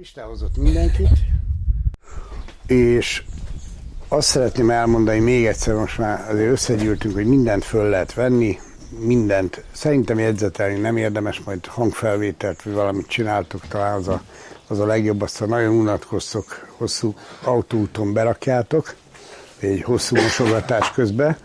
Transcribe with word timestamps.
Isten 0.00 0.24
hozott 0.24 0.56
mindenkit, 0.56 1.18
és 2.66 3.22
azt 4.08 4.28
szeretném 4.28 4.70
elmondani 4.70 5.18
még 5.18 5.46
egyszer, 5.46 5.74
most 5.74 5.98
már 5.98 6.30
azért 6.30 6.50
összegyűltünk, 6.50 7.14
hogy 7.14 7.26
mindent 7.26 7.64
föl 7.64 7.88
lehet 7.88 8.14
venni, 8.14 8.58
mindent. 8.98 9.64
Szerintem 9.72 10.18
jegyzetelni 10.18 10.78
nem 10.78 10.96
érdemes, 10.96 11.40
majd 11.40 11.66
hangfelvételt, 11.66 12.62
vagy 12.62 12.72
valamit 12.72 13.06
csináltok, 13.06 13.66
talán 13.68 13.94
az 13.94 14.08
a, 14.08 14.22
az 14.66 14.78
a 14.78 14.86
legjobb, 14.86 15.22
azt 15.22 15.40
a 15.40 15.46
nagyon 15.46 15.74
unatkoztok, 15.74 16.68
hosszú 16.76 17.14
autóúton 17.44 18.12
berakjátok, 18.12 18.94
egy 19.58 19.82
hosszú 19.82 20.16
mosogatás 20.16 20.90
közben. 20.90 21.36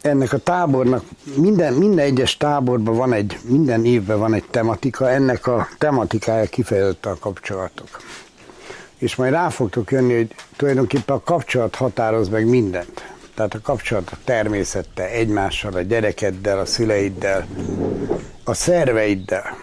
Ennek 0.00 0.32
a 0.32 0.38
tábornak, 0.38 1.04
minden, 1.36 1.72
minden 1.72 2.04
egyes 2.04 2.36
táborban 2.36 2.96
van 2.96 3.12
egy, 3.12 3.38
minden 3.48 3.84
évben 3.84 4.18
van 4.18 4.34
egy 4.34 4.44
tematika, 4.50 5.10
ennek 5.10 5.46
a 5.46 5.68
tematikája 5.78 6.46
kifejezetten 6.46 7.12
a 7.12 7.18
kapcsolatok. 7.18 7.88
És 8.98 9.16
majd 9.16 9.32
rá 9.32 9.48
fogtok 9.48 9.90
jönni, 9.90 10.14
hogy 10.14 10.34
tulajdonképpen 10.56 11.16
a 11.16 11.22
kapcsolat 11.22 11.74
határoz 11.74 12.28
meg 12.28 12.46
mindent. 12.46 13.14
Tehát 13.34 13.54
a 13.54 13.60
kapcsolat 13.60 14.10
a 14.10 14.16
természettel, 14.24 15.06
egymással, 15.06 15.72
a 15.72 15.80
gyerekeddel, 15.80 16.58
a 16.58 16.64
szüleiddel, 16.64 17.46
a 18.44 18.54
szerveiddel. 18.54 19.56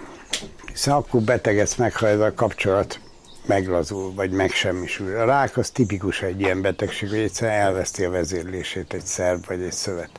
Hiszen 0.71 0.93
akkor 0.93 1.21
betegedsz 1.21 1.75
meg, 1.75 1.95
ha 1.95 2.07
ez 2.07 2.19
a 2.19 2.33
kapcsolat 2.33 2.99
meglazul, 3.45 4.13
vagy 4.13 4.31
megsemmisül. 4.31 5.17
A 5.17 5.25
rák 5.25 5.57
az 5.57 5.70
tipikus 5.70 6.21
egy 6.21 6.39
ilyen 6.39 6.61
betegség, 6.61 7.09
hogy 7.09 7.20
egyszerűen 7.20 7.59
elveszti 7.59 8.03
a 8.03 8.09
vezérlését 8.09 8.93
egy 8.93 9.05
szerv 9.05 9.39
vagy 9.47 9.61
egy 9.61 9.71
szövet. 9.71 10.09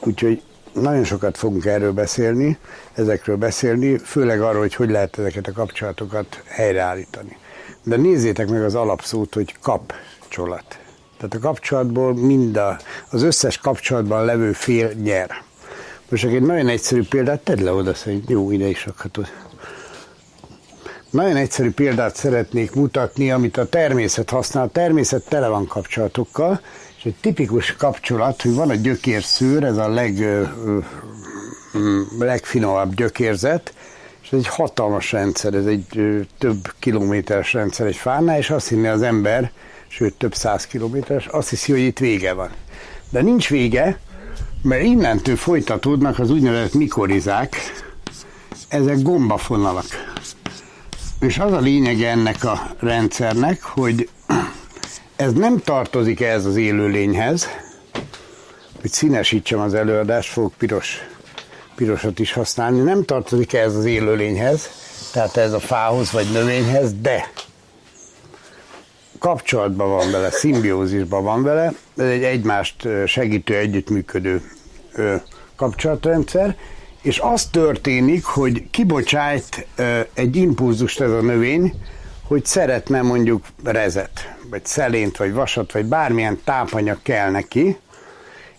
Úgyhogy 0.00 0.42
nagyon 0.72 1.04
sokat 1.04 1.38
fogunk 1.38 1.64
erről 1.64 1.92
beszélni, 1.92 2.58
ezekről 2.94 3.36
beszélni, 3.36 3.98
főleg 3.98 4.40
arról, 4.40 4.60
hogy 4.60 4.74
hogy 4.74 4.90
lehet 4.90 5.18
ezeket 5.18 5.46
a 5.46 5.52
kapcsolatokat 5.52 6.42
helyreállítani. 6.46 7.36
De 7.82 7.96
nézzétek 7.96 8.48
meg 8.48 8.62
az 8.62 8.74
alapszót, 8.74 9.34
hogy 9.34 9.54
kapcsolat. 9.62 10.78
Tehát 11.16 11.34
a 11.34 11.38
kapcsolatból 11.38 12.14
mind 12.14 12.56
a, 12.56 12.76
az 13.10 13.22
összes 13.22 13.58
kapcsolatban 13.58 14.24
levő 14.24 14.52
fél 14.52 14.92
nyer. 15.02 15.30
Most 16.08 16.24
egy 16.24 16.42
nagyon 16.42 16.68
egyszerű 16.68 17.02
példát, 17.08 17.40
tedd 17.40 17.62
le 17.62 17.72
oda, 17.72 17.94
szerint 17.94 18.30
jó, 18.30 18.50
ide 18.50 18.66
is 18.66 18.86
rakhatod. 18.86 19.28
Nagyon 21.14 21.36
egyszerű 21.36 21.70
példát 21.70 22.16
szeretnék 22.16 22.74
mutatni, 22.74 23.30
amit 23.30 23.56
a 23.56 23.68
természet 23.68 24.30
használ. 24.30 24.64
A 24.64 24.68
természet 24.68 25.28
tele 25.28 25.48
van 25.48 25.66
kapcsolatokkal, 25.66 26.60
és 26.98 27.04
egy 27.04 27.14
tipikus 27.20 27.76
kapcsolat, 27.76 28.42
hogy 28.42 28.54
van 28.54 28.70
a 28.70 28.74
gyökérszőr, 28.74 29.64
ez 29.64 29.76
a 29.76 29.88
leg, 29.88 30.18
ö, 30.18 30.42
ö, 31.74 32.00
legfinomabb 32.18 32.94
gyökérzet, 32.94 33.74
és 34.22 34.32
ez 34.32 34.38
egy 34.38 34.46
hatalmas 34.46 35.12
rendszer, 35.12 35.54
ez 35.54 35.66
egy 35.66 35.86
több 36.38 36.72
kilométeres 36.78 37.52
rendszer 37.52 37.86
egy 37.86 37.96
fánál, 37.96 38.38
és 38.38 38.50
azt 38.50 38.68
hinné 38.68 38.88
az 38.88 39.02
ember, 39.02 39.50
sőt 39.88 40.14
több 40.14 40.34
száz 40.34 40.66
kilométeres, 40.66 41.26
azt 41.26 41.48
hiszi, 41.48 41.72
hogy 41.72 41.80
itt 41.80 41.98
vége 41.98 42.32
van. 42.32 42.50
De 43.10 43.22
nincs 43.22 43.48
vége, 43.48 43.98
mert 44.62 44.82
innentől 44.82 45.36
folytatódnak 45.36 46.18
az 46.18 46.30
úgynevezett 46.30 46.74
mikorizák, 46.74 47.56
ezek 48.68 49.02
gombafonalak. 49.02 50.13
És 51.24 51.38
az 51.38 51.52
a 51.52 51.60
lényege 51.60 52.10
ennek 52.10 52.44
a 52.44 52.70
rendszernek, 52.78 53.62
hogy 53.62 54.08
ez 55.16 55.32
nem 55.32 55.58
tartozik 55.58 56.20
ehhez 56.20 56.44
az 56.44 56.56
élőlényhez, 56.56 57.48
hogy 58.80 58.90
színesítsem 58.90 59.60
az 59.60 59.74
előadást, 59.74 60.30
fogok 60.30 60.54
piros, 60.58 60.98
pirosat 61.74 62.18
is 62.18 62.32
használni, 62.32 62.80
nem 62.80 63.04
tartozik 63.04 63.52
ehhez 63.52 63.74
az 63.74 63.84
élőlényhez, 63.84 64.68
tehát 65.12 65.36
ez 65.36 65.52
a 65.52 65.60
fához 65.60 66.12
vagy 66.12 66.32
növényhez, 66.32 66.92
de 67.00 67.30
kapcsolatban 69.18 69.88
van 69.88 70.10
vele, 70.10 70.30
szimbiózisban 70.30 71.22
van 71.22 71.42
vele, 71.42 71.72
ez 71.96 72.08
egy 72.08 72.22
egymást 72.22 72.88
segítő, 73.06 73.56
együttműködő 73.56 74.42
kapcsolatrendszer, 75.56 76.56
és 77.04 77.18
az 77.18 77.46
történik, 77.46 78.24
hogy 78.24 78.70
kibocsájt 78.70 79.66
egy 80.14 80.36
impulzust 80.36 81.00
ez 81.00 81.10
a 81.10 81.20
növény, 81.20 81.74
hogy 82.22 82.44
szeretne 82.44 83.02
mondjuk 83.02 83.46
rezet, 83.64 84.34
vagy 84.50 84.66
szelént, 84.66 85.16
vagy 85.16 85.32
vasat, 85.32 85.72
vagy 85.72 85.84
bármilyen 85.84 86.40
tápanyag 86.44 86.98
kell 87.02 87.30
neki, 87.30 87.76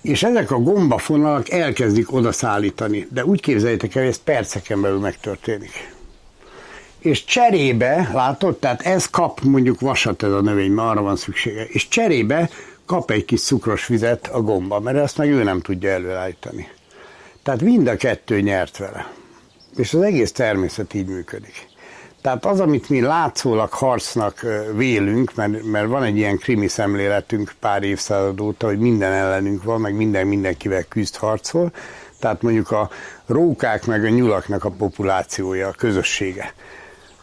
és 0.01 0.23
ezek 0.23 0.51
a 0.51 0.59
gombafonalak 0.59 1.49
elkezdik 1.49 2.13
odaszállítani. 2.13 3.07
De 3.11 3.25
úgy 3.25 3.41
képzeljétek 3.41 3.95
el, 3.95 4.01
hogy 4.01 4.11
ez 4.11 4.23
perceken 4.23 4.81
belül 4.81 4.99
megtörténik. 4.99 5.93
És 6.99 7.25
cserébe, 7.25 8.09
látod, 8.13 8.57
tehát 8.57 8.81
ez 8.81 9.09
kap 9.09 9.41
mondjuk 9.41 9.79
vasat 9.79 10.23
ez 10.23 10.31
a 10.31 10.41
növény, 10.41 10.71
mert 10.71 10.89
arra 10.89 11.01
van 11.01 11.15
szüksége, 11.15 11.63
és 11.63 11.87
cserébe 11.87 12.49
kap 12.85 13.11
egy 13.11 13.25
kis 13.25 13.41
cukros 13.41 13.87
vizet 13.87 14.27
a 14.27 14.41
gomba, 14.41 14.79
mert 14.79 14.97
ezt 14.97 15.17
meg 15.17 15.29
ő 15.29 15.43
nem 15.43 15.61
tudja 15.61 15.89
előállítani. 15.89 16.67
Tehát 17.45 17.61
mind 17.61 17.87
a 17.87 17.95
kettő 17.95 18.41
nyert 18.41 18.77
vele. 18.77 19.11
És 19.75 19.93
az 19.93 20.01
egész 20.01 20.31
természet 20.31 20.93
így 20.93 21.07
működik. 21.07 21.67
Tehát 22.21 22.45
az, 22.45 22.59
amit 22.59 22.89
mi 22.89 23.01
látszólag 23.01 23.71
harcnak 23.71 24.45
vélünk, 24.75 25.35
mert, 25.35 25.63
mert 25.63 25.87
van 25.87 26.03
egy 26.03 26.17
ilyen 26.17 26.37
krimi 26.37 26.67
szemléletünk 26.67 27.53
pár 27.59 27.83
évszázad 27.83 28.41
óta, 28.41 28.67
hogy 28.67 28.79
minden 28.79 29.11
ellenünk 29.11 29.63
van, 29.63 29.81
meg 29.81 29.95
minden 29.95 30.27
mindenkivel 30.27 30.83
küzd 30.83 31.15
harcol, 31.15 31.71
tehát 32.19 32.41
mondjuk 32.41 32.71
a 32.71 32.89
rókák 33.25 33.85
meg 33.85 34.03
a 34.03 34.09
nyulaknak 34.09 34.63
a 34.63 34.69
populációja, 34.69 35.67
a 35.67 35.75
közössége. 35.77 36.53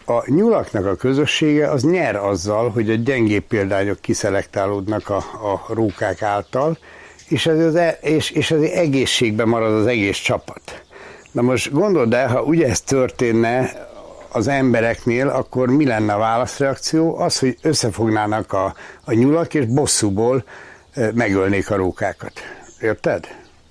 A 0.05 0.31
nyulaknak 0.31 0.87
a 0.87 0.97
közössége 0.97 1.71
az 1.71 1.83
nyer 1.83 2.17
azzal, 2.17 2.71
hogy 2.71 2.91
a 2.91 2.95
gyengébb 2.95 3.45
példányok 3.45 4.01
kiszelektálódnak 4.01 5.09
a, 5.09 5.17
a 5.53 5.65
rókák 5.69 6.23
által, 6.23 6.79
és 7.33 7.47
ez, 7.47 7.59
az, 7.59 7.75
e, 7.75 7.99
és, 8.01 8.31
és 8.31 8.51
ez 8.51 8.61
egészségben 8.61 9.49
marad 9.49 9.73
az 9.73 9.87
egész 9.87 10.19
csapat. 10.19 10.83
Na 11.31 11.43
most 11.43 11.73
gondold 11.73 12.13
el, 12.15 12.29
ha 12.29 12.43
ugye 12.43 12.69
ez 12.69 12.81
történne 12.81 13.73
az 14.33 14.49
embereknél, 14.49 15.29
akkor 15.29 15.69
mi 15.69 15.87
lenne 15.87 16.13
a 16.13 16.19
válaszreakció? 16.19 17.19
Az, 17.19 17.39
hogy 17.39 17.57
összefognának 17.63 18.53
a, 18.53 18.75
a 19.05 19.13
nyulak, 19.13 19.55
és 19.55 19.67
bosszúból 19.67 20.45
megölnék 21.15 21.71
a 21.71 21.77
rókákat. 21.77 22.33
Érted? 22.81 23.27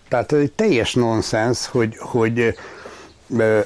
Tehát 0.10 0.32
ez 0.32 0.40
egy 0.40 0.52
teljes 0.52 0.94
nonsens, 0.94 1.68
hogy, 1.68 1.98
hogy 1.98 2.56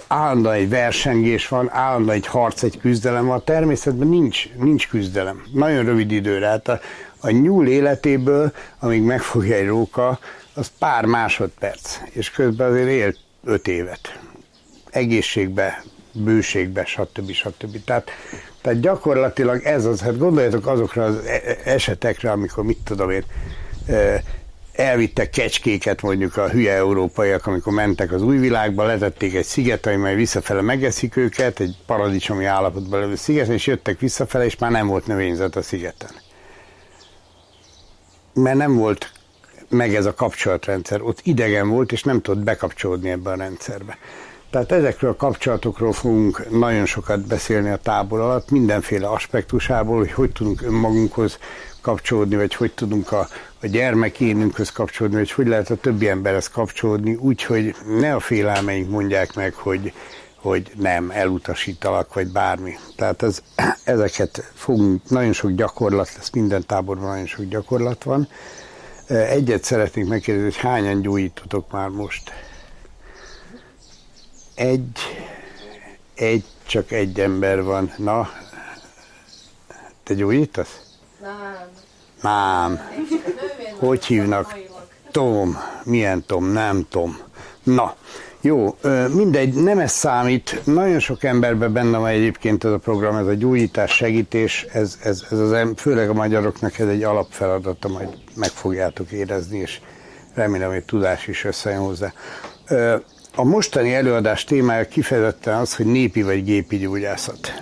állandóan 0.08 0.56
egy 0.56 0.70
versengés 0.70 1.48
van, 1.48 1.70
állandóan 1.72 2.16
egy 2.16 2.28
harc, 2.28 2.64
egy 2.64 2.80
küzdelem 2.80 3.26
van. 3.26 3.38
A 3.38 3.44
természetben 3.44 4.08
nincs, 4.08 4.50
nincs 4.54 4.88
küzdelem. 4.88 5.44
Nagyon 5.54 5.86
rövid 5.86 6.12
időre. 6.12 6.48
Hát 6.48 6.68
a, 6.68 6.80
a 7.26 7.32
nyúl 7.32 7.68
életéből, 7.68 8.52
amíg 8.80 9.02
megfogja 9.02 9.56
egy 9.56 9.68
róka, 9.68 10.20
az 10.54 10.72
pár 10.80 11.06
másodperc, 11.06 12.00
és 12.12 12.32
közben 12.32 12.72
azért 12.72 12.90
él 12.90 13.16
öt 13.44 13.68
évet. 13.68 14.20
Egészségbe, 14.90 15.84
bőségbe, 16.12 16.86
stb. 16.86 17.32
stb. 17.32 17.84
Tehát, 17.86 18.10
tehát 18.62 18.80
gyakorlatilag 18.80 19.64
ez 19.64 19.86
az, 19.86 20.02
hát 20.02 20.18
gondoljatok 20.18 20.68
azokra 20.68 21.04
az 21.04 21.16
e-, 21.26 21.42
e-, 21.46 21.72
esetekre, 21.72 22.32
amikor 22.32 22.64
mit 22.64 22.78
tudom 22.84 23.10
én, 23.10 23.24
elvittek 24.74 25.30
kecskéket 25.30 26.02
mondjuk 26.02 26.38
a 26.38 26.50
hülye 26.50 26.74
európaiak, 26.74 27.46
amikor 27.46 27.74
mentek 27.74 28.12
az 28.12 28.22
új 28.22 28.38
világba, 28.38 28.86
letették 28.86 29.36
egy 29.36 29.46
sziget, 29.46 29.98
majd 29.98 30.16
visszafele 30.16 30.62
megeszik 30.62 31.16
őket, 31.16 31.60
egy 31.60 31.76
paradicsomi 31.86 32.46
állapotban 32.46 33.00
levő 33.00 33.16
sziget, 33.16 33.48
és 33.48 33.68
jöttek 33.68 34.00
visszafele, 34.00 34.46
és 34.46 34.58
már 34.58 34.72
nem 34.72 34.88
volt 34.88 35.08
növényzet 35.08 35.56
a 35.56 35.62
szigeten. 35.62 36.25
Mert 38.36 38.58
nem 38.58 38.76
volt 38.76 39.12
meg 39.70 39.96
ez 39.96 40.06
a 40.06 40.14
kapcsolatrendszer. 40.14 41.02
Ott 41.02 41.20
idegen 41.24 41.70
volt, 41.70 41.92
és 41.92 42.04
nem 42.04 42.22
tudott 42.22 42.44
bekapcsolódni 42.44 43.10
ebbe 43.10 43.30
a 43.30 43.36
rendszerbe. 43.36 43.98
Tehát 44.50 44.72
ezekről 44.72 45.12
a 45.12 45.16
kapcsolatokról 45.16 45.94
fogunk 45.94 46.50
nagyon 46.50 46.86
sokat 46.86 47.28
beszélni 47.28 47.70
a 47.70 47.78
tábor 47.78 48.20
alatt, 48.20 48.50
mindenféle 48.50 49.08
aspektusából, 49.08 49.98
hogy 49.98 50.12
hogy 50.12 50.32
tudunk 50.32 50.62
önmagunkhoz 50.62 51.40
kapcsolódni, 51.82 52.36
vagy 52.36 52.56
hogy 52.56 52.72
tudunk 52.72 53.12
a, 53.12 53.28
a 53.62 53.68
gyermekénünkhöz 53.68 54.72
kapcsolódni, 54.72 55.18
vagy 55.18 55.32
hogy 55.32 55.48
lehet 55.48 55.70
a 55.70 55.76
többi 55.76 56.08
emberhez 56.08 56.48
kapcsolódni, 56.48 57.16
úgyhogy 57.16 57.76
ne 58.00 58.16
a 58.16 58.20
félelmeink 58.20 58.90
mondják 58.90 59.34
meg, 59.34 59.54
hogy, 59.54 59.94
hogy 60.46 60.72
nem, 60.76 61.12
elutasítalak, 61.12 62.14
vagy 62.14 62.28
bármi. 62.28 62.78
Tehát 62.96 63.24
ez, 63.24 63.42
ezeket 63.84 64.52
fogunk, 64.54 65.10
nagyon 65.10 65.34
sok 65.34 65.52
gyakorlat 65.52 66.14
lesz, 66.16 66.30
minden 66.30 66.66
táborban 66.66 67.10
nagyon 67.10 67.26
sok 67.26 67.46
gyakorlat 67.46 68.04
van. 68.04 68.28
Egyet 69.08 69.64
szeretnék 69.64 70.08
megkérdezni, 70.08 70.52
hogy 70.52 70.62
hányan 70.62 71.02
gyógyítotok 71.02 71.72
már 71.72 71.90
most? 71.90 72.32
Egy, 74.56 75.00
egy, 76.16 76.44
csak 76.66 76.92
egy 76.92 77.20
ember 77.20 77.64
van. 77.64 77.94
Na, 77.98 78.30
te 80.04 80.14
gyógyítasz? 80.14 80.80
Nem. 81.22 81.70
Nem. 82.22 82.90
Hogy 83.80 84.06
hívnak? 84.06 84.56
Tom. 85.12 85.58
Milyen 85.84 86.26
Tom? 86.26 86.46
Nem 86.46 86.86
Tom. 86.90 87.18
Na, 87.64 87.96
Jó, 88.46 88.76
mindegy, 89.14 89.54
nem 89.54 89.80
ez 89.80 89.92
számít. 89.92 90.62
Nagyon 90.64 91.00
sok 91.00 91.24
emberben 91.24 91.74
benne 91.74 91.98
van 91.98 92.10
egyébként 92.10 92.64
ez 92.64 92.72
a 92.72 92.78
program, 92.78 93.16
ez 93.16 93.26
a 93.26 93.34
gyógyítás, 93.34 93.92
segítés, 93.92 94.66
ez, 94.74 94.98
ez, 95.04 95.26
ez 95.32 95.40
az, 95.40 95.58
főleg 95.76 96.10
a 96.10 96.14
magyaroknak 96.14 96.80
ez 96.80 96.88
egy 96.88 97.04
alapfeladata, 97.04 97.88
majd 97.88 98.10
meg 98.36 98.50
fogjátok 98.50 99.12
érezni, 99.12 99.58
és 99.58 99.80
remélem, 100.34 100.70
hogy 100.70 100.84
tudás 100.84 101.28
is 101.28 101.44
összejön 101.44 101.80
hozzá. 101.80 102.14
A 103.36 103.44
mostani 103.44 103.94
előadás 103.94 104.44
témája 104.44 104.88
kifejezetten 104.88 105.56
az, 105.56 105.76
hogy 105.76 105.86
népi 105.86 106.24
vagy 106.24 106.44
gépi 106.44 106.78
gyógyászat. 106.78 107.54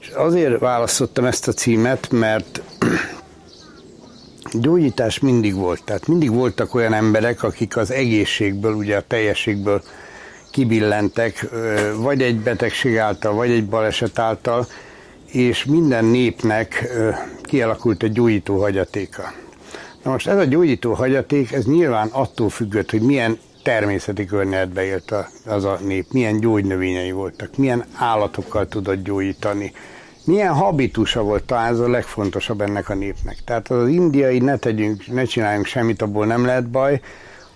És 0.00 0.08
azért 0.08 0.58
választottam 0.58 1.24
ezt 1.24 1.48
a 1.48 1.52
címet, 1.52 2.10
mert 2.10 2.62
gyógyítás 4.52 5.18
mindig 5.18 5.54
volt. 5.54 5.84
Tehát 5.84 6.06
mindig 6.06 6.30
voltak 6.30 6.74
olyan 6.74 6.92
emberek, 6.92 7.42
akik 7.42 7.76
az 7.76 7.90
egészségből, 7.90 8.74
ugye 8.74 8.96
a 8.96 9.04
teljességből 9.06 9.82
kibillentek, 10.52 11.48
vagy 11.96 12.22
egy 12.22 12.36
betegség 12.36 12.96
által, 12.96 13.32
vagy 13.34 13.50
egy 13.50 13.68
baleset 13.68 14.18
által, 14.18 14.66
és 15.26 15.64
minden 15.64 16.04
népnek 16.04 16.88
kialakult 17.42 18.02
egy 18.02 18.12
gyógyító 18.12 18.60
hagyatéka. 18.60 19.32
Na 20.02 20.10
most 20.10 20.26
ez 20.26 20.38
a 20.38 20.44
gyógyító 20.44 20.92
hagyaték, 20.92 21.52
ez 21.52 21.64
nyilván 21.64 22.08
attól 22.08 22.48
függött, 22.48 22.90
hogy 22.90 23.02
milyen 23.02 23.38
természeti 23.62 24.24
környezetbe 24.24 24.84
élt 24.84 25.14
az 25.46 25.64
a 25.64 25.78
nép, 25.86 26.06
milyen 26.12 26.40
gyógynövényei 26.40 27.12
voltak, 27.12 27.56
milyen 27.56 27.84
állatokkal 27.94 28.68
tudott 28.68 29.04
gyógyítani, 29.04 29.72
milyen 30.24 30.52
habitusa 30.52 31.22
volt 31.22 31.44
talán 31.44 31.72
ez 31.72 31.78
a 31.78 31.88
legfontosabb 31.88 32.60
ennek 32.60 32.88
a 32.88 32.94
népnek. 32.94 33.36
Tehát 33.44 33.70
az 33.70 33.88
indiai 33.88 34.38
ne 34.38 34.56
tegyünk, 34.56 35.06
ne 35.06 35.24
csináljunk 35.24 35.66
semmit, 35.66 36.02
abból 36.02 36.26
nem 36.26 36.44
lehet 36.44 36.68
baj, 36.68 37.00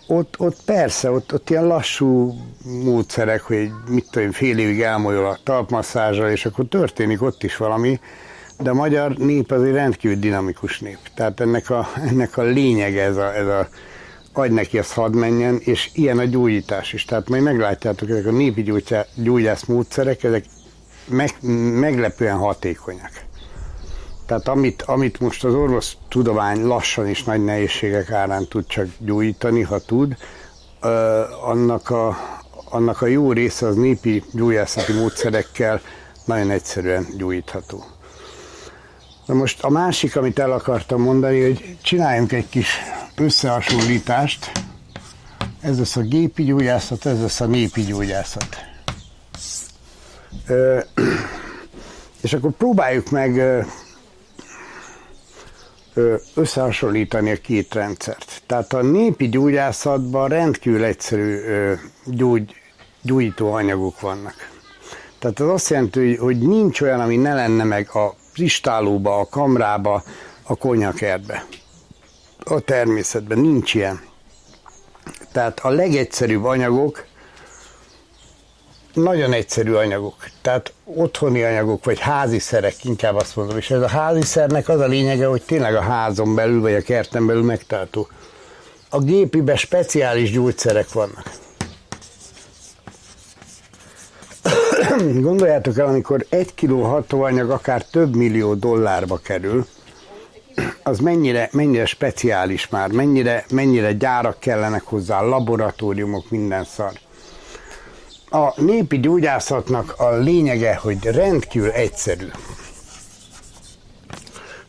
ott, 0.06 0.34
ott 0.38 0.56
persze, 0.64 1.10
ott, 1.10 1.32
ott 1.32 1.50
ilyen 1.50 1.66
lassú 1.66 2.34
módszerek, 2.84 3.42
hogy 3.42 3.70
mit 3.88 4.06
tudom, 4.10 4.30
fél 4.30 4.58
évig 4.58 4.80
elmolyol 4.80 5.26
a 5.26 5.38
talpmasszázsal, 5.42 6.30
és 6.30 6.46
akkor 6.46 6.64
történik 6.68 7.22
ott 7.22 7.42
is 7.42 7.56
valami, 7.56 8.00
de 8.58 8.70
a 8.70 8.74
magyar 8.74 9.16
nép 9.16 9.50
az 9.50 9.62
egy 9.62 9.72
rendkívül 9.72 10.16
dinamikus 10.16 10.80
nép. 10.80 10.98
Tehát 11.14 11.40
ennek 11.40 11.70
a, 11.70 11.88
ennek 12.08 12.36
a 12.36 12.42
lényege 12.42 13.02
ez 13.02 13.16
a, 13.16 13.34
ez 13.34 13.46
a 13.46 13.68
adj 14.32 14.54
neki, 14.54 14.78
azt 14.78 14.92
hadd 14.92 15.12
menjen, 15.12 15.58
és 15.60 15.90
ilyen 15.92 16.18
a 16.18 16.24
gyógyítás 16.24 16.92
is. 16.92 17.04
Tehát 17.04 17.28
majd 17.28 17.42
meglátjátok, 17.42 18.10
ezek 18.10 18.26
a 18.26 18.30
népi 18.30 18.72
gyógyász 19.14 19.64
módszerek, 19.64 20.24
ezek 20.24 20.44
meg, 21.08 21.30
meglepően 21.80 22.36
hatékonyak. 22.36 23.25
Tehát 24.26 24.48
amit, 24.48 24.82
amit 24.82 25.20
most 25.20 25.44
az 25.44 25.54
orvos 25.54 25.96
tudomány 26.08 26.64
lassan 26.64 27.06
és 27.06 27.24
nagy 27.24 27.44
nehézségek 27.44 28.10
árán 28.10 28.46
tud 28.48 28.66
csak 28.66 28.86
gyógyítani, 28.98 29.62
ha 29.62 29.78
tud, 29.78 30.16
annak 31.44 31.90
a, 31.90 32.16
annak 32.70 33.02
a 33.02 33.06
jó 33.06 33.32
része 33.32 33.66
az 33.66 33.76
népi 33.76 34.24
gyógyászati 34.32 34.92
módszerekkel 34.92 35.80
nagyon 36.24 36.50
egyszerűen 36.50 37.06
gyógyítható. 37.16 37.84
Na 39.26 39.34
most 39.34 39.62
a 39.62 39.70
másik, 39.70 40.16
amit 40.16 40.38
el 40.38 40.52
akartam 40.52 41.02
mondani, 41.02 41.42
hogy 41.42 41.76
csináljunk 41.82 42.32
egy 42.32 42.48
kis 42.48 42.78
összehasonlítást. 43.16 44.50
Ez 45.60 45.78
lesz 45.78 45.96
a 45.96 46.00
gépi 46.00 46.44
gyógyászat, 46.44 47.06
ez 47.06 47.20
lesz 47.20 47.40
a 47.40 47.46
népi 47.46 47.82
gyógyászat. 47.82 48.56
Ö, 50.46 50.78
és 52.22 52.32
akkor 52.32 52.50
próbáljuk 52.50 53.10
meg 53.10 53.64
összehasonlítani 56.34 57.30
a 57.30 57.36
két 57.36 57.74
rendszert. 57.74 58.42
Tehát 58.46 58.72
a 58.72 58.82
népi 58.82 59.28
gyógyászatban 59.28 60.28
rendkívül 60.28 60.84
egyszerű 60.84 61.40
gyógy, 62.04 62.54
gyógyító 63.02 63.52
anyagok 63.52 64.00
vannak. 64.00 64.34
Tehát 65.18 65.40
az 65.40 65.48
azt 65.48 65.70
jelenti, 65.70 66.16
hogy 66.16 66.38
nincs 66.38 66.80
olyan, 66.80 67.00
ami 67.00 67.16
ne 67.16 67.34
lenne 67.34 67.64
meg 67.64 67.88
a 67.92 68.14
kristálóba, 68.32 69.18
a 69.18 69.26
kamrába, 69.26 70.02
a 70.42 70.56
konyakertbe. 70.56 71.46
A 72.44 72.60
természetben 72.60 73.38
nincs 73.38 73.74
ilyen. 73.74 74.00
Tehát 75.32 75.58
a 75.60 75.68
legegyszerűbb 75.68 76.44
anyagok, 76.44 77.04
nagyon 78.96 79.32
egyszerű 79.32 79.72
anyagok, 79.72 80.14
tehát 80.42 80.72
otthoni 80.84 81.42
anyagok, 81.42 81.84
vagy 81.84 81.98
házi 81.98 82.38
szerek, 82.38 82.84
inkább 82.84 83.14
azt 83.14 83.36
mondom, 83.36 83.56
és 83.56 83.70
ez 83.70 83.80
a 83.80 83.88
házi 83.88 84.22
szernek 84.22 84.68
az 84.68 84.80
a 84.80 84.86
lényege, 84.86 85.26
hogy 85.26 85.42
tényleg 85.42 85.74
a 85.74 85.80
házon 85.80 86.34
belül, 86.34 86.60
vagy 86.60 86.74
a 86.74 86.82
kerten 86.82 87.26
belül 87.26 87.42
megtartó. 87.42 88.08
A 88.90 88.98
gépibe 88.98 89.56
speciális 89.56 90.30
gyógyszerek 90.30 90.92
vannak. 90.92 91.30
Gondoljátok 95.28 95.78
el, 95.78 95.86
amikor 95.86 96.26
egy 96.28 96.54
kiló 96.54 96.82
hatóanyag 96.82 97.50
akár 97.50 97.82
több 97.82 98.14
millió 98.14 98.54
dollárba 98.54 99.16
kerül, 99.16 99.66
az 100.82 100.98
mennyire, 100.98 101.48
mennyire 101.52 101.86
speciális 101.86 102.68
már, 102.68 102.90
mennyire, 102.90 103.44
mennyire 103.50 103.92
gyárak 103.92 104.40
kellenek 104.40 104.82
hozzá, 104.82 105.20
laboratóriumok, 105.20 106.30
minden 106.30 106.64
szar. 106.64 106.92
A 108.30 108.60
népi 108.60 109.00
gyógyászatnak 109.00 109.94
a 109.98 110.16
lényege, 110.16 110.74
hogy 110.74 111.04
rendkívül 111.04 111.70
egyszerű. 111.70 112.26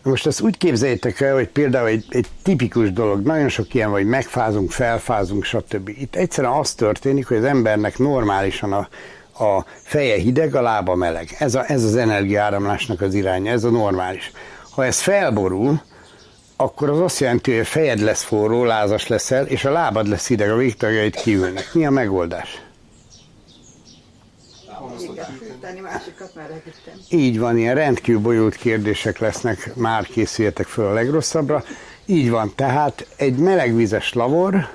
Most 0.07 0.27
ezt 0.27 0.41
úgy 0.41 0.57
képzeljétek 0.57 1.21
el, 1.21 1.33
hogy 1.33 1.47
például 1.47 1.87
egy, 1.87 2.05
egy 2.09 2.27
tipikus 2.43 2.91
dolog, 2.93 3.21
nagyon 3.21 3.49
sok 3.49 3.73
ilyen, 3.73 3.89
hogy 3.89 4.05
megfázunk, 4.05 4.71
felfázunk, 4.71 5.43
stb. 5.43 5.89
Itt 5.89 6.15
egyszerűen 6.15 6.53
az 6.53 6.73
történik, 6.73 7.27
hogy 7.27 7.37
az 7.37 7.43
embernek 7.43 7.97
normálisan 7.97 8.73
a, 8.73 8.87
a 9.43 9.65
feje 9.81 10.15
hideg, 10.15 10.55
a 10.55 10.61
lába 10.61 10.95
meleg. 10.95 11.35
Ez, 11.39 11.55
a, 11.55 11.63
ez 11.67 11.83
az 11.83 11.95
energiáramlásnak 11.95 13.01
az 13.01 13.13
iránya, 13.13 13.51
ez 13.51 13.63
a 13.63 13.69
normális. 13.69 14.31
Ha 14.71 14.85
ez 14.85 14.99
felborul, 14.99 15.81
akkor 16.55 16.89
az 16.89 16.99
azt 16.99 17.19
jelenti, 17.19 17.51
hogy 17.51 17.59
a 17.59 17.65
fejed 17.65 17.99
lesz 17.99 18.23
forró, 18.23 18.63
lázas 18.63 19.07
leszel, 19.07 19.45
és 19.45 19.65
a 19.65 19.71
lábad 19.71 20.07
lesz 20.07 20.27
hideg, 20.27 20.51
a 20.51 20.55
végtagjait 20.55 21.15
kiülnek. 21.15 21.69
Mi 21.73 21.85
a 21.85 21.89
megoldás? 21.89 22.66
Így 27.09 27.39
van, 27.39 27.57
ilyen 27.57 27.75
rendkívül 27.75 28.21
bonyolult 28.21 28.55
kérdések 28.55 29.19
lesznek, 29.19 29.75
már 29.75 30.05
készüljetek 30.05 30.67
föl 30.67 30.85
a 30.85 30.93
legrosszabbra. 30.93 31.63
Így 32.05 32.29
van, 32.29 32.53
tehát 32.55 33.07
egy 33.15 33.35
melegvizes 33.35 34.13
lavor, 34.13 34.69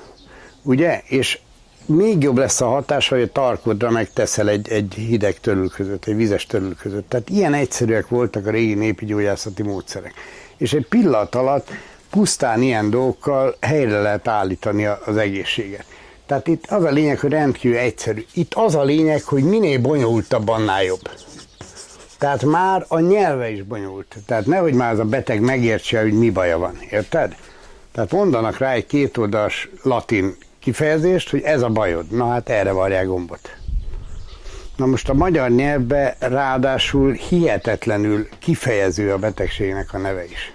ugye, 0.63 1.03
és 1.07 1.39
még 1.87 2.23
jobb 2.23 2.37
lesz 2.37 2.61
a 2.61 2.67
hatás, 2.67 3.09
hogy 3.09 3.23
a 3.23 3.33
tarkodra 3.33 3.91
megteszel 3.91 4.49
egy, 4.49 4.69
egy 4.69 4.95
hideg 4.95 5.41
törül 5.41 5.69
között, 5.69 6.05
egy 6.05 6.17
vizes 6.17 6.47
törül 6.47 6.77
között. 6.77 7.09
Tehát 7.09 7.31
ilyen 7.31 7.55
egyszerűek 7.55 8.09
voltak 8.09 8.47
a 8.47 8.51
régi 8.51 8.75
népi 8.75 9.05
gyógyászati 9.05 9.63
módszerek. 9.63 10.15
És 10.57 10.73
egy 10.73 10.87
pillanat 10.87 11.35
alatt 11.35 11.71
pusztán 12.11 12.63
ilyen 12.63 12.91
dolgokkal 12.91 13.57
helyre 13.61 14.01
lehet 14.01 14.29
állítani 14.29 14.85
az 14.85 15.17
egészséget. 15.17 15.85
Tehát 16.27 16.47
itt 16.47 16.67
az 16.67 16.85
a 16.85 16.91
lényeg, 16.91 17.19
hogy 17.19 17.31
rendkívül 17.31 17.77
egyszerű. 17.79 18.25
Itt 18.35 18.55
az 18.55 18.75
a 18.75 18.83
lényeg, 18.83 19.23
hogy 19.23 19.45
minél 19.45 19.81
bonyolultabb, 19.81 20.49
annál 20.49 20.85
jobb. 20.85 21.11
Tehát 22.19 22.45
már 22.45 22.85
a 22.89 22.99
nyelve 22.99 23.51
is 23.51 23.63
bonyolult. 23.63 24.17
Tehát 24.27 24.47
nehogy 24.47 24.75
már 24.75 24.93
az 24.93 24.99
a 24.99 25.05
beteg 25.05 25.41
megértse, 25.41 26.01
hogy 26.01 26.13
mi 26.13 26.31
baja 26.31 26.59
van. 26.59 26.79
Érted? 26.91 27.37
Tehát 27.93 28.13
mondanak 28.13 28.59
rá 28.59 28.73
egy 28.73 28.87
kétoldalas 28.87 29.69
latin 29.83 30.37
kifejezést, 30.59 31.31
hogy 31.31 31.41
ez 31.41 31.63
a 31.63 31.69
bajod. 31.69 32.11
Na 32.11 32.29
hát 32.29 32.49
erre 32.49 32.73
varják 32.73 33.07
gombot. 33.07 33.57
Na 34.77 34.87
most 34.87 35.09
a 35.09 35.15
magyar 35.15 35.51
nyelvbe 35.51 36.17
ráadásul 36.19 37.13
hihetetlenül 37.13 38.29
kifejező 38.39 39.13
a 39.13 39.19
betegségnek 39.19 39.95
a 39.95 39.99
neve 39.99 40.25
is. 40.25 40.53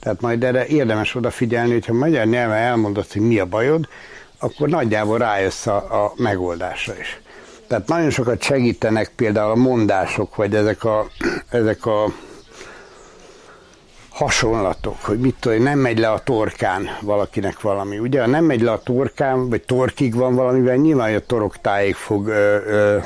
Tehát 0.00 0.20
majd 0.20 0.44
erre 0.44 0.66
érdemes 0.66 1.14
odafigyelni, 1.14 1.72
hogyha 1.72 1.92
magyar 1.92 2.26
nyelven 2.26 2.58
elmondod, 2.58 3.12
hogy 3.12 3.22
mi 3.22 3.38
a 3.38 3.46
bajod, 3.46 3.88
akkor 4.38 4.68
nagyjából 4.68 5.18
rájössz 5.18 5.66
a, 5.66 5.76
a 5.76 6.12
megoldásra 6.16 6.98
is. 6.98 7.20
Tehát 7.66 7.88
nagyon 7.88 8.10
sokat 8.10 8.42
segítenek 8.42 9.12
például 9.16 9.50
a 9.50 9.54
mondások, 9.54 10.36
vagy 10.36 10.54
ezek 10.54 10.84
a, 10.84 11.06
ezek 11.48 11.86
a 11.86 12.12
hasonlatok, 14.18 14.96
hogy 15.00 15.18
mit 15.20 15.34
tudom, 15.40 15.62
nem 15.62 15.78
megy 15.78 15.98
le 15.98 16.10
a 16.10 16.18
torkán 16.18 16.88
valakinek 17.00 17.60
valami. 17.60 17.98
Ugye, 17.98 18.20
ha 18.20 18.26
nem 18.26 18.44
megy 18.44 18.60
le 18.60 18.72
a 18.72 18.82
torkán, 18.82 19.48
vagy 19.48 19.62
torkig 19.62 20.14
van 20.14 20.34
valamivel, 20.34 20.76
nyilván 20.76 21.14
a 21.14 21.18
toroktáig 21.18 21.94
fog 21.94 22.26
ö, 22.26 22.58
ö, 22.66 22.98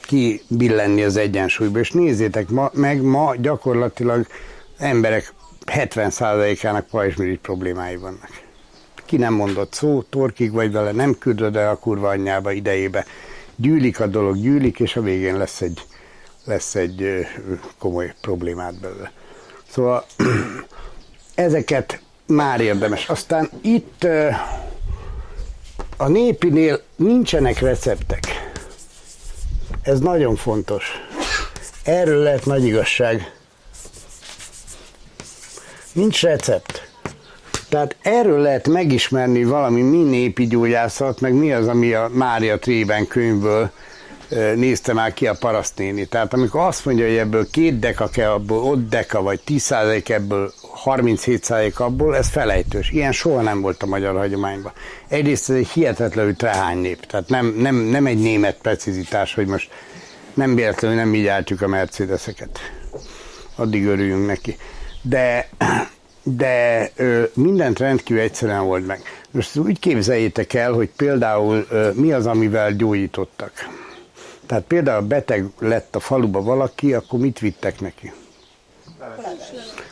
kibillenni 0.00 1.02
az 1.02 1.16
egyensúlyba. 1.16 1.78
És 1.78 1.90
nézzétek 1.90 2.48
ma, 2.48 2.70
meg, 2.72 3.02
ma 3.02 3.34
gyakorlatilag 3.36 4.26
emberek 4.78 5.32
70%-ának 5.66 6.86
pajzsmirigy 6.86 7.38
problémái 7.38 7.96
vannak. 7.96 8.43
Ki 9.14 9.20
nem 9.20 9.34
mondott 9.34 9.72
szó, 9.72 10.02
torkig 10.02 10.52
vagy 10.52 10.72
vele, 10.72 10.92
nem 10.92 11.18
küldöd 11.18 11.56
el 11.56 11.70
a 11.70 11.76
kurva 11.76 12.08
anyjába 12.08 12.52
idejébe. 12.52 13.06
Gyűlik 13.56 14.00
a 14.00 14.06
dolog, 14.06 14.36
gyűlik, 14.40 14.80
és 14.80 14.96
a 14.96 15.00
végén 15.00 15.38
lesz 15.38 15.60
egy 15.60 15.82
lesz 16.44 16.74
egy 16.74 17.26
komoly 17.78 18.14
problémát 18.20 18.80
belőle. 18.80 19.12
Szóval 19.70 20.04
ezeket 21.34 22.00
már 22.26 22.60
érdemes. 22.60 23.08
Aztán 23.08 23.50
itt 23.62 24.06
a 25.96 26.08
népinél 26.08 26.82
nincsenek 26.96 27.58
receptek. 27.58 28.52
Ez 29.82 30.00
nagyon 30.00 30.36
fontos. 30.36 30.90
Erről 31.84 32.22
lehet 32.22 32.44
nagy 32.44 32.64
igazság. 32.64 33.32
Nincs 35.92 36.22
recept. 36.22 36.93
Tehát 37.74 37.96
erről 38.02 38.40
lehet 38.40 38.68
megismerni 38.68 39.44
valami 39.44 39.80
mi 39.80 40.02
népi 40.02 40.46
gyógyászat, 40.46 41.20
meg 41.20 41.32
mi 41.32 41.52
az, 41.52 41.68
ami 41.68 41.92
a 41.92 42.10
Mária 42.12 42.58
Trében 42.58 43.06
könyvből 43.06 43.70
nézte 44.54 44.92
már 44.92 45.12
ki 45.12 45.26
a 45.26 45.34
parasztnéni. 45.34 46.04
Tehát 46.04 46.32
amikor 46.32 46.60
azt 46.60 46.84
mondja, 46.84 47.06
hogy 47.06 47.16
ebből 47.16 47.50
két 47.50 47.78
deka 47.78 48.08
kell, 48.08 48.30
abból 48.30 48.62
ott 48.62 48.88
deka, 48.88 49.22
vagy 49.22 49.40
10 49.44 49.74
ebből 50.06 50.52
37 50.60 51.52
abból, 51.76 52.16
ez 52.16 52.28
felejtős. 52.28 52.90
Ilyen 52.90 53.12
soha 53.12 53.42
nem 53.42 53.60
volt 53.60 53.82
a 53.82 53.86
magyar 53.86 54.16
hagyományban. 54.16 54.72
Egyrészt 55.08 55.50
ez 55.50 55.56
egy 55.56 55.68
hihetetlenül 55.68 56.36
trehány 56.36 56.78
nép, 56.78 57.06
tehát 57.06 57.28
nem, 57.28 57.54
nem, 57.58 57.76
nem 57.76 58.06
egy 58.06 58.18
német 58.18 58.56
precizitás, 58.62 59.34
hogy 59.34 59.46
most 59.46 59.70
nem 60.34 60.54
véletlenül 60.54 60.96
nem 60.96 61.14
így 61.14 61.26
álltjuk 61.26 61.62
a 61.62 61.68
Mercedeseket. 61.68 62.58
Addig 63.56 63.86
örüljünk 63.86 64.26
neki. 64.26 64.56
De, 65.02 65.48
de 66.24 66.90
ö, 66.96 67.22
mindent 67.34 67.78
rendkívül 67.78 68.22
egyszerűen 68.22 68.64
volt 68.64 68.86
meg. 68.86 69.00
Most 69.30 69.56
úgy 69.56 69.78
képzeljétek 69.78 70.54
el, 70.54 70.72
hogy 70.72 70.90
például 70.96 71.66
ö, 71.70 71.90
mi 71.94 72.12
az, 72.12 72.26
amivel 72.26 72.72
gyógyítottak. 72.72 73.52
Tehát 74.46 74.64
például 74.64 75.02
beteg 75.02 75.46
lett 75.58 75.96
a 75.96 76.00
faluba 76.00 76.42
valaki, 76.42 76.94
akkor 76.94 77.18
mit 77.20 77.38
vittek 77.38 77.80
neki? 77.80 78.12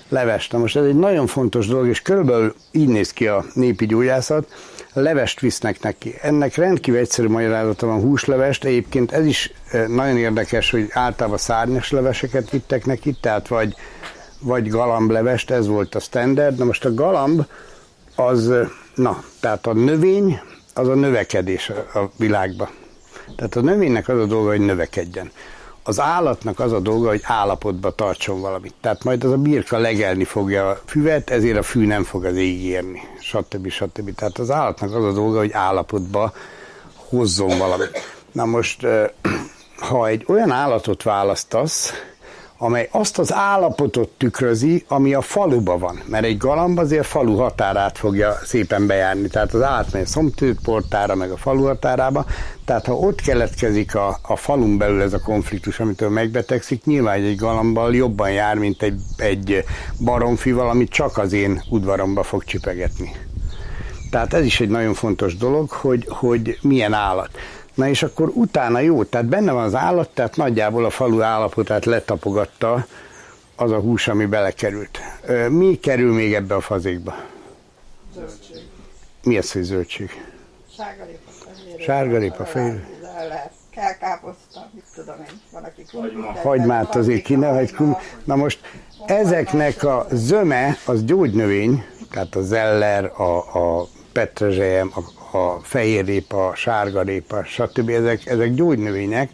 Levest. 0.09 0.53
Most 0.53 0.77
ez 0.77 0.85
egy 0.85 0.99
nagyon 0.99 1.27
fontos 1.27 1.67
dolog, 1.67 1.87
és 1.87 2.03
körülbelül 2.03 2.55
így 2.71 2.89
néz 2.89 3.12
ki 3.12 3.27
a 3.27 3.45
népi 3.55 3.87
gyógyászat. 3.87 4.53
Levest 4.93 5.41
visznek 5.41 5.81
neki. 5.81 6.15
Ennek 6.23 6.55
rendkívül 6.55 7.01
egyszerű 7.01 7.29
magyarázata 7.29 7.87
van 7.87 8.01
húslevest. 8.01 8.65
Egyébként 8.65 9.12
ez 9.12 9.27
is 9.27 9.53
nagyon 9.87 10.17
érdekes, 10.19 10.71
hogy 10.71 10.89
általában 10.91 11.39
szárnyas 11.39 11.91
leveseket 11.91 12.51
vittek 12.51 12.85
neki, 12.85 13.17
tehát 13.21 13.49
vagy, 13.49 13.75
vagy 14.43 14.69
galamblevest, 14.69 15.51
ez 15.51 15.67
volt 15.67 15.95
a 15.95 16.01
standard. 16.01 16.59
Na 16.59 16.65
most 16.65 16.85
a 16.85 16.95
galamb 16.95 17.47
az, 18.17 18.53
na, 18.95 19.23
tehát 19.41 19.67
a 19.67 19.73
növény, 19.73 20.41
az 20.75 20.89
a 20.89 20.95
növekedés 20.95 21.71
a 21.95 22.11
világban. 22.17 22.69
Tehát 23.37 23.57
a 23.57 23.61
növénynek 23.61 24.09
az 24.09 24.19
a 24.19 24.27
dolga, 24.27 24.49
hogy 24.49 24.61
növekedjen. 24.61 25.31
Az 25.83 26.01
állatnak 26.01 26.61
az 26.61 26.73
a 26.73 26.81
dolga, 26.81 27.09
hogy 27.09 27.21
állapotba 27.25 27.91
tartson 27.91 28.41
valamit. 28.41 28.75
Tehát 28.81 29.05
majd 29.05 29.25
az 29.25 29.33
a 29.33 29.37
birka 29.37 29.79
legelni 29.79 30.25
fogja 30.25 30.69
a 30.69 30.81
füvet, 30.87 31.31
ezért 31.31 31.59
a 31.59 31.63
fű 31.63 31.87
nem 31.87 32.05
fog 32.05 32.25
az 32.25 32.37
ég 32.37 32.65
érni, 32.65 33.01
stb. 33.21 33.69
stb. 33.69 34.15
Tehát 34.15 34.39
az 34.39 34.51
állatnak 34.51 34.95
az 34.95 35.05
a 35.05 35.13
dolga, 35.13 35.39
hogy 35.39 35.53
állapotba 35.53 36.33
hozzon 36.95 37.59
valamit. 37.59 37.99
Na 38.33 38.45
most, 38.45 38.87
ha 39.79 40.07
egy 40.07 40.25
olyan 40.27 40.51
állatot 40.51 41.03
választasz, 41.03 41.93
amely 42.62 42.88
azt 42.90 43.19
az 43.19 43.33
állapotot 43.33 44.09
tükrözi, 44.09 44.85
ami 44.88 45.14
a 45.14 45.21
faluba 45.21 45.78
van. 45.78 46.02
Mert 46.07 46.25
egy 46.25 46.37
galamb 46.37 46.78
azért 46.78 47.07
falu 47.07 47.37
határát 47.37 47.99
fogja 47.99 48.37
szépen 48.45 48.87
bejárni. 48.87 49.28
Tehát 49.28 49.54
az 49.54 49.62
átmegy 49.62 50.02
a 50.02 50.07
szomtőportára, 50.07 51.14
meg 51.14 51.31
a 51.31 51.37
falu 51.37 51.64
határába. 51.64 52.26
Tehát 52.64 52.87
ha 52.87 52.92
ott 52.92 53.21
keletkezik 53.21 53.95
a, 53.95 54.19
a 54.23 54.37
falun 54.37 54.78
belül 54.78 55.02
ez 55.02 55.12
a 55.12 55.21
konfliktus, 55.21 55.81
amitől 55.81 56.11
megbetegszik, 56.11 56.85
nyilván 56.85 57.23
egy 57.23 57.37
galambal 57.37 57.95
jobban 57.95 58.31
jár, 58.31 58.57
mint 58.57 58.83
egy, 58.83 59.00
egy 59.16 59.64
baromfival, 60.00 60.69
amit 60.69 60.90
csak 60.90 61.19
az 61.19 61.33
én 61.33 61.62
udvaromba 61.71 62.23
fog 62.23 62.45
csipegetni. 62.45 63.12
Tehát 64.11 64.35
ez 64.35 64.45
is 64.45 64.61
egy 64.61 64.69
nagyon 64.69 64.95
fontos 64.95 65.37
dolog, 65.37 65.71
hogy, 65.71 66.07
hogy 66.09 66.59
milyen 66.61 66.92
állat. 66.92 67.31
Na 67.75 67.88
és 67.88 68.02
akkor 68.02 68.31
utána 68.35 68.79
jó, 68.79 69.05
tehát 69.05 69.26
benne 69.26 69.52
van 69.52 69.64
az 69.64 69.75
állat, 69.75 70.09
tehát 70.09 70.37
nagyjából 70.37 70.85
a 70.85 70.91
falu 70.91 71.23
állapotát 71.23 71.85
letapogatta 71.85 72.87
az 73.57 73.71
a 73.71 73.79
hús, 73.79 74.09
ami 74.09 74.26
belekerült. 74.26 74.99
Mi 75.49 75.79
kerül 75.79 76.14
még 76.14 76.35
ebbe 76.35 76.55
a 76.55 76.61
fazékba? 76.61 77.14
Zöldség. 78.14 78.57
Mi 79.23 79.38
az, 79.38 79.52
hogy 79.52 79.62
zöldség? 79.62 80.11
Sárgarépa, 80.76 81.31
fehér. 81.45 81.81
Sárgarépa, 81.81 82.45
fehér. 82.45 82.85
Kell 83.75 83.93
káposzta, 83.93 84.71
mit 84.75 84.85
tudom 84.95 85.14
én, 85.19 85.41
van, 85.52 85.64
aki 85.64 85.85
kumit 85.93 86.38
Hagymát 86.43 86.97
azért 86.97 87.23
ki 87.23 87.35
ne 87.35 87.49
hagy 87.49 87.75
kum. 87.75 87.97
Na 88.25 88.37
most 88.37 88.61
ezeknek 89.07 89.85
a 89.85 90.07
zöme 90.11 90.79
az 90.87 91.05
gyógynövény, 91.05 91.85
tehát 92.11 92.35
a 92.35 92.43
zeller, 92.43 93.05
a, 93.05 93.59
a 93.59 93.88
petrezselyem, 94.12 94.93
a, 94.95 95.22
a 95.35 95.61
fehérrépa, 95.62 96.49
a 96.49 96.55
sárgarépa, 96.55 97.45
stb. 97.45 97.89
Ezek, 97.89 98.27
ezek 98.27 98.55
gyógynövények, 98.55 99.31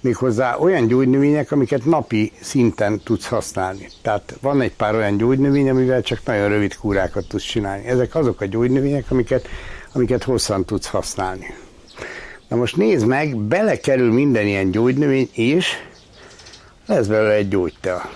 méghozzá 0.00 0.56
olyan 0.56 0.86
gyógynövények, 0.86 1.52
amiket 1.52 1.84
napi 1.84 2.32
szinten 2.40 3.00
tudsz 3.04 3.26
használni. 3.26 3.88
Tehát 4.02 4.36
van 4.40 4.60
egy 4.60 4.74
pár 4.74 4.94
olyan 4.94 5.16
gyógynövény, 5.16 5.70
amivel 5.70 6.02
csak 6.02 6.20
nagyon 6.24 6.48
rövid 6.48 6.76
kúrákat 6.76 7.28
tudsz 7.28 7.44
csinálni. 7.44 7.86
Ezek 7.86 8.14
azok 8.14 8.40
a 8.40 8.44
gyógynövények, 8.44 9.10
amiket, 9.10 9.48
amiket 9.92 10.22
hosszan 10.22 10.64
tudsz 10.64 10.86
használni. 10.86 11.54
Na 12.48 12.56
most 12.56 12.76
nézd 12.76 13.06
meg, 13.06 13.36
belekerül 13.36 14.12
minden 14.12 14.46
ilyen 14.46 14.70
gyógynövény, 14.70 15.28
és 15.32 15.72
lesz 16.86 17.06
belőle 17.06 17.32
egy 17.32 17.48
gyógytea. 17.48 18.10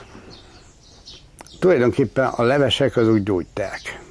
Tulajdonképpen 1.59 2.27
a 2.27 2.43
levesek 2.43 2.97
azok 2.97 3.19
gyógyteák 3.19 4.07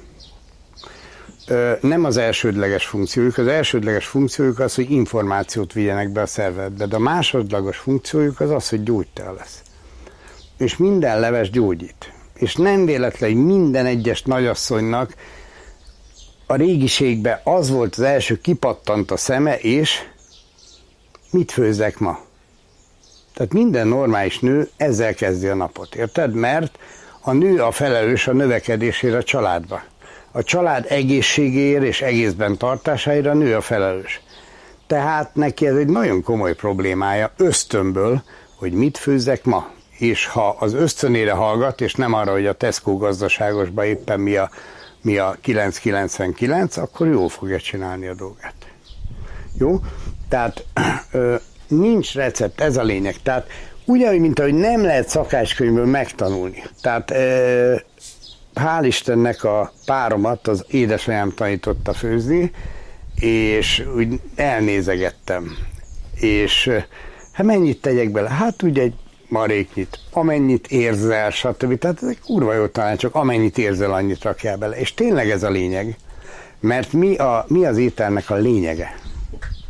nem 1.80 2.04
az 2.04 2.16
elsődleges 2.16 2.86
funkciójuk. 2.86 3.38
Az 3.38 3.46
elsődleges 3.46 4.06
funkciójuk 4.06 4.58
az, 4.58 4.74
hogy 4.74 4.90
információt 4.90 5.72
vigyenek 5.72 6.08
be 6.08 6.20
a 6.20 6.26
szervezetbe, 6.26 6.86
de 6.86 6.96
a 6.96 6.98
másodlagos 6.98 7.76
funkciójuk 7.76 8.40
az 8.40 8.50
az, 8.50 8.68
hogy 8.68 8.82
gyógytel 8.82 9.34
lesz. 9.34 9.62
És 10.58 10.76
minden 10.76 11.20
leves 11.20 11.50
gyógyít. 11.50 12.12
És 12.34 12.54
nem 12.54 12.84
véletlen, 12.84 13.32
hogy 13.32 13.44
minden 13.44 13.86
egyes 13.86 14.22
nagyasszonynak 14.22 15.14
a 16.46 16.54
régiségben 16.54 17.40
az 17.44 17.70
volt 17.70 17.94
az 17.94 18.02
első, 18.02 18.40
kipattant 18.40 19.10
a 19.10 19.16
szeme, 19.16 19.58
és 19.58 20.00
mit 21.30 21.52
főzzek 21.52 21.98
ma? 21.98 22.18
Tehát 23.34 23.52
minden 23.52 23.86
normális 23.86 24.38
nő 24.38 24.68
ezzel 24.76 25.14
kezdi 25.14 25.46
a 25.46 25.54
napot, 25.54 25.94
érted? 25.94 26.34
Mert 26.34 26.78
a 27.20 27.32
nő 27.32 27.62
a 27.62 27.70
felelős 27.70 28.26
a 28.26 28.32
növekedésére 28.32 29.16
a 29.16 29.22
családba 29.22 29.82
a 30.32 30.42
család 30.42 30.84
egészségéért 30.88 31.82
és 31.82 32.02
egészben 32.02 32.56
tartására 32.56 33.34
nő 33.34 33.56
a 33.56 33.60
felelős. 33.60 34.20
Tehát 34.86 35.34
neki 35.34 35.66
ez 35.66 35.76
egy 35.76 35.88
nagyon 35.88 36.22
komoly 36.22 36.54
problémája 36.54 37.32
ösztönből, 37.36 38.22
hogy 38.56 38.72
mit 38.72 38.98
főzzek 38.98 39.44
ma. 39.44 39.70
És 39.98 40.26
ha 40.26 40.56
az 40.58 40.74
ösztönére 40.74 41.32
hallgat, 41.32 41.80
és 41.80 41.94
nem 41.94 42.12
arra, 42.12 42.32
hogy 42.32 42.46
a 42.46 42.52
Tesco 42.52 42.96
gazdaságosban 42.96 43.84
éppen 43.84 44.20
mi 44.20 44.36
a, 44.36 44.50
mi 45.02 45.16
a 45.16 45.36
999, 45.40 46.76
akkor 46.76 47.06
jól 47.06 47.28
fogja 47.28 47.60
csinálni 47.60 48.06
a 48.06 48.14
dolgát. 48.14 48.54
Jó? 49.58 49.80
Tehát 50.28 50.64
ö, 51.12 51.34
nincs 51.68 52.14
recept, 52.14 52.60
ez 52.60 52.76
a 52.76 52.82
lényeg. 52.82 53.16
Tehát 53.22 53.48
ugyanúgy, 53.84 54.20
mint 54.20 54.38
ahogy 54.38 54.54
nem 54.54 54.82
lehet 54.82 55.08
szakácskönyvből 55.08 55.86
megtanulni. 55.86 56.62
Tehát 56.82 57.10
ö, 57.10 57.74
hál' 58.58 58.84
Istennek 58.86 59.44
a 59.44 59.72
páromat 59.84 60.48
az 60.48 60.64
édesanyám 60.68 61.34
tanította 61.34 61.92
főzni, 61.92 62.50
és 63.20 63.86
úgy 63.96 64.20
elnézegettem. 64.34 65.56
És 66.20 66.70
hát 67.32 67.46
mennyit 67.46 67.80
tegyek 67.80 68.10
bele? 68.10 68.28
Hát 68.28 68.62
ugye 68.62 68.82
egy 68.82 68.94
maréknyit, 69.28 69.98
amennyit 70.12 70.66
érzel, 70.66 71.30
stb. 71.30 71.78
Tehát 71.78 72.02
ez 72.02 72.08
egy 72.08 72.20
kurva 72.20 72.54
jó 72.54 72.66
tanácsok, 72.66 73.14
amennyit 73.14 73.58
érzel, 73.58 73.92
annyit 73.92 74.22
rakjál 74.22 74.56
bele. 74.56 74.76
És 74.76 74.94
tényleg 74.94 75.30
ez 75.30 75.42
a 75.42 75.50
lényeg. 75.50 75.96
Mert 76.60 76.92
mi, 76.92 77.16
a, 77.16 77.44
mi 77.48 77.64
az 77.64 77.76
ételnek 77.76 78.30
a 78.30 78.34
lényege? 78.34 78.94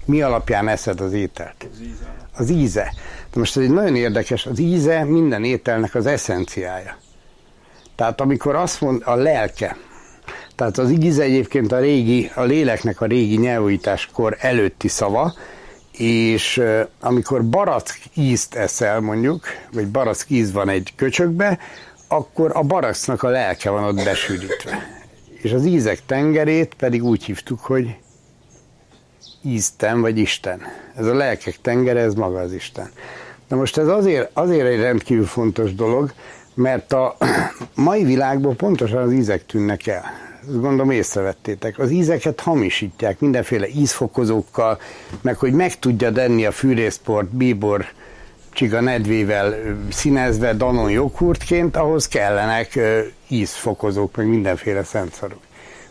Mi 0.04 0.22
alapján 0.22 0.68
eszed 0.68 1.00
az 1.00 1.12
ételt? 1.12 1.68
Az 1.70 1.80
íze. 1.80 2.14
Az 2.32 2.50
íze. 2.50 2.94
De 3.32 3.38
most 3.38 3.56
ez 3.56 3.62
egy 3.62 3.70
nagyon 3.70 3.96
érdekes, 3.96 4.46
az 4.46 4.58
íze 4.58 5.04
minden 5.04 5.44
ételnek 5.44 5.94
az 5.94 6.06
eszenciája. 6.06 6.96
Tehát 7.98 8.20
amikor 8.20 8.54
azt 8.54 8.80
mond 8.80 9.02
a 9.04 9.14
lelke, 9.14 9.76
tehát 10.54 10.78
az 10.78 10.90
íz 10.90 11.18
egyébként 11.18 11.72
a 11.72 11.78
régi, 11.78 12.30
a 12.34 12.42
léleknek 12.42 13.00
a 13.00 13.06
régi 13.06 13.36
nyelvújításkor 13.36 14.36
előtti 14.40 14.88
szava, 14.88 15.34
és 15.92 16.62
amikor 17.00 17.44
barack 17.44 18.00
ízt 18.14 18.54
eszel 18.54 19.00
mondjuk, 19.00 19.46
vagy 19.72 19.88
barack 19.88 20.30
íz 20.30 20.52
van 20.52 20.68
egy 20.68 20.92
köcsökbe, 20.96 21.58
akkor 22.08 22.50
a 22.54 22.62
baracknak 22.62 23.22
a 23.22 23.28
lelke 23.28 23.70
van 23.70 23.84
ott 23.84 24.04
besűrítve. 24.04 25.02
És 25.42 25.52
az 25.52 25.64
ízek 25.64 25.98
tengerét 26.06 26.74
pedig 26.74 27.04
úgy 27.04 27.24
hívtuk, 27.24 27.60
hogy 27.60 27.96
ízten 29.42 30.00
vagy 30.00 30.18
Isten. 30.18 30.62
Ez 30.96 31.06
a 31.06 31.14
lelkek 31.14 31.60
tengere, 31.60 32.00
ez 32.00 32.14
maga 32.14 32.40
az 32.40 32.52
Isten. 32.52 32.90
Na 33.48 33.56
most 33.56 33.78
ez 33.78 33.88
azért, 33.88 34.30
azért 34.32 34.66
egy 34.66 34.80
rendkívül 34.80 35.26
fontos 35.26 35.74
dolog, 35.74 36.12
mert 36.58 36.92
a 36.92 37.16
mai 37.74 38.04
világban 38.04 38.56
pontosan 38.56 39.02
az 39.02 39.12
ízek 39.12 39.46
tűnnek 39.46 39.86
el. 39.86 40.04
gondolom 40.60 40.90
észrevettétek. 40.90 41.78
Az 41.78 41.90
ízeket 41.90 42.40
hamisítják 42.40 43.20
mindenféle 43.20 43.68
ízfokozókkal, 43.68 44.80
meg 45.20 45.36
hogy 45.36 45.52
meg 45.52 45.78
tudja 45.78 46.12
enni 46.12 46.44
a 46.44 46.50
fűrészport, 46.50 47.28
bíbor, 47.28 47.86
csiga 48.52 48.80
nedvével 48.80 49.54
színezve 49.90 50.54
Danon 50.54 50.90
joghurtként, 50.90 51.76
ahhoz 51.76 52.08
kellenek 52.08 52.78
ízfokozók, 53.28 54.16
meg 54.16 54.26
mindenféle 54.26 54.84
szentszarok. 54.84 55.40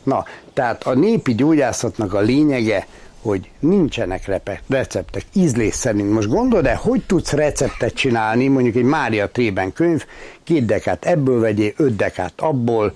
Na, 0.03 0.25
tehát 0.53 0.83
a 0.83 0.93
népi 0.93 1.35
gyógyászatnak 1.35 2.13
a 2.13 2.19
lényege, 2.19 2.87
hogy 3.27 3.49
nincsenek 3.59 4.25
receptek, 4.67 5.23
ízlés 5.33 5.73
szerint. 5.73 6.11
Most 6.11 6.27
gondolod-e, 6.27 6.75
hogy 6.75 7.03
tudsz 7.05 7.31
receptet 7.31 7.93
csinálni, 7.93 8.47
mondjuk 8.47 8.75
egy 8.75 8.83
Mária 8.83 9.29
Trében 9.29 9.73
könyv, 9.73 10.05
két 10.43 10.65
dekát 10.65 11.05
ebből 11.05 11.39
vegyél, 11.39 11.71
öt 11.77 11.95
dekát 11.95 12.33
abból, 12.35 12.95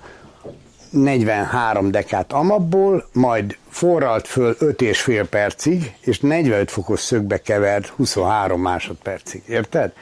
43 0.90 1.90
dekát 1.90 2.32
amabból, 2.32 3.08
majd 3.12 3.56
forralt 3.68 4.28
föl 4.28 4.56
5 4.58 4.82
és 4.82 5.00
fél 5.00 5.28
percig, 5.28 5.94
és 6.00 6.20
45 6.20 6.70
fokos 6.70 7.00
szögbe 7.00 7.38
kevert 7.38 7.86
23 7.86 8.60
másodpercig. 8.60 9.42
Érted? 9.48 9.92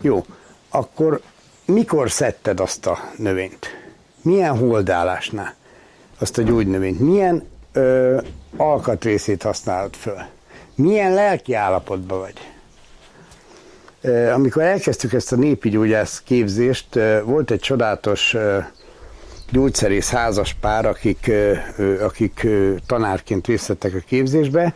Jó, 0.00 0.24
akkor 0.68 1.20
mikor 1.64 2.10
szedted 2.10 2.60
azt 2.60 2.86
a 2.86 2.98
növényt? 3.16 3.66
Milyen 4.22 4.58
holdálásnál? 4.58 5.54
Azt 6.18 6.38
a 6.38 6.42
gyógynövényt? 6.42 7.00
Milyen 7.00 7.48
ö, 7.72 8.18
alkatrészét 8.56 9.42
használod 9.42 9.94
föl? 9.94 10.18
Milyen 10.74 11.14
lelki 11.14 11.54
állapotban 11.54 12.18
vagy? 12.18 12.34
Amikor 14.32 14.62
elkezdtük 14.62 15.12
ezt 15.12 15.32
a 15.32 15.36
népi 15.36 15.68
gyógyász 15.68 16.22
képzést, 16.24 16.98
volt 17.24 17.50
egy 17.50 17.60
csodálatos 17.60 18.36
gyógyszerész 19.50 20.10
házas 20.10 20.56
pár, 20.60 20.86
akik, 20.86 21.30
akik 22.00 22.46
tanárként 22.86 23.46
részt 23.46 23.70
a 23.70 23.76
képzésbe, 24.06 24.74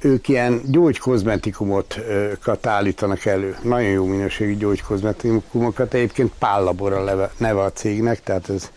ők 0.00 0.28
ilyen 0.28 0.60
gyógykozmetikumokat 0.64 2.66
állítanak 2.66 3.24
elő. 3.24 3.56
Nagyon 3.62 3.90
jó 3.90 4.04
minőségű 4.04 4.56
gyógykozmetikumokat, 4.56 5.94
egyébként 5.94 6.32
Pállabora 6.38 7.30
neve 7.36 7.60
a 7.60 7.72
cégnek, 7.72 8.22
tehát 8.22 8.48
ez 8.48 8.70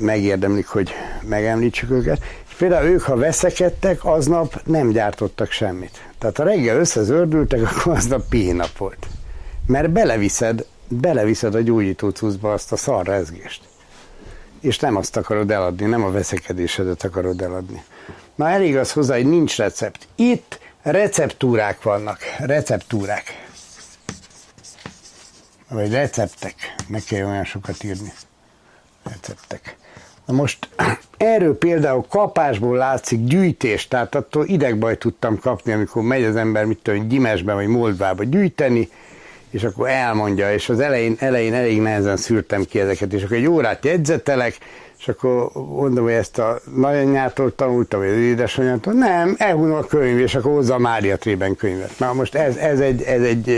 megérdemlik, 0.00 0.66
hogy 0.66 0.90
megemlítsük 1.22 1.90
őket. 1.90 2.22
Például 2.58 2.86
ők, 2.86 3.02
ha 3.02 3.16
veszekedtek, 3.16 4.04
aznap 4.04 4.60
nem 4.64 4.90
gyártottak 4.90 5.50
semmit. 5.50 6.10
Tehát 6.18 6.36
ha 6.36 6.44
reggel 6.44 6.78
összezördültek, 6.78 7.62
akkor 7.62 7.92
aznap 7.92 8.28
pihénap 8.28 8.76
volt. 8.76 9.06
Mert 9.66 9.90
beleviszed, 9.90 10.66
beleviszed 10.88 11.54
a 11.54 11.60
gyógyító 11.60 12.08
cuccba 12.08 12.52
azt 12.52 12.72
a 12.72 12.76
szarrezgést 12.76 13.68
és 14.60 14.78
nem 14.78 14.96
azt 14.96 15.16
akarod 15.16 15.50
eladni, 15.50 15.86
nem 15.86 16.04
a 16.04 16.10
veszekedésedet 16.10 17.04
akarod 17.04 17.40
eladni. 17.42 17.84
Na 18.34 18.48
elég 18.48 18.76
az 18.76 18.92
hozzá, 18.92 19.14
hogy 19.14 19.28
nincs 19.28 19.56
recept. 19.56 20.08
Itt 20.14 20.58
receptúrák 20.82 21.82
vannak, 21.82 22.18
receptúrák. 22.38 23.46
Vagy 25.68 25.92
receptek, 25.92 26.54
meg 26.86 27.02
kell 27.02 27.26
olyan 27.26 27.44
sokat 27.44 27.84
írni. 27.84 28.12
Receptek. 29.02 29.76
Na 30.28 30.34
most 30.34 30.68
erről 31.16 31.58
például 31.58 32.04
kapásból 32.08 32.76
látszik 32.76 33.24
gyűjtés, 33.24 33.88
tehát 33.88 34.14
attól 34.14 34.46
idegbaj 34.46 34.98
tudtam 34.98 35.38
kapni, 35.38 35.72
amikor 35.72 36.02
megy 36.02 36.24
az 36.24 36.36
ember, 36.36 36.64
mit 36.64 36.78
tudom, 36.82 37.08
Gyimesbe 37.08 37.52
vagy 37.52 37.66
Moldvába 37.66 38.24
gyűjteni, 38.24 38.88
és 39.50 39.64
akkor 39.64 39.88
elmondja, 39.88 40.52
és 40.52 40.68
az 40.68 40.80
elején, 40.80 41.16
elején 41.18 41.54
elég 41.54 41.80
nehezen 41.80 42.16
szűrtem 42.16 42.64
ki 42.64 42.80
ezeket, 42.80 43.12
és 43.12 43.22
akkor 43.22 43.36
egy 43.36 43.46
órát 43.46 43.84
jegyzetelek, 43.84 44.58
és 44.98 45.08
akkor 45.08 45.50
mondom, 45.52 46.04
hogy 46.04 46.12
ezt 46.12 46.38
a 46.38 46.60
nagyanyától 46.74 47.54
tanultam, 47.54 48.00
vagy 48.00 48.08
az 48.08 48.16
édesanyától, 48.16 48.92
nem, 48.92 49.34
elhunom 49.38 49.76
a 49.76 49.84
könyv, 49.84 50.18
és 50.18 50.34
akkor 50.34 50.52
hozza 50.52 50.74
a 50.74 50.78
Mária 50.78 51.16
Trében 51.16 51.56
könyvet. 51.56 51.98
Na 51.98 52.12
most 52.12 52.34
ez, 52.34 52.56
ez 52.56 52.80
egy, 52.80 53.02
ez 53.02 53.22
egy, 53.22 53.48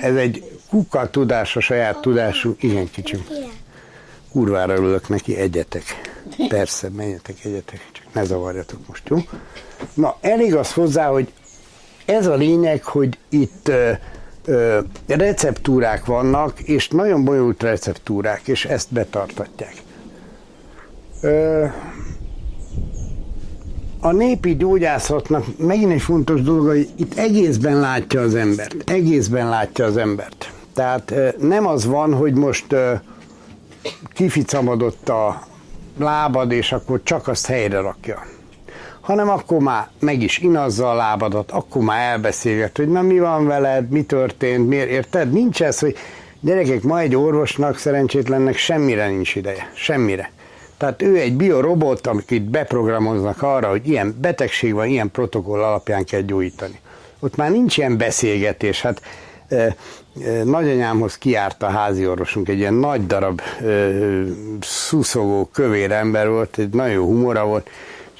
ez 0.00 0.14
egy 0.14 0.58
kuka 0.70 1.10
tudás, 1.10 1.56
a 1.56 1.60
saját 1.60 2.00
tudású, 2.00 2.56
igen 2.60 2.90
kicsim. 2.90 3.24
Kurvára 4.32 4.76
ülök 4.76 5.08
neki, 5.08 5.36
egyetek. 5.36 5.82
Persze, 6.48 6.88
menjetek, 6.96 7.44
egyetek, 7.44 7.80
csak 7.92 8.04
ne 8.12 8.24
zavarjatok 8.24 8.78
most, 8.86 9.08
jó? 9.08 9.16
Na, 9.94 10.16
elég 10.20 10.54
az 10.54 10.72
hozzá, 10.72 11.08
hogy 11.08 11.32
ez 12.04 12.26
a 12.26 12.34
lényeg, 12.34 12.84
hogy 12.84 13.18
itt 13.28 13.70
receptúrák 15.06 16.04
vannak, 16.04 16.60
és 16.60 16.88
nagyon 16.88 17.24
bonyolult 17.24 17.62
receptúrák, 17.62 18.48
és 18.48 18.64
ezt 18.64 18.92
betartatják. 18.92 19.74
A 24.00 24.12
népi 24.12 24.56
gyógyászatnak 24.56 25.44
megint 25.58 25.92
egy 25.92 26.02
fontos 26.02 26.42
dolog, 26.42 26.66
hogy 26.66 26.88
itt 26.96 27.18
egészben 27.18 27.80
látja 27.80 28.20
az 28.20 28.34
embert. 28.34 28.90
Egészben 28.90 29.48
látja 29.48 29.84
az 29.84 29.96
embert. 29.96 30.52
Tehát 30.74 31.14
nem 31.40 31.66
az 31.66 31.84
van, 31.86 32.14
hogy 32.14 32.34
most 32.34 32.74
kificamodott 34.12 35.08
a 35.08 35.46
lábad, 35.98 36.52
és 36.52 36.72
akkor 36.72 37.00
csak 37.02 37.28
azt 37.28 37.46
helyre 37.46 37.80
rakja 37.80 38.24
hanem 39.08 39.28
akkor 39.28 39.58
már 39.58 39.88
meg 40.00 40.22
is 40.22 40.38
inazza 40.38 40.90
a 40.90 40.94
lábadat, 40.94 41.50
akkor 41.50 41.82
már 41.82 42.10
elbeszélget, 42.10 42.76
hogy 42.76 42.88
na 42.88 43.02
mi 43.02 43.18
van 43.18 43.46
veled, 43.46 43.88
mi 43.88 44.02
történt, 44.02 44.68
miért, 44.68 44.90
érted? 44.90 45.32
Nincs 45.32 45.62
ez, 45.62 45.78
hogy 45.78 45.96
gyerekek, 46.40 46.82
ma 46.82 47.00
egy 47.00 47.16
orvosnak, 47.16 47.78
szerencsétlennek 47.78 48.56
semmire 48.56 49.08
nincs 49.08 49.34
ideje, 49.34 49.70
semmire. 49.74 50.30
Tehát 50.76 51.02
ő 51.02 51.16
egy 51.16 51.36
biorobot, 51.36 52.06
amit 52.06 52.42
beprogramoznak 52.42 53.42
arra, 53.42 53.68
hogy 53.68 53.88
ilyen 53.88 54.16
betegség 54.20 54.74
van, 54.74 54.86
ilyen 54.86 55.10
protokoll 55.10 55.62
alapján 55.62 56.04
kell 56.04 56.20
gyógyítani. 56.20 56.80
Ott 57.18 57.36
már 57.36 57.50
nincs 57.50 57.76
ilyen 57.76 57.96
beszélgetés. 57.96 58.82
Hát 58.82 59.02
nagyanyámhoz 60.44 61.18
kiárt 61.18 61.62
a 61.62 61.68
házi 61.68 62.06
orvosunk, 62.06 62.48
egy 62.48 62.58
ilyen 62.58 62.74
nagy 62.74 63.06
darab 63.06 63.40
szuszogó, 64.60 65.48
kövér 65.52 65.92
ember 65.92 66.28
volt, 66.28 66.58
egy 66.58 66.74
nagyon 66.74 67.04
humora 67.04 67.44
volt, 67.44 67.70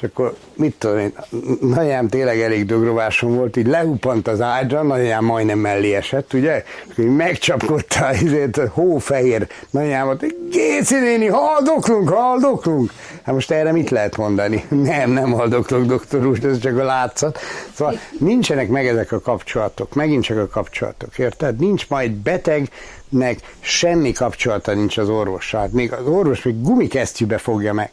és 0.00 0.08
akkor 0.08 0.34
mit 0.54 0.74
tudom 0.78 0.98
én, 0.98 1.12
nagyjám 1.60 2.08
tényleg 2.08 2.40
elég 2.40 2.66
dögrovásom 2.66 3.34
volt, 3.34 3.56
így 3.56 3.66
lehuppant 3.66 4.28
az 4.28 4.40
ágyra, 4.40 4.82
nagyjám 4.82 5.24
majdnem 5.24 5.58
mellé 5.58 5.94
esett, 5.94 6.32
ugye? 6.32 6.64
És 6.88 6.94
megcsapkodta 7.16 8.06
azért 8.06 8.56
a 8.56 8.68
hófehér 8.68 9.48
nagyjámat, 9.70 10.24
Géci 10.50 10.94
néni, 10.94 11.26
haldoklunk, 11.26 12.08
haldoklunk. 12.08 12.92
Hát 13.22 13.34
most 13.34 13.50
erre 13.50 13.72
mit 13.72 13.90
lehet 13.90 14.16
mondani? 14.16 14.64
Nem, 14.92 15.10
nem 15.10 15.32
haldoklok, 15.32 15.84
doktor 15.84 16.26
úr, 16.26 16.44
ez 16.44 16.58
csak 16.58 16.78
a 16.78 16.84
látszat. 16.84 17.38
Szóval 17.74 17.98
nincsenek 18.18 18.68
meg 18.68 18.86
ezek 18.86 19.12
a 19.12 19.20
kapcsolatok, 19.20 19.94
megint 19.94 20.24
csak 20.24 20.38
a 20.38 20.46
kapcsolatok, 20.46 21.18
érted? 21.18 21.56
Nincs 21.56 21.88
majd 21.88 22.10
betegnek 22.10 23.38
semmi 23.60 24.12
kapcsolata 24.12 24.74
nincs 24.74 24.98
az 24.98 25.08
orvossal. 25.08 25.60
Hát 25.60 25.72
még 25.72 25.92
az 25.92 26.06
orvos 26.06 26.42
még 26.42 26.62
gumikesztyűbe 26.62 27.38
fogja 27.38 27.72
meg. 27.72 27.90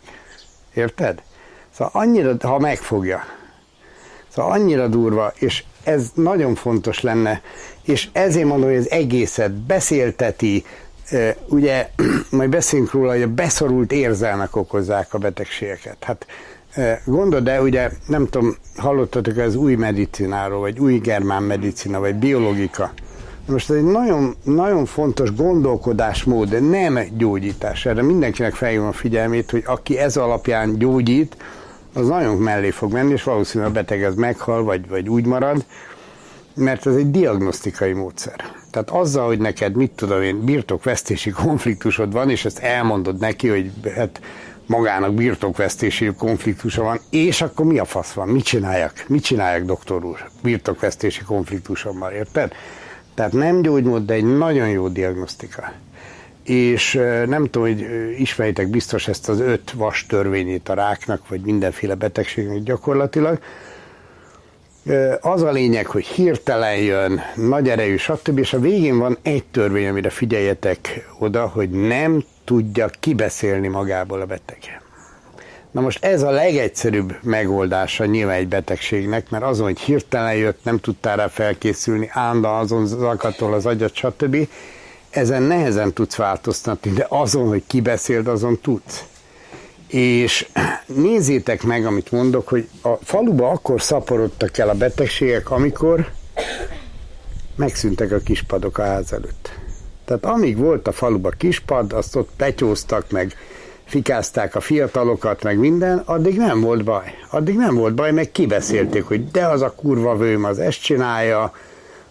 Érted? 0.74 1.22
Szóval 1.78 1.92
annyira, 1.94 2.36
ha 2.42 2.60
megfogja. 2.60 3.24
Szóval 4.28 4.52
annyira 4.52 4.88
durva, 4.88 5.34
és 5.36 5.64
ez 5.84 6.12
nagyon 6.14 6.56
fontos 6.56 7.02
lenne, 7.02 7.42
és 7.84 8.08
ezért 8.12 8.48
mondom, 8.48 8.70
hogy 8.70 8.78
az 8.78 8.92
egészet 8.92 9.52
beszélteti, 9.52 10.66
ugye 11.48 11.90
majd 12.30 12.50
beszélünk 12.50 12.92
róla, 12.92 13.12
hogy 13.12 13.22
a 13.22 13.28
beszorult 13.28 13.92
érzelmek 13.92 14.56
okozzák 14.56 15.14
a 15.14 15.18
betegségeket. 15.18 15.98
Hát 16.04 16.26
gondold, 17.06 17.44
de 17.44 17.62
ugye 17.62 17.90
nem 18.08 18.30
tudom, 18.30 18.56
hallottatok 18.78 19.38
az 19.38 19.56
új 19.56 19.76
medicináról, 19.76 20.60
vagy 20.60 20.80
új 20.80 20.98
germán 20.98 21.44
medicina, 21.44 22.00
vagy 22.00 22.16
biológika. 22.16 22.94
Most 23.48 23.70
ez 23.70 23.76
egy 23.76 23.84
nagyon, 23.84 24.36
nagyon 24.44 24.86
fontos 24.86 25.36
gondolkodásmód, 25.36 26.50
de 26.50 26.60
nem 26.60 27.00
gyógyítás. 27.18 27.86
Erre 27.86 28.02
mindenkinek 28.02 28.54
felhívom 28.54 28.88
a 28.88 28.92
figyelmét, 28.92 29.52
hogy 29.52 29.64
aki 29.66 29.98
ez 29.98 30.18
alapján 30.18 30.78
gyógyít, 30.78 31.38
az 31.96 32.08
nagyon 32.08 32.38
mellé 32.38 32.70
fog 32.70 32.92
menni, 32.92 33.12
és 33.12 33.24
valószínűleg 33.24 33.72
a 33.72 33.74
beteg 33.74 34.04
az 34.04 34.16
meghal, 34.16 34.64
vagy, 34.64 34.88
vagy 34.88 35.10
úgy 35.10 35.26
marad, 35.26 35.66
mert 36.54 36.88
ez 36.88 36.96
egy 36.96 37.12
diagnosztikai 37.12 37.94
módszer. 37.94 38.36
Tehát 38.72 38.90
azzal, 38.90 39.26
hogy 39.26 39.40
neked, 39.40 39.76
mit 39.76 39.92
tudom 39.92 40.22
én, 40.22 40.44
birtokvesztési 40.44 41.30
konfliktusod 41.30 42.12
van, 42.12 42.30
és 42.30 42.46
ezt 42.46 42.60
elmondod 42.60 43.20
neki, 43.20 43.48
hogy 43.48 43.72
hát 43.96 44.22
magának 44.66 45.14
birtokvesztési 45.14 46.12
konfliktusa 46.18 46.84
van, 46.84 47.00
és 47.10 47.42
akkor 47.42 47.66
mi 47.66 47.78
a 47.78 47.86
fasz 47.86 48.12
van? 48.12 48.28
Mit 48.28 48.44
csináljak? 48.44 49.04
Mit 49.08 49.24
csináljak, 49.24 49.66
doktor 49.66 50.06
úr? 50.06 50.30
Birtokvesztési 50.42 51.22
konfliktusommal, 51.24 52.12
érted? 52.12 52.54
Tehát 53.14 53.32
nem 53.32 53.62
gyógymód, 53.62 54.06
de 54.06 54.14
egy 54.14 54.38
nagyon 54.38 54.70
jó 54.70 54.88
diagnosztika 54.88 55.74
és 56.46 56.94
nem 57.26 57.44
tudom, 57.46 57.68
hogy 57.68 57.86
ismeritek 58.18 58.68
biztos 58.68 59.08
ezt 59.08 59.30
az 59.30 59.40
öt 59.40 59.72
vas 59.72 60.06
törvényét 60.06 60.70
a 60.70 60.74
ráknak, 60.74 61.28
vagy 61.28 61.42
mindenféle 61.42 61.96
betegségnek 61.96 62.64
gyakorlatilag. 62.64 63.40
Az 65.22 65.42
a 65.42 65.52
lényeg, 65.52 65.86
hogy 65.86 66.06
hirtelen 66.06 66.78
jön, 66.78 67.22
nagy 67.36 67.70
erejű, 67.70 67.98
stb. 67.98 68.38
És 68.38 68.54
a 68.54 68.60
végén 68.60 68.98
van 68.98 69.18
egy 69.22 69.44
törvény, 69.52 69.88
amire 69.88 70.10
figyeljetek 70.10 71.08
oda, 71.20 71.48
hogy 71.48 71.70
nem 71.70 72.24
tudja 72.44 72.90
kibeszélni 73.00 73.68
magából 73.68 74.22
a 74.22 74.26
beteg. 74.26 74.82
Na 75.72 75.82
most 75.82 76.06
ez 76.06 76.22
a 76.22 76.32
legegyszerűbb 76.32 77.18
megoldása 77.22 78.06
nyilván 78.06 78.36
egy 78.36 78.48
betegségnek, 78.48 79.30
mert 79.30 79.44
azon, 79.44 79.66
hogy 79.66 79.80
hirtelen 79.80 80.36
jött, 80.36 80.60
nem 80.64 80.80
tudtál 80.80 81.16
rá 81.16 81.28
felkészülni, 81.28 82.10
állandóan 82.12 82.60
azon 82.60 82.86
zakatol 82.86 83.54
az 83.54 83.66
agyat, 83.66 83.96
stb. 83.96 84.48
Ezen 85.16 85.42
nehezen 85.42 85.94
tudsz 85.94 86.16
változtatni, 86.16 86.92
de 86.92 87.06
azon, 87.10 87.48
hogy 87.48 87.64
kibeszéld, 87.68 88.28
azon 88.28 88.60
tudsz. 88.62 89.04
És 89.88 90.48
nézzétek 90.86 91.64
meg, 91.64 91.86
amit 91.86 92.12
mondok, 92.12 92.48
hogy 92.48 92.68
a 92.82 92.94
faluba 93.04 93.50
akkor 93.50 93.82
szaporodtak 93.82 94.58
el 94.58 94.70
a 94.70 94.74
betegségek, 94.74 95.52
amikor 95.52 96.12
megszűntek 97.56 98.12
a 98.12 98.18
kispadok 98.18 98.78
a 98.78 98.84
ház 98.84 99.14
előtt. 99.14 99.50
Tehát 100.06 100.26
amíg 100.26 100.58
volt 100.58 100.88
a 100.88 100.92
faluba 100.92 101.30
kispad, 101.30 101.94
azt 101.94 102.16
ott 102.16 102.30
petyóztak, 102.38 103.12
meg 103.12 103.34
fikázták 103.86 104.56
a 104.56 104.60
fiatalokat, 104.60 105.44
meg 105.44 105.58
minden, 105.58 105.98
addig 105.98 106.38
nem 106.38 106.62
volt 106.62 106.84
baj. 106.84 107.14
Addig 107.30 107.56
nem 107.56 107.76
volt 107.76 107.94
baj, 107.94 108.12
meg 108.12 108.32
kibeszélték, 108.32 109.04
hogy 109.04 109.32
de 109.32 109.46
az 109.46 109.62
a 109.62 109.72
kurva 109.76 110.18
vőm 110.18 110.44
az 110.44 110.60
ezt 110.60 110.82
csinálja, 110.82 111.54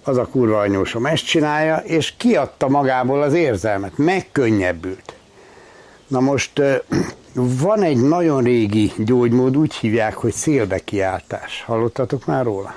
az 0.05 0.17
a 0.17 0.27
kurva 0.27 0.59
anyósom 0.59 1.07
ezt 1.07 1.25
csinálja, 1.25 1.77
és 1.77 2.15
kiadta 2.17 2.69
magából 2.69 3.23
az 3.23 3.33
érzelmet, 3.33 3.93
megkönnyebbült. 3.97 5.15
Na 6.07 6.21
most 6.21 6.63
van 7.35 7.83
egy 7.83 8.03
nagyon 8.03 8.43
régi 8.43 8.93
gyógymód, 8.97 9.57
úgy 9.57 9.75
hívják, 9.75 10.15
hogy 10.15 10.33
szélbekiáltás. 10.33 11.63
Hallottatok 11.67 12.27
már 12.27 12.45
róla? 12.45 12.75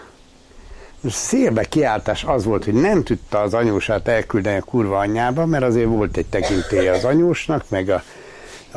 Szélbekiáltás 1.09 2.23
az 2.23 2.45
volt, 2.45 2.63
hogy 2.63 2.73
nem 2.73 3.03
tudta 3.03 3.39
az 3.39 3.53
anyósát 3.53 4.07
elküldeni 4.07 4.57
a 4.57 4.61
kurva 4.61 4.97
anyjába, 4.97 5.45
mert 5.45 5.63
azért 5.63 5.87
volt 5.87 6.17
egy 6.17 6.25
tekintélye 6.25 6.91
az 6.91 7.03
anyósnak, 7.03 7.69
meg 7.69 7.89
a, 7.89 8.03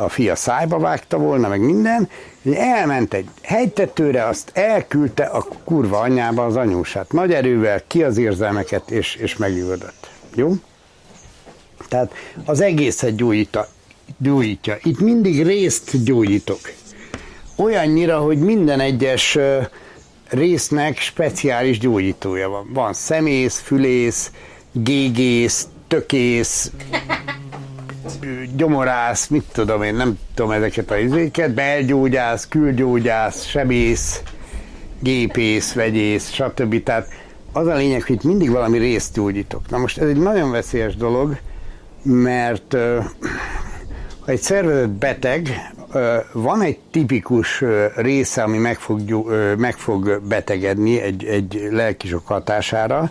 a 0.00 0.08
fia 0.08 0.34
szájba 0.34 0.78
vágta 0.78 1.18
volna, 1.18 1.48
meg 1.48 1.60
minden, 1.60 2.08
elment 2.54 3.14
egy 3.14 3.28
hegytetőre, 3.42 4.26
azt 4.26 4.50
elküldte 4.54 5.24
a 5.24 5.46
kurva 5.64 5.98
anyjába 5.98 6.44
az 6.44 6.56
anyósát. 6.56 7.12
Nagy 7.12 7.32
erővel 7.32 7.82
ki 7.86 8.02
az 8.02 8.16
érzelmeket, 8.16 8.90
és, 8.90 9.14
és 9.14 9.36
megüldött. 9.36 10.10
Jó? 10.34 10.52
Tehát 11.88 12.12
az 12.44 12.60
egészet 12.60 13.14
gyógyítja 13.14 13.68
gyógyítja. 14.18 14.78
Itt 14.82 15.00
mindig 15.00 15.42
részt 15.42 16.04
gyógyítok. 16.04 16.60
Olyannyira, 17.56 18.18
hogy 18.18 18.38
minden 18.38 18.80
egyes 18.80 19.38
résznek 20.28 20.98
speciális 20.98 21.78
gyógyítója 21.78 22.48
van. 22.48 22.70
Van 22.72 22.92
szemész, 22.92 23.58
fülész, 23.58 24.30
gégész, 24.72 25.66
tökész, 25.88 26.70
gyomorász, 28.56 29.26
mit 29.26 29.44
tudom 29.52 29.82
én, 29.82 29.94
nem 29.94 30.18
tudom 30.34 30.50
ezeket 30.50 30.90
a 30.90 30.98
izéket, 30.98 31.54
belgyógyász, 31.54 32.48
külgyógyász, 32.48 33.44
sebész, 33.44 34.22
gépész, 35.00 35.72
vegyész, 35.72 36.30
stb. 36.30 36.82
Tehát 36.82 37.08
az 37.52 37.66
a 37.66 37.74
lényeg, 37.74 38.02
hogy 38.02 38.14
itt 38.14 38.22
mindig 38.22 38.50
valami 38.50 38.78
részt 38.78 39.14
gyógyítok. 39.14 39.70
Na 39.70 39.78
most 39.78 39.98
ez 39.98 40.08
egy 40.08 40.16
nagyon 40.16 40.50
veszélyes 40.50 40.96
dolog, 40.96 41.38
mert 42.02 42.76
ha 44.20 44.32
egy 44.32 44.40
szervezet 44.40 44.90
beteg, 44.90 45.48
van 46.32 46.62
egy 46.62 46.78
tipikus 46.90 47.64
része, 47.96 48.42
ami 48.42 48.58
meg 48.58 48.78
fog, 48.78 49.26
meg 49.58 49.74
fog 49.74 50.20
betegedni 50.28 51.00
egy, 51.00 51.24
egy 51.24 51.68
lelkisok 51.70 52.26
hatására, 52.26 53.10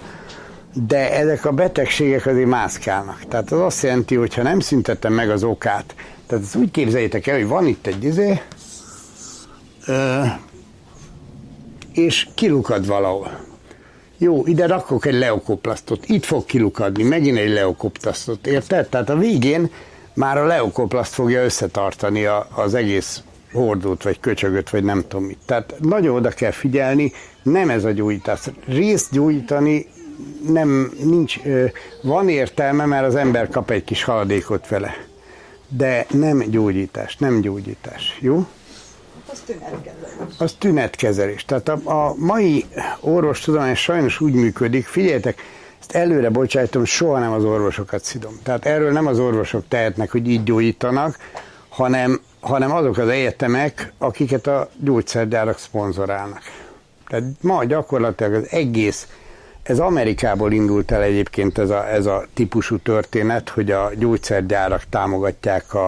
de 0.73 1.13
ezek 1.13 1.45
a 1.45 1.51
betegségek 1.51 2.25
azért 2.25 2.47
mászkálnak. 2.47 3.25
Tehát 3.27 3.51
az 3.51 3.59
azt 3.59 3.83
jelenti, 3.83 4.15
hogy 4.15 4.33
ha 4.33 4.41
nem 4.41 4.59
szüntetem 4.59 5.13
meg 5.13 5.29
az 5.29 5.43
okát, 5.43 5.95
tehát 6.27 6.43
ezt 6.43 6.55
úgy 6.55 6.71
képzeljétek 6.71 7.27
el, 7.27 7.35
hogy 7.35 7.47
van 7.47 7.65
itt 7.65 7.87
egy 7.87 8.03
izé, 8.03 8.41
és 11.93 12.27
kilukad 12.35 12.87
valahol. 12.87 13.47
Jó, 14.17 14.45
ide 14.45 14.67
rakok 14.67 15.05
egy 15.05 15.13
leokoplasztot, 15.13 16.05
itt 16.07 16.25
fog 16.25 16.45
kilukadni, 16.45 17.03
megint 17.03 17.37
egy 17.37 17.49
leokoplasztot, 17.49 18.47
érted? 18.47 18.89
Tehát 18.89 19.09
a 19.09 19.17
végén 19.17 19.71
már 20.13 20.37
a 20.37 20.45
leokoplaszt 20.45 21.13
fogja 21.13 21.43
összetartani 21.43 22.25
a, 22.25 22.47
az 22.55 22.73
egész 22.73 23.23
hordót, 23.51 24.03
vagy 24.03 24.19
köcsögöt, 24.19 24.69
vagy 24.69 24.83
nem 24.83 25.03
tudom 25.07 25.25
mit. 25.25 25.37
Tehát 25.45 25.73
nagyon 25.79 26.15
oda 26.15 26.29
kell 26.29 26.51
figyelni, 26.51 27.11
nem 27.43 27.69
ez 27.69 27.83
a 27.83 27.91
gyógyítás. 27.91 28.39
Részt 28.65 29.11
gyógyítani 29.11 29.87
nem, 30.47 30.91
nincs, 31.03 31.39
van 32.01 32.29
értelme, 32.29 32.85
mert 32.85 33.05
az 33.05 33.15
ember 33.15 33.49
kap 33.49 33.71
egy 33.71 33.83
kis 33.83 34.03
haladékot 34.03 34.67
vele. 34.67 34.95
De 35.67 36.05
nem 36.09 36.39
gyógyítás, 36.39 37.17
nem 37.17 37.41
gyógyítás, 37.41 38.17
jó? 38.21 38.45
Az 39.31 39.39
tünetkezelés. 39.45 40.35
Az 40.37 40.55
tünetkezelés. 40.59 41.45
Tehát 41.45 41.69
a, 41.69 42.07
a 42.07 42.15
mai 42.17 42.65
orvostudomány 42.99 43.75
sajnos 43.75 44.19
úgy 44.19 44.33
működik, 44.33 44.85
figyeljetek, 44.85 45.41
ezt 45.79 45.91
előre 45.91 46.29
bocsájtom, 46.29 46.85
soha 46.85 47.19
nem 47.19 47.31
az 47.31 47.43
orvosokat 47.43 48.03
szidom. 48.03 48.39
Tehát 48.43 48.65
erről 48.65 48.91
nem 48.91 49.07
az 49.07 49.19
orvosok 49.19 49.63
tehetnek, 49.67 50.11
hogy 50.11 50.27
így 50.27 50.43
gyógyítanak, 50.43 51.17
hanem, 51.69 52.21
hanem 52.39 52.71
azok 52.71 52.97
az 52.97 53.07
egyetemek, 53.07 53.93
akiket 53.97 54.47
a 54.47 54.69
gyógyszergyárak 54.77 55.57
szponzorálnak. 55.57 56.41
Tehát 57.07 57.23
ma 57.41 57.63
gyakorlatilag 57.63 58.33
az 58.33 58.47
egész, 58.49 59.07
ez 59.69 59.79
Amerikából 59.79 60.51
indult 60.51 60.91
el 60.91 61.01
egyébként 61.01 61.57
ez 61.57 61.69
a, 61.69 61.89
ez 61.89 62.05
a 62.05 62.25
típusú 62.33 62.77
történet, 62.77 63.49
hogy 63.49 63.71
a 63.71 63.91
gyógyszergyárak 63.97 64.83
támogatják 64.89 65.73
a, 65.73 65.87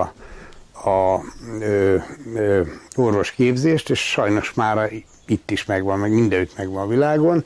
a 0.89 1.21
ö, 1.59 1.95
ö, 2.35 2.61
orvosképzést, 2.95 3.89
és 3.89 3.99
sajnos 3.99 4.53
már 4.53 4.91
itt 5.27 5.51
is 5.51 5.65
megvan, 5.65 5.99
meg 5.99 6.11
mindenütt 6.11 6.57
megvan 6.57 6.83
a 6.83 6.87
világon. 6.87 7.45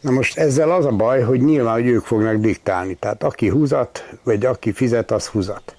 Na 0.00 0.10
most 0.10 0.38
ezzel 0.38 0.70
az 0.70 0.84
a 0.84 0.90
baj, 0.90 1.22
hogy 1.22 1.40
nyilván, 1.40 1.74
hogy 1.74 1.86
ők 1.86 2.04
fognak 2.04 2.36
diktálni. 2.36 2.94
Tehát 2.94 3.22
aki 3.22 3.48
húzat, 3.48 4.08
vagy 4.22 4.44
aki 4.44 4.72
fizet, 4.72 5.10
az 5.10 5.26
húzat. 5.26 5.76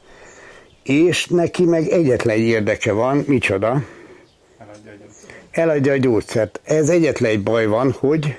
És 0.83 1.27
neki 1.27 1.65
meg 1.65 1.87
egyetlen 1.87 2.35
egy 2.35 2.41
érdeke 2.41 2.91
van, 2.91 3.23
micsoda? 3.27 3.81
Eladja 4.57 4.91
a 4.91 4.95
gyógyszert. 4.95 5.49
Eladja 5.51 5.91
a 5.91 5.97
gyógyszert. 5.97 6.59
Ez 6.63 6.89
egyetlen 6.89 7.31
egy 7.31 7.43
baj 7.43 7.65
van, 7.65 7.91
hogy 7.91 8.37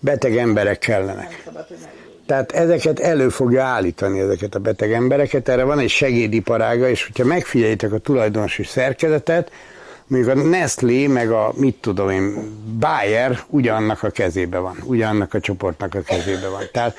beteg 0.00 0.36
emberek 0.36 0.78
kellenek. 0.78 1.44
Tehát 2.26 2.52
ezeket 2.52 3.00
elő 3.00 3.28
fogja 3.28 3.64
állítani, 3.64 4.20
ezeket 4.20 4.54
a 4.54 4.58
beteg 4.58 4.92
embereket. 4.92 5.48
Erre 5.48 5.64
van 5.64 5.78
egy 5.78 5.88
segédiparága, 5.88 6.88
és 6.88 7.06
hogyha 7.06 7.24
megfigyeljétek 7.24 7.92
a 7.92 7.98
tulajdonosi 7.98 8.64
szerkezetet, 8.64 9.50
Mondjuk 10.08 10.36
a 10.36 10.42
Nestlé, 10.42 11.06
meg 11.06 11.30
a 11.30 11.52
mit 11.54 11.76
tudom 11.80 12.10
én, 12.10 12.52
Bayer 12.78 13.40
ugyanannak 13.48 14.02
a 14.02 14.10
kezébe 14.10 14.58
van, 14.58 14.76
ugyanannak 14.84 15.34
a 15.34 15.40
csoportnak 15.40 15.94
a 15.94 16.00
kezébe 16.00 16.48
van. 16.48 16.62
Tehát 16.72 16.96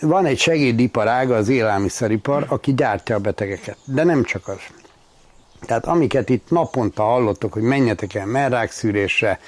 van 0.00 0.26
egy 0.26 0.38
segédiparága, 0.38 1.36
az 1.36 1.48
élelmiszeripar, 1.48 2.44
aki 2.48 2.74
gyártja 2.74 3.16
a 3.16 3.18
betegeket, 3.18 3.76
de 3.84 4.04
nem 4.04 4.24
csak 4.24 4.48
az. 4.48 4.58
Tehát 5.60 5.86
amiket 5.86 6.28
itt 6.28 6.50
naponta 6.50 7.02
hallottok, 7.02 7.52
hogy 7.52 7.62
menjetek 7.62 8.14
el 8.14 8.26
merrákszűrésre, 8.26 9.40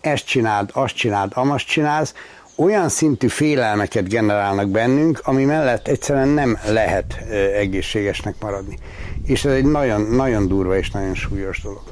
ezt 0.00 0.26
csináld, 0.26 0.70
azt 0.72 0.94
csináld, 0.94 1.30
amast 1.34 1.68
csinálsz, 1.68 2.14
olyan 2.56 2.88
szintű 2.88 3.28
félelmeket 3.28 4.08
generálnak 4.08 4.68
bennünk, 4.68 5.20
ami 5.22 5.44
mellett 5.44 5.88
egyszerűen 5.88 6.28
nem 6.28 6.58
lehet 6.66 7.20
egészségesnek 7.54 8.34
maradni. 8.40 8.78
És 9.24 9.44
ez 9.44 9.52
egy 9.52 9.64
nagyon, 9.64 10.00
nagyon 10.00 10.48
durva 10.48 10.76
és 10.76 10.90
nagyon 10.90 11.14
súlyos 11.14 11.62
dolog. 11.62 11.82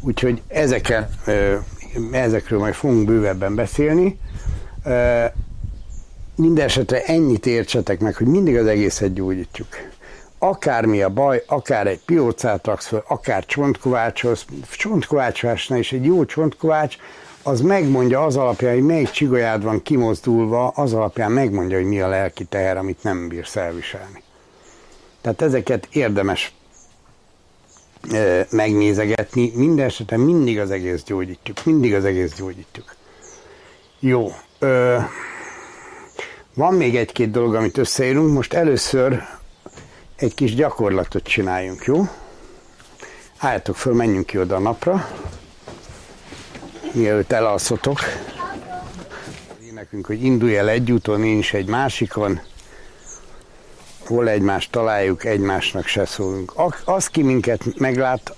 Úgyhogy 0.00 0.42
ezekkel, 0.48 1.10
ezekről 2.12 2.58
majd 2.58 2.74
fogunk 2.74 3.06
bővebben 3.06 3.54
beszélni. 3.54 4.18
Mindenesetre 6.36 7.02
ennyit 7.04 7.46
értsetek 7.46 8.00
meg, 8.00 8.14
hogy 8.16 8.26
mindig 8.26 8.56
az 8.56 8.66
egészet 8.66 9.12
gyógyítjuk. 9.12 9.68
Akármi 10.38 11.02
a 11.02 11.08
baj, 11.08 11.42
akár 11.46 11.86
egy 11.86 12.00
piócát 12.04 12.66
raksz 12.66 12.86
fel, 12.86 13.04
akár 13.08 13.46
csontkovácshoz, 13.46 14.44
csontkovácsásnál 14.70 15.78
is 15.78 15.92
egy 15.92 16.04
jó 16.04 16.24
csontkovács, 16.24 16.96
az 17.44 17.60
megmondja 17.60 18.24
az 18.24 18.36
alapján, 18.36 18.74
hogy 18.74 18.82
melyik 18.82 19.10
csigolyád 19.10 19.62
van 19.62 19.82
kimozdulva, 19.82 20.68
az 20.68 20.92
alapján 20.92 21.32
megmondja, 21.32 21.76
hogy 21.76 21.86
mi 21.86 22.00
a 22.00 22.08
lelki 22.08 22.44
teher, 22.44 22.76
amit 22.76 23.02
nem 23.02 23.28
bírsz 23.28 23.56
elviselni. 23.56 24.22
Tehát 25.20 25.42
ezeket 25.42 25.88
érdemes 25.92 26.52
e, 28.12 28.46
megnézegetni, 28.50 29.52
minden 29.54 29.86
esetben 29.86 30.20
mindig 30.20 30.58
az 30.58 30.70
egész 30.70 31.02
gyógyítjuk, 31.02 31.64
mindig 31.64 31.94
az 31.94 32.04
egész 32.04 32.34
gyógyítjuk. 32.34 32.94
Jó. 34.00 34.32
Ö, 34.58 34.96
van 36.54 36.74
még 36.74 36.96
egy-két 36.96 37.30
dolog, 37.30 37.54
amit 37.54 37.78
összeírunk. 37.78 38.32
Most 38.32 38.52
először 38.52 39.22
egy 40.16 40.34
kis 40.34 40.54
gyakorlatot 40.54 41.22
csináljunk, 41.22 41.84
jó? 41.84 42.08
Álljatok 43.38 43.76
föl, 43.76 43.94
menjünk 43.94 44.26
ki 44.26 44.38
oda 44.38 44.56
a 44.56 44.58
napra. 44.58 45.08
Mielőtt 46.94 47.32
elalszotok. 47.32 47.98
Nekünk, 49.74 50.06
hogy 50.06 50.24
indulj 50.24 50.56
el 50.56 50.68
egy 50.68 50.92
úton, 50.92 51.24
én 51.24 51.38
is 51.38 51.52
egy 51.52 51.68
másikon. 51.68 52.40
Hol 54.06 54.28
egymást 54.28 54.70
találjuk, 54.70 55.24
egymásnak 55.24 55.86
se 55.86 56.04
szólunk. 56.04 56.52
Az, 56.84 57.06
ki 57.06 57.22
minket 57.22 57.78
meglát, 57.78 58.34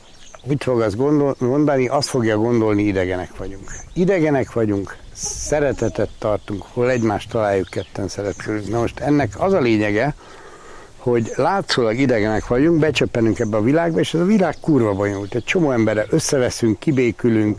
mit 0.47 0.63
fog 0.63 0.81
az 0.81 0.97
gondol, 0.97 1.35
mondani, 1.39 1.89
azt 1.89 2.09
fogja 2.09 2.37
gondolni, 2.37 2.83
idegenek 2.83 3.37
vagyunk. 3.37 3.71
Idegenek 3.93 4.53
vagyunk, 4.53 4.97
szeretetet 5.13 6.11
tartunk, 6.19 6.65
hol 6.73 6.91
egymást 6.91 7.31
találjuk, 7.31 7.69
ketten 7.71 8.09
szeretünk. 8.09 8.69
Na 8.69 8.81
most 8.81 9.01
ennek 9.01 9.33
az 9.39 9.53
a 9.53 9.61
lényege, 9.61 10.15
hogy 10.97 11.33
látszólag 11.37 11.99
idegenek 11.99 12.47
vagyunk, 12.47 12.79
becsöppenünk 12.79 13.39
ebbe 13.39 13.57
a 13.57 13.63
világba, 13.63 13.99
és 13.99 14.15
ez 14.15 14.21
a 14.21 14.25
világ 14.25 14.55
kurva 14.61 14.93
bonyolult. 14.93 15.35
Egy 15.35 15.45
csomó 15.45 15.71
emberre 15.71 16.07
összeveszünk, 16.11 16.79
kibékülünk, 16.79 17.59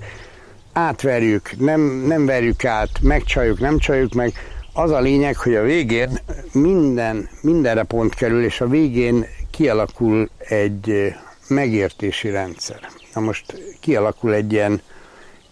átverjük, 0.77 1.59
nem, 1.59 1.81
nem 1.81 2.25
verjük 2.25 2.65
át, 2.65 2.89
megcsaljuk, 3.01 3.59
nem 3.59 3.77
csaljuk 3.77 4.13
meg. 4.13 4.33
Az 4.73 4.91
a 4.91 4.99
lényeg, 4.99 5.37
hogy 5.37 5.55
a 5.55 5.63
végén 5.63 6.19
minden, 6.51 7.29
mindenre 7.41 7.83
pont 7.83 8.13
kerül, 8.13 8.43
és 8.43 8.61
a 8.61 8.67
végén 8.67 9.25
kialakul 9.51 10.29
egy 10.37 11.13
megértési 11.47 12.29
rendszer. 12.29 12.79
Na 13.13 13.21
most 13.21 13.75
kialakul 13.79 14.33
egy 14.33 14.51
ilyen 14.51 14.81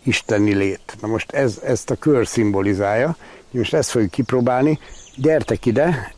isteni 0.04 0.54
lét. 0.54 0.98
Na 1.02 1.08
most 1.08 1.32
ez, 1.32 1.60
ezt 1.64 1.90
a 1.90 1.96
kör 1.96 2.28
szimbolizálja, 2.28 3.16
most 3.52 3.74
ezt 3.74 3.90
fogjuk 3.90 4.12
kipróbálni. 4.12 4.80
Gyertek 5.16 5.66
ide, 5.66 6.14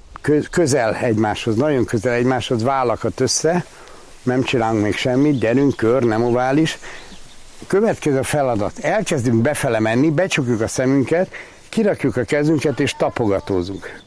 közel 0.51 0.95
egymáshoz, 0.95 1.55
nagyon 1.55 1.85
közel 1.85 2.13
egymáshoz, 2.13 2.63
vállakat 2.63 3.19
össze, 3.19 3.65
nem 4.23 4.43
csinálunk 4.43 4.83
még 4.83 4.95
semmit, 4.95 5.39
gyerünk, 5.39 5.75
kör, 5.75 6.03
nem 6.03 6.23
ovális. 6.23 6.77
Következő 7.67 8.21
feladat, 8.21 8.79
elkezdünk 8.79 9.41
befele 9.41 9.79
menni, 9.79 10.09
becsukjuk 10.09 10.61
a 10.61 10.67
szemünket, 10.67 11.29
kirakjuk 11.69 12.17
a 12.17 12.23
kezünket 12.23 12.79
és 12.79 12.95
tapogatózunk. 12.97 14.01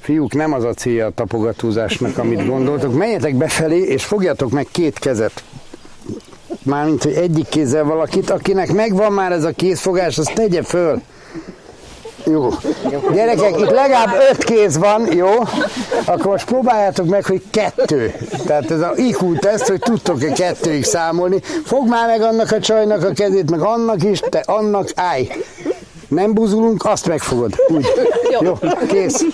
Fiúk, 0.00 0.34
nem 0.34 0.52
az 0.52 0.64
a 0.64 0.74
célja 0.74 1.06
a 1.06 1.10
tapogatózásnak, 1.10 2.18
amit 2.18 2.46
gondoltok. 2.46 2.94
Menjetek 2.94 3.34
befelé, 3.34 3.78
és 3.78 4.04
fogjatok 4.04 4.50
meg 4.50 4.66
két 4.70 4.98
kezet. 4.98 5.44
Mármint, 6.62 7.02
hogy 7.02 7.12
egyik 7.12 7.48
kézzel 7.48 7.84
valakit, 7.84 8.30
akinek 8.30 8.72
megvan 8.72 9.12
már 9.12 9.32
ez 9.32 9.44
a 9.44 9.50
kézfogás, 9.50 10.18
azt 10.18 10.34
tegye 10.34 10.62
föl. 10.62 11.02
Jó. 12.30 12.48
Gyerekek, 13.12 13.58
itt 13.58 13.70
legalább 13.70 14.14
öt 14.30 14.44
kéz 14.44 14.78
van, 14.78 15.12
jó? 15.12 15.28
Akkor 16.04 16.26
most 16.26 16.44
próbáljátok 16.44 17.06
meg, 17.06 17.24
hogy 17.24 17.42
kettő. 17.50 18.14
Tehát 18.46 18.70
ez 18.70 18.80
a 18.80 18.92
IQ 18.96 19.38
teszt, 19.38 19.68
hogy 19.68 19.78
tudtok-e 19.78 20.32
kettőig 20.32 20.84
számolni. 20.84 21.40
Fog 21.64 21.88
már 21.88 22.06
meg 22.06 22.22
annak 22.22 22.52
a 22.52 22.60
csajnak 22.60 23.04
a 23.04 23.12
kezét, 23.12 23.50
meg 23.50 23.60
annak 23.60 24.04
is, 24.04 24.20
te 24.28 24.42
annak, 24.46 24.88
állj. 24.94 25.28
Nem 26.08 26.34
buzulunk, 26.34 26.84
azt 26.84 27.06
megfogod. 27.06 27.54
Úgy. 27.68 27.86
Jó. 28.30 28.40
Jó, 28.42 28.54
kész. 28.88 29.24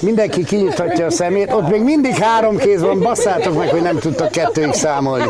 Mindenki 0.00 0.44
kinyithatja 0.44 1.06
a 1.06 1.10
szemét. 1.10 1.52
Ott 1.52 1.68
még 1.68 1.82
mindig 1.82 2.14
három 2.14 2.56
kéz 2.56 2.80
van, 2.80 3.00
basszátok 3.00 3.58
meg, 3.58 3.68
hogy 3.68 3.82
nem 3.82 3.98
tudtak 3.98 4.30
kettőig 4.30 4.72
számolni. 4.72 5.24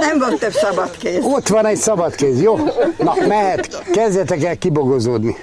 Nem 0.00 0.18
volt 0.18 0.38
több 0.38 0.52
szabad 0.52 0.90
kéz. 0.98 1.24
Ott 1.24 1.48
van 1.48 1.66
egy 1.66 1.76
szabad 1.76 2.14
kéz, 2.14 2.42
jó? 2.42 2.58
Na, 2.98 3.14
mehet. 3.28 3.82
Kezdjetek 3.92 4.42
el 4.44 4.56
kibogozódni. 4.58 5.36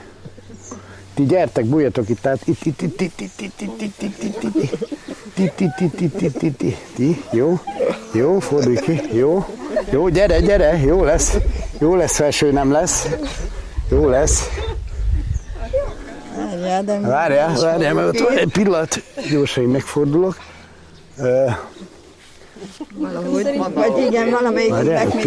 Ti 1.17 1.25
gyertek, 1.25 1.65
bújjatok 1.65 2.09
itt, 2.09 2.21
tehát 2.21 2.39
itt, 2.45 2.65
itt, 2.65 2.81
itt, 2.81 3.01
itt, 3.01 3.19
itt, 3.19 3.41
itt, 3.41 3.61
itt, 3.61 3.81
itt, 3.81 4.01
itt, 4.01 4.23
itt, 4.23 4.43
itt, 4.43 4.63
itt, 5.35 5.59
itt, 5.59 5.79
itt, 5.79 6.01
itt, 6.01 6.21
itt, 6.21 6.41
itt, 6.41 6.61
itt, 6.61 6.77
ti, 6.95 7.23
jó, 7.31 7.59
jó, 8.13 8.39
fordulj 8.39 8.75
ki, 8.75 9.01
jó, 9.11 9.45
jó, 9.91 10.07
gyere, 10.07 10.39
gyere, 10.39 10.79
jó 10.85 11.03
lesz, 11.03 11.37
jó 11.79 11.95
lesz, 11.95 12.15
felső 12.15 12.51
nem 12.51 12.71
lesz, 12.71 13.07
jó 13.91 14.07
lesz. 14.07 14.49
Várjál. 16.35 17.01
Várjál, 17.01 17.53
várjál, 17.61 17.93
mert 17.93 18.07
ott 18.07 18.19
van 18.19 18.37
egy 18.37 18.51
pillanat, 18.51 19.03
gyorsan 19.29 19.63
én 19.63 19.69
megfordulok. 19.69 20.37
Valahogy, 22.93 23.57
vagy 23.73 24.05
igen, 24.07 24.29
valamelyiknek 24.29 25.23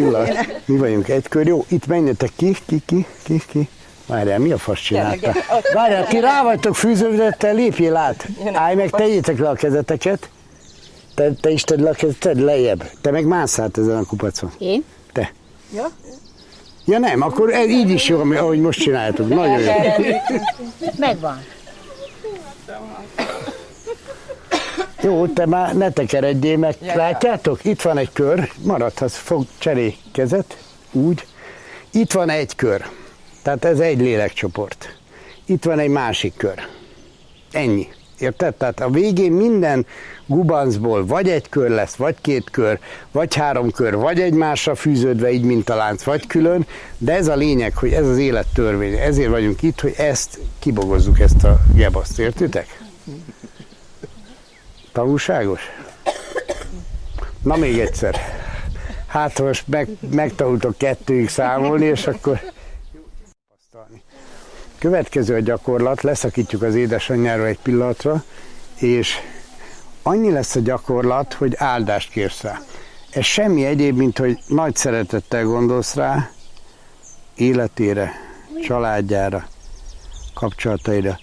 mi 0.64 0.76
vagyunk 0.76 1.08
egy 1.08 1.28
kör, 1.28 1.46
jó, 1.46 1.64
itt 1.68 1.86
menjetek 1.86 2.30
ki, 2.36 2.56
ki, 2.66 2.82
ki, 2.86 3.06
ki, 3.22 3.42
ki. 3.46 3.68
Várjál, 4.10 4.38
mi 4.38 4.52
a 4.52 4.58
fasz 4.58 4.80
csinálta? 4.80 5.32
Várjál, 5.74 6.06
ti 6.06 6.20
rá 6.20 6.42
vagytok 6.42 6.76
fűződve, 6.76 7.30
te 7.38 7.50
lépjél 7.50 7.96
át. 7.96 8.26
Állj 8.52 8.74
meg, 8.74 8.90
tegyétek 8.90 9.38
le 9.38 9.48
a 9.48 9.54
kezeteket. 9.54 10.28
Te, 11.14 11.32
te 11.40 11.50
is 11.50 11.62
tedd 11.62 11.82
le 11.82 11.90
a 11.90 11.92
kezeted 11.92 12.40
lejjebb. 12.40 12.90
Te 13.00 13.10
meg 13.10 13.24
mász 13.24 13.58
át 13.58 13.78
ezen 13.78 13.96
a 13.96 14.04
kupacon. 14.04 14.52
Én? 14.58 14.84
Te. 15.12 15.32
Ja? 15.74 15.90
Ja 16.84 16.98
nem, 16.98 17.22
akkor 17.22 17.52
ez 17.52 17.68
így 17.68 17.90
is 17.90 18.08
jó, 18.08 18.20
ahogy 18.20 18.60
most 18.60 18.80
csináljátok. 18.80 19.28
Nagyon 19.28 19.60
jó. 19.60 19.72
Megvan. 20.98 21.44
Jó, 25.02 25.26
te 25.26 25.46
már 25.46 25.74
ne 25.74 25.90
tekeredjél 25.90 26.56
meg. 26.56 26.76
Látjátok? 26.94 27.64
Itt 27.64 27.82
van 27.82 27.98
egy 27.98 28.12
kör, 28.12 28.50
maradhatsz, 28.62 29.16
fog 29.16 29.44
cseré 29.58 29.96
kezet, 30.12 30.56
úgy. 30.92 31.26
Itt 31.90 32.12
van 32.12 32.30
egy 32.30 32.56
kör. 32.56 32.84
Tehát 33.42 33.64
ez 33.64 33.78
egy 33.78 34.00
lélekcsoport. 34.00 34.96
Itt 35.44 35.64
van 35.64 35.78
egy 35.78 35.88
másik 35.88 36.36
kör. 36.36 36.54
Ennyi. 37.52 37.88
Érted? 38.18 38.54
Tehát 38.54 38.80
a 38.80 38.90
végén 38.90 39.32
minden 39.32 39.86
gubancból 40.26 41.06
vagy 41.06 41.28
egy 41.28 41.48
kör 41.48 41.70
lesz, 41.70 41.94
vagy 41.94 42.16
két 42.20 42.50
kör, 42.50 42.78
vagy 43.12 43.34
három 43.34 43.70
kör, 43.70 43.96
vagy 43.96 44.20
egymásra 44.20 44.74
fűződve, 44.74 45.30
így 45.30 45.42
mint 45.42 45.70
a 45.70 45.74
lánc, 45.74 46.02
vagy 46.02 46.26
külön, 46.26 46.66
de 46.98 47.12
ez 47.12 47.28
a 47.28 47.34
lényeg, 47.34 47.76
hogy 47.76 47.92
ez 47.92 48.06
az 48.06 48.18
élet 48.18 48.46
törvény. 48.54 48.92
Ezért 48.98 49.30
vagyunk 49.30 49.62
itt, 49.62 49.80
hogy 49.80 49.94
ezt 49.96 50.38
kibogozzuk, 50.58 51.20
ezt 51.20 51.44
a 51.44 51.60
gebaszt, 51.74 52.18
értitek? 52.18 52.80
Tanulságos? 54.92 55.60
Na 57.42 57.56
még 57.56 57.78
egyszer. 57.78 58.16
Hát 59.06 59.40
most 59.40 59.68
meg, 59.68 59.88
megtanultok 60.10 60.78
kettőig 60.78 61.28
számolni, 61.28 61.84
és 61.84 62.06
akkor 62.06 62.40
Következő 64.80 65.34
a 65.34 65.40
gyakorlat, 65.40 66.02
leszakítjuk 66.02 66.62
az 66.62 66.74
édesanyjáról 66.74 67.46
egy 67.46 67.58
pillanatra, 67.58 68.24
és 68.78 69.14
annyi 70.02 70.30
lesz 70.30 70.54
a 70.56 70.60
gyakorlat, 70.60 71.32
hogy 71.32 71.54
áldást 71.56 72.10
kérsz 72.10 72.42
rá. 72.42 72.60
Ez 73.10 73.24
semmi 73.24 73.64
egyéb, 73.64 73.96
mint 73.96 74.18
hogy 74.18 74.38
nagy 74.46 74.76
szeretettel 74.76 75.44
gondolsz 75.44 75.94
rá, 75.94 76.30
életére, 77.34 78.12
családjára, 78.62 79.46
kapcsolataira. 80.34 81.18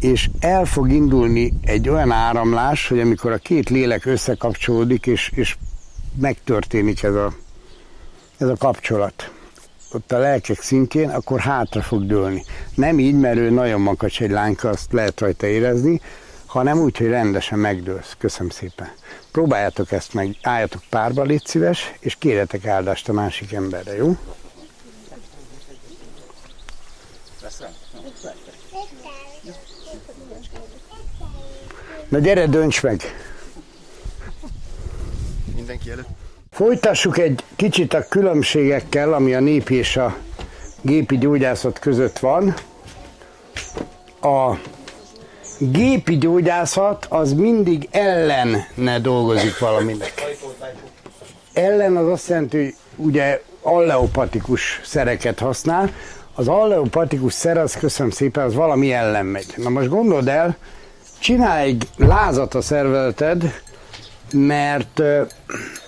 És 0.00 0.30
el 0.40 0.64
fog 0.64 0.90
indulni 0.90 1.52
egy 1.62 1.88
olyan 1.88 2.10
áramlás, 2.10 2.88
hogy 2.88 3.00
amikor 3.00 3.32
a 3.32 3.36
két 3.36 3.68
lélek 3.68 4.06
összekapcsolódik, 4.06 5.06
és, 5.06 5.30
és 5.34 5.56
megtörténik 6.16 7.02
ez 7.02 7.14
a, 7.14 7.32
ez 8.38 8.48
a 8.48 8.56
kapcsolat, 8.56 9.30
ott 9.92 10.12
a 10.12 10.18
lelkek 10.18 10.60
szintjén, 10.60 11.08
akkor 11.08 11.40
hátra 11.40 11.82
fog 11.82 12.06
dőlni. 12.06 12.44
Nem 12.74 12.98
így, 12.98 13.14
mert 13.14 13.36
ő 13.36 13.50
nagyon 13.50 13.80
makacs 13.80 14.22
egy 14.22 14.30
lányka, 14.30 14.68
azt 14.68 14.92
lehet 14.92 15.20
rajta 15.20 15.46
érezni, 15.46 16.00
hanem 16.46 16.78
úgy, 16.78 16.96
hogy 16.96 17.06
rendesen 17.06 17.58
megdőlsz. 17.58 18.14
Köszönöm 18.18 18.50
szépen. 18.50 18.90
Próbáljátok 19.32 19.92
ezt 19.92 20.14
meg, 20.14 20.36
álljatok 20.42 20.82
párba, 20.88 21.22
légy 21.22 21.44
szíves, 21.44 21.92
és 22.00 22.16
kérjetek 22.18 22.66
áldást 22.66 23.08
a 23.08 23.12
másik 23.12 23.52
emberre, 23.52 23.96
jó? 23.96 24.16
Na 32.10 32.18
gyere, 32.18 32.46
dönts 32.46 32.82
meg! 32.82 33.02
Mindenki 35.54 35.90
előtt. 35.90 36.06
Folytassuk 36.50 37.18
egy 37.18 37.44
kicsit 37.56 37.94
a 37.94 38.08
különbségekkel, 38.08 39.12
ami 39.12 39.34
a 39.34 39.40
nép 39.40 39.70
és 39.70 39.96
a 39.96 40.16
gépi 40.80 41.18
gyógyászat 41.18 41.78
között 41.78 42.18
van. 42.18 42.54
A 44.20 44.54
gépi 45.58 46.18
gyógyászat 46.18 47.06
az 47.08 47.32
mindig 47.32 47.88
ellenne 47.90 48.98
dolgozik 49.00 49.58
valaminek. 49.58 50.12
Ellen 51.52 51.96
az 51.96 52.08
azt 52.08 52.28
jelenti, 52.28 52.56
hogy 52.56 52.74
ugye 53.06 53.42
alleopatikus 53.62 54.80
szereket 54.84 55.38
használ. 55.38 55.92
Az 56.34 56.48
alleopatikus 56.48 57.32
szer, 57.32 57.58
az 57.58 57.74
köszönöm 57.74 58.10
szépen, 58.10 58.44
az 58.44 58.54
valami 58.54 58.92
ellen 58.92 59.26
megy. 59.26 59.54
Na 59.56 59.68
most 59.68 59.88
gondold 59.88 60.28
el, 60.28 60.56
csinálj 61.20 61.68
egy 61.68 61.88
lázat 61.96 62.54
a 62.54 62.60
szervezeted, 62.60 63.60
mert, 64.32 65.02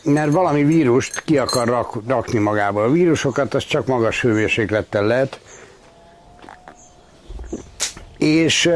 mert 0.02 0.32
valami 0.32 0.64
vírust 0.64 1.22
ki 1.24 1.38
akar 1.38 1.68
rak, 1.68 1.98
rakni 2.06 2.38
magából. 2.38 2.82
A 2.82 2.90
vírusokat 2.90 3.54
az 3.54 3.64
csak 3.64 3.86
magas 3.86 4.20
hőmérséklettel 4.20 5.06
lehet 5.06 5.40
és 8.22 8.70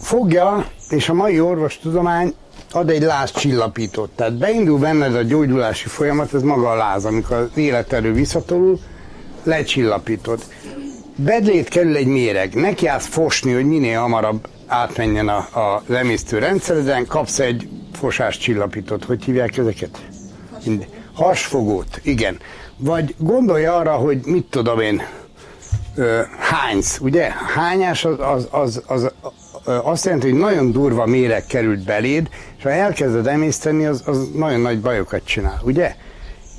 fogja, 0.00 0.66
és 0.88 1.08
a 1.08 1.14
mai 1.14 1.40
orvostudomány 1.40 2.34
ad 2.72 2.90
egy 2.90 3.02
lázcsillapítót. 3.02 4.10
Tehát 4.10 4.38
beindul 4.38 4.78
benned 4.78 5.14
a 5.14 5.22
gyógyulási 5.22 5.88
folyamat, 5.88 6.34
ez 6.34 6.42
maga 6.42 6.70
a 6.70 6.74
láz, 6.74 7.04
amikor 7.04 7.36
az 7.36 7.48
életerő 7.54 8.12
visszatolul, 8.12 8.78
lecsillapítod. 9.42 10.42
Bedlét 11.24 11.68
kerül 11.68 11.96
egy 11.96 12.06
méreg, 12.06 12.54
neki 12.54 12.86
állsz 12.86 13.06
fosni, 13.06 13.52
hogy 13.52 13.64
minél 13.64 14.00
hamarabb 14.00 14.48
átmenjen 14.66 15.28
a, 15.28 15.36
a 15.36 15.82
emésztő 15.92 16.38
rendszereden, 16.38 17.06
kapsz 17.06 17.38
egy 17.38 17.68
fosás 17.92 18.38
csillapítót. 18.38 19.04
Hogy 19.04 19.24
hívják 19.24 19.56
ezeket? 19.56 19.98
Hasfogót, 21.14 22.00
igen. 22.02 22.38
Vagy 22.76 23.14
gondolj 23.18 23.64
arra, 23.64 23.92
hogy 23.92 24.20
mit 24.24 24.44
tudom 24.44 24.80
én, 24.80 25.02
hánysz, 26.38 26.98
ugye? 26.98 27.30
Hányás 27.54 28.04
az, 28.04 28.18
az, 28.20 28.48
az, 28.50 28.82
az, 28.86 29.12
azt 29.64 30.04
jelenti, 30.04 30.30
hogy 30.30 30.38
nagyon 30.38 30.72
durva 30.72 31.06
méreg 31.06 31.46
került 31.46 31.84
beléd, 31.84 32.28
és 32.56 32.62
ha 32.62 32.70
elkezded 32.70 33.26
emészteni, 33.26 33.86
az, 33.86 34.02
az 34.06 34.28
nagyon 34.34 34.60
nagy 34.60 34.80
bajokat 34.80 35.24
csinál, 35.24 35.60
ugye? 35.62 35.94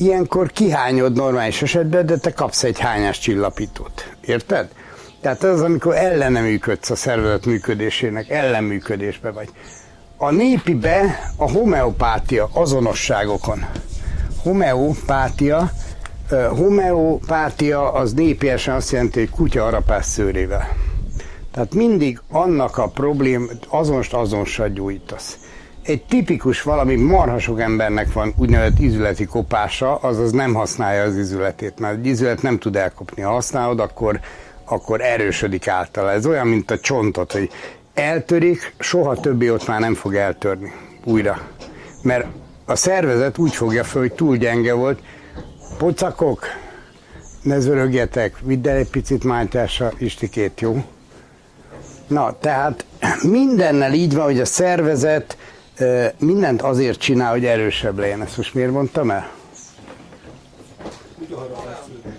Ilyenkor 0.02 0.52
kihányod 0.52 1.14
normális 1.14 1.62
esetben, 1.62 2.06
de 2.06 2.18
te 2.18 2.34
kapsz 2.34 2.64
egy 2.64 2.80
hányás 2.80 3.20
csillapítót. 3.20 4.16
Érted? 4.22 4.68
Tehát 5.22 5.44
az, 5.44 5.62
amikor 5.62 5.96
ellene 5.96 6.42
működsz 6.42 6.90
a 6.90 6.96
szervezet 6.96 7.46
működésének, 7.46 8.30
ellenműködésbe 8.30 9.32
vagy. 9.32 9.50
A 10.18 10.32
népibe 10.32 11.20
a 11.38 11.52
homeopátia 11.52 12.50
azonosságokon. 12.54 13.66
Homeopátia, 14.44 15.72
homeopátia 16.50 17.92
az 17.92 18.14
népiesen 18.14 18.76
azt 18.76 18.92
jelenti, 18.92 19.20
hogy 19.20 19.30
kutya 19.30 19.66
arapás 19.66 20.06
szőrével. 20.06 20.68
Tehát 21.52 21.74
mindig 21.74 22.22
annak 22.32 22.78
a 22.78 22.88
problém, 22.88 23.50
azonost 23.68 24.14
azonossal 24.14 24.70
gyújtasz. 24.70 25.38
Egy 25.84 26.04
tipikus 26.04 26.62
valami 26.62 26.96
marha 26.96 27.40
sok 27.40 27.60
embernek 27.60 28.14
van 28.14 28.34
úgynevezett 28.38 28.80
izületi 28.80 29.26
kopása, 29.26 29.96
azaz 29.96 30.32
nem 30.32 30.54
használja 30.54 31.04
az 31.04 31.18
izületét, 31.18 31.80
mert 31.80 31.98
egy 31.98 32.06
izület 32.06 32.42
nem 32.42 32.58
tud 32.58 32.76
elkopni. 32.76 33.22
Ha 33.22 33.32
használod, 33.32 33.80
akkor, 33.80 34.20
akkor 34.66 35.02
erősödik 35.02 35.68
általa. 35.68 36.12
Ez 36.12 36.26
olyan, 36.26 36.48
mint 36.48 36.72
a 36.72 36.80
csontot, 36.80 37.32
hogy 37.32 37.50
eltörik, 37.94 38.74
soha 38.80 39.20
többi 39.20 39.52
ott 39.52 39.68
már 39.68 39.80
nem 39.80 39.94
fog 39.94 40.16
eltörni 40.16 40.72
újra. 41.04 41.42
Mert 42.02 42.28
a 42.66 42.76
szervezet 42.76 43.38
úgy 43.38 43.56
fogja 43.56 43.84
föl, 43.84 44.02
hogy 44.02 44.14
túl 44.14 44.38
gyenge 44.38 44.74
volt. 44.74 45.00
Pocakok, 45.78 46.46
ne 47.42 47.60
zörögjetek, 47.60 48.36
vidd 48.42 48.68
el 48.68 48.76
egy 48.76 48.90
picit 48.90 49.24
májtásra, 49.24 49.92
Istikét, 49.98 50.62
jó? 50.62 50.84
Na, 52.08 52.38
tehát 52.40 52.86
mindennel 53.22 53.94
így 53.94 54.14
van, 54.14 54.24
hogy 54.24 54.40
a 54.40 54.46
szervezet 54.46 55.38
mindent 56.20 56.62
azért 56.62 57.00
csinál, 57.00 57.32
hogy 57.32 57.46
erősebb 57.46 58.00
legyen. 58.00 58.22
Ezt 58.22 58.38
most 58.38 58.54
miért 58.54 58.72
mondtam 58.72 59.12
el? 59.12 59.30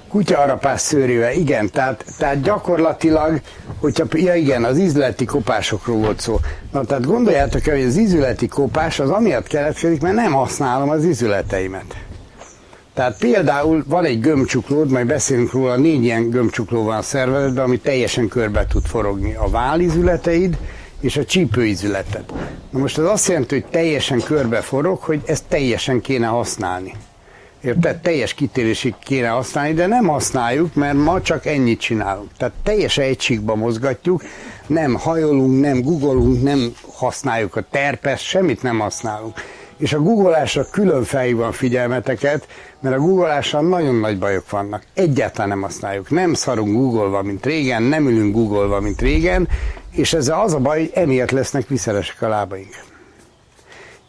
Kutyaharapás 0.09 0.81
szőrűvel, 0.81 1.33
igen, 1.33 1.71
tehát, 1.71 2.05
tehát 2.19 2.43
gyakorlatilag, 2.43 3.41
hogyha, 3.81 4.05
ja 4.11 4.35
igen, 4.35 4.65
az 4.65 4.79
ízleti 4.79 5.25
kopásokról 5.25 5.97
volt 5.97 6.21
szó. 6.21 6.39
Na 6.73 6.85
tehát 6.85 7.07
gondoljátok 7.07 7.67
el, 7.67 7.77
hogy 7.77 7.85
az 7.85 7.97
ízületi 7.97 8.49
kopás 8.49 9.01
az 9.01 9.11
amiatt 9.11 9.47
keletkezik, 9.47 10.01
mert 10.01 10.15
nem 10.15 10.33
használom 10.33 10.91
az 10.91 11.05
ízületeimet. 11.05 11.97
Tehát 12.95 13.19
például 13.19 13.85
van 13.87 14.05
egy 14.05 14.21
gömbcsuklód, 14.21 14.91
majd 14.91 15.07
beszélünk 15.07 15.53
róla, 15.53 15.77
négy 15.77 16.05
ilyen 16.05 16.31
gömbcsukló 16.31 16.85
van 16.85 16.97
a 16.97 17.03
szervezetben, 17.03 17.65
ami 17.65 17.79
teljesen 17.79 18.29
körbe 18.29 18.67
tud 18.67 18.87
forogni. 18.87 19.35
A 19.35 19.49
válizületeid 19.49 20.57
és 21.03 21.17
a 21.17 21.25
csípőizületed. 21.25 22.25
Na 22.71 22.79
most 22.79 22.99
ez 22.99 23.05
azt 23.05 23.29
jelenti, 23.29 23.55
hogy 23.55 23.71
teljesen 23.71 24.21
körbe 24.21 24.61
hogy 25.01 25.23
ezt 25.27 25.45
teljesen 25.49 26.01
kéne 26.01 26.27
használni. 26.27 26.95
Érted? 27.61 28.01
Teljes 28.01 28.35
kitérésig 28.35 28.95
kéne 28.99 29.29
használni, 29.29 29.75
de 29.75 29.87
nem 29.87 30.07
használjuk, 30.07 30.75
mert 30.75 30.97
ma 30.97 31.21
csak 31.21 31.47
ennyit 31.47 31.81
csinálunk. 31.81 32.31
Tehát 32.37 32.55
teljes 32.63 32.99
egységbe 32.99 33.55
mozgatjuk, 33.55 34.23
nem 34.67 34.95
hajolunk, 34.95 35.61
nem 35.61 35.83
googolunk, 35.83 36.43
nem 36.43 36.75
használjuk 36.93 37.57
a 37.57 37.65
terpes, 37.71 38.21
semmit 38.21 38.63
nem 38.63 38.79
használunk 38.79 39.35
és 39.83 39.93
a 39.93 40.03
googolásra 40.03 40.67
külön 40.71 41.05
felhívom 41.05 41.53
figyelmeteket, 41.53 42.47
mert 42.83 42.97
a 42.97 43.01
googolással 43.01 43.63
nagyon 43.63 43.95
nagy 43.95 44.19
bajok 44.19 44.51
vannak. 44.51 44.83
Egyáltalán 44.95 45.49
nem 45.49 45.63
használjuk. 45.63 46.11
Nem 46.11 46.35
szarunk 46.35 46.77
googolva, 46.77 47.23
mint 47.23 47.47
régen, 47.47 47.83
nem 47.83 48.09
ülünk 48.09 48.35
googolva, 48.35 48.81
mint 48.81 49.01
régen, 49.01 49.49
és 49.91 50.13
ezzel 50.13 50.41
az 50.41 50.55
a 50.55 50.59
baj, 50.59 50.79
hogy 50.79 50.91
emiatt 50.95 51.31
lesznek 51.31 51.69
viszeresek 51.69 52.23
a 52.23 52.29
lábaink. 52.29 52.75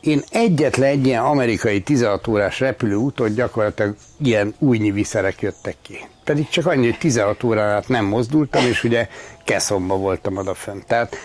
Én 0.02 0.22
egyetlen 0.32 0.90
egy 0.90 1.06
ilyen 1.06 1.24
amerikai 1.24 1.82
16 1.82 2.28
órás 2.28 2.60
repülő 2.60 2.96
úton 2.96 3.34
gyakorlatilag 3.34 3.96
ilyen 4.24 4.54
újnyi 4.60 4.92
viszerek 4.92 5.42
jöttek 5.42 5.76
ki. 5.82 5.98
Pedig 6.24 6.50
csak 6.50 6.66
annyi, 6.66 6.86
hogy 6.86 6.98
16 6.98 7.44
órát 7.44 7.88
nem 7.88 8.06
mozdultam, 8.06 8.66
és 8.66 8.84
ugye 8.84 9.08
keszomba 9.44 9.96
voltam 9.96 10.38
odafent. 10.38 10.86
Tehát 10.86 11.16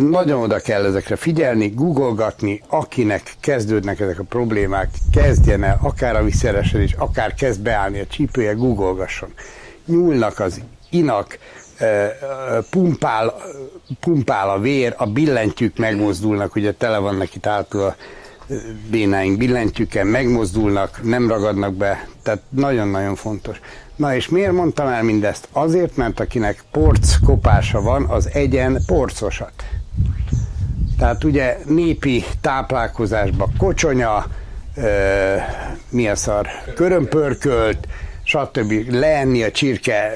nagyon 0.00 0.40
oda 0.40 0.58
kell 0.58 0.84
ezekre 0.84 1.16
figyelni, 1.16 1.68
googolgatni, 1.74 2.62
akinek 2.68 3.34
kezdődnek 3.40 4.00
ezek 4.00 4.18
a 4.18 4.24
problémák, 4.24 4.88
kezdjen 5.12 5.64
el 5.64 5.78
akár 5.82 6.16
a 6.16 6.26
is, 6.78 6.92
akár 6.92 7.34
kezd 7.34 7.60
beállni 7.60 8.00
a 8.00 8.06
csípője, 8.06 8.52
googolgasson. 8.52 9.32
Nyúlnak 9.84 10.38
az 10.38 10.60
inak, 10.90 11.38
pumpál, 12.70 13.34
pumpál 14.00 14.50
a 14.50 14.58
vér, 14.58 14.94
a 14.96 15.06
billentyűk 15.06 15.78
megmozdulnak, 15.78 16.54
ugye 16.54 16.72
tele 16.72 16.98
vannak 16.98 17.34
itt 17.34 17.46
által 17.46 17.86
a 17.86 17.96
bénáink 18.90 19.38
billentyűken, 19.38 20.06
megmozdulnak, 20.06 21.00
nem 21.02 21.28
ragadnak 21.28 21.74
be, 21.74 22.08
tehát 22.22 22.42
nagyon-nagyon 22.48 23.14
fontos. 23.14 23.60
Na 24.00 24.14
és 24.14 24.28
miért 24.28 24.52
mondtam 24.52 24.86
el 24.86 25.02
mindezt? 25.02 25.48
Azért, 25.52 25.96
mert 25.96 26.20
akinek 26.20 26.64
porc 26.70 27.16
kopása 27.24 27.80
van, 27.80 28.04
az 28.04 28.30
egyen 28.32 28.80
porcosat. 28.86 29.52
Tehát 30.98 31.24
ugye 31.24 31.58
népi 31.64 32.24
táplálkozásban 32.40 33.52
kocsonya, 33.58 34.26
ö, 34.76 35.34
mi 35.88 36.08
a 36.08 36.16
szar, 36.16 36.48
körömpörkölt, 36.74 37.88
stb. 38.22 38.72
leenni 38.90 39.42
a 39.42 39.50
csirke 39.50 40.12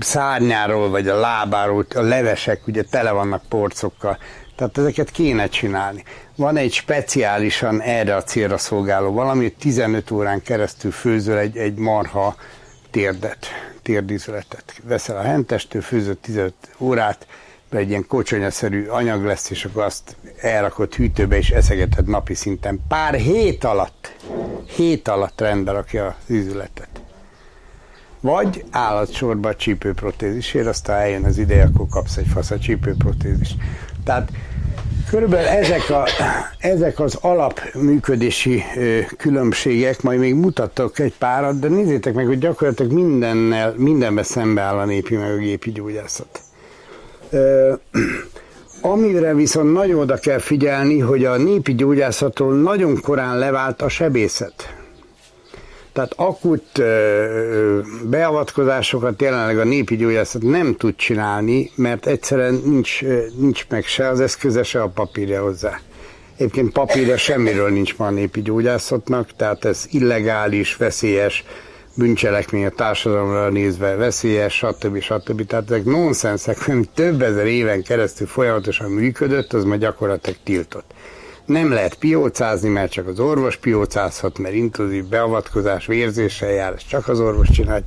szárnyáról, 0.00 0.90
vagy 0.90 1.08
a 1.08 1.20
lábáról, 1.20 1.86
a 1.94 2.00
levesek 2.00 2.66
ugye 2.66 2.82
tele 2.82 3.10
vannak 3.10 3.42
porcokkal. 3.48 4.18
Tehát 4.54 4.78
ezeket 4.78 5.10
kéne 5.10 5.48
csinálni. 5.48 6.02
Van 6.36 6.56
egy 6.56 6.72
speciálisan 6.72 7.82
erre 7.82 8.16
a 8.16 8.22
célra 8.22 8.58
szolgáló 8.58 9.12
valami, 9.12 9.52
15 9.52 10.10
órán 10.10 10.42
keresztül 10.42 10.90
főzöl 10.90 11.38
egy, 11.38 11.56
egy 11.56 11.74
marha 11.74 12.36
térdet, 12.96 13.46
térdízletet. 13.82 14.80
Veszel 14.84 15.16
a 15.16 15.22
hentestől, 15.22 15.82
főzött 15.82 16.22
15 16.22 16.54
órát, 16.78 17.26
be 17.70 17.78
egy 17.78 17.88
ilyen 17.88 18.06
kocsonyaszerű 18.06 18.86
anyag 18.86 19.24
lesz, 19.24 19.50
és 19.50 19.64
akkor 19.64 19.82
azt 19.82 20.16
elrakott 20.40 20.94
hűtőbe, 20.94 21.36
és 21.36 21.50
eszegeted 21.50 22.08
napi 22.08 22.34
szinten. 22.34 22.80
Pár 22.88 23.14
hét 23.14 23.64
alatt, 23.64 24.16
hét 24.76 25.08
alatt 25.08 25.40
rendbe 25.40 25.72
rakja 25.72 26.06
az 26.06 26.34
ízületet. 26.34 26.88
Vagy 28.20 28.64
állatsorba 28.70 29.48
a 29.48 29.56
csípőprotézisért, 29.56 30.66
aztán 30.66 31.00
eljön 31.00 31.24
az 31.24 31.38
ideje, 31.38 31.64
akkor 31.64 31.86
kapsz 31.88 32.16
egy 32.16 32.26
fasz 32.26 32.50
a 32.50 32.58
csípőprotézis. 32.58 33.54
Tehát 34.04 34.30
Körülbelül 35.10 35.46
ezek, 35.46 35.90
a, 35.90 36.06
ezek 36.58 37.00
az 37.00 37.18
alapműködési 37.20 38.62
különbségek, 39.18 40.02
majd 40.02 40.18
még 40.18 40.34
mutattak 40.34 40.98
egy 40.98 41.14
párat, 41.18 41.58
de 41.58 41.68
nézzétek 41.68 42.14
meg, 42.14 42.26
hogy 42.26 42.38
gyakorlatilag 42.38 42.92
mindennel, 42.92 43.74
mindenbe 43.76 44.22
szembeáll 44.22 44.76
a 44.78 44.84
népi 44.84 45.16
meg 45.16 45.30
a 45.30 45.36
gépi 45.36 45.72
gyógyászat. 45.72 46.40
Ö, 47.30 47.72
amire 48.80 49.34
viszont 49.34 49.72
nagyon 49.72 49.98
oda 49.98 50.16
kell 50.16 50.38
figyelni, 50.38 50.98
hogy 50.98 51.24
a 51.24 51.36
népi 51.36 51.74
gyógyászatról 51.74 52.54
nagyon 52.54 53.00
korán 53.00 53.38
levált 53.38 53.82
a 53.82 53.88
sebészet. 53.88 54.75
Tehát 55.96 56.12
akut 56.16 56.82
beavatkozásokat 58.02 59.22
jelenleg 59.22 59.58
a 59.58 59.64
népi 59.64 59.96
gyógyászat 59.96 60.42
nem 60.42 60.74
tud 60.74 60.96
csinálni, 60.96 61.70
mert 61.74 62.06
egyszerűen 62.06 62.60
nincs, 62.64 63.02
nincs 63.38 63.66
meg 63.68 63.84
se 63.84 64.08
az 64.08 64.20
eszköze, 64.20 64.62
se 64.62 64.82
a 64.82 64.88
papírja 64.88 65.42
hozzá. 65.42 65.80
Egyébként 66.36 66.72
papírja 66.72 67.16
semmiről 67.16 67.70
nincs 67.70 67.96
ma 67.96 68.06
a 68.06 68.10
népi 68.10 68.42
gyógyászatnak, 68.42 69.28
tehát 69.36 69.64
ez 69.64 69.86
illegális, 69.90 70.76
veszélyes, 70.76 71.44
bűncselekmény 71.94 72.64
a 72.64 72.70
társadalomra 72.70 73.48
nézve 73.48 73.94
veszélyes, 73.94 74.54
stb. 74.54 75.00
stb. 75.00 75.46
Tehát 75.46 75.70
ezek 75.70 75.84
nonsensek, 75.84 76.68
ami 76.68 76.84
több 76.94 77.22
ezer 77.22 77.46
éven 77.46 77.82
keresztül 77.82 78.26
folyamatosan 78.26 78.90
működött, 78.90 79.52
az 79.52 79.64
ma 79.64 79.76
gyakorlatilag 79.76 80.38
tiltott. 80.44 80.94
Nem 81.46 81.72
lehet 81.72 81.94
piócázni, 81.94 82.68
mert 82.68 82.92
csak 82.92 83.06
az 83.06 83.20
orvos 83.20 83.56
piócázhat, 83.56 84.38
mert 84.38 84.54
intruzív 84.54 85.04
beavatkozás, 85.04 85.86
vérzéssel 85.86 86.50
jár, 86.50 86.72
ezt 86.72 86.88
csak 86.88 87.08
az 87.08 87.20
orvos 87.20 87.50
csinálja. 87.50 87.84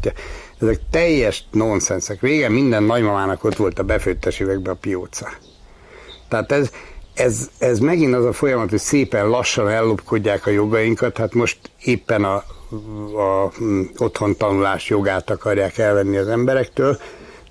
Ezek 0.62 0.80
teljes 0.89 1.43
nonszenszek. 1.51 2.22
Régen 2.22 2.51
minden 2.51 2.84
nagymamának 2.84 3.43
ott 3.43 3.55
volt 3.55 3.80
a 3.80 3.84
befőttes 3.84 4.39
üvegbe 4.39 4.72
a 4.72 4.76
pióca. 4.76 5.30
Tehát 6.28 6.51
ez, 6.51 6.72
ez, 7.14 7.49
ez 7.60 7.80
megint 7.80 8.16
az 8.16 8.26
a 8.26 8.34
folyamat, 8.34 8.70
hogy 8.70 8.80
szépen 8.80 9.28
lassan 9.28 9.70
ellopkodják 9.70 10.45
a 10.45 10.49
jogainkat, 10.49 11.18
hát 11.18 11.34
most 11.34 11.57
éppen 11.84 12.24
a, 12.24 12.36
a 13.20 13.51
otthon 13.97 14.38
tanulás 14.38 14.89
jogát 14.89 15.30
akarják 15.30 15.78
elvenni 15.78 16.18
az 16.18 16.28
emberektől, 16.28 16.99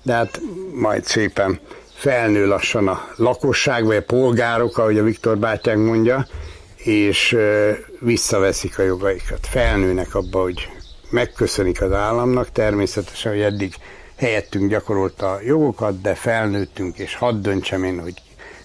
de 0.03 0.13
hát 0.13 0.41
majd 0.73 1.05
szépen 1.05 1.59
felnő 1.99 2.47
lassan 2.47 2.87
a 2.87 3.07
lakosság, 3.15 3.85
vagy 3.85 3.95
a 3.95 4.01
polgárok, 4.01 4.77
ahogy 4.77 4.97
a 4.97 5.03
Viktor 5.03 5.37
bátyánk 5.37 5.85
mondja, 5.85 6.27
és 6.75 7.37
visszaveszik 7.99 8.79
a 8.79 8.83
jogaikat. 8.83 9.47
Felnőnek 9.47 10.15
abba, 10.15 10.41
hogy 10.41 10.69
megköszönik 11.09 11.81
az 11.81 11.91
államnak, 11.91 12.51
természetesen, 12.51 13.31
hogy 13.31 13.41
eddig 13.41 13.73
helyettünk 14.15 14.69
gyakorolta 14.69 15.31
a 15.31 15.39
jogokat, 15.45 16.01
de 16.01 16.15
felnőttünk, 16.15 16.97
és 16.97 17.15
hadd 17.15 17.41
döntsem 17.41 17.83
én, 17.83 17.99
hogy 18.01 18.13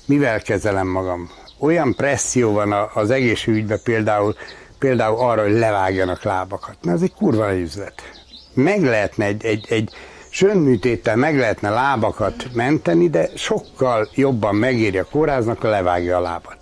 mivel 0.07 0.43
kezelem 0.43 0.87
magam. 0.87 1.31
Olyan 1.59 1.95
presszió 1.95 2.53
van 2.53 2.73
az 2.95 3.11
egészségügyben 3.11 3.81
például, 3.85 4.35
például 4.79 5.19
arra, 5.19 5.43
hogy 5.43 5.53
levágjanak 5.53 6.23
lábakat. 6.23 6.77
Na, 6.81 6.93
ez 6.93 7.03
egy 7.03 7.15
kurva 7.15 7.55
üzlet. 7.55 8.03
Meg 8.53 8.83
lehetne 8.83 9.25
egy, 9.25 9.45
egy, 9.45 9.67
egy 9.69 9.91
sönműtéttel 10.35 11.17
meg 11.17 11.39
lehetne 11.39 11.71
lábakat 11.71 12.49
menteni, 12.53 13.09
de 13.09 13.29
sokkal 13.35 14.09
jobban 14.15 14.55
megéri 14.55 14.99
a 14.99 15.05
kórháznak, 15.05 15.61
ha 15.61 15.69
levágja 15.69 16.17
a 16.17 16.21
lábat. 16.21 16.59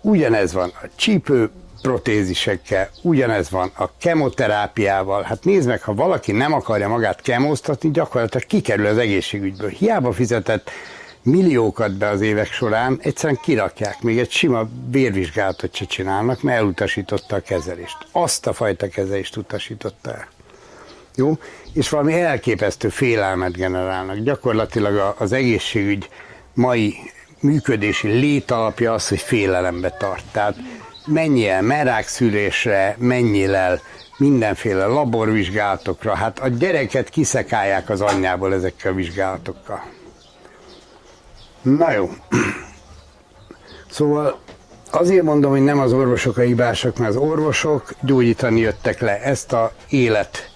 Ugyanez 0.00 0.52
van 0.52 0.72
a 0.82 0.86
csípő 0.96 1.50
protézisekkel, 1.82 2.88
ugyanez 3.02 3.50
van 3.50 3.70
a 3.76 3.90
kemoterápiával. 3.98 5.22
Hát 5.22 5.44
nézd 5.44 5.68
meg, 5.68 5.82
ha 5.82 5.94
valaki 5.94 6.32
nem 6.32 6.52
akarja 6.52 6.88
magát 6.88 7.20
kemoztatni, 7.20 7.90
gyakorlatilag 7.90 8.46
kikerül 8.46 8.86
az 8.86 8.98
egészségügyből. 8.98 9.70
Hiába 9.70 10.12
fizetett 10.12 10.70
milliókat 11.22 11.92
be 11.92 12.08
az 12.08 12.20
évek 12.20 12.52
során, 12.52 12.98
egyszerűen 13.02 13.40
kirakják, 13.42 14.02
még 14.02 14.18
egy 14.18 14.30
sima 14.30 14.68
vérvizsgálatot 14.90 15.74
se 15.74 15.84
csinálnak, 15.84 16.42
mert 16.42 16.58
elutasította 16.58 17.36
a 17.36 17.40
kezelést. 17.40 17.96
Azt 18.12 18.46
a 18.46 18.52
fajta 18.52 18.88
kezelést 18.88 19.36
utasította 19.36 20.12
el. 20.14 20.28
Jó? 21.18 21.38
És 21.72 21.88
valami 21.88 22.20
elképesztő 22.20 22.88
félelmet 22.88 23.56
generálnak. 23.56 24.16
Gyakorlatilag 24.16 25.14
az 25.18 25.32
egészségügy 25.32 26.08
mai 26.54 26.94
működési 27.40 28.08
létalapja 28.08 28.92
az, 28.92 29.08
hogy 29.08 29.20
félelembe 29.20 29.90
tart. 29.90 30.24
Tehát 30.32 30.56
mennyi 31.06 31.48
el 31.48 31.62
merákszűrésre, 31.62 32.96
mennyi 32.98 33.44
el 33.44 33.80
mindenféle 34.18 34.86
laborvizsgálatokra. 34.86 36.14
Hát 36.14 36.38
a 36.38 36.48
gyereket 36.48 37.08
kiszekálják 37.08 37.90
az 37.90 38.00
anyjából 38.00 38.54
ezekkel 38.54 38.92
a 38.92 38.94
vizsgálatokkal. 38.94 39.82
Na 41.62 41.92
jó. 41.92 42.10
Szóval 43.90 44.38
azért 44.90 45.22
mondom, 45.22 45.50
hogy 45.50 45.64
nem 45.64 45.78
az 45.78 45.92
orvosok 45.92 46.36
a 46.36 46.40
hibásak, 46.40 46.98
mert 46.98 47.10
az 47.10 47.16
orvosok 47.16 47.94
gyógyítani 48.00 48.60
jöttek 48.60 49.00
le. 49.00 49.22
Ezt 49.22 49.52
a 49.52 49.72
élet 49.88 50.47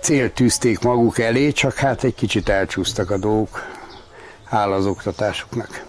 célt 0.00 0.32
tűzték 0.32 0.80
maguk 0.80 1.18
elé, 1.18 1.52
csak 1.52 1.74
hát 1.74 2.04
egy 2.04 2.14
kicsit 2.14 2.48
elcsúsztak 2.48 3.10
a 3.10 3.18
dolgok, 3.18 3.66
hála 4.44 4.74
az 4.74 4.86
oktatásuknak. 4.86 5.84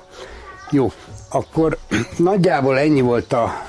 Jó, 0.72 0.92
akkor 1.30 1.78
nagyjából 2.18 2.80
ennyi 2.80 3.02
volt 3.02 3.34
a, 3.34 3.68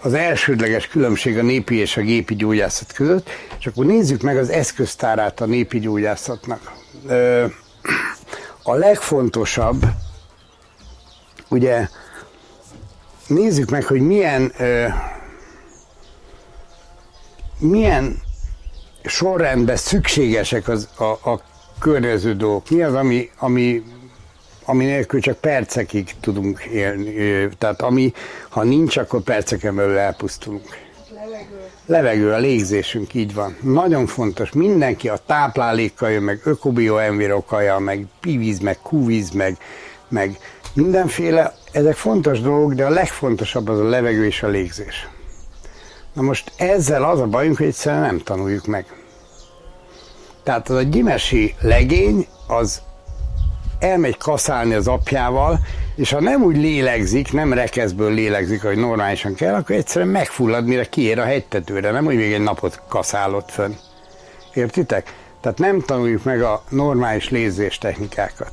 az 0.00 0.14
elsődleges 0.14 0.86
különbség 0.86 1.38
a 1.38 1.42
népi 1.42 1.76
és 1.76 1.96
a 1.96 2.00
gépi 2.00 2.34
gyógyászat 2.34 2.92
között, 2.92 3.30
és 3.58 3.66
akkor 3.66 3.86
nézzük 3.86 4.22
meg 4.22 4.36
az 4.36 4.50
eszköztárát 4.50 5.40
a 5.40 5.46
népi 5.46 5.78
gyógyászatnak. 5.78 6.72
A 8.64 8.74
legfontosabb, 8.74 9.84
ugye 11.48 11.88
nézzük 13.26 13.70
meg, 13.70 13.84
hogy 13.84 14.00
milyen 14.00 14.52
milyen 17.58 18.22
sorrendben 19.04 19.76
szükségesek 19.76 20.68
az, 20.68 20.88
a, 20.96 21.30
a 21.30 21.40
környező 21.78 22.34
dolgok. 22.34 22.70
Mi 22.70 22.82
az, 22.82 22.94
ami, 22.94 23.30
ami 23.38 23.82
ami 24.64 24.84
nélkül 24.84 25.20
csak 25.20 25.36
percekig 25.36 26.14
tudunk 26.20 26.60
élni. 26.60 27.48
Tehát 27.58 27.82
ami, 27.82 28.12
ha 28.48 28.62
nincs, 28.62 28.96
akkor 28.96 29.20
perceken 29.20 29.74
belül 29.74 29.98
elpusztulunk. 29.98 30.76
Levegő. 31.14 31.60
Levegő, 31.86 32.32
a 32.32 32.38
légzésünk, 32.38 33.14
így 33.14 33.34
van. 33.34 33.56
Nagyon 33.60 34.06
fontos, 34.06 34.52
mindenki 34.52 35.08
a 35.08 35.18
táplálékkal 35.26 36.10
jön, 36.10 36.22
meg 36.22 36.40
ökobio 36.44 36.96
envirokaja, 36.96 37.78
meg 37.78 38.06
pivíz, 38.20 38.58
meg 38.58 38.78
kúvíz, 38.82 39.30
meg, 39.30 39.56
meg 40.08 40.38
mindenféle, 40.74 41.54
ezek 41.72 41.94
fontos 41.94 42.40
dolgok, 42.40 42.72
de 42.72 42.84
a 42.84 42.90
legfontosabb 42.90 43.68
az 43.68 43.78
a 43.78 43.88
levegő 43.88 44.24
és 44.24 44.42
a 44.42 44.48
légzés. 44.48 45.08
Na 46.12 46.22
most 46.22 46.52
ezzel 46.56 47.04
az 47.04 47.20
a 47.20 47.26
bajunk, 47.26 47.56
hogy 47.56 47.66
egyszerűen 47.66 48.02
nem 48.02 48.18
tanuljuk 48.18 48.66
meg. 48.66 48.84
Tehát 50.42 50.68
az 50.68 50.76
a 50.76 50.82
gyimesi 50.82 51.54
legény, 51.60 52.26
az 52.46 52.82
elmegy 53.78 54.16
kaszálni 54.16 54.74
az 54.74 54.88
apjával, 54.88 55.58
és 55.94 56.10
ha 56.10 56.20
nem 56.20 56.42
úgy 56.42 56.56
lélegzik, 56.56 57.32
nem 57.32 57.52
rekeszből 57.52 58.12
lélegzik, 58.12 58.62
hogy 58.62 58.76
normálisan 58.76 59.34
kell, 59.34 59.54
akkor 59.54 59.76
egyszerűen 59.76 60.10
megfullad, 60.10 60.66
mire 60.66 60.84
kiér 60.84 61.18
a 61.18 61.24
hegytetőre, 61.24 61.90
nem 61.90 62.04
hogy 62.04 62.16
még 62.16 62.32
egy 62.32 62.42
napot 62.42 62.82
kaszálott 62.88 63.50
fönn. 63.50 63.72
Értitek? 64.54 65.14
Tehát 65.40 65.58
nem 65.58 65.80
tanuljuk 65.80 66.24
meg 66.24 66.42
a 66.42 66.62
normális 66.68 67.30
légzés 67.30 67.78
technikákat. 67.78 68.50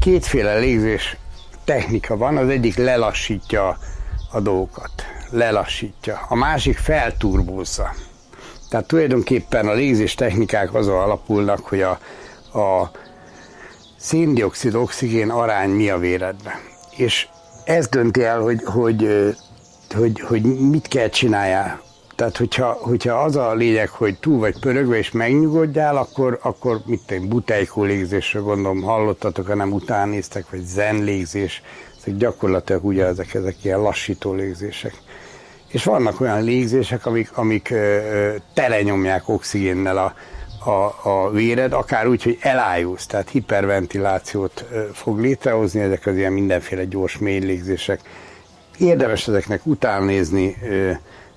Kétféle 0.00 0.58
légzés 0.58 1.16
technika 1.64 2.16
van, 2.16 2.36
az 2.36 2.48
egyik 2.48 2.76
lelassítja 2.76 3.78
a 4.30 4.40
dolgokat, 4.40 5.11
lelassítja, 5.32 6.20
a 6.28 6.34
másik 6.34 6.78
felturbózza. 6.78 7.94
Tehát 8.68 8.86
tulajdonképpen 8.86 9.68
a 9.68 9.72
légzés 9.72 10.14
technikák 10.14 10.74
azon 10.74 11.00
alapulnak, 11.00 11.66
hogy 11.66 11.82
a, 11.82 11.90
a 12.58 12.90
széndiokszid-oxigén 13.96 15.30
arány 15.30 15.70
mi 15.70 15.90
a 15.90 15.98
véredben. 15.98 16.54
És 16.96 17.28
ez 17.64 17.88
dönti 17.88 18.24
el, 18.24 18.40
hogy, 18.40 18.60
hogy, 18.64 19.34
hogy, 19.94 20.20
hogy 20.20 20.42
mit 20.42 20.88
kell 20.88 21.08
csináljál. 21.08 21.80
Tehát, 22.16 22.36
hogyha, 22.36 22.72
hogyha 22.72 23.14
az 23.14 23.36
a 23.36 23.54
lényeg, 23.54 23.88
hogy 23.88 24.18
túl 24.18 24.38
vagy 24.38 24.58
pörögve 24.58 24.96
és 24.96 25.10
megnyugodjál, 25.10 25.96
akkor, 25.96 26.38
akkor 26.42 26.80
mit 26.86 27.06
tenni, 27.06 27.26
butejkó 27.26 27.82
légzésre 27.82 28.40
gondolom, 28.40 28.82
hallottatok, 28.82 29.46
ha 29.46 29.54
nem 29.54 29.72
után 29.72 30.08
néztek, 30.08 30.50
vagy 30.50 30.64
zen 30.64 31.02
légzés, 31.02 31.62
ezek 32.00 32.16
gyakorlatilag 32.16 32.84
ugye 32.84 33.04
ezek, 33.04 33.34
ezek 33.34 33.64
ilyen 33.64 33.80
lassító 33.80 34.32
légzések. 34.32 34.94
És 35.72 35.84
vannak 35.84 36.20
olyan 36.20 36.42
légzések, 36.42 37.06
amik, 37.06 37.30
amik 37.34 37.74
telenyomják 38.54 39.28
oxigénnel 39.28 39.98
a, 39.98 40.14
a, 40.70 40.94
a 41.02 41.30
véred, 41.30 41.72
akár 41.72 42.06
úgy, 42.06 42.22
hogy 42.22 42.38
elájulsz, 42.40 43.06
tehát 43.06 43.30
hiperventilációt 43.30 44.64
fog 44.92 45.20
létrehozni, 45.20 45.80
ezek 45.80 46.06
az 46.06 46.16
ilyen 46.16 46.32
mindenféle 46.32 46.84
gyors 46.84 47.18
mélylégzések. 47.18 48.00
Érdemes 48.78 49.28
ezeknek 49.28 49.66
után 49.66 50.02
nézni, 50.02 50.56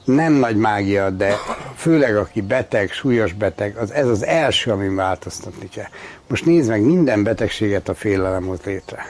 nem 0.05 0.33
nagy 0.33 0.55
mágia, 0.55 1.09
de 1.09 1.35
főleg 1.75 2.15
aki 2.15 2.41
beteg, 2.41 2.91
súlyos 2.91 3.33
beteg, 3.33 3.77
az, 3.77 3.91
ez 3.91 4.07
az 4.07 4.25
első, 4.25 4.71
amin 4.71 4.95
változtatni 4.95 5.69
kell. 5.69 5.87
Most 6.27 6.45
nézd 6.45 6.69
meg, 6.69 6.81
minden 6.81 7.23
betegséget 7.23 7.89
a 7.89 7.93
félelem 7.93 8.45
hoz 8.45 8.59
létre. 8.63 9.05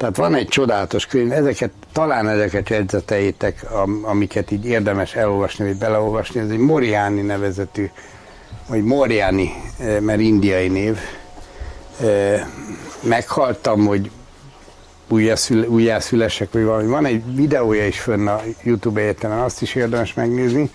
Tehát 0.00 0.16
van 0.16 0.34
egy 0.34 0.48
csodálatos 0.48 1.06
könyv, 1.06 1.32
ezeket, 1.32 1.70
talán 1.92 2.28
ezeket 2.28 2.68
jegyzeteitek, 2.68 3.66
amiket 4.02 4.50
így 4.50 4.66
érdemes 4.66 5.14
elolvasni, 5.14 5.64
vagy 5.64 5.76
beleolvasni, 5.76 6.40
ez 6.40 6.50
egy 6.50 6.58
Moriani 6.58 7.20
nevezetű 7.20 7.90
vagy 8.68 8.84
Moriani, 8.84 9.52
eh, 9.78 10.00
mert 10.00 10.20
indiai 10.20 10.68
név, 10.68 10.98
eh, 12.00 12.44
meghaltam, 13.00 13.86
hogy 13.86 14.10
újjászülesek, 15.68 16.52
vagy 16.52 16.64
valami. 16.64 16.86
Van 16.86 17.06
egy 17.06 17.34
videója 17.34 17.86
is 17.86 18.00
fönn 18.00 18.26
a 18.26 18.40
YouTube 18.62 19.00
egyetlen, 19.00 19.30
azt 19.30 19.62
is 19.62 19.74
érdemes 19.74 20.14
megnézni. 20.14 20.70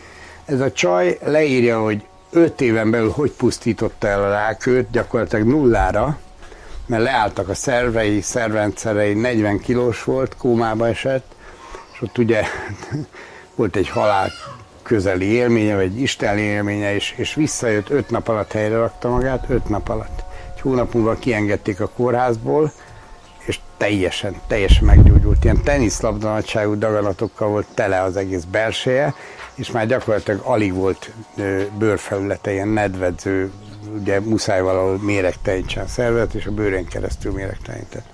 Ez 0.45 0.59
a 0.59 0.71
csaj 0.71 1.17
leírja, 1.23 1.81
hogy 1.81 2.05
öt 2.31 2.61
éven 2.61 2.91
belül 2.91 3.09
hogy 3.09 3.31
pusztította 3.31 4.07
el 4.07 4.23
a 4.23 4.29
rákőt, 4.29 4.91
gyakorlatilag 4.91 5.47
nullára, 5.47 6.17
mert 6.85 7.03
leálltak 7.03 7.49
a 7.49 7.53
szervei, 7.53 8.21
szervrendszerei, 8.21 9.13
40 9.13 9.59
kilós 9.59 10.03
volt, 10.03 10.37
kómába 10.37 10.87
esett, 10.87 11.35
és 11.93 12.01
ott 12.01 12.17
ugye 12.17 12.43
volt 13.55 13.75
egy 13.75 13.89
halál 13.89 14.31
közeli 14.83 15.25
élménye, 15.25 15.75
vagy 15.75 16.01
isteni 16.01 16.41
élménye, 16.41 16.93
és, 16.95 17.13
és 17.17 17.33
visszajött, 17.33 17.89
öt 17.89 18.09
nap 18.09 18.27
alatt 18.27 18.51
helyre 18.51 18.75
rakta 18.75 19.09
magát, 19.09 19.45
öt 19.49 19.69
nap 19.69 19.89
alatt. 19.89 20.23
Egy 20.55 20.61
hónap 20.61 20.93
múlva 20.93 21.15
kiengedték 21.15 21.79
a 21.79 21.87
kórházból, 21.87 22.71
és 23.45 23.59
teljesen, 23.77 24.35
teljesen 24.47 24.85
meggyógyult. 24.85 25.43
Ilyen 25.43 25.63
teniszlabda 25.63 26.29
nagyságú 26.31 26.77
daganatokkal 26.77 27.47
volt 27.47 27.67
tele 27.73 28.01
az 28.01 28.15
egész 28.15 28.43
belseje, 28.43 29.13
és 29.55 29.71
már 29.71 29.87
gyakorlatilag 29.87 30.41
alig 30.43 30.73
volt 30.73 31.11
bőrfelülete, 31.77 32.51
ilyen 32.51 32.67
nedvedző, 32.67 33.51
ugye 33.99 34.19
muszáj 34.19 34.61
valahol 34.61 34.97
méregtelenítsen 34.97 35.83
a 35.83 35.87
szervet, 35.87 36.33
és 36.33 36.45
a 36.45 36.51
bőrén 36.51 36.85
keresztül 36.85 37.31
méregtelenített. 37.31 38.05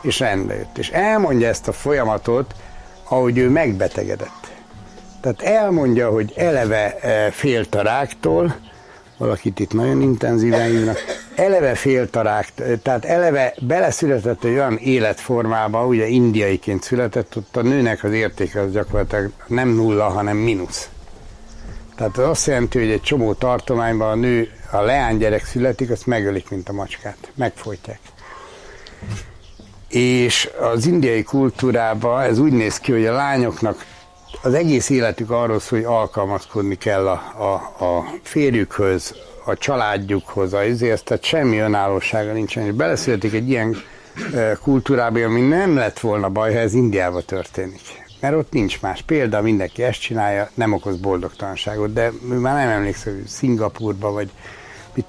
És 0.00 0.18
rendbe 0.18 0.54
jött. 0.54 0.78
És 0.78 0.90
elmondja 0.90 1.48
ezt 1.48 1.68
a 1.68 1.72
folyamatot, 1.72 2.54
ahogy 3.08 3.38
ő 3.38 3.48
megbetegedett. 3.48 4.50
Tehát 5.20 5.42
elmondja, 5.42 6.10
hogy 6.10 6.32
eleve 6.36 6.98
félt 7.32 7.74
a 7.74 7.82
ráktól, 7.82 8.56
valakit 9.16 9.58
itt 9.58 9.72
nagyon 9.72 10.00
intenzíven 10.00 10.70
hívnak, 10.70 10.98
eleve 11.34 11.74
félt 11.74 12.16
a 12.16 12.22
rák, 12.22 12.52
tehát 12.82 13.04
eleve 13.04 13.54
beleszületett 13.60 14.44
egy 14.44 14.52
olyan 14.52 14.76
életformába, 14.76 15.86
ugye 15.86 16.06
indiaiként 16.06 16.82
született, 16.82 17.36
ott 17.36 17.56
a 17.56 17.62
nőnek 17.62 18.04
az 18.04 18.12
értéke 18.12 18.60
az 18.60 18.72
gyakorlatilag 18.72 19.30
nem 19.46 19.68
nulla, 19.68 20.08
hanem 20.08 20.36
mínusz. 20.36 20.88
Tehát 21.96 22.18
az 22.18 22.28
azt 22.28 22.46
jelenti, 22.46 22.78
hogy 22.78 22.90
egy 22.90 23.02
csomó 23.02 23.32
tartományban 23.32 24.10
a 24.10 24.14
nő, 24.14 24.50
a 24.70 24.80
leánygyerek 24.80 25.44
születik, 25.44 25.90
azt 25.90 26.06
megölik, 26.06 26.50
mint 26.50 26.68
a 26.68 26.72
macskát. 26.72 27.32
Megfojtják. 27.34 27.98
És 29.88 30.50
az 30.60 30.86
indiai 30.86 31.22
kultúrában 31.22 32.22
ez 32.22 32.38
úgy 32.38 32.52
néz 32.52 32.78
ki, 32.78 32.92
hogy 32.92 33.06
a 33.06 33.12
lányoknak 33.12 33.84
az 34.42 34.54
egész 34.54 34.88
életük 34.88 35.30
arról 35.30 35.60
szól, 35.60 35.78
hogy 35.78 35.88
alkalmazkodni 35.88 36.74
kell 36.74 37.08
a, 37.08 37.22
a, 37.38 37.84
a 37.84 38.04
férjükhöz, 38.22 39.14
a 39.44 39.54
családjukhoz, 39.54 40.52
a 40.52 40.64
izéhez, 40.64 41.02
tehát 41.02 41.24
semmi 41.24 41.58
önállósága 41.58 42.32
nincsen. 42.32 42.64
És 42.64 42.72
beleszületik 42.72 43.32
egy 43.32 43.48
ilyen 43.48 43.76
kultúrába, 44.62 45.24
ami 45.24 45.40
nem 45.40 45.76
lett 45.76 46.00
volna 46.00 46.28
baj, 46.28 46.52
ha 46.52 46.58
ez 46.58 46.74
Indiába 46.74 47.20
történik 47.20 48.04
mert 48.20 48.38
ott 48.38 48.52
nincs 48.52 48.80
más 48.80 49.02
példa, 49.02 49.42
mindenki 49.42 49.82
ezt 49.82 50.00
csinálja, 50.00 50.50
nem 50.54 50.72
okoz 50.72 50.96
boldogtalanságot, 50.96 51.92
de 51.92 52.12
már 52.20 52.54
nem 52.54 52.68
emlékszem, 52.68 53.14
hogy 53.14 53.26
Szingapurba, 53.26 54.12
vagy 54.12 54.30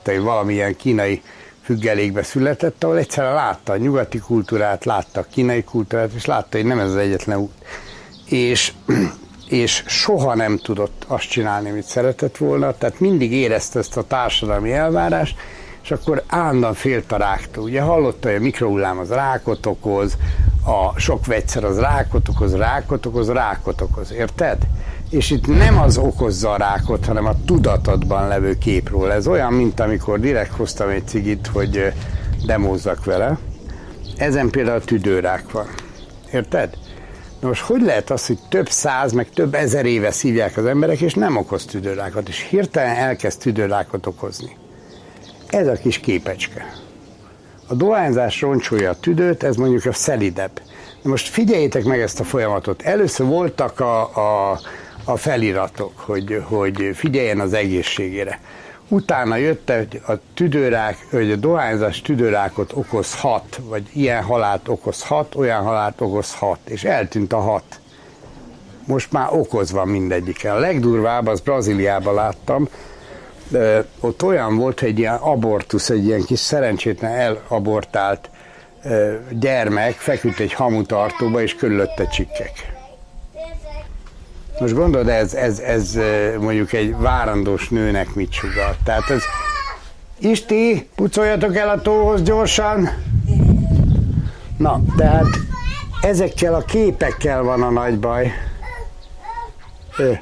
tudom, 0.04 0.24
valamilyen 0.24 0.76
kínai 0.76 1.22
függelékbe 1.68 2.24
született, 2.24 2.84
ahol 2.84 2.98
egyszerűen 2.98 3.34
látta 3.34 3.74
a 3.74 3.78
nyugati 3.78 4.18
kultúrát, 4.18 4.86
látta 4.86 5.20
a 5.20 5.26
kínai 5.32 5.64
kultúrát, 5.64 6.12
és 6.14 6.26
látta, 6.26 6.58
hogy 6.58 6.66
nem 6.66 6.80
ez 6.80 6.90
az 6.90 6.96
egyetlen 6.96 7.38
út. 7.38 7.54
És, 8.26 8.74
és 9.50 9.84
soha 9.88 10.36
nem 10.36 10.58
tudott 10.58 11.06
azt 11.08 11.30
csinálni, 11.30 11.70
amit 11.70 11.86
szeretett 11.86 12.38
volna, 12.38 12.78
tehát 12.78 13.00
mindig 13.00 13.32
érezte 13.32 13.80
ezt 13.80 13.98
a 13.98 14.08
társadalmi 14.08 14.72
elvárást, 14.72 15.36
és 15.84 15.92
akkor 15.92 16.24
állandóan 16.28 16.74
félt 16.74 17.12
a 17.12 17.18
ráktól. 17.18 17.64
Ugye 17.64 17.82
hallotta, 17.82 18.28
hogy 18.28 18.38
a 18.38 18.42
mikrohullám 18.42 18.98
az 19.00 19.10
rákot 19.10 19.66
okoz, 19.66 20.18
a 20.66 21.00
sok 21.00 21.26
vegyszer 21.26 21.64
az 21.64 21.80
rákot 21.80 22.30
okoz, 22.30 22.56
rákot 22.56 23.06
okoz, 23.06 23.30
rákot 23.30 23.82
okoz, 23.82 24.12
érted? 24.12 24.58
És 25.10 25.32
itt 25.32 25.48
nem 25.48 25.80
az 25.80 25.98
okozza 25.98 26.52
a 26.52 26.58
rákot, 26.58 27.06
hanem 27.06 27.26
a 27.26 27.36
tudatodban 27.46 28.28
levő 28.28 28.58
képről. 28.58 29.12
Ez 29.12 29.28
olyan, 29.28 29.54
mint 29.54 29.80
amikor 29.80 30.20
direkt 30.20 30.56
hoztam 30.56 30.90
egy 30.90 31.08
cigit, 31.08 31.48
hogy 31.48 31.94
demózzak 32.46 33.06
vele. 33.06 33.38
Ezen 34.18 34.50
például 34.50 34.82
tüdőrák 34.82 35.52
van. 35.52 35.68
Érted? 36.32 36.78
Na 37.40 37.48
most 37.48 37.62
hogy 37.62 37.82
lehet 37.82 38.10
az, 38.10 38.28
hogy 38.28 38.38
több 38.50 38.70
száz, 38.70 39.12
meg 39.12 39.30
több 39.30 39.54
ezer 39.54 39.86
éve 39.86 40.12
szívják 40.12 40.58
az 40.58 40.66
emberek, 40.66 41.00
és 41.00 41.14
nem 41.14 41.38
okoz 41.38 41.66
tüdőrákot, 41.66 42.28
és 42.28 42.48
hirtelen 42.50 42.96
elkezd 42.96 43.40
tüdőrákot 43.40 44.06
okozni? 44.06 44.58
Ez 45.48 45.68
a 45.68 45.74
kis 45.74 46.00
képecske. 46.00 46.74
A 47.68 47.74
dohányzás 47.74 48.42
roncsolja 48.42 48.90
a 48.90 49.00
tüdőt, 49.00 49.44
ez 49.44 49.56
mondjuk 49.56 49.86
a 49.86 49.94
szelidebb. 49.94 50.62
Na 51.02 51.10
most 51.10 51.28
figyeljétek 51.28 51.84
meg 51.84 52.02
ezt 52.02 52.20
a 52.20 52.24
folyamatot. 52.24 52.82
Először 52.82 53.26
voltak 53.26 53.80
a, 53.80 54.02
a, 54.02 54.60
a 55.08 55.18
feliratok, 55.18 56.00
hogy, 56.00 56.44
hogy 56.44 56.92
figyeljen 56.94 57.40
az 57.40 57.54
egészségére. 57.54 58.40
Utána 58.88 59.36
jött, 59.36 59.72
hogy 59.72 60.02
a 60.08 60.14
tüdőrák, 60.34 60.98
hogy 61.10 61.32
a 61.32 61.36
dohányzás 61.36 62.02
tüdőrákot 62.02 62.72
okozhat, 62.74 63.60
vagy 63.64 63.90
ilyen 63.94 64.24
halált 64.24 64.68
okozhat, 64.68 65.36
olyan 65.36 65.64
halált 65.64 66.02
okozhat, 66.02 66.60
és 66.64 66.84
eltűnt 66.84 67.34
a 67.34 67.40
hat. 67.40 67.80
Most 68.86 69.12
már 69.12 69.28
okozva 69.32 69.86
mindegyik. 69.86 70.46
A 70.46 70.60
legdurvább, 70.60 71.28
az 71.28 71.40
Brazíliában 71.40 72.14
láttam, 72.14 72.68
de 73.48 73.86
ott 74.00 74.24
olyan 74.24 74.58
volt, 74.58 74.80
hogy 74.80 74.90
egy 74.90 75.00
ilyen 75.00 75.16
abortusz, 75.16 75.90
egy 75.90 76.06
ilyen 76.06 76.24
kis 76.24 76.40
szerencsétlen 76.40 77.12
elabortált 77.12 78.30
gyermek 79.30 79.94
feküdt 79.94 80.40
egy 80.40 80.54
hamutartóba, 80.54 81.42
és 81.42 81.56
körülötte 81.56 82.08
csikkek. 82.08 82.77
Most 84.60 84.74
gondolod, 84.74 85.08
ez, 85.08 85.34
ez, 85.34 85.60
ez 85.60 85.98
mondjuk 86.40 86.74
egy 86.74 86.98
várandós 86.98 87.70
nőnek 87.70 88.14
mit 88.14 88.32
sugal. 88.32 88.76
Tehát 88.84 89.10
ez, 89.10 89.24
Isti, 90.20 90.90
pucoljatok 90.96 91.56
el 91.56 91.70
a 91.70 91.82
tóhoz 91.82 92.22
gyorsan. 92.22 92.90
Na, 94.58 94.82
tehát 94.98 95.26
ezekkel 96.02 96.54
a 96.56 96.62
képekkel 96.62 97.44
van 97.44 97.64
a 97.64 97.70
nagy 97.70 98.00
baj. 98.00 98.32
Ő. 99.98 100.20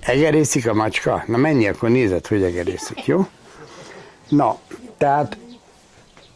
Egerészik 0.00 0.68
a 0.68 0.74
macska? 0.74 1.24
Na 1.26 1.36
menj, 1.36 1.68
akkor 1.68 1.88
nézed, 1.88 2.26
hogy 2.26 2.42
egerészik, 2.42 3.04
jó? 3.04 3.26
Na, 4.28 4.58
tehát, 4.98 5.36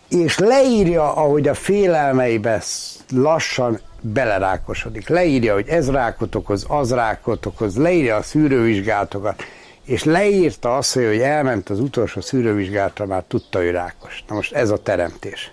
és 0.09 0.39
leírja, 0.39 1.15
ahogy 1.15 1.49
a 1.49 1.55
félelmeibe 1.55 2.63
lassan 3.11 3.81
belerákosodik. 4.13 5.09
Leírja, 5.09 5.55
hogy 5.55 5.69
ez 5.69 5.91
rákot 5.91 6.35
okoz, 6.35 6.65
az 6.69 6.93
rákot 6.93 7.47
okoz, 7.47 7.77
leírja 7.77 8.17
a 8.17 8.23
szűrővizsgálatokat, 8.23 9.43
és 9.85 10.05
leírta 10.05 10.77
azt, 10.77 10.95
hogy 10.95 11.21
elment 11.21 11.71
az 11.71 11.81
utolsó 11.81 12.21
szűrővizsgálatra, 12.21 13.07
már 13.07 13.25
tudta, 13.29 13.59
hogy 13.59 13.71
rákos. 13.71 14.25
Na 14.29 14.35
most 14.35 14.53
ez 14.53 14.71
a 14.71 14.83
teremtés. 14.83 15.53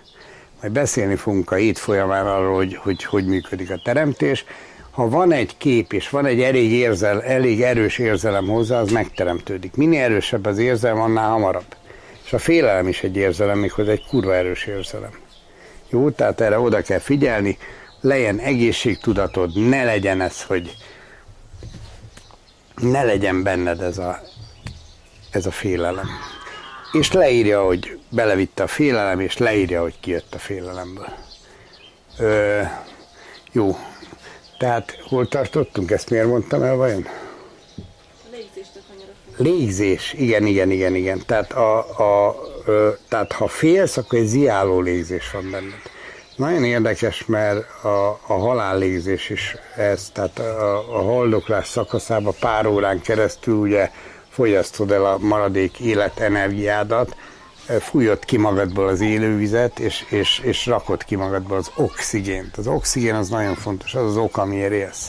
Majd 0.60 0.72
beszélni 0.72 1.16
fogunk 1.16 1.50
a 1.50 1.54
hét 1.54 1.78
folyamán 1.78 2.26
arról, 2.26 2.54
hogy, 2.54 2.74
hogy 2.74 3.04
hogy 3.04 3.26
működik 3.26 3.70
a 3.70 3.80
teremtés, 3.84 4.44
ha 4.90 5.08
van 5.08 5.32
egy 5.32 5.56
kép, 5.56 5.92
és 5.92 6.08
van 6.08 6.26
egy 6.26 6.40
elég, 6.40 6.72
érzel, 6.72 7.22
elég 7.22 7.62
erős 7.62 7.98
érzelem 7.98 8.46
hozzá, 8.46 8.80
az 8.80 8.90
megteremtődik. 8.90 9.76
Minél 9.76 10.02
erősebb 10.02 10.46
az 10.46 10.58
érzelem, 10.58 11.00
annál 11.00 11.30
hamarabb. 11.30 11.76
És 12.24 12.32
a 12.32 12.38
félelem 12.38 12.88
is 12.88 13.02
egy 13.02 13.16
érzelem, 13.16 13.58
méghozzá 13.58 13.90
egy 13.90 14.06
kurva 14.08 14.34
erős 14.34 14.64
érzelem. 14.64 15.10
Jó, 15.88 16.10
tehát 16.10 16.40
erre 16.40 16.58
oda 16.58 16.82
kell 16.82 16.98
figyelni, 16.98 17.58
legyen 18.02 18.38
egészségtudatod, 18.38 19.68
ne 19.68 19.84
legyen 19.84 20.20
ez, 20.20 20.42
hogy 20.42 20.76
ne 22.76 23.04
legyen 23.04 23.42
benned 23.42 23.80
ez 23.80 23.98
a, 23.98 24.20
ez 25.30 25.46
a 25.46 25.50
félelem. 25.50 26.08
És 26.92 27.12
leírja, 27.12 27.64
hogy 27.64 27.98
belevitte 28.08 28.62
a 28.62 28.66
félelem, 28.66 29.20
és 29.20 29.36
leírja, 29.36 29.82
hogy 29.82 29.94
kijött 30.00 30.34
a 30.34 30.38
félelemből. 30.38 31.08
Ö, 32.18 32.60
jó, 33.52 33.76
tehát 34.58 34.98
hol 35.08 35.28
tartottunk? 35.28 35.90
Ezt 35.90 36.10
miért 36.10 36.26
mondtam 36.26 36.62
el 36.62 36.76
vajon? 36.76 37.06
Légzés, 39.36 40.12
igen, 40.12 40.46
igen, 40.46 40.70
igen, 40.70 40.94
igen. 40.94 41.22
Tehát, 41.26 41.52
a, 41.52 41.78
a, 41.78 42.36
ö, 42.66 42.90
tehát 43.08 43.32
ha 43.32 43.48
félsz, 43.48 43.96
akkor 43.96 44.18
egy 44.18 44.26
ziáló 44.26 44.80
légzés 44.80 45.30
van 45.30 45.50
benned. 45.50 45.80
Nagyon 46.36 46.64
érdekes, 46.64 47.26
mert 47.26 47.84
a, 47.84 48.20
a 48.26 48.32
halállégzés 48.32 49.30
is 49.30 49.56
ez, 49.76 50.10
tehát 50.12 50.38
a, 50.38 50.96
a 50.98 51.02
haldoklás 51.02 51.68
szakaszában 51.68 52.34
pár 52.40 52.66
órán 52.66 53.00
keresztül 53.00 53.54
ugye 53.54 53.90
fogyasztod 54.28 54.90
el 54.90 55.04
a 55.04 55.18
maradék 55.18 55.80
életenergiádat, 55.80 57.16
fújod 57.80 58.24
ki 58.24 58.36
magadból 58.36 58.88
az 58.88 59.00
élővizet, 59.00 59.78
és, 59.78 60.04
és, 60.08 60.38
és 60.38 60.66
rakod 60.66 61.04
ki 61.04 61.16
magadból 61.16 61.56
az 61.56 61.70
oxigént. 61.76 62.56
Az 62.56 62.66
oxigén 62.66 63.14
az 63.14 63.28
nagyon 63.28 63.54
fontos, 63.54 63.94
az 63.94 64.04
az 64.04 64.16
ok, 64.16 64.36
amiért 64.36 64.72
élsz. 64.72 65.08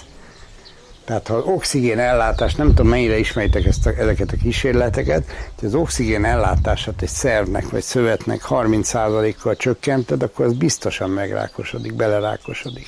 Tehát 1.05 1.27
ha 1.27 1.35
az 1.35 1.43
oxigén 1.45 1.99
ellátás, 1.99 2.55
nem 2.55 2.67
tudom 2.67 2.87
mennyire 2.87 3.17
ismeritek 3.17 3.65
ezt 3.65 3.85
a, 3.85 3.89
ezeket 3.89 4.31
a 4.31 4.37
kísérleteket, 4.41 5.23
hogy 5.59 5.67
az 5.67 5.75
oxigén 5.75 6.25
ellátását 6.25 7.01
egy 7.01 7.09
szervnek 7.09 7.69
vagy 7.69 7.81
szövetnek 7.81 8.41
30%-kal 8.49 9.55
csökkented, 9.55 10.23
akkor 10.23 10.45
az 10.45 10.53
biztosan 10.53 11.09
megrákosodik, 11.09 11.93
belerákosodik. 11.93 12.87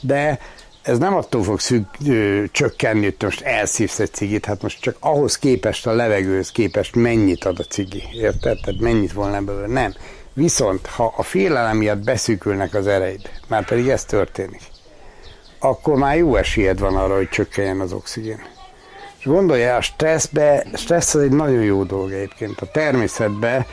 De 0.00 0.38
ez 0.82 0.98
nem 0.98 1.14
attól 1.14 1.42
fog 1.42 1.60
szűk, 1.60 1.86
ö, 2.06 2.42
csökkenni, 2.50 3.04
hogy 3.04 3.16
most 3.18 3.40
elszívsz 3.40 3.98
egy 3.98 4.12
cigit, 4.12 4.44
hát 4.44 4.62
most 4.62 4.80
csak 4.80 4.96
ahhoz 5.00 5.38
képest, 5.38 5.86
a 5.86 5.92
levegőhöz 5.92 6.50
képest 6.50 6.94
mennyit 6.94 7.44
ad 7.44 7.58
a 7.58 7.62
cigi, 7.62 8.02
érted? 8.12 8.60
Tehát 8.60 8.80
mennyit 8.80 9.12
volna 9.12 9.36
ebből? 9.36 9.66
Nem. 9.66 9.94
Viszont, 10.32 10.86
ha 10.86 11.14
a 11.16 11.22
félelem 11.22 11.76
miatt 11.76 12.04
beszűkülnek 12.04 12.74
az 12.74 12.86
ereid, 12.86 13.30
már 13.48 13.64
pedig 13.64 13.88
ez 13.88 14.04
történik, 14.04 14.62
akkor 15.64 15.96
már 15.96 16.16
jó 16.16 16.36
esélyed 16.36 16.78
van 16.78 16.96
arra, 16.96 17.16
hogy 17.16 17.28
csökkenjen 17.28 17.80
az 17.80 17.92
oxigén. 17.92 18.42
És 19.18 19.24
gondolja, 19.24 19.76
a 19.76 19.80
stresszbe, 19.80 20.66
stressz 20.74 21.14
az 21.14 21.22
egy 21.22 21.30
nagyon 21.30 21.62
jó 21.62 21.84
dolog 21.84 22.12
egyébként. 22.12 22.60
A 22.60 22.66
természetben 22.66 23.66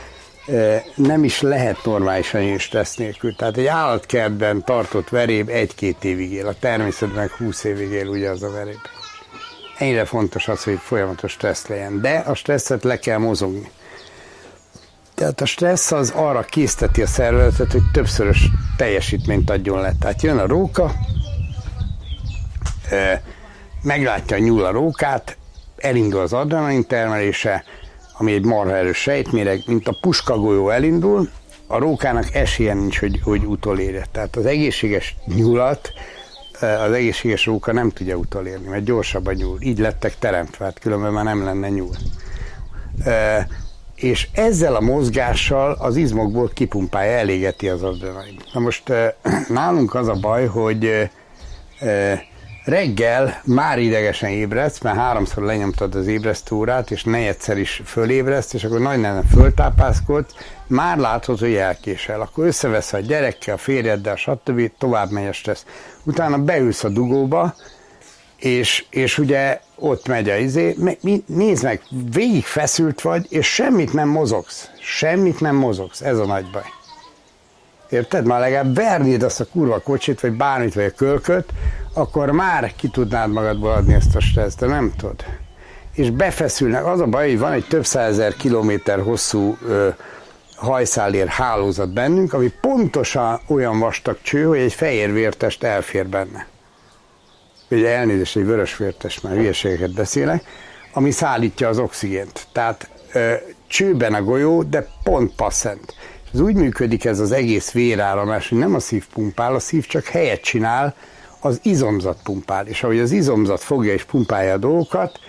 nem 0.95 1.23
is 1.23 1.41
lehet 1.41 1.85
normálisan 1.85 2.41
élni 2.41 2.57
stressz 2.57 2.95
nélkül. 2.95 3.35
Tehát 3.35 3.57
egy 3.57 3.65
állatkertben 3.65 4.63
tartott 4.63 5.09
veréb 5.09 5.49
egy-két 5.49 6.03
évig 6.03 6.31
él, 6.31 6.47
a 6.47 6.55
természetben 6.59 7.17
meg 7.17 7.31
20 7.31 7.63
évig 7.63 7.91
él 7.91 8.07
ugye 8.07 8.29
az 8.29 8.43
a 8.43 8.51
veréb. 8.51 8.79
Ennyire 9.77 10.05
fontos 10.05 10.47
az, 10.47 10.63
hogy 10.63 10.79
folyamatos 10.81 11.31
stressz 11.31 11.67
legyen, 11.67 12.01
de 12.01 12.23
a 12.25 12.33
stresszet 12.33 12.83
le 12.83 12.99
kell 12.99 13.17
mozogni. 13.17 13.71
Tehát 15.15 15.41
a 15.41 15.45
stressz 15.45 15.91
az 15.91 16.11
arra 16.15 16.41
készteti 16.41 17.01
a 17.01 17.07
szervezetet, 17.07 17.71
hogy 17.71 17.91
többszörös 17.93 18.47
teljesítményt 18.77 19.49
adjon 19.49 19.81
le. 19.81 19.93
Tehát 19.99 20.21
jön 20.21 20.37
a 20.37 20.47
róka, 20.47 20.91
meglátja 23.81 24.35
a 24.35 24.39
nyúl 24.39 24.63
a 24.63 24.71
rókát, 24.71 25.37
elindul 25.77 26.19
az 26.19 26.33
adrenalin 26.33 26.87
termelése, 26.87 27.63
ami 28.17 28.33
egy 28.33 28.45
marha 28.45 28.75
erős 28.75 28.97
sejtméreg, 28.97 29.61
mint 29.65 29.87
a 29.87 29.97
puskagolyó 30.01 30.69
elindul, 30.69 31.29
a 31.67 31.77
rókának 31.77 32.33
esélye 32.33 32.73
nincs, 32.73 32.99
hogy, 32.99 33.19
hogy 33.23 33.43
utolérje. 33.45 34.05
Tehát 34.11 34.35
az 34.35 34.45
egészséges 34.45 35.15
nyulat, 35.25 35.91
az 36.59 36.91
egészséges 36.91 37.45
róka 37.45 37.71
nem 37.71 37.89
tudja 37.89 38.15
utolérni, 38.15 38.67
mert 38.67 38.83
gyorsabb 38.83 39.25
a 39.25 39.33
nyúl. 39.33 39.57
Így 39.61 39.79
lettek 39.79 40.19
teremtve, 40.19 40.65
hát 40.65 40.79
különben 40.79 41.13
már 41.13 41.23
nem 41.23 41.43
lenne 41.43 41.69
nyúl 41.69 41.95
és 44.01 44.27
ezzel 44.33 44.75
a 44.75 44.81
mozgással 44.81 45.75
az 45.79 45.95
izmokból 45.95 46.51
kipumpálja, 46.53 47.17
elégeti 47.17 47.69
az 47.69 47.83
adrenalin. 47.83 48.39
Na 48.53 48.59
most 48.59 48.93
nálunk 49.49 49.95
az 49.95 50.07
a 50.07 50.13
baj, 50.13 50.45
hogy 50.45 51.09
reggel 52.63 53.41
már 53.45 53.79
idegesen 53.79 54.29
ébredsz, 54.29 54.79
mert 54.81 54.97
háromszor 54.97 55.43
lenyomtad 55.43 55.95
az 55.95 56.07
ébresztórát, 56.07 56.91
és 56.91 57.03
negyedszer 57.03 57.57
is 57.57 57.81
fölébreszt, 57.85 58.53
és 58.53 58.63
akkor 58.63 58.79
nagy 58.79 58.99
nem 58.99 59.21
föltápászkodsz, 59.33 60.33
már 60.67 60.97
látod, 60.97 61.39
hogy 61.39 61.55
elkésel. 61.55 62.21
Akkor 62.21 62.45
összevesz 62.45 62.93
a 62.93 62.99
gyerekkel, 62.99 63.53
a 63.53 63.57
férjeddel, 63.57 64.15
stb. 64.15 64.71
tovább 64.77 65.11
megy 65.11 65.27
a 65.27 65.31
stressz. 65.31 65.65
Utána 66.03 66.37
beülsz 66.37 66.83
a 66.83 66.89
dugóba, 66.89 67.55
és, 68.37 68.85
és 68.89 69.17
ugye 69.17 69.59
ott 69.75 70.07
megy 70.07 70.29
a 70.29 70.35
izé, 70.35 70.75
nézd 71.25 71.63
meg, 71.63 71.81
végig 72.11 72.43
feszült 72.45 73.01
vagy, 73.01 73.25
és 73.29 73.53
semmit 73.53 73.93
nem 73.93 74.07
mozogsz. 74.07 74.69
Semmit 74.79 75.39
nem 75.39 75.55
mozogsz, 75.55 76.01
ez 76.01 76.17
a 76.17 76.25
nagy 76.25 76.45
baj. 76.51 76.63
Érted? 77.91 78.25
Már 78.25 78.39
legalább 78.39 78.75
vernéd 78.75 79.23
azt 79.23 79.39
a 79.39 79.45
kurva 79.45 79.79
kocsit, 79.79 80.19
vagy 80.19 80.31
bármit, 80.31 80.73
vagy 80.73 80.83
a 80.83 80.91
kölköt, 80.91 81.49
akkor 81.93 82.31
már 82.31 82.73
ki 82.75 82.87
tudnád 82.87 83.31
magadból 83.31 83.71
adni 83.71 83.93
ezt 83.93 84.15
a 84.15 84.19
stresszt, 84.19 84.59
de 84.59 84.65
nem 84.65 84.93
tudod. 84.97 85.25
És 85.93 86.09
befeszülnek. 86.09 86.85
Az 86.85 86.99
a 86.99 87.05
baj, 87.05 87.29
hogy 87.29 87.39
van 87.39 87.51
egy 87.51 87.65
több 87.67 87.85
százezer 87.85 88.33
kilométer 88.33 89.01
hosszú 89.01 89.57
ö, 89.67 89.89
hajszálér 90.55 91.27
hálózat 91.27 91.93
bennünk, 91.93 92.33
ami 92.33 92.51
pontosan 92.61 93.39
olyan 93.47 93.79
vastag 93.79 94.17
cső, 94.21 94.43
hogy 94.43 94.59
egy 94.59 94.73
fehér 94.73 95.13
vértest 95.13 95.63
elfér 95.63 96.07
benne 96.07 96.49
ugye 97.75 97.89
elnézést, 97.89 98.35
egy 98.35 98.45
vörösvértes, 98.45 99.21
már 99.21 99.35
hülyeségeket 99.35 99.93
beszélek, 99.93 100.43
ami 100.93 101.11
szállítja 101.11 101.67
az 101.67 101.77
oxigént. 101.77 102.47
Tehát 102.51 102.89
ö, 103.13 103.33
csőben 103.67 104.13
a 104.13 104.23
golyó, 104.23 104.63
de 104.63 104.87
pont 105.03 105.35
passzent. 105.35 105.95
Ez 106.33 106.39
úgy 106.39 106.55
működik 106.55 107.05
ez 107.05 107.19
az 107.19 107.31
egész 107.31 107.71
véráramlás, 107.71 108.49
hogy 108.49 108.57
nem 108.57 108.75
a 108.75 108.79
szív 108.79 109.07
pumpál, 109.13 109.55
a 109.55 109.59
szív 109.59 109.85
csak 109.85 110.05
helyet 110.05 110.41
csinál, 110.41 110.95
az 111.39 111.59
izomzat 111.63 112.19
pumpál. 112.23 112.67
És 112.67 112.83
ahogy 112.83 112.99
az 112.99 113.11
izomzat 113.11 113.61
fogja 113.61 113.93
és 113.93 114.03
pumpálja 114.03 114.53
a 114.53 114.57
dolgokat, 114.57 115.19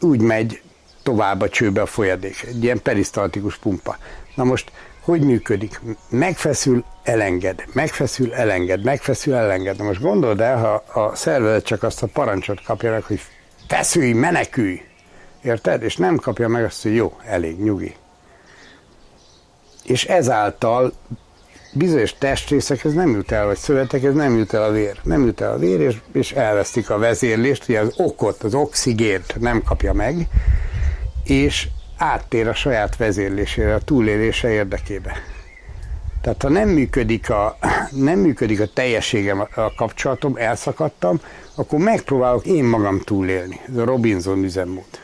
úgy 0.00 0.20
megy 0.20 0.62
tovább 1.02 1.40
a 1.40 1.48
csőbe 1.48 1.80
a 1.80 1.86
folyadék. 1.86 2.44
Egy 2.48 2.62
ilyen 2.62 2.82
perisztaltikus 2.82 3.56
pumpa. 3.56 3.96
Na 4.34 4.44
most 4.44 4.72
hogy 5.00 5.24
működik? 5.24 5.80
Megfeszül, 6.08 6.84
elenged, 7.02 7.64
megfeszül, 7.72 8.34
elenged, 8.34 8.84
megfeszül, 8.84 9.34
elenged. 9.34 9.76
Na 9.78 9.84
most 9.84 10.00
gondold 10.00 10.40
el, 10.40 10.56
ha 10.58 11.00
a 11.00 11.14
szervezet 11.14 11.64
csak 11.64 11.82
azt 11.82 12.02
a 12.02 12.06
parancsot 12.06 12.62
kapja 12.62 12.90
meg, 12.90 13.02
hogy 13.02 13.20
feszülj, 13.68 14.12
menekülj, 14.12 14.80
érted? 15.42 15.82
És 15.82 15.96
nem 15.96 16.16
kapja 16.16 16.48
meg 16.48 16.64
azt, 16.64 16.82
hogy 16.82 16.94
jó, 16.94 17.16
elég, 17.24 17.58
nyugi. 17.58 17.94
És 19.84 20.04
ezáltal 20.04 20.92
bizonyos 21.72 22.14
testrészekhez 22.18 22.92
nem 22.94 23.10
jut 23.10 23.32
el, 23.32 23.46
vagy 23.46 23.56
szövetekhez 23.56 24.14
nem 24.14 24.36
jut 24.36 24.52
el 24.52 24.62
a 24.62 24.70
vér. 24.70 24.98
Nem 25.02 25.26
jut 25.26 25.40
el 25.40 25.52
a 25.52 25.58
vér, 25.58 25.80
és, 25.80 25.96
és 26.12 26.32
elvesztik 26.32 26.90
a 26.90 26.98
vezérlést, 26.98 27.68
ugye 27.68 27.80
az 27.80 27.94
okot, 27.96 28.42
az 28.42 28.54
oxigént 28.54 29.40
nem 29.40 29.62
kapja 29.62 29.92
meg, 29.92 30.28
és 31.24 31.68
áttér 31.96 32.48
a 32.48 32.54
saját 32.54 32.96
vezérlésére, 32.96 33.74
a 33.74 33.80
túlélése 33.80 34.50
érdekébe. 34.50 35.12
Tehát 36.20 36.42
ha 36.42 36.48
nem 36.48 36.68
működik 36.68 37.30
a, 37.30 37.58
nem 37.90 38.18
működik 38.18 38.60
a 38.60 38.66
teljességem, 38.66 39.40
a 39.40 39.74
kapcsolatom, 39.76 40.36
elszakadtam, 40.36 41.20
akkor 41.54 41.78
megpróbálok 41.78 42.46
én 42.46 42.64
magam 42.64 43.00
túlélni. 43.00 43.60
Ez 43.68 43.76
a 43.76 43.84
Robinson 43.84 44.44
üzemmód. 44.44 45.00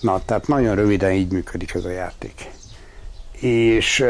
Na, 0.00 0.22
tehát 0.24 0.46
nagyon 0.46 0.74
röviden 0.74 1.12
így 1.12 1.32
működik 1.32 1.74
ez 1.74 1.84
a 1.84 1.90
játék. 1.90 2.50
És, 3.44 4.04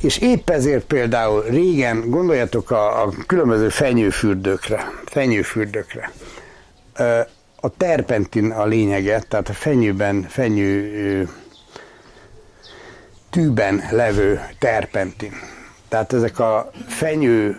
és 0.00 0.18
épp 0.18 0.50
ezért 0.50 0.84
például 0.84 1.42
régen, 1.42 2.10
gondoljatok 2.10 2.70
a, 2.70 3.02
a 3.02 3.12
különböző 3.26 3.68
fenyőfürdőkre, 3.68 4.90
fenyőfürdőkre 5.04 6.12
a 7.60 7.68
terpentin 7.76 8.50
a 8.50 8.64
lényege, 8.64 9.20
tehát 9.28 9.48
a 9.48 9.52
fenyőben, 9.52 10.26
fenyő 10.28 11.28
tűben 13.30 13.82
levő 13.90 14.40
terpentin. 14.58 15.32
Tehát 15.88 16.12
ezek 16.12 16.38
a 16.38 16.70
fenyő 16.86 17.56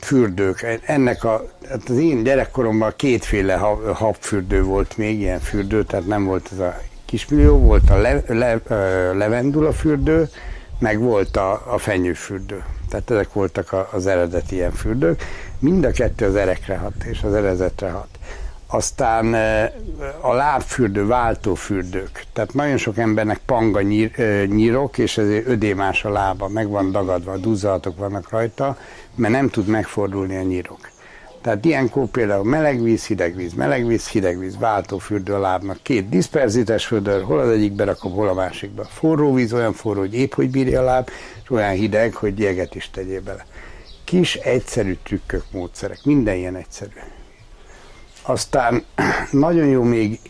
fürdők, 0.00 0.80
ennek 0.84 1.24
a, 1.24 1.50
hát 1.68 1.88
az 1.88 1.98
én 1.98 2.22
gyerekkoromban 2.22 2.92
kétféle 2.96 3.54
habfürdő 3.94 4.62
volt 4.62 4.96
még, 4.96 5.20
ilyen 5.20 5.40
fürdő, 5.40 5.84
tehát 5.84 6.06
nem 6.06 6.24
volt 6.24 6.48
ez 6.52 6.58
a 6.58 6.80
kismillió, 7.06 7.58
volt 7.58 7.90
a 7.90 7.96
le, 7.96 8.22
le, 8.26 8.60
levendula 9.12 9.72
fürdő, 9.72 10.28
meg 10.78 11.00
volt 11.00 11.36
a, 11.36 11.62
a 11.74 11.78
fenyőfürdő. 11.78 12.64
Tehát 12.88 13.10
ezek 13.10 13.32
voltak 13.32 13.86
az 13.92 14.06
eredeti 14.06 14.54
ilyen 14.54 14.72
fürdők. 14.72 15.22
Mind 15.58 15.84
a 15.84 15.90
kettő 15.90 16.26
az 16.26 16.34
erekre 16.34 16.76
hat 16.76 17.04
és 17.04 17.22
az 17.22 17.34
erezetre 17.34 17.90
hat 17.90 18.08
aztán 18.66 19.34
a 20.20 20.32
lábfürdő, 20.32 21.06
váltófürdők. 21.06 22.24
Tehát 22.32 22.54
nagyon 22.54 22.76
sok 22.76 22.98
embernek 22.98 23.40
panga 23.46 23.80
nyír, 23.80 24.10
nyírok, 24.48 24.98
és 24.98 25.18
ezért 25.18 25.46
ödémás 25.46 26.04
a 26.04 26.10
lába, 26.10 26.48
meg 26.48 26.68
van 26.68 26.90
dagadva, 26.92 27.36
duzzalatok 27.36 27.98
vannak 27.98 28.30
rajta, 28.30 28.78
mert 29.14 29.32
nem 29.32 29.48
tud 29.48 29.66
megfordulni 29.66 30.36
a 30.36 30.42
nyírok. 30.42 30.90
Tehát 31.40 31.64
ilyenkor 31.64 32.06
például 32.06 32.44
melegvíz, 32.44 33.06
hidegvíz, 33.06 33.52
melegvíz, 33.52 34.08
hidegvíz, 34.08 34.58
váltófürdő 34.58 35.34
a 35.34 35.38
lábnak. 35.38 35.78
Két 35.82 36.08
diszperzites 36.08 36.86
fürdő, 36.86 37.20
hol 37.20 37.38
az 37.38 37.48
egyikbe 37.48 37.84
rakom, 37.84 38.12
hol 38.12 38.28
a 38.28 38.34
másikba. 38.34 38.84
Forró 38.84 39.34
víz, 39.34 39.52
olyan 39.52 39.72
forró, 39.72 40.00
hogy 40.00 40.14
épp 40.14 40.32
hogy 40.32 40.50
bírja 40.50 40.80
a 40.80 40.84
láb, 40.84 41.08
és 41.42 41.50
olyan 41.50 41.72
hideg, 41.72 42.14
hogy 42.14 42.38
jeget 42.38 42.74
is 42.74 42.90
tegyél 42.90 43.20
bele. 43.20 43.46
Kis, 44.04 44.34
egyszerű 44.34 44.96
trükkök, 45.02 45.44
módszerek, 45.50 45.98
minden 46.04 46.36
ilyen 46.36 46.56
egyszerű. 46.56 46.90
Aztán 48.22 48.84
nagyon 49.30 49.66
jó 49.66 49.82
még 49.82 50.20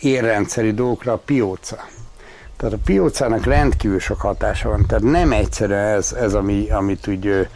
érrendszeri 0.00 0.72
dolgokra 0.72 1.12
a 1.12 1.22
pióca. 1.24 1.84
Tehát 2.56 2.74
a 2.74 2.80
piócának 2.84 3.44
rendkívül 3.44 3.98
sok 3.98 4.20
hatása 4.20 4.68
van, 4.68 4.86
tehát 4.86 5.04
nem 5.04 5.32
egyszerűen 5.32 5.96
ez, 5.96 6.12
ez 6.12 6.34
ami, 6.34 6.70
amit 6.70 7.06
úgy 7.06 7.48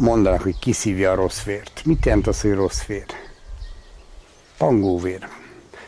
mondanak, 0.00 0.42
hogy 0.42 0.58
kiszívja 0.58 1.10
a 1.10 1.14
rossz 1.14 1.42
vért. 1.42 1.82
Mit 1.84 2.04
jelent 2.06 2.26
az, 2.26 2.40
hogy 2.40 2.54
rossz 2.54 2.84
vér? 2.84 3.06
Pangóvér. 4.58 5.28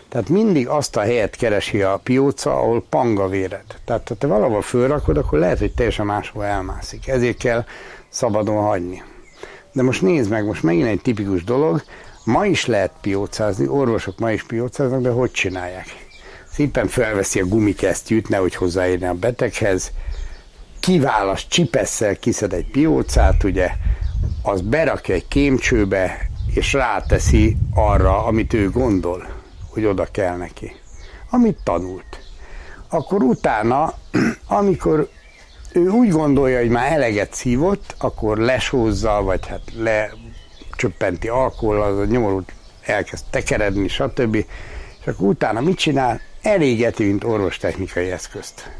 Tehát 0.08 0.28
mindig 0.28 0.68
azt 0.68 0.96
a 0.96 1.00
helyet 1.00 1.36
keresi 1.36 1.82
a 1.82 2.00
pióca, 2.02 2.56
ahol 2.56 2.84
panga 2.88 3.28
véred. 3.28 3.64
Tehát 3.84 4.08
ha 4.08 4.14
te 4.14 4.26
valahol 4.26 4.62
fölrakod, 4.62 5.16
akkor 5.16 5.38
lehet, 5.38 5.58
hogy 5.58 5.74
teljesen 5.74 6.06
máshol 6.06 6.44
elmászik. 6.44 7.08
Ezért 7.08 7.36
kell 7.36 7.64
szabadon 8.08 8.62
hagyni. 8.62 9.02
De 9.72 9.82
most 9.82 10.02
nézd 10.02 10.30
meg, 10.30 10.44
most 10.44 10.62
megint 10.62 10.86
egy 10.86 11.00
tipikus 11.00 11.44
dolog, 11.44 11.82
Ma 12.24 12.46
is 12.46 12.66
lehet 12.66 12.92
piócázni, 13.00 13.68
orvosok 13.68 14.18
ma 14.18 14.32
is 14.32 14.42
piócáznak, 14.42 15.00
de 15.00 15.10
hogy 15.10 15.30
csinálják? 15.30 15.86
Szépen 16.52 16.86
felveszi 16.88 17.40
a 17.40 17.46
gumikesztyűt, 17.46 18.28
nehogy 18.28 18.54
hozzáérni 18.54 19.06
a 19.06 19.14
beteghez, 19.14 19.92
kiválaszt 20.80 21.48
csipesszel, 21.48 22.16
kiszed 22.16 22.52
egy 22.52 22.70
piócát, 22.70 23.44
ugye, 23.44 23.70
az 24.42 24.60
berakja 24.60 25.14
egy 25.14 25.28
kémcsőbe, 25.28 26.30
és 26.54 26.72
ráteszi 26.72 27.56
arra, 27.74 28.24
amit 28.24 28.52
ő 28.52 28.70
gondol, 28.70 29.26
hogy 29.68 29.84
oda 29.84 30.06
kell 30.10 30.36
neki. 30.36 30.76
Amit 31.30 31.58
tanult. 31.64 32.20
Akkor 32.88 33.22
utána, 33.22 33.94
amikor 34.46 35.08
ő 35.72 35.88
úgy 35.88 36.08
gondolja, 36.08 36.58
hogy 36.58 36.68
már 36.68 36.92
eleget 36.92 37.34
szívott, 37.34 37.94
akkor 37.98 38.38
lesózza, 38.38 39.22
vagy 39.22 39.46
hát 39.46 39.60
le 39.76 40.12
csöppenti 40.76 41.28
alkohol, 41.28 41.82
az 41.82 41.98
a 41.98 42.04
nyomorút 42.04 42.52
elkezd 42.82 43.24
tekeredni, 43.30 43.88
stb. 43.88 44.34
És 45.00 45.06
akkor 45.06 45.28
utána 45.28 45.60
mit 45.60 45.78
csinál? 45.78 46.20
Elégeti, 46.42 47.04
mint 47.04 47.24
orvostechnikai 47.24 48.10
eszközt. 48.10 48.70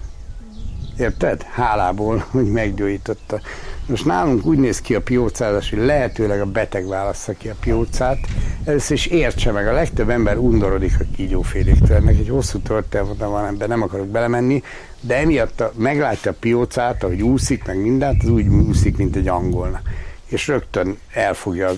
Érted? 0.99 1.43
Hálából, 1.43 2.27
hogy 2.31 2.51
meggyógyította. 2.51 3.41
Most 3.87 4.05
nálunk 4.05 4.45
úgy 4.45 4.59
néz 4.59 4.81
ki 4.81 4.95
a 4.95 5.01
piócázás, 5.01 5.71
hogy 5.71 5.79
lehetőleg 5.79 6.41
a 6.41 6.47
beteg 6.47 6.87
válassza 6.87 7.33
ki 7.33 7.49
a 7.49 7.55
piócát. 7.61 8.19
Először 8.65 8.97
is 8.97 9.07
értse 9.07 9.53
meg, 9.53 9.67
a 9.67 9.73
legtöbb 9.73 10.09
ember 10.09 10.37
undorodik 10.37 10.93
a 11.01 11.05
kígyóféléktől. 11.17 11.97
Ennek 11.97 12.19
egy 12.19 12.29
hosszú 12.29 12.59
történet 12.59 13.19
van, 13.19 13.47
ebben 13.47 13.69
nem 13.69 13.83
akarok 13.83 14.07
belemenni, 14.07 14.63
de 15.01 15.17
emiatt 15.17 15.61
a, 15.61 15.73
meglátja 15.77 16.31
a 16.31 16.37
piócát, 16.41 17.03
ahogy 17.03 17.23
úszik, 17.23 17.65
meg 17.65 17.81
mindent, 17.81 18.23
az 18.23 18.29
úgy 18.29 18.49
úszik, 18.49 18.97
mint 18.97 19.17
egy 19.17 19.29
angolna. 19.29 19.81
És 20.27 20.47
rögtön 20.47 20.99
elfogja 21.13 21.71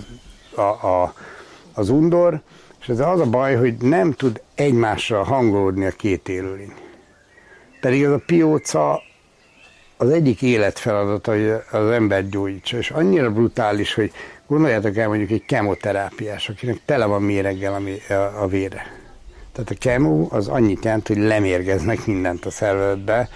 a, 0.54 0.60
a, 0.60 1.14
az 1.72 1.88
undor, 1.88 2.40
és 2.80 2.88
ez 2.88 3.00
az 3.00 3.20
a 3.20 3.26
baj, 3.26 3.56
hogy 3.56 3.74
nem 3.80 4.12
tud 4.12 4.40
egymásra 4.54 5.22
hangolódni 5.22 5.86
a 5.86 5.90
két 5.90 6.28
élőlény. 6.28 6.72
Pedig 7.80 8.02
ez 8.02 8.10
a 8.10 8.22
pióca 8.26 9.02
az 10.04 10.10
egyik 10.10 10.42
életfeladata, 10.42 11.32
hogy 11.32 11.54
az 11.70 11.90
ember 11.90 12.28
gyógyítsa, 12.28 12.76
és 12.76 12.90
annyira 12.90 13.30
brutális, 13.30 13.94
hogy 13.94 14.12
gondoljátok 14.46 14.96
el 14.96 15.08
mondjuk 15.08 15.30
egy 15.30 15.44
kemoterápiás, 15.44 16.48
akinek 16.48 16.80
tele 16.84 17.04
van 17.04 17.22
méreggel 17.22 17.74
a, 17.74 18.12
a, 18.12 18.42
a 18.42 18.46
vére. 18.46 19.02
Tehát 19.52 19.70
a 19.70 19.74
kemó 19.78 20.28
az 20.30 20.48
annyit 20.48 20.84
jelent, 20.84 21.08
hogy 21.08 21.16
lemérgeznek 21.16 22.06
mindent 22.06 22.44
a 22.44 22.50
szervezetbe, 22.50 23.28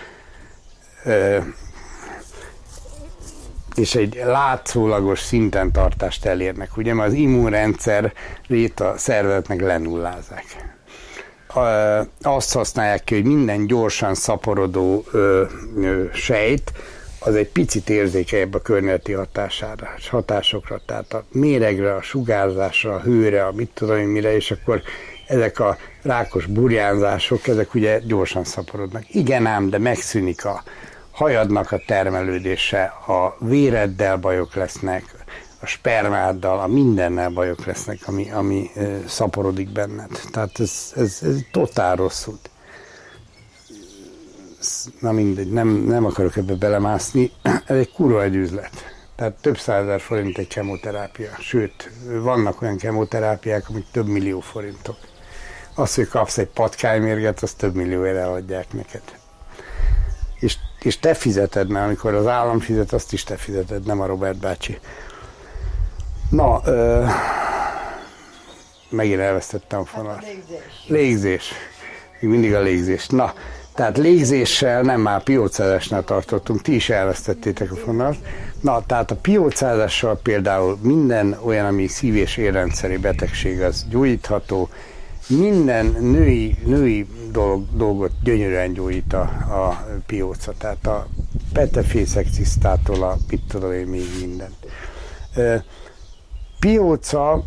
és 3.74 3.94
egy 3.94 4.22
látszólagos 4.24 5.20
szinten 5.20 5.72
tartást 5.72 6.24
elérnek. 6.24 6.76
Ugye, 6.76 6.94
mert 6.94 7.08
az 7.08 7.14
immunrendszer 7.14 8.12
rét 8.48 8.80
a 8.80 8.94
szervezetnek 8.96 9.60
lenullázák. 9.60 10.67
Azt 12.22 12.52
használják 12.52 13.04
ki, 13.04 13.14
hogy 13.14 13.24
minden 13.24 13.66
gyorsan 13.66 14.14
szaporodó 14.14 15.04
ö, 15.12 15.44
ö, 15.76 16.04
sejt, 16.12 16.72
az 17.20 17.34
egy 17.34 17.48
picit 17.48 17.90
érzékenyebb 17.90 18.54
a 18.54 18.62
környezeti 18.62 19.12
hatására, 19.12 19.88
hatásokra, 20.10 20.80
tehát 20.86 21.12
a 21.12 21.24
méregre, 21.32 21.94
a 21.94 22.02
sugárzásra, 22.02 22.94
a 22.94 23.00
hőre, 23.00 23.46
a 23.46 23.52
mit 23.52 23.70
tudom 23.74 23.96
én 23.96 24.06
mire, 24.06 24.34
és 24.34 24.50
akkor 24.50 24.82
ezek 25.26 25.60
a 25.60 25.76
rákos 26.02 26.46
burjánzások, 26.46 27.46
ezek 27.46 27.74
ugye 27.74 27.98
gyorsan 27.98 28.44
szaporodnak. 28.44 29.14
Igen 29.14 29.46
ám, 29.46 29.70
de 29.70 29.78
megszűnik 29.78 30.44
a 30.44 30.62
hajadnak 31.10 31.72
a 31.72 31.80
termelődése, 31.86 32.82
a 33.06 33.36
véreddel 33.40 34.16
bajok 34.16 34.54
lesznek, 34.54 35.04
a 35.60 35.66
spermáddal, 35.66 36.60
a 36.60 36.66
mindennel 36.66 37.30
bajok 37.30 37.64
lesznek, 37.64 37.98
ami, 38.06 38.30
ami 38.30 38.70
szaporodik 39.06 39.68
benned. 39.68 40.20
Tehát 40.30 40.60
ez, 40.60 40.92
ez, 40.96 41.18
ez 41.22 41.36
totál 41.52 41.96
rossz 41.96 42.26
út. 42.26 42.50
Na 45.00 45.12
mindegy, 45.12 45.50
nem, 45.50 45.68
nem 45.68 46.04
akarok 46.04 46.36
ebbe 46.36 46.54
belemászni. 46.54 47.32
Ez 47.42 47.76
egy 47.76 47.92
kurva 47.92 48.22
egy 48.22 48.34
üzlet. 48.34 48.70
Tehát 49.16 49.34
több 49.40 49.58
százezer 49.58 50.00
forint 50.00 50.38
egy 50.38 50.46
kemoterápia. 50.46 51.30
Sőt, 51.38 51.90
vannak 52.04 52.62
olyan 52.62 52.76
kemoterápiák, 52.76 53.68
amik 53.68 53.86
több 53.90 54.06
millió 54.06 54.40
forintok. 54.40 54.96
Az, 55.74 55.94
hogy 55.94 56.08
kapsz 56.08 56.38
egy 56.38 56.46
patkánymérget, 56.46 57.42
az 57.42 57.52
több 57.52 57.74
millióért 57.74 58.16
eladják 58.16 58.72
neked. 58.72 59.02
És, 60.40 60.56
és 60.80 60.98
te 60.98 61.14
fizeted, 61.14 61.68
mert 61.68 61.86
amikor 61.86 62.14
az 62.14 62.26
állam 62.26 62.58
fizet, 62.58 62.92
azt 62.92 63.12
is 63.12 63.24
te 63.24 63.36
fizeted, 63.36 63.86
nem 63.86 64.00
a 64.00 64.06
Robert 64.06 64.38
bácsi. 64.38 64.78
Na, 66.28 66.60
ö, 66.64 67.04
megint 68.88 69.20
elvesztettem 69.20 69.80
a 69.80 69.84
fonalat. 69.84 70.16
Hát 70.16 70.24
légzés. 70.24 70.86
légzés. 70.86 71.52
Még 72.20 72.30
mindig 72.30 72.54
a 72.54 72.60
légzés. 72.60 73.06
Na, 73.06 73.32
tehát 73.74 73.98
légzéssel 73.98 74.82
nem 74.82 75.00
már 75.00 75.22
piócázásnál 75.22 76.04
tartottunk, 76.04 76.62
ti 76.62 76.74
is 76.74 76.90
elvesztettétek 76.90 77.72
a 77.72 77.76
fonalat. 77.76 78.16
Na, 78.60 78.82
tehát 78.86 79.10
a 79.10 79.16
piócázással 79.16 80.18
például 80.22 80.78
minden 80.82 81.38
olyan, 81.44 81.66
ami 81.66 81.86
szív- 81.86 82.16
és 82.16 82.36
érrendszeri 82.36 82.96
betegség, 82.96 83.60
az 83.60 83.86
gyógyítható, 83.88 84.68
minden 85.28 85.86
női, 86.00 86.56
női 86.64 87.06
dolog, 87.32 87.64
dolgot 87.76 88.10
gyönyörűen 88.22 88.72
gyógyít 88.72 89.12
a, 89.12 89.20
a 89.48 89.86
pióca, 90.06 90.52
tehát 90.58 90.86
a 90.86 91.06
petefészek 91.52 92.26
a 93.00 93.16
mit 93.30 93.42
tudom 93.48 93.72
én 93.72 93.86
még 93.86 94.06
mindent. 94.20 94.56
Pióca 96.60 97.44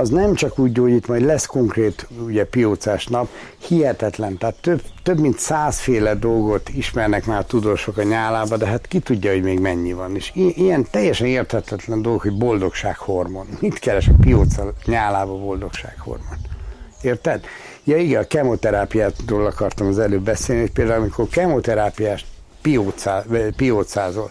az 0.00 0.08
nem 0.08 0.34
csak 0.34 0.58
úgy 0.58 0.72
gyógyít, 0.72 1.08
majd 1.08 1.22
lesz 1.22 1.46
konkrét 1.46 2.06
ugye 2.24 2.44
piócás 2.44 3.06
nap, 3.06 3.28
hihetetlen, 3.58 4.38
tehát 4.38 4.54
több, 4.60 4.82
több 5.02 5.18
mint 5.18 5.38
százféle 5.38 6.14
dolgot 6.14 6.68
ismernek 6.68 7.26
már 7.26 7.44
tudósok 7.44 7.96
a 7.96 8.02
nyálába, 8.02 8.56
de 8.56 8.66
hát 8.66 8.86
ki 8.86 8.98
tudja, 8.98 9.32
hogy 9.32 9.42
még 9.42 9.58
mennyi 9.58 9.92
van. 9.92 10.16
És 10.16 10.30
ilyen 10.34 10.86
teljesen 10.90 11.26
érthetetlen 11.26 12.02
dolog, 12.02 12.20
hogy 12.20 12.36
boldogsághormon. 12.38 13.46
Mit 13.60 13.78
keres 13.78 14.08
a 14.08 14.12
pióca 14.20 14.72
nyálába 14.84 15.38
boldogsághormon? 15.38 16.38
Érted? 17.02 17.44
Ja 17.84 17.96
igen, 17.96 18.22
a 18.22 18.26
kemoterápiátról 18.26 19.46
akartam 19.46 19.86
az 19.86 19.98
előbb 19.98 20.22
beszélni, 20.22 20.60
hogy 20.60 20.72
például 20.72 21.00
amikor 21.00 21.28
kemoterápiás 21.28 22.24
piócá, 22.62 23.24
piócázol, 23.56 24.30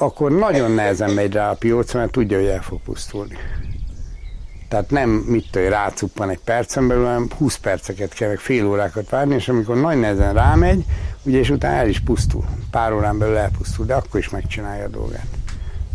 akkor 0.00 0.32
nagyon 0.32 0.70
nehezen 0.70 1.10
megy 1.10 1.32
rá 1.32 1.50
a 1.50 1.54
pióca, 1.54 1.98
mert 1.98 2.10
tudja, 2.10 2.36
hogy 2.36 2.46
el 2.46 2.62
fog 2.62 2.80
pusztulni. 2.80 3.36
Tehát 4.68 4.90
nem 4.90 5.10
mit 5.10 5.50
tudom, 5.50 5.68
rácuppan 5.68 6.30
egy 6.30 6.40
percen 6.44 6.88
belül, 6.88 7.04
hanem 7.04 7.28
20 7.36 7.56
perceket 7.56 8.12
kell, 8.12 8.36
fél 8.36 8.66
órákat 8.66 9.08
várni, 9.08 9.34
és 9.34 9.48
amikor 9.48 9.76
nagy 9.76 10.00
nehezen 10.00 10.34
rámegy, 10.34 10.84
ugye 11.22 11.38
és 11.38 11.50
utána 11.50 11.76
el 11.76 11.88
is 11.88 12.00
pusztul. 12.00 12.44
Pár 12.70 12.92
órán 12.92 13.18
belül 13.18 13.36
elpusztul, 13.36 13.86
de 13.86 13.94
akkor 13.94 14.20
is 14.20 14.28
megcsinálja 14.28 14.84
a 14.84 14.88
dolgát. 14.88 15.26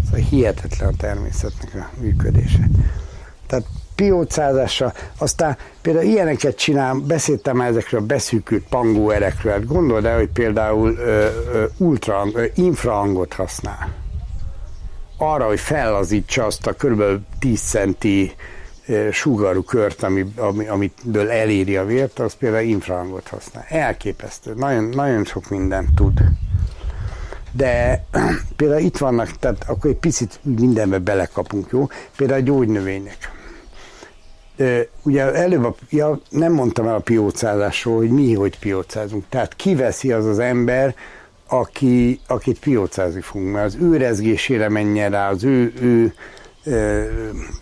Szóval 0.05 0.19
hihetetlen 0.19 0.89
a 0.89 0.97
természetnek 0.97 1.75
a 1.75 1.89
működése. 1.99 2.69
Tehát 3.47 3.65
piócázással, 3.95 4.93
aztán 5.17 5.57
például 5.81 6.05
ilyeneket 6.05 6.57
csinál, 6.57 6.93
beszéltem 6.93 7.61
ezekről 7.61 8.01
a 8.01 8.05
beszűkült 8.05 8.63
pangóerekről, 8.69 9.51
hát 9.51 9.65
gondold 9.65 10.05
el, 10.05 10.17
hogy 10.17 10.29
például 10.29 10.95
ö, 10.97 11.27
ö, 11.53 11.65
ultra, 11.77 12.25
ö, 12.33 12.45
infrahangot 12.55 13.33
használ. 13.33 13.93
Arra, 15.17 15.45
hogy 15.45 15.59
fellazítsa 15.59 16.45
azt 16.45 16.67
a 16.67 16.73
kb. 16.73 17.03
10 17.39 17.61
centi 17.61 18.35
sugarú 19.11 19.63
kört, 19.63 20.03
ami, 20.03 20.33
ami, 20.35 20.67
amitől 20.67 21.29
eléri 21.29 21.75
a 21.75 21.85
vért, 21.85 22.19
az 22.19 22.33
például 22.33 22.63
infrahangot 22.63 23.27
használ. 23.27 23.65
Elképesztő. 23.69 24.53
Nagyon, 24.53 24.83
nagyon 24.83 25.25
sok 25.25 25.49
mindent 25.49 25.93
tud. 25.95 26.21
De 27.51 28.03
például 28.55 28.81
itt 28.81 28.97
vannak, 28.97 29.29
tehát 29.29 29.63
akkor 29.67 29.89
egy 29.89 29.97
picit 29.97 30.39
mindenbe 30.41 30.99
belekapunk, 30.99 31.67
jó? 31.71 31.87
Például 32.17 32.39
a 32.39 32.43
gyógynövények. 32.43 33.31
Ugye 35.01 35.33
előbb 35.33 35.63
a, 35.63 35.75
ja, 35.89 36.19
nem 36.29 36.53
mondtam 36.53 36.87
el 36.87 36.95
a 36.95 36.99
piócázásról, 36.99 37.97
hogy 37.97 38.09
mi, 38.09 38.33
hogy 38.33 38.59
piócázunk. 38.59 39.23
Tehát 39.29 39.55
kiveszi 39.55 40.11
az 40.11 40.25
az 40.25 40.39
ember, 40.39 40.95
aki, 41.47 42.19
akit 42.27 42.59
piócázni 42.59 43.21
fogunk, 43.21 43.53
mert 43.53 43.65
az 43.65 43.77
ő 43.81 43.97
rezgésére 43.97 44.69
menjen 44.69 45.11
rá, 45.11 45.29
az 45.29 45.43
ő, 45.43 45.73
ő 45.81 46.13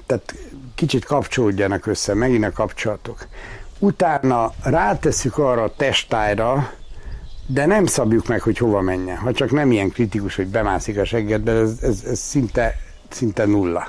tehát 0.05 0.35
kicsit 0.75 1.05
kapcsolódjanak 1.05 1.85
össze, 1.85 2.13
megint 2.13 2.45
a 2.45 2.51
kapcsolatok. 2.51 3.27
Utána 3.79 4.53
ráteszük 4.63 5.37
arra 5.37 5.63
a 5.63 5.73
testájra, 5.77 6.71
de 7.47 7.65
nem 7.65 7.85
szabjuk 7.85 8.27
meg, 8.27 8.41
hogy 8.41 8.57
hova 8.57 8.81
menjen. 8.81 9.17
Ha 9.17 9.33
csak 9.33 9.51
nem 9.51 9.71
ilyen 9.71 9.89
kritikus, 9.89 10.35
hogy 10.35 10.47
bemászik 10.47 10.97
a 10.97 11.05
seggedbe, 11.05 11.51
ez, 11.51 11.77
ez, 11.81 12.03
ez 12.07 12.19
szinte, 12.19 12.75
szinte 13.09 13.45
nulla. 13.45 13.87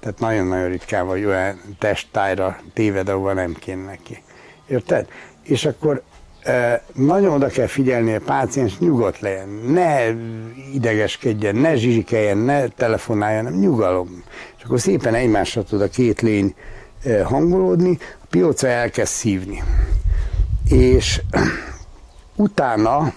Tehát 0.00 0.18
nagyon-nagyon 0.18 0.68
ritkán 0.68 1.06
vagy 1.06 1.24
olyan 1.24 1.60
testájra 1.78 2.60
téved, 2.74 3.08
ahova 3.08 3.32
nem 3.32 3.54
kéne 3.54 3.84
neki. 3.84 4.22
Érted? 4.66 5.08
És 5.42 5.64
akkor 5.64 6.02
e, 6.42 6.82
nagyon 6.92 7.32
oda 7.32 7.46
kell 7.46 7.66
figyelni, 7.66 8.14
a 8.14 8.20
páciens 8.20 8.78
nyugodt 8.78 9.18
legyen, 9.20 9.48
ne 9.48 10.08
idegeskedjen, 10.74 11.56
ne 11.56 11.76
zsizsikeljen, 11.76 12.38
ne 12.38 12.68
telefonáljon, 12.68 13.44
nem 13.44 13.58
nyugalom. 13.58 14.24
És 14.58 14.64
akkor 14.64 14.80
szépen 14.80 15.14
egymásra 15.14 15.62
tud 15.62 15.80
a 15.80 15.88
két 15.88 16.20
lény 16.20 16.54
hangolódni, 17.24 17.98
a 18.22 18.26
pióca 18.30 18.66
elkezd 18.66 19.12
szívni. 19.12 19.62
És 20.68 21.22
utána, 22.36 23.12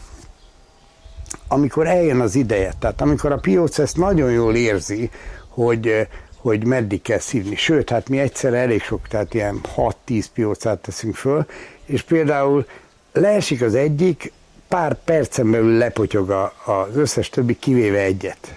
amikor 1.48 1.88
eljön 1.88 2.20
az 2.20 2.36
ideje, 2.36 2.74
tehát 2.80 3.02
amikor 3.02 3.32
a 3.32 3.38
pióca 3.38 3.82
ezt 3.82 3.98
nagyon 3.98 4.32
jól 4.32 4.56
érzi, 4.56 5.10
hogy, 5.50 6.08
hogy 6.44 6.66
meddig 6.66 7.02
kell 7.02 7.20
szívni. 7.20 7.56
Sőt, 7.56 7.90
hát 7.90 8.10
mi 8.10 8.20
egyszer 8.20 8.54
elég 8.54 8.82
sok, 8.82 9.08
tehát 9.08 9.34
ilyen 9.34 9.62
6-10 9.76 10.26
piócát 10.34 10.80
teszünk 10.80 11.16
föl, 11.16 11.46
és 11.86 12.02
például 12.02 12.66
leesik 13.14 13.62
az 13.62 13.76
egyik, 13.76 14.32
pár 14.68 14.98
percen 15.04 15.52
belül 15.52 15.78
lepotyog 15.78 16.30
az 16.66 16.96
összes 16.96 17.30
többi, 17.30 17.60
kivéve 17.60 18.00
egyet 18.00 18.56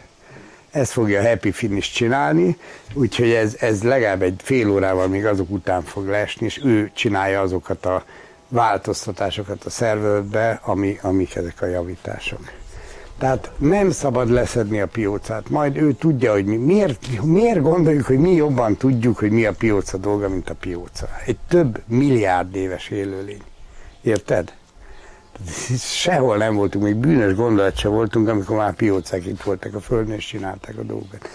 ezt 0.76 0.93
fogja 0.93 1.20
a 1.20 1.28
Happy 1.28 1.51
Finish 1.51 1.93
csinálni, 1.93 2.57
úgyhogy 2.93 3.30
ez, 3.30 3.57
ez 3.59 3.82
legalább 3.82 4.22
egy 4.22 4.41
fél 4.43 4.70
órával 4.70 5.09
még 5.09 5.26
azok 5.26 5.51
után 5.51 5.82
fog 5.82 6.09
leesni, 6.09 6.47
és 6.47 6.61
ő 6.64 6.91
csinálja 6.95 7.41
azokat 7.41 7.87
a 7.87 8.05
változtatásokat 8.49 9.64
a 9.64 9.70
szervezetbe, 9.70 10.61
ami, 10.62 10.99
amik 11.03 11.34
ezek 11.34 11.62
a 11.62 11.66
javítások. 11.66 12.41
Tehát 13.19 13.51
nem 13.59 13.91
szabad 13.91 14.31
leszedni 14.31 14.81
a 14.81 14.87
piócát, 14.87 15.49
majd 15.49 15.77
ő 15.77 15.93
tudja, 15.93 16.33
hogy 16.33 16.45
mi, 16.45 16.57
miért, 16.57 17.23
miért 17.23 17.62
gondoljuk, 17.62 18.07
hogy 18.07 18.19
mi 18.19 18.33
jobban 18.33 18.77
tudjuk, 18.77 19.19
hogy 19.19 19.31
mi 19.31 19.45
a 19.45 19.53
pióca 19.53 19.97
dolga, 19.97 20.29
mint 20.29 20.51
a 20.51 20.55
pióca. 20.55 21.09
Egy 21.27 21.39
több 21.49 21.83
milliárd 21.87 22.55
éves 22.55 22.89
élőlény. 22.89 23.43
Érted? 24.03 24.53
Sehol 25.79 26.37
nem 26.37 26.55
voltunk, 26.55 26.85
még 26.85 26.97
bűnös 26.97 27.35
gondolat 27.35 27.77
se 27.77 27.89
voltunk, 27.89 28.29
amikor 28.29 28.57
már 28.57 28.75
piócák 28.75 29.27
itt 29.27 29.43
voltak 29.43 29.75
a 29.75 29.81
Földön, 29.81 30.14
és 30.14 30.27
csinálták 30.27 30.79
a 30.79 30.83
dolgokat. 30.83 31.29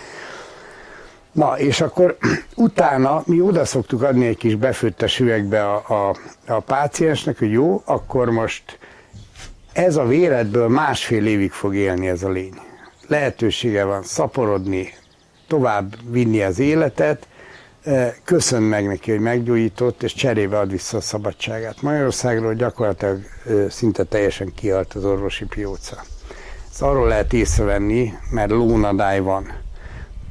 Na, 1.32 1.60
és 1.60 1.82
akkor 1.82 2.18
utána 2.56 3.24
mi 3.26 3.42
oda 3.42 3.66
szoktuk 3.66 4.02
adni 4.02 4.26
egy 4.26 4.38
kis 4.38 4.56
befőttes 4.56 5.20
üvegbe 5.20 5.72
a, 5.72 5.84
a, 5.88 6.16
a 6.48 6.60
páciensnek, 6.60 7.40
hogy 7.40 7.52
jó, 7.52 7.82
akkor 7.86 8.30
most 8.30 8.78
ez 9.74 9.96
a 9.96 10.06
véletből 10.06 10.68
másfél 10.68 11.26
évig 11.26 11.52
fog 11.52 11.76
élni 11.76 12.08
ez 12.08 12.24
a 12.24 12.30
lény. 12.30 12.54
Lehetősége 13.08 13.84
van 13.84 14.04
szaporodni, 14.04 14.94
tovább 15.48 15.96
vinni 16.10 16.42
az 16.42 16.60
életet, 16.60 17.28
e, 17.84 18.16
köszön 18.24 18.62
meg 18.62 18.88
neki, 18.88 19.12
hogy 19.12 19.20
meggyógyított, 19.20 20.04
és 20.04 20.14
cserébe 20.14 20.60
ad 20.60 20.72
vissza 20.72 20.98
a 20.98 21.02
szabadságát. 21.02 21.82
Magyarországról 21.82 22.54
gyakorlatilag 22.54 23.20
e, 23.46 23.70
szinte 23.70 24.04
teljesen 24.04 24.54
kihalt 24.56 24.94
az 24.94 25.06
orvosi 25.06 25.46
pióca. 25.46 26.04
Ezt 26.70 26.82
arról 26.82 27.08
lehet 27.08 27.34
észrevenni, 27.34 28.14
mert 28.30 28.50
lónadály 28.50 29.20
van 29.20 29.61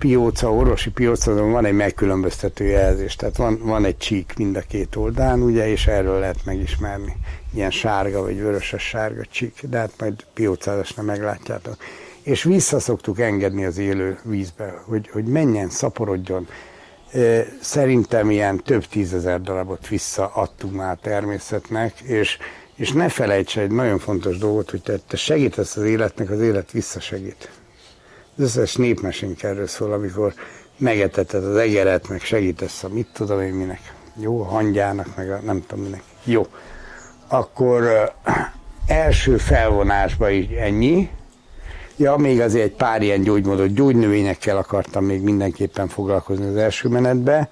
pióca, 0.01 0.53
orvosi 0.53 0.91
pióca, 0.91 1.35
van 1.35 1.65
egy 1.65 1.75
megkülönböztető 1.75 2.65
jelzés, 2.65 3.17
tehát 3.17 3.37
van, 3.37 3.59
van 3.63 3.85
egy 3.85 3.97
csík 3.97 4.33
mind 4.37 4.57
a 4.57 4.61
két 4.61 4.97
oldalán, 4.97 5.43
ugye, 5.43 5.69
és 5.69 5.87
erről 5.87 6.19
lehet 6.19 6.45
megismerni. 6.45 7.17
Ilyen 7.55 7.71
sárga 7.71 8.23
vagy 8.23 8.41
vöröses 8.41 8.83
sárga 8.83 9.25
csík, 9.31 9.63
de 9.71 9.79
hát 9.79 9.93
majd 9.99 10.15
piócázásnál 10.35 11.07
meglátjátok. 11.07 11.77
És 12.23 12.43
vissza 12.43 12.79
szoktuk 12.79 13.21
engedni 13.21 13.65
az 13.65 13.79
élő 13.79 14.19
vízbe, 14.25 14.83
hogy, 14.87 15.09
hogy 15.13 15.25
menjen, 15.25 15.69
szaporodjon. 15.69 16.49
Szerintem 17.61 18.31
ilyen 18.31 18.63
több 18.63 18.85
tízezer 18.85 19.41
darabot 19.41 19.89
visszaadtunk 19.89 20.75
már 20.75 20.99
természetnek, 21.03 22.01
és, 22.01 22.39
és 22.75 22.93
ne 22.93 23.09
felejts 23.09 23.59
egy 23.59 23.71
nagyon 23.71 23.99
fontos 23.99 24.39
dolgot, 24.39 24.71
hogy 24.71 24.83
te, 24.83 24.99
te 25.09 25.17
segítesz 25.17 25.77
az 25.77 25.85
életnek, 25.85 26.31
az 26.31 26.41
élet 26.41 26.71
visszasegít 26.71 27.60
az 28.41 28.57
összes 28.57 28.77
népmesénk 28.77 29.43
erről 29.43 29.67
szól, 29.67 29.93
amikor 29.93 30.35
megeteted 30.77 31.45
az 31.45 31.57
egeret, 31.57 32.09
meg 32.09 32.21
segítesz 32.21 32.85
a 32.85 32.89
mit 32.89 33.09
tudom 33.13 33.41
én 33.41 33.53
minek. 33.53 33.95
Jó, 34.15 34.41
a 34.41 34.45
hangyának, 34.45 35.17
meg 35.17 35.31
a 35.31 35.41
nem 35.45 35.65
tudom 35.67 35.85
minek. 35.85 36.03
Jó. 36.25 36.47
Akkor 37.29 37.83
uh, 37.83 38.35
első 38.87 39.37
felvonásban 39.37 40.31
is 40.31 40.49
ennyi. 40.49 41.11
Ja, 41.97 42.17
még 42.17 42.41
azért 42.41 42.65
egy 42.65 42.75
pár 42.75 43.03
ilyen 43.03 43.23
gyógymódot, 43.23 43.75
gyógynövényekkel 43.75 44.57
akartam 44.57 45.05
még 45.05 45.23
mindenképpen 45.23 45.89
foglalkozni 45.89 46.47
az 46.47 46.57
első 46.57 46.89
menetbe. 46.89 47.49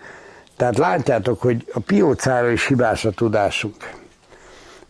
Tehát 0.57 0.79
látjátok, 0.79 1.41
hogy 1.41 1.65
a 1.73 1.81
piócára 1.81 2.51
is 2.51 2.67
hibás 2.67 3.05
a 3.05 3.11
tudásunk. 3.11 3.95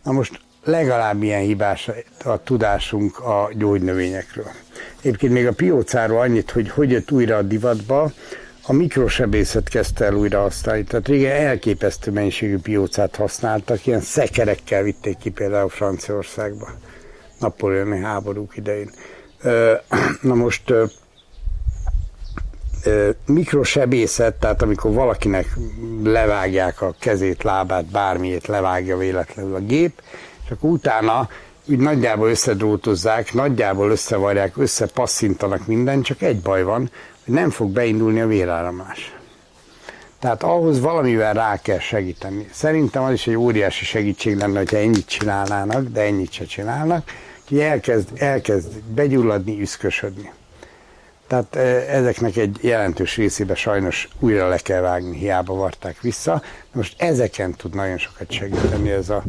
Na 0.03 0.11
most 0.11 0.39
legalább 0.63 1.23
ilyen 1.23 1.41
hibás 1.41 1.89
a 2.23 2.43
tudásunk 2.43 3.19
a 3.19 3.49
gyógynövényekről. 3.53 4.51
Egyébként 4.99 5.33
még 5.33 5.47
a 5.47 5.53
piócáról 5.53 6.19
annyit, 6.19 6.51
hogy 6.51 6.69
hogy 6.69 6.91
jött 6.91 7.11
újra 7.11 7.37
a 7.37 7.41
divatba, 7.41 8.11
a 8.69 8.73
mikrosebészet 8.73 9.69
kezdte 9.69 10.05
el 10.05 10.13
újra 10.13 10.41
használni. 10.41 10.83
Tehát 10.83 11.07
régen 11.07 11.47
elképesztő 11.47 12.11
mennyiségű 12.11 12.57
piócát 12.57 13.15
használtak, 13.15 13.85
ilyen 13.85 14.01
szekerekkel 14.01 14.83
vitték 14.83 15.17
ki 15.17 15.29
például 15.29 15.69
Franciaországba, 15.69 16.67
Napóleoni 17.39 17.99
háborúk 17.99 18.57
idején. 18.57 18.91
Na 20.21 20.33
most 20.33 20.73
mikrosebészet, 23.25 24.35
tehát 24.35 24.61
amikor 24.61 24.93
valakinek 24.93 25.47
levágják 26.03 26.81
a 26.81 26.95
kezét, 26.99 27.43
lábát, 27.43 27.85
bármiét 27.85 28.47
levágja 28.47 28.97
véletlenül 28.97 29.55
a 29.55 29.59
gép, 29.59 30.01
és 30.49 30.55
akkor 30.55 30.69
utána 30.69 31.29
úgy 31.65 31.77
nagyjából 31.77 32.29
összedrótozzák, 32.29 33.33
nagyjából 33.33 33.91
összevarják, 33.91 34.57
összepasszintanak 34.57 35.67
minden, 35.67 36.01
csak 36.01 36.21
egy 36.21 36.39
baj 36.39 36.63
van, 36.63 36.91
hogy 37.25 37.33
nem 37.33 37.49
fog 37.49 37.69
beindulni 37.69 38.21
a 38.21 38.27
véráramlás. 38.27 39.15
Tehát 40.19 40.43
ahhoz 40.43 40.79
valamivel 40.79 41.33
rá 41.33 41.61
kell 41.61 41.79
segíteni. 41.79 42.49
Szerintem 42.51 43.03
az 43.03 43.13
is 43.13 43.27
egy 43.27 43.35
óriási 43.35 43.85
segítség 43.85 44.37
lenne, 44.37 44.57
hogyha 44.57 44.77
ennyit 44.77 45.07
csinálnának, 45.07 45.83
de 45.83 46.01
ennyit 46.01 46.31
se 46.31 46.45
csinálnak, 46.45 47.11
hogy 47.47 47.59
elkezd, 47.59 48.09
elkezd 48.15 48.79
begyulladni, 48.81 49.61
üszkösödni. 49.61 50.31
Tehát 51.27 51.55
ezeknek 51.89 52.35
egy 52.35 52.57
jelentős 52.61 53.15
részébe 53.15 53.55
sajnos 53.55 54.07
újra 54.19 54.47
le 54.47 54.57
kell 54.57 54.81
vágni, 54.81 55.17
hiába 55.17 55.53
varták 55.53 56.01
vissza. 56.01 56.41
Most 56.71 57.01
ezeken 57.01 57.53
tud 57.53 57.75
nagyon 57.75 57.97
sokat 57.97 58.31
segíteni 58.31 58.89
ez 58.89 59.09
a, 59.09 59.23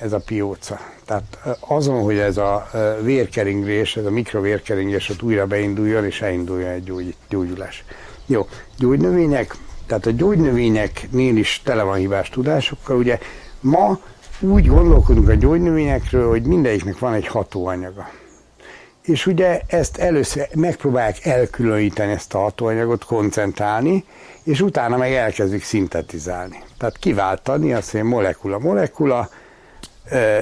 ez 0.00 0.12
a 0.12 0.18
pióca. 0.18 0.78
Tehát 1.04 1.38
azon, 1.60 2.02
hogy 2.02 2.18
ez 2.18 2.36
a 2.36 2.70
vérkeringés, 3.02 3.96
ez 3.96 4.04
a 4.04 4.10
mikrovérkeringés 4.10 5.08
ott 5.08 5.22
újra 5.22 5.46
beinduljon, 5.46 6.04
és 6.04 6.22
elinduljon 6.22 6.70
egy 6.70 6.84
gyógy, 6.84 7.14
gyógyulás. 7.28 7.84
Jó, 8.26 8.46
gyógynövények, 8.78 9.56
tehát 9.86 10.06
a 10.06 10.10
gyógynövényeknél 10.10 11.36
is 11.36 11.60
tele 11.64 11.82
van 11.82 11.96
hibás 11.96 12.28
tudásokkal. 12.28 12.96
Ugye 12.96 13.18
ma 13.60 13.98
úgy 14.40 14.66
gondolkodunk 14.66 15.28
a 15.28 15.34
gyógynövényekről, 15.34 16.28
hogy 16.28 16.42
mindegyiknek 16.42 16.98
van 16.98 17.14
egy 17.14 17.26
hatóanyaga. 17.26 18.10
És 19.02 19.26
ugye 19.26 19.60
ezt 19.66 19.96
először 19.96 20.48
megpróbálják 20.54 21.24
elkülöníteni 21.24 22.12
ezt 22.12 22.34
a 22.34 22.38
hatóanyagot, 22.38 23.04
koncentrálni, 23.04 24.04
és 24.42 24.60
utána 24.60 24.96
meg 24.96 25.12
elkezdik 25.12 25.64
szintetizálni. 25.64 26.62
Tehát 26.78 26.98
kiváltani 26.98 27.72
azt, 27.72 27.90
hogy 27.90 28.02
molekula, 28.02 28.58
molekula, 28.58 29.28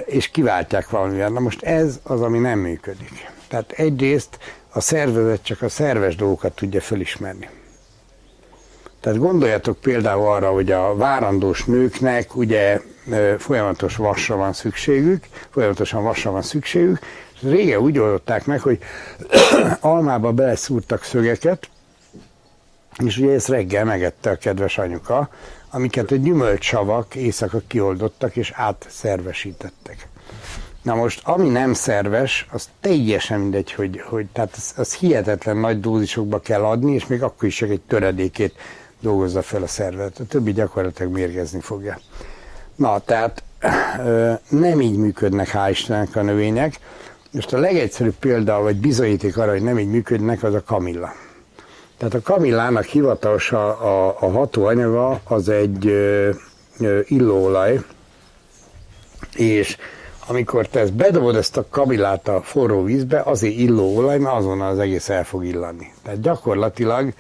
és 0.07 0.29
kiváltják 0.29 0.91
valamivel. 0.91 1.29
Na 1.29 1.41
most 1.41 1.63
ez 1.63 2.01
az, 2.03 2.21
ami 2.21 2.39
nem 2.39 2.59
működik. 2.59 3.31
Tehát 3.49 3.73
egyrészt 3.73 4.39
a 4.71 4.81
szervezet 4.81 5.43
csak 5.43 5.63
a 5.63 5.69
szerves 5.69 6.17
dolgokat 6.17 6.55
tudja 6.55 6.81
felismerni. 6.81 7.49
Tehát 9.01 9.19
gondoljatok 9.19 9.79
például 9.79 10.29
arra, 10.29 10.51
hogy 10.51 10.73
a 10.73 10.97
várandós 10.97 11.65
nőknek 11.65 12.37
ugye 12.37 12.81
folyamatos 13.39 13.97
vasra 13.97 14.37
van 14.37 14.53
szükségük, 14.53 15.25
folyamatosan 15.51 16.03
vasra 16.03 16.31
van 16.31 16.43
szükségük, 16.43 16.99
és 17.35 17.41
régen 17.43 17.81
úgy 17.81 17.99
oldották 17.99 18.47
meg, 18.47 18.61
hogy 18.61 18.79
almába 19.81 20.33
beleszúrtak 20.33 21.05
szögeket, 21.05 21.69
és 23.05 23.19
ugye 23.19 23.33
ezt 23.33 23.49
reggel 23.49 23.85
megette 23.85 24.31
a 24.31 24.37
kedves 24.37 24.79
anyuka, 24.79 25.31
amiket 25.71 26.11
a 26.11 26.17
gyümölcsavak 26.17 27.15
éjszaka 27.15 27.61
kioldottak 27.67 28.37
és 28.37 28.53
átszervesítettek. 28.55 30.09
Na 30.83 30.95
most, 30.95 31.21
ami 31.25 31.49
nem 31.49 31.73
szerves, 31.73 32.47
az 32.51 32.69
teljesen 32.81 33.41
mindegy, 33.41 33.73
hogy, 33.73 34.01
hogy 34.01 34.27
tehát 34.33 34.55
az, 34.57 34.73
az 34.77 34.95
hihetetlen 34.95 35.57
nagy 35.57 35.81
dózisokba 35.81 36.41
kell 36.41 36.65
adni, 36.65 36.95
és 36.95 37.07
még 37.07 37.23
akkor 37.23 37.49
is 37.49 37.57
csak 37.57 37.71
egy 37.71 37.81
töredékét 37.81 38.55
dolgozza 39.01 39.43
fel 39.43 39.63
a 39.63 39.67
szervezet. 39.67 40.19
A 40.19 40.25
többi 40.25 40.53
gyakorlatilag 40.53 41.13
mérgezni 41.13 41.61
fogja. 41.61 41.99
Na, 42.75 42.99
tehát 42.99 43.43
nem 44.49 44.81
így 44.81 44.97
működnek, 44.97 45.51
hál' 45.53 45.69
Istennek 45.71 46.17
a 46.17 46.23
növények. 46.23 46.79
Most 47.31 47.53
a 47.53 47.59
legegyszerűbb 47.59 48.15
példa, 48.15 48.61
vagy 48.61 48.77
bizonyíték 48.77 49.37
arra, 49.37 49.51
hogy 49.51 49.63
nem 49.63 49.79
így 49.79 49.91
működnek, 49.91 50.43
az 50.43 50.55
a 50.55 50.63
kamilla. 50.63 51.13
Tehát 51.99 52.15
a 52.15 52.23
kamillának 52.23 52.85
hivatalos 52.85 53.53
a, 53.53 53.69
a, 53.69 54.17
a 54.21 54.31
hatóanyaga 54.31 55.21
az 55.25 55.49
egy 55.49 55.87
ö, 55.87 56.31
ö, 56.81 57.01
illóolaj, 57.05 57.81
és 59.37 59.77
amikor 60.27 60.67
te 60.67 60.81
ezt 60.81 60.95
bedobod 60.95 61.37
ezt 61.37 61.57
a 61.57 61.67
kamillát 61.71 62.29
a 62.29 62.41
forró 62.43 62.83
vízbe, 62.83 63.21
azért 63.21 63.57
illóolaj, 63.57 64.19
mert 64.19 64.37
azonnal 64.37 64.71
az 64.71 64.79
egész 64.79 65.09
el 65.09 65.25
fog 65.25 65.45
illani. 65.45 65.93
Tehát 66.03 66.21
gyakorlatilag 66.21 67.13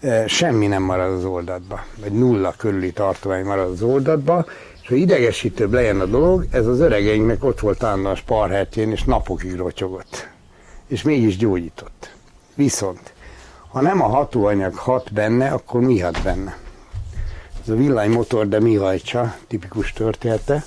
e, 0.00 0.26
semmi 0.26 0.66
nem 0.66 0.82
marad 0.82 1.12
az 1.12 1.24
oldatba, 1.24 1.84
vagy 2.00 2.12
nulla 2.12 2.54
körüli 2.56 2.92
tartomány 2.92 3.44
marad 3.44 3.70
az 3.70 3.82
oldatba, 3.82 4.46
és 4.82 4.88
ha 4.88 4.94
idegesítőbb 4.94 5.72
legyen 5.72 6.00
a 6.00 6.04
dolog, 6.06 6.46
ez 6.50 6.66
az 6.66 6.80
öregeinknek 6.80 7.44
ott 7.44 7.60
volt 7.60 7.82
állandóan 7.82 8.12
a 8.12 8.16
sparhertjén, 8.16 8.90
és 8.90 9.04
napokig 9.04 9.56
rotyogott. 9.56 10.28
És 10.86 11.02
mégis 11.02 11.36
gyógyított. 11.36 12.14
Viszont 12.54 13.14
ha 13.68 13.80
nem 13.80 14.02
a 14.02 14.08
hatóanyag 14.08 14.74
hat 14.74 15.12
benne, 15.12 15.48
akkor 15.48 15.80
mi 15.80 16.00
hat 16.00 16.22
benne? 16.22 16.56
Ez 17.62 17.68
a 17.68 17.74
villanymotor, 17.74 18.48
de 18.48 18.60
mi 18.60 18.74
hajtsa, 18.74 19.36
tipikus 19.46 19.92
története. 19.92 20.64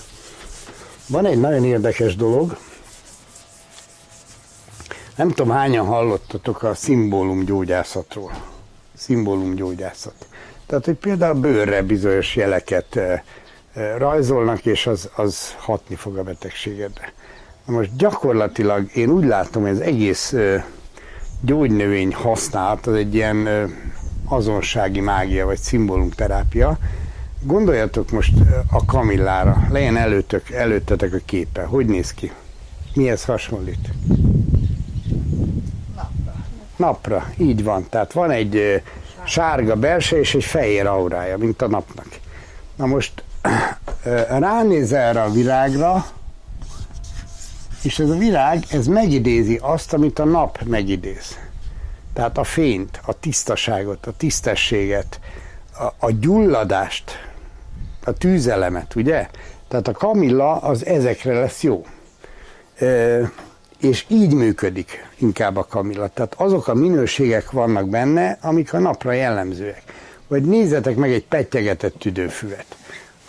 Van 1.07 1.25
egy 1.25 1.39
nagyon 1.39 1.65
érdekes 1.65 2.15
dolog, 2.15 2.57
nem 5.19 5.29
tudom, 5.29 5.51
hányan 5.51 5.85
hallottatok 5.85 6.63
a 6.63 6.73
szimbólumgyógyászatról. 6.73 8.31
Szimbólumgyógyászat. 8.93 10.27
Tehát, 10.65 10.85
hogy 10.85 10.95
például 10.95 11.39
bőrre 11.39 11.81
bizonyos 11.81 12.35
jeleket 12.35 12.95
e, 12.95 13.23
ö, 13.75 13.97
rajzolnak, 13.97 14.65
és 14.65 14.87
az, 14.87 15.09
az 15.15 15.55
hatni 15.57 15.95
fog 15.95 16.17
a 16.17 16.23
betegségedre. 16.23 17.13
Na 17.65 17.73
most 17.73 17.95
gyakorlatilag 17.95 18.95
én 18.95 19.09
úgy 19.09 19.23
látom, 19.23 19.61
hogy 19.61 19.71
az 19.71 19.79
egész 19.79 20.33
ö, 20.33 20.57
gyógynövény 21.41 22.13
használat 22.13 22.87
az 22.87 22.93
egy 22.93 23.15
ilyen 23.15 23.45
ö, 23.45 23.65
azonsági 24.25 24.99
mágia, 24.99 25.45
vagy 25.45 25.57
szimbólumterápia. 25.57 26.77
Gondoljatok 27.41 28.11
most 28.11 28.33
a 28.71 28.85
kamillára, 28.85 29.67
legyen 29.69 29.97
előttök, 29.97 30.49
előttetek 30.49 31.13
a 31.13 31.19
képe. 31.25 31.63
Hogy 31.63 31.85
néz 31.85 32.13
ki? 32.13 32.31
Mihez 32.93 33.25
hasonlít? 33.25 33.89
Napra, 36.75 37.29
így 37.37 37.63
van. 37.63 37.85
Tehát 37.89 38.13
van 38.13 38.31
egy 38.31 38.81
sárga 39.23 39.75
belső 39.75 40.19
és 40.19 40.35
egy 40.35 40.43
fehér 40.43 40.85
aurája, 40.85 41.37
mint 41.37 41.61
a 41.61 41.67
napnak. 41.67 42.07
Na 42.75 42.85
most 42.85 43.23
ránéz 44.29 44.93
erre 44.93 45.21
a 45.21 45.31
virágra, 45.31 46.05
és 47.83 47.99
ez 47.99 48.09
a 48.09 48.15
virág, 48.15 48.63
ez 48.71 48.87
megidézi 48.87 49.59
azt, 49.61 49.93
amit 49.93 50.19
a 50.19 50.25
nap 50.25 50.61
megidéz. 50.63 51.37
Tehát 52.13 52.37
a 52.37 52.43
fényt, 52.43 52.99
a 53.05 53.19
tisztaságot, 53.19 54.05
a 54.05 54.13
tisztességet, 54.17 55.19
a, 55.79 56.05
a 56.05 56.11
gyulladást, 56.11 57.11
a 58.03 58.11
tűzelemet, 58.11 58.95
ugye? 58.95 59.29
Tehát 59.67 59.87
a 59.87 59.91
kamilla 59.91 60.55
az 60.55 60.85
ezekre 60.85 61.39
lesz 61.39 61.63
jó. 61.63 61.85
Ö, 62.79 63.23
és 63.79 64.05
így 64.07 64.33
működik 64.33 65.07
inkább 65.17 65.57
a 65.57 65.65
kamilla. 65.69 66.07
Tehát 66.07 66.33
azok 66.37 66.67
a 66.67 66.73
minőségek 66.73 67.51
vannak 67.51 67.89
benne, 67.89 68.37
amik 68.41 68.73
a 68.73 68.79
napra 68.79 69.11
jellemzőek. 69.11 69.83
Vagy 70.27 70.43
nézzetek 70.43 70.95
meg 70.95 71.11
egy 71.11 71.25
pettyegetett 71.25 71.99
tüdőfüvet. 71.99 72.65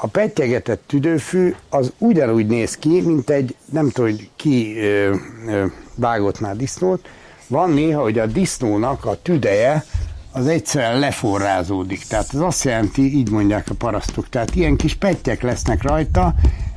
A 0.03 0.07
pettyegetett 0.07 0.83
tüdőfű 0.87 1.55
az 1.69 1.93
ugyanúgy 1.99 2.47
néz 2.47 2.77
ki, 2.77 3.01
mint 3.01 3.31
egy, 3.31 3.57
nem 3.73 3.91
tudom, 3.91 4.11
hogy 4.11 4.31
ki 4.37 4.79
ö, 4.79 5.15
ö, 5.47 5.65
vágott 5.95 6.41
már 6.41 6.57
disznót. 6.57 7.09
Van 7.47 7.71
néha, 7.71 8.03
hogy 8.03 8.19
a 8.19 8.27
disznónak 8.27 9.05
a 9.05 9.23
tüdeje 9.23 9.85
az 10.33 10.47
egyszerűen 10.47 10.99
leforrázódik. 10.99 12.05
Tehát 12.05 12.29
az 12.33 12.41
azt 12.41 12.65
jelenti, 12.65 13.17
így 13.17 13.31
mondják 13.31 13.71
a 13.71 13.75
parasztok, 13.75 14.29
tehát 14.29 14.55
ilyen 14.55 14.77
kis 14.77 14.95
pettyek 14.95 15.43
lesznek 15.43 15.83
rajta, 15.83 16.35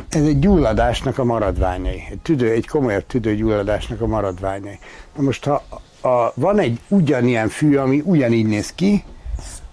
ez 0.09 0.23
egy 0.23 0.39
gyulladásnak 0.39 1.17
a 1.17 1.23
maradványai. 1.23 2.03
Egy, 2.09 2.19
tüdő, 2.21 2.51
egy 2.51 2.67
komolyabb 2.67 3.05
tüdőgyulladásnak 3.07 4.01
a 4.01 4.07
maradványai. 4.07 4.79
Na 5.15 5.21
most, 5.21 5.45
ha 5.45 5.63
a, 6.01 6.31
van 6.35 6.59
egy 6.59 6.79
ugyanilyen 6.87 7.49
fű, 7.49 7.75
ami 7.75 8.01
ugyanígy 8.05 8.45
néz 8.45 8.71
ki, 8.75 9.03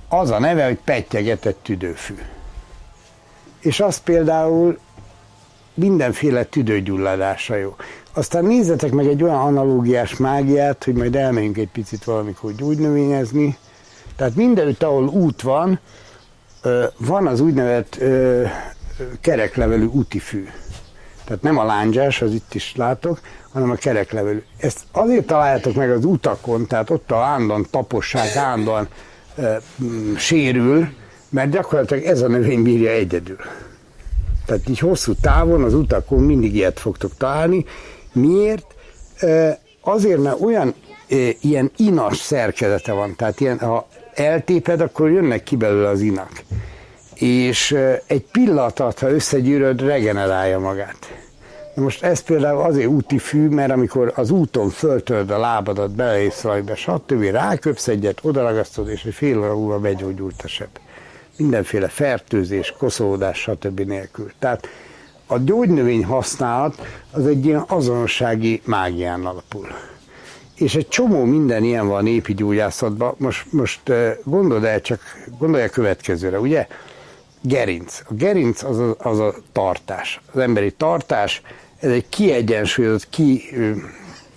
az 0.09 0.31
a 0.31 0.39
neve, 0.39 0.65
hogy 0.65 0.79
pettyegetett 0.85 1.59
tüdőfű. 1.63 2.15
És 3.61 3.81
az 3.81 3.99
például 3.99 4.79
mindenféle 5.75 6.45
tüdőgyulladásra 6.45 7.57
jó. 7.57 7.77
Aztán 8.13 8.45
nézzetek 8.45 8.91
meg 8.91 9.07
egy 9.07 9.23
olyan 9.23 9.41
analógiás 9.41 10.17
mágiát, 10.17 10.85
hogy 10.85 10.95
majd 10.95 11.17
elmegyünk 11.17 11.57
egy 11.57 11.69
picit 11.69 12.05
valamikor 12.05 12.53
gyógynövényezni. 12.53 13.57
Tehát 14.17 14.35
mindenütt, 14.35 14.83
ahol 14.83 15.09
út 15.09 15.43
van, 15.43 15.79
van 16.97 17.27
az 17.27 17.41
úgynevezett 17.41 17.99
kereklevelű 19.21 19.85
útifű. 19.85 20.49
Tehát 21.25 21.43
nem 21.43 21.59
a 21.59 21.65
lándzsás, 21.65 22.23
az 22.23 22.33
itt 22.33 22.55
is 22.55 22.73
látok, 22.77 23.21
hanem 23.53 23.71
a 23.71 23.75
kereklevelű. 23.75 24.43
Ezt 24.57 24.81
azért 24.93 25.27
találjátok 25.27 25.75
meg 25.75 25.91
az 25.91 26.05
utakon, 26.05 26.67
tehát 26.67 26.91
ott 26.91 27.11
a 27.11 27.17
állandóan 27.17 27.67
taposság, 27.71 28.37
állandóan 28.37 28.89
sérül, 30.17 30.89
mert 31.31 31.51
gyakorlatilag 31.51 32.05
ez 32.05 32.21
a 32.21 32.29
növény 32.29 32.63
bírja 32.63 32.91
egyedül. 32.91 33.39
Tehát 34.47 34.69
így 34.69 34.79
hosszú 34.79 35.13
távon 35.21 35.63
az 35.63 35.75
utakon 35.75 36.23
mindig 36.23 36.55
ilyet 36.55 36.81
fogtok 36.81 37.17
találni. 37.17 37.65
Miért? 38.13 38.75
Azért, 39.81 40.23
mert 40.23 40.41
olyan 40.41 40.75
ilyen 41.41 41.71
inas 41.77 42.17
szerkezete 42.17 42.93
van, 42.93 43.17
tehát 43.17 43.41
ilyen, 43.41 43.59
ha 43.59 43.89
eltéped, 44.15 44.81
akkor 44.81 45.11
jönnek 45.11 45.43
ki 45.43 45.57
belőle 45.57 45.89
az 45.89 46.01
inak. 46.01 46.31
És 47.15 47.77
egy 48.07 48.25
pillanat 48.33 48.81
alatt, 48.81 48.99
ha 48.99 49.11
összegyűröd, 49.11 49.81
regenerálja 49.81 50.59
magát. 50.59 50.99
Na 51.75 51.83
most 51.83 52.03
ez 52.03 52.21
például 52.21 52.63
azért 52.63 52.87
úti 52.87 53.19
fű, 53.19 53.49
mert 53.49 53.71
amikor 53.71 54.13
az 54.17 54.31
úton 54.31 54.71
föltörd 54.71 55.31
a 55.31 55.39
lábadat, 55.39 55.91
beleész 55.91 56.43
rajta, 56.43 56.75
stb. 56.75 57.23
ráköpsz 57.23 57.89
egyet, 57.89 58.19
odaragasztod, 58.23 58.89
és 58.89 59.05
egy 59.05 59.15
fél 59.15 59.39
óra 59.39 59.55
múlva 59.55 59.79
begyógyult 59.79 60.43
a 60.45 60.49
seb 60.49 60.69
mindenféle 61.41 61.89
fertőzés, 61.89 62.75
koszolódás, 62.79 63.39
stb. 63.39 63.81
nélkül. 63.81 64.33
Tehát 64.39 64.69
a 65.27 65.39
gyógynövény 65.39 66.05
használat 66.05 66.87
az 67.11 67.27
egy 67.27 67.45
ilyen 67.45 67.65
azonossági 67.67 68.61
mágián 68.65 69.27
alapul. 69.27 69.69
És 70.55 70.75
egy 70.75 70.89
csomó 70.89 71.25
minden 71.25 71.65
ilyen 71.65 71.89
van 71.89 72.03
népi 72.03 72.35
gyógyászatban. 72.35 73.15
Most, 73.19 73.53
most 73.53 73.81
gondold 74.25 74.65
el 74.65 74.81
csak, 74.81 75.01
gondolj 75.39 75.63
a 75.63 75.69
következőre, 75.69 76.41
ugye? 76.41 76.67
Gerinc. 77.41 78.01
A 78.09 78.15
gerinc 78.15 78.63
az 78.63 78.79
a, 78.79 78.95
az 78.99 79.19
a 79.19 79.35
tartás. 79.53 80.21
Az 80.33 80.39
emberi 80.41 80.73
tartás, 80.73 81.43
ez 81.79 81.91
egy 81.91 82.09
kiegyensúlyozott, 82.09 83.09
ki, 83.09 83.43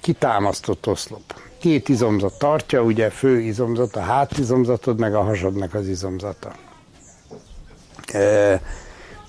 kitámasztott 0.02 0.88
oszlop. 0.88 1.42
Két 1.60 1.90
izomzat 1.90 2.38
tartja, 2.38 2.82
ugye 2.82 3.10
fő 3.10 3.40
izomzat, 3.40 3.96
a 3.96 4.00
hátizomzatod, 4.00 5.00
meg 5.00 5.16
a 5.16 5.22
hasadnak 5.22 5.74
az 5.74 5.88
izomzata 5.88 6.56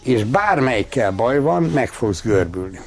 és 0.02 0.24
bármelyikkel 0.24 1.12
baj 1.12 1.40
van, 1.40 1.62
meg 1.62 1.88
fogsz 1.88 2.22
görbülni. 2.22 2.80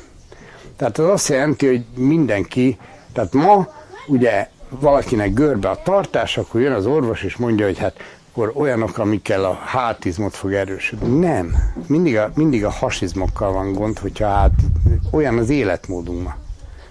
Tehát 0.76 0.98
az 0.98 1.10
azt 1.10 1.30
jelenti, 1.30 1.68
hogy 1.68 1.86
mindenki, 1.96 2.78
tehát 3.14 3.34
ma 3.34 3.68
ugye 4.08 4.50
valakinek 4.70 5.34
görbe 5.34 5.70
a 5.70 5.82
tartás, 5.84 6.38
akkor 6.38 6.62
jön 6.62 6.74
az 6.74 6.86
orvos 6.86 7.24
és 7.24 7.36
mondja, 7.36 7.66
hogy 7.66 7.78
hát 7.78 8.00
akkor 8.32 8.52
olyanok, 8.56 8.98
amikkel 8.98 9.44
a 9.46 9.54
hátizmot 9.54 10.36
fog 10.36 10.54
erősödni. 10.54 11.20
Nem. 11.20 11.56
Mindig 11.88 12.18
a, 12.18 12.32
mindig 12.36 12.66
a 12.66 12.70
hasizmokkal 12.70 13.52
van 13.52 13.74
gond, 13.74 14.00
hogyha 14.00 14.28
hát 14.28 14.52
olyan 15.12 15.38
az 15.38 15.50
életmódunk 15.50 16.24
ma. 16.24 16.36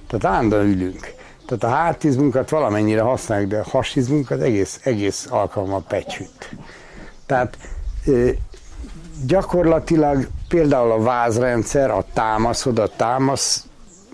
Tehát 0.06 0.36
állandóan 0.36 0.66
ülünk. 0.66 1.14
Tehát 1.46 1.64
a 1.64 1.68
hátizmunkat 1.68 2.50
valamennyire 2.50 3.00
használjuk, 3.00 3.50
de 3.50 3.58
a 3.58 3.68
hasizmunkat 3.70 4.40
egész, 4.40 4.80
egész 4.82 5.26
alkalommal 5.30 5.84
pecsüt. 5.88 6.50
Tehát 7.26 7.56
gyakorlatilag 9.24 10.28
például 10.48 10.90
a 10.90 11.02
vázrendszer, 11.02 11.90
a 11.90 12.04
támaszod, 12.12 12.78
a 12.78 12.88
támasz, 12.96 13.66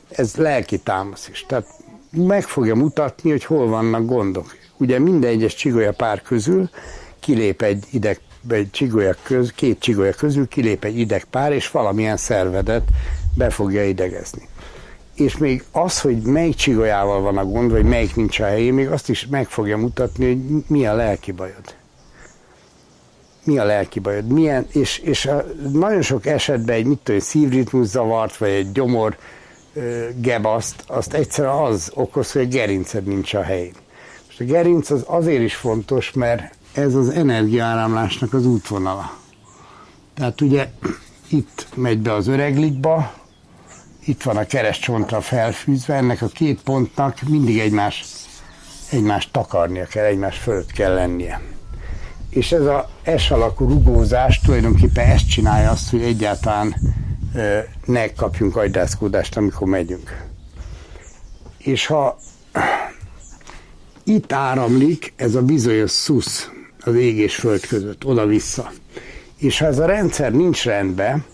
ez 0.09 0.34
lelki 0.34 0.78
támasz 0.78 1.28
is. 1.28 1.44
Tehát 1.48 1.66
meg 2.11 2.42
fogja 2.42 2.74
mutatni, 2.74 3.30
hogy 3.30 3.44
hol 3.44 3.68
vannak 3.68 4.07
gondok. 4.07 4.57
Ugye 4.76 4.98
minden 4.98 5.30
egyes 5.30 5.55
csigolya 5.55 5.92
pár 5.92 6.22
közül 6.22 6.70
kilép 7.20 7.62
egy 7.62 7.84
ideg, 7.90 8.20
egy 8.48 8.70
csigolya 8.70 9.14
köz, 9.22 9.53
két 9.53 9.80
csigolya 9.80 10.12
közül 10.12 10.48
kilép 10.48 10.84
egy 10.84 10.98
idegpár, 10.98 11.53
és 11.53 11.70
valamilyen 11.70 12.16
szervedet 12.16 12.88
be 13.34 13.50
fogja 13.50 13.84
idegezni. 13.84 14.48
És 15.14 15.36
még 15.36 15.64
az, 15.72 16.00
hogy 16.00 16.16
melyik 16.16 16.55
csigolyával 16.55 17.20
van 17.20 17.38
a 17.38 17.44
gond, 17.44 17.70
vagy 17.70 17.84
melyik 17.84 18.16
nincs 18.16 18.40
a 18.40 18.44
helyén, 18.44 18.74
még 18.74 18.88
azt 18.88 19.09
is 19.09 19.26
meg 19.26 19.48
fogja 19.48 19.76
mutatni, 19.76 20.26
hogy 20.26 20.64
mi 20.66 20.86
a 20.86 20.94
lelki 20.94 21.32
bajod 21.32 21.74
mi 23.45 23.59
a 23.59 23.64
lelki 23.64 23.99
bajod, 23.99 24.26
milyen, 24.26 24.66
és, 24.72 24.99
és 24.99 25.26
a, 25.26 25.45
nagyon 25.72 26.03
sok 26.03 26.26
esetben 26.26 26.76
egy, 26.76 26.84
mit 26.84 26.99
tudom, 26.99 27.20
szívritmus 27.20 27.86
zavart, 27.86 28.36
vagy 28.36 28.51
egy 28.51 28.72
gyomor 28.72 29.16
ö, 29.74 30.07
gebaszt, 30.16 30.84
azt 30.86 31.14
egyszerűen 31.14 31.55
az 31.55 31.90
okoz, 31.95 32.32
hogy 32.32 32.43
a 32.43 32.47
gerinced 32.47 33.05
nincs 33.05 33.34
a 33.34 33.43
helyén. 33.43 33.74
Most 34.26 34.40
a 34.40 34.45
gerinc 34.45 34.90
az 34.90 35.05
azért 35.07 35.43
is 35.43 35.55
fontos, 35.55 36.12
mert 36.12 36.55
ez 36.72 36.95
az 36.95 37.09
energiaáramlásnak 37.09 38.32
az 38.34 38.47
útvonala. 38.47 39.18
Tehát 40.14 40.40
ugye 40.40 40.68
itt 41.28 41.66
megy 41.74 41.99
be 41.99 42.12
az 42.12 42.26
öreglikba, 42.26 43.12
itt 44.05 44.22
van 44.22 44.36
a 44.36 44.47
keresztcsontra 44.47 45.20
felfűzve, 45.20 45.95
ennek 45.95 46.22
a 46.22 46.26
két 46.26 46.62
pontnak 46.62 47.20
mindig 47.28 47.59
egymás, 47.59 48.05
egymást 48.90 49.32
takarnia 49.32 49.84
kell, 49.84 50.05
egymás 50.05 50.38
fölött 50.38 50.72
kell 50.72 50.95
lennie 50.95 51.40
és 52.33 52.53
ez 52.53 52.66
a 52.66 52.89
S 53.16 53.30
alakú 53.30 53.68
rugózás 53.68 54.41
tulajdonképpen 54.41 55.07
ezt 55.07 55.28
csinálja 55.28 55.70
azt, 55.70 55.91
hogy 55.91 56.03
egyáltalán 56.03 56.76
ne 57.85 58.12
kapjunk 58.12 58.57
agydászkódást, 58.57 59.37
amikor 59.37 59.68
megyünk. 59.68 60.26
És 61.59 61.87
ha 61.87 62.18
itt 64.05 64.33
áramlik 64.33 65.12
ez 65.16 65.35
a 65.35 65.43
bizonyos 65.43 65.91
szusz 65.91 66.51
az 66.80 66.95
ég 66.95 67.16
és 67.16 67.35
föld 67.35 67.66
között, 67.66 68.05
oda-vissza. 68.05 68.70
És 69.37 69.59
ha 69.59 69.66
ez 69.66 69.78
a 69.78 69.87
rendszer 69.87 70.33
nincs 70.33 70.64
rendben, 70.64 71.24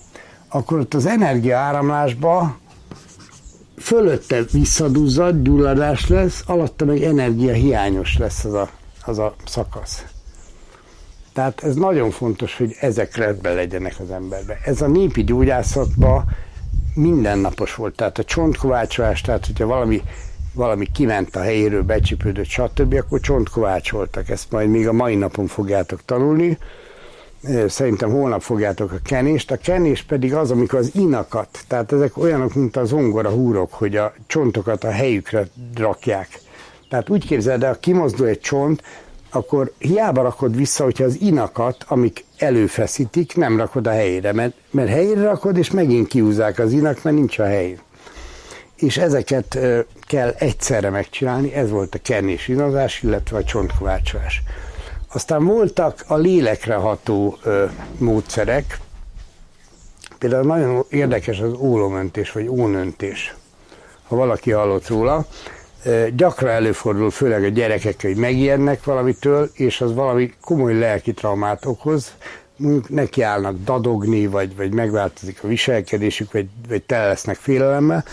akkor 0.48 0.78
ott 0.78 0.94
az 0.94 1.06
energiaáramlásba 1.06 2.58
fölötte 3.78 4.42
visszaduzzad, 4.52 5.42
gyulladás 5.42 6.08
lesz, 6.08 6.42
alatta 6.46 6.84
meg 6.84 7.02
energia 7.02 7.52
hiányos 7.52 8.18
lesz 8.18 8.44
az 8.44 8.52
a, 8.52 8.70
az 9.04 9.18
a 9.18 9.34
szakasz. 9.46 10.04
Tehát 11.38 11.64
ez 11.64 11.74
nagyon 11.74 12.10
fontos, 12.10 12.56
hogy 12.56 12.76
ezek 12.80 13.16
rendben 13.16 13.54
legyenek 13.54 13.94
az 14.00 14.10
emberbe. 14.10 14.58
Ez 14.64 14.80
a 14.80 14.86
népi 14.86 15.24
gyógyászatban 15.24 16.24
mindennapos 16.94 17.74
volt. 17.74 17.94
Tehát 17.94 18.18
a 18.18 18.24
csontkovácsolás, 18.24 19.20
tehát 19.20 19.46
hogyha 19.46 19.66
valami, 19.66 20.02
valami 20.54 20.86
kiment 20.92 21.36
a 21.36 21.40
helyéről, 21.40 21.82
becsipődött, 21.82 22.46
stb., 22.46 22.94
akkor 22.94 23.20
csontkovácsoltak. 23.20 24.28
Ezt 24.28 24.50
majd 24.50 24.68
még 24.68 24.88
a 24.88 24.92
mai 24.92 25.14
napon 25.14 25.46
fogjátok 25.46 26.00
tanulni. 26.04 26.58
Szerintem 27.66 28.10
holnap 28.10 28.42
fogjátok 28.42 28.92
a 28.92 28.98
kenést. 29.04 29.50
A 29.50 29.56
kenés 29.56 30.02
pedig 30.02 30.34
az, 30.34 30.50
amikor 30.50 30.78
az 30.78 30.90
inakat, 30.94 31.64
tehát 31.68 31.92
ezek 31.92 32.16
olyanok, 32.16 32.54
mint 32.54 32.76
az 32.76 32.92
ongora 32.92 33.30
húrok, 33.30 33.72
hogy 33.72 33.96
a 33.96 34.14
csontokat 34.26 34.84
a 34.84 34.90
helyükre 34.90 35.48
rakják. 35.74 36.40
Tehát 36.88 37.08
úgy 37.08 37.26
képzeld 37.26 37.62
el, 37.62 37.78
kimozdul 37.80 38.26
egy 38.26 38.40
csont, 38.40 38.82
akkor 39.30 39.72
hiába 39.78 40.22
rakod 40.22 40.56
vissza, 40.56 40.84
hogyha 40.84 41.04
az 41.04 41.20
inakat, 41.20 41.84
amik 41.88 42.24
előfeszítik, 42.36 43.36
nem 43.36 43.56
rakod 43.56 43.86
a 43.86 43.90
helyére, 43.90 44.32
mert, 44.32 44.54
mert 44.70 44.88
helyére 44.88 45.22
rakod, 45.22 45.56
és 45.56 45.70
megint 45.70 46.08
kiúzzák 46.08 46.58
az 46.58 46.72
inak, 46.72 47.02
mert 47.02 47.16
nincs 47.16 47.38
a 47.38 47.44
hely. 47.44 47.78
És 48.76 48.96
ezeket 48.96 49.58
kell 50.06 50.34
egyszerre 50.38 50.90
megcsinálni, 50.90 51.52
ez 51.52 51.70
volt 51.70 51.94
a 51.94 51.98
kernés 52.02 52.48
inazás, 52.48 53.02
illetve 53.02 53.36
a 53.36 53.44
csontkovácsolás. 53.44 54.42
Aztán 55.12 55.44
voltak 55.44 56.04
a 56.06 56.16
lélekre 56.16 56.74
ható 56.74 57.38
ö, 57.42 57.64
módszerek, 57.98 58.78
például 60.18 60.44
nagyon 60.44 60.84
érdekes 60.88 61.40
az 61.40 61.52
ólomöntés, 61.52 62.32
vagy 62.32 62.48
ónöntés, 62.48 63.34
ha 64.08 64.16
valaki 64.16 64.50
hallott 64.50 64.88
róla, 64.88 65.26
gyakran 66.14 66.50
előfordul, 66.50 67.10
főleg 67.10 67.44
a 67.44 67.48
gyerekek, 67.48 68.02
hogy 68.02 68.16
megijednek 68.16 68.84
valamitől, 68.84 69.50
és 69.54 69.80
az 69.80 69.94
valami 69.94 70.32
komoly 70.40 70.78
lelki 70.78 71.12
traumát 71.12 71.64
okoz, 71.64 72.12
mondjuk 72.56 72.88
nekiállnak 72.88 73.56
dadogni, 73.64 74.26
vagy, 74.26 74.56
vagy 74.56 74.74
megváltozik 74.74 75.44
a 75.44 75.48
viselkedésük, 75.48 76.32
vagy, 76.32 76.46
vagy 76.68 76.82
tele 76.82 77.06
lesznek 77.06 77.36
félelemmel. 77.36 78.04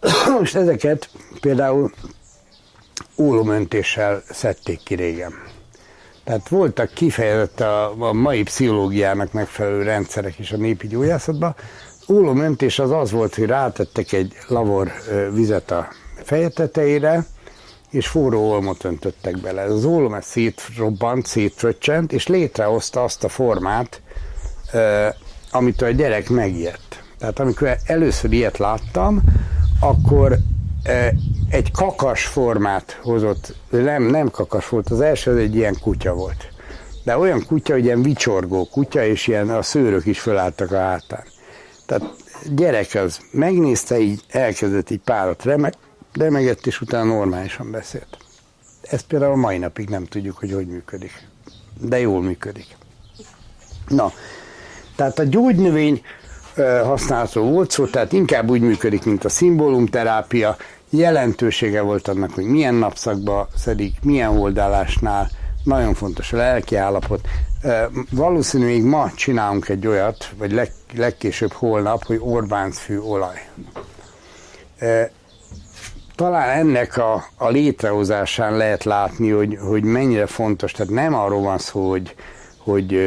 Most 0.38 0.56
ezeket 0.56 1.08
például 1.40 1.92
ólomöntéssel 3.18 4.22
szedték 4.30 4.82
ki 4.82 4.94
régen. 4.94 5.32
Tehát 6.24 6.48
voltak 6.48 6.92
kifejezett 6.92 7.60
a, 7.60 8.02
a 8.02 8.12
mai 8.12 8.42
pszichológiának 8.42 9.32
megfelelő 9.32 9.82
rendszerek 9.82 10.38
is 10.38 10.52
a 10.52 10.56
népi 10.56 10.86
gyógyászatban. 10.86 11.54
Ólomöntés 12.08 12.78
az 12.78 12.90
az 12.90 13.10
volt, 13.10 13.34
hogy 13.34 13.46
rátettek 13.46 14.12
egy 14.12 14.34
lavor 14.48 14.92
vizet 15.32 15.70
a 15.70 15.88
feje 16.26 16.48
tetejére, 16.48 17.26
és 17.90 18.06
forró 18.06 18.50
olmot 18.50 18.84
öntöttek 18.84 19.38
bele. 19.38 19.62
Az 19.62 19.84
ólom 19.84 20.14
ez 20.14 20.24
szétrobbant, 20.24 21.26
szétfröccsent, 21.26 22.12
és 22.12 22.26
létrehozta 22.26 23.02
azt 23.02 23.24
a 23.24 23.28
formát, 23.28 24.00
amit 25.50 25.82
a 25.82 25.90
gyerek 25.90 26.28
megijedt. 26.28 27.02
Tehát 27.18 27.38
amikor 27.38 27.76
először 27.86 28.32
ilyet 28.32 28.58
láttam, 28.58 29.22
akkor 29.80 30.36
egy 31.50 31.70
kakas 31.70 32.24
formát 32.24 33.00
hozott, 33.02 33.54
nem, 33.70 34.02
nem 34.02 34.30
kakas 34.30 34.68
volt, 34.68 34.90
az 34.90 35.00
első 35.00 35.30
az 35.30 35.36
egy 35.36 35.54
ilyen 35.54 35.76
kutya 35.80 36.14
volt. 36.14 36.48
De 37.04 37.18
olyan 37.18 37.46
kutya, 37.46 37.72
hogy 37.72 37.84
ilyen 37.84 38.02
vicsorgó 38.02 38.68
kutya, 38.70 39.04
és 39.04 39.26
ilyen 39.26 39.50
a 39.50 39.62
szőrök 39.62 40.06
is 40.06 40.20
fölálltak 40.20 40.72
a 40.72 40.78
hátán. 40.78 41.24
Tehát 41.86 42.02
gyerek 42.54 42.94
az 42.94 43.20
megnézte, 43.30 43.98
így 43.98 44.22
elkezdett 44.28 44.90
így 44.90 45.00
párat 45.04 45.44
remek, 45.44 45.74
remegett, 46.18 46.66
és 46.66 46.80
utána 46.80 47.04
normálisan 47.04 47.70
beszélt. 47.70 48.18
Ezt 48.82 49.06
például 49.06 49.32
a 49.32 49.36
mai 49.36 49.58
napig 49.58 49.88
nem 49.88 50.04
tudjuk, 50.04 50.36
hogy 50.36 50.52
hogy 50.52 50.66
működik. 50.66 51.26
De 51.80 51.98
jól 51.98 52.22
működik. 52.22 52.76
Na, 53.88 54.12
tehát 54.96 55.18
a 55.18 55.22
gyógynövény 55.22 56.02
használatról 56.84 57.50
volt 57.50 57.70
szó, 57.70 57.86
tehát 57.86 58.12
inkább 58.12 58.50
úgy 58.50 58.60
működik, 58.60 59.04
mint 59.04 59.24
a 59.24 59.28
szimbólumterápia. 59.28 60.56
Jelentősége 60.90 61.80
volt 61.80 62.08
annak, 62.08 62.32
hogy 62.32 62.44
milyen 62.44 62.74
napszakba 62.74 63.48
szedik, 63.56 63.94
milyen 64.02 64.38
oldalásnál, 64.38 65.30
nagyon 65.64 65.94
fontos 65.94 66.32
a 66.32 66.36
lelki 66.36 66.76
állapot. 66.76 67.28
Valószínű 68.10 68.64
még 68.64 68.82
ma 68.82 69.10
csinálunk 69.14 69.68
egy 69.68 69.86
olyat, 69.86 70.30
vagy 70.36 70.52
leg, 70.52 70.72
legkésőbb 70.94 71.52
holnap, 71.52 72.04
hogy 72.04 72.18
Orbánc 72.20 72.78
fű 72.78 72.98
olaj 72.98 73.48
talán 76.16 76.48
ennek 76.48 76.96
a, 76.96 77.24
a 77.36 77.48
létrehozásán 77.48 78.56
lehet 78.56 78.84
látni, 78.84 79.30
hogy, 79.30 79.58
hogy 79.60 79.84
mennyire 79.84 80.26
fontos. 80.26 80.72
Tehát 80.72 80.92
nem 80.92 81.14
arról 81.14 81.42
van 81.42 81.58
szó, 81.58 81.90
hogy, 81.90 82.14
hogy 82.58 83.00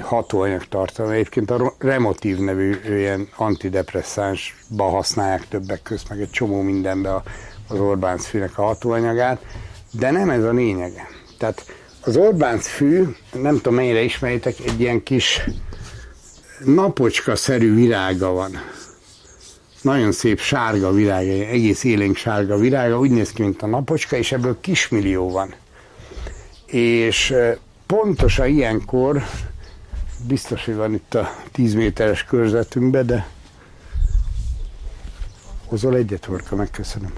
hatóanyag 0.00 0.64
tartalma. 0.64 1.12
Egyébként 1.12 1.50
a 1.50 1.74
Remotív 1.78 2.38
nevű 2.38 2.80
ilyen 2.88 3.28
antidepresszánsba 3.36 4.88
használják 4.88 5.48
többek 5.48 5.82
közt, 5.82 6.08
meg 6.08 6.20
egy 6.20 6.30
csomó 6.30 6.60
mindenbe 6.60 7.22
az 7.68 7.78
Orbánc 7.78 8.26
fűnek 8.26 8.58
a 8.58 8.62
hatóanyagát, 8.62 9.40
de 9.90 10.10
nem 10.10 10.30
ez 10.30 10.44
a 10.44 10.52
lényege. 10.52 11.08
Tehát 11.38 11.64
az 12.04 12.16
Orbánc 12.16 12.66
fű, 12.66 13.04
nem 13.32 13.56
tudom 13.56 13.74
mennyire 13.74 14.02
ismeritek, 14.02 14.54
egy 14.66 14.80
ilyen 14.80 15.02
kis 15.02 15.40
napocska-szerű 16.64 17.74
virága 17.74 18.32
van 18.32 18.50
nagyon 19.82 20.12
szép 20.12 20.40
sárga 20.40 20.92
virága, 20.92 21.30
egész 21.30 21.84
élénk 21.84 22.16
sárga 22.16 22.56
virága, 22.56 22.98
úgy 22.98 23.10
néz 23.10 23.32
ki, 23.32 23.42
mint 23.42 23.62
a 23.62 23.66
napocska, 23.66 24.16
és 24.16 24.32
ebből 24.32 24.60
kismillió 24.60 25.30
van. 25.30 25.54
És 26.66 27.34
pontosan 27.86 28.46
ilyenkor, 28.46 29.22
biztos, 30.26 30.64
hogy 30.64 30.74
van 30.74 30.94
itt 30.94 31.14
a 31.14 31.30
10 31.52 31.74
méteres 31.74 32.24
körzetünkben, 32.24 33.06
de 33.06 33.26
hozol 35.66 35.96
egyet, 35.96 36.24
Horka, 36.24 36.56
megköszönöm. 36.56 37.12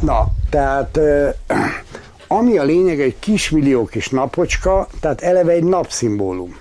Na, 0.00 0.26
tehát 0.50 0.98
ami 2.26 2.58
a 2.58 2.62
lényeg, 2.62 3.00
egy 3.00 3.18
kismillió 3.18 3.84
kis 3.84 4.08
napocska, 4.08 4.88
tehát 5.00 5.20
eleve 5.20 5.52
egy 5.52 5.64
napszimbólum. 5.64 6.56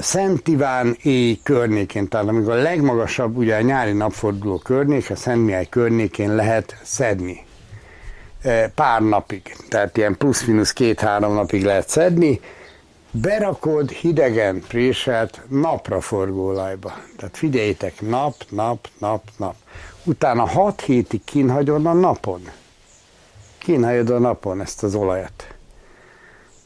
Szent 0.00 0.48
Iván 0.48 0.96
éj 1.02 1.40
környékén, 1.42 2.08
tehát 2.08 2.28
amikor 2.28 2.52
a 2.52 2.62
legmagasabb, 2.62 3.36
ugye 3.36 3.56
a 3.56 3.60
nyári 3.60 3.92
napforduló 3.92 4.58
környék, 4.58 5.10
a 5.10 5.16
Szent 5.16 5.44
Mihály 5.44 5.68
környékén 5.68 6.34
lehet 6.34 6.76
szedni. 6.82 7.44
Pár 8.74 9.02
napig, 9.02 9.56
tehát 9.68 9.96
ilyen 9.96 10.16
plusz-minusz 10.16 10.72
két-három 10.72 11.34
napig 11.34 11.64
lehet 11.64 11.88
szedni, 11.88 12.40
berakod 13.10 13.90
hidegen 13.90 14.62
préselt 14.68 15.40
napra 15.48 16.00
forgó 16.00 16.46
olajba. 16.46 16.92
Tehát 17.16 17.36
figyeljétek, 17.36 18.00
nap, 18.00 18.34
nap, 18.48 18.88
nap, 18.98 19.22
nap. 19.36 19.54
Utána 20.04 20.46
hat 20.46 20.80
hétig 20.80 21.24
kínhagyod 21.24 21.86
a 21.86 21.92
napon. 21.92 22.40
Kínhagyod 23.58 24.10
a 24.10 24.18
napon 24.18 24.60
ezt 24.60 24.82
az 24.82 24.94
olajat 24.94 25.54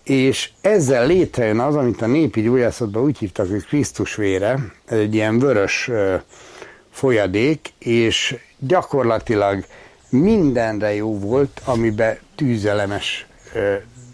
és 0.05 0.51
ezzel 0.61 1.07
létrejön 1.07 1.59
az, 1.59 1.77
amit 1.77 2.03
a 2.03 2.07
népi 2.07 2.43
gyógyászatban 2.43 3.03
úgy 3.03 3.19
hívtak, 3.19 3.51
hogy 3.51 3.67
Krisztus 3.67 4.15
vére, 4.15 4.59
ez 4.85 4.99
egy 4.99 5.15
ilyen 5.15 5.39
vörös 5.39 5.91
folyadék, 6.91 7.73
és 7.79 8.37
gyakorlatilag 8.59 9.65
mindenre 10.09 10.95
jó 10.95 11.19
volt, 11.19 11.61
amiben 11.65 12.19
tűzelemes 12.35 13.27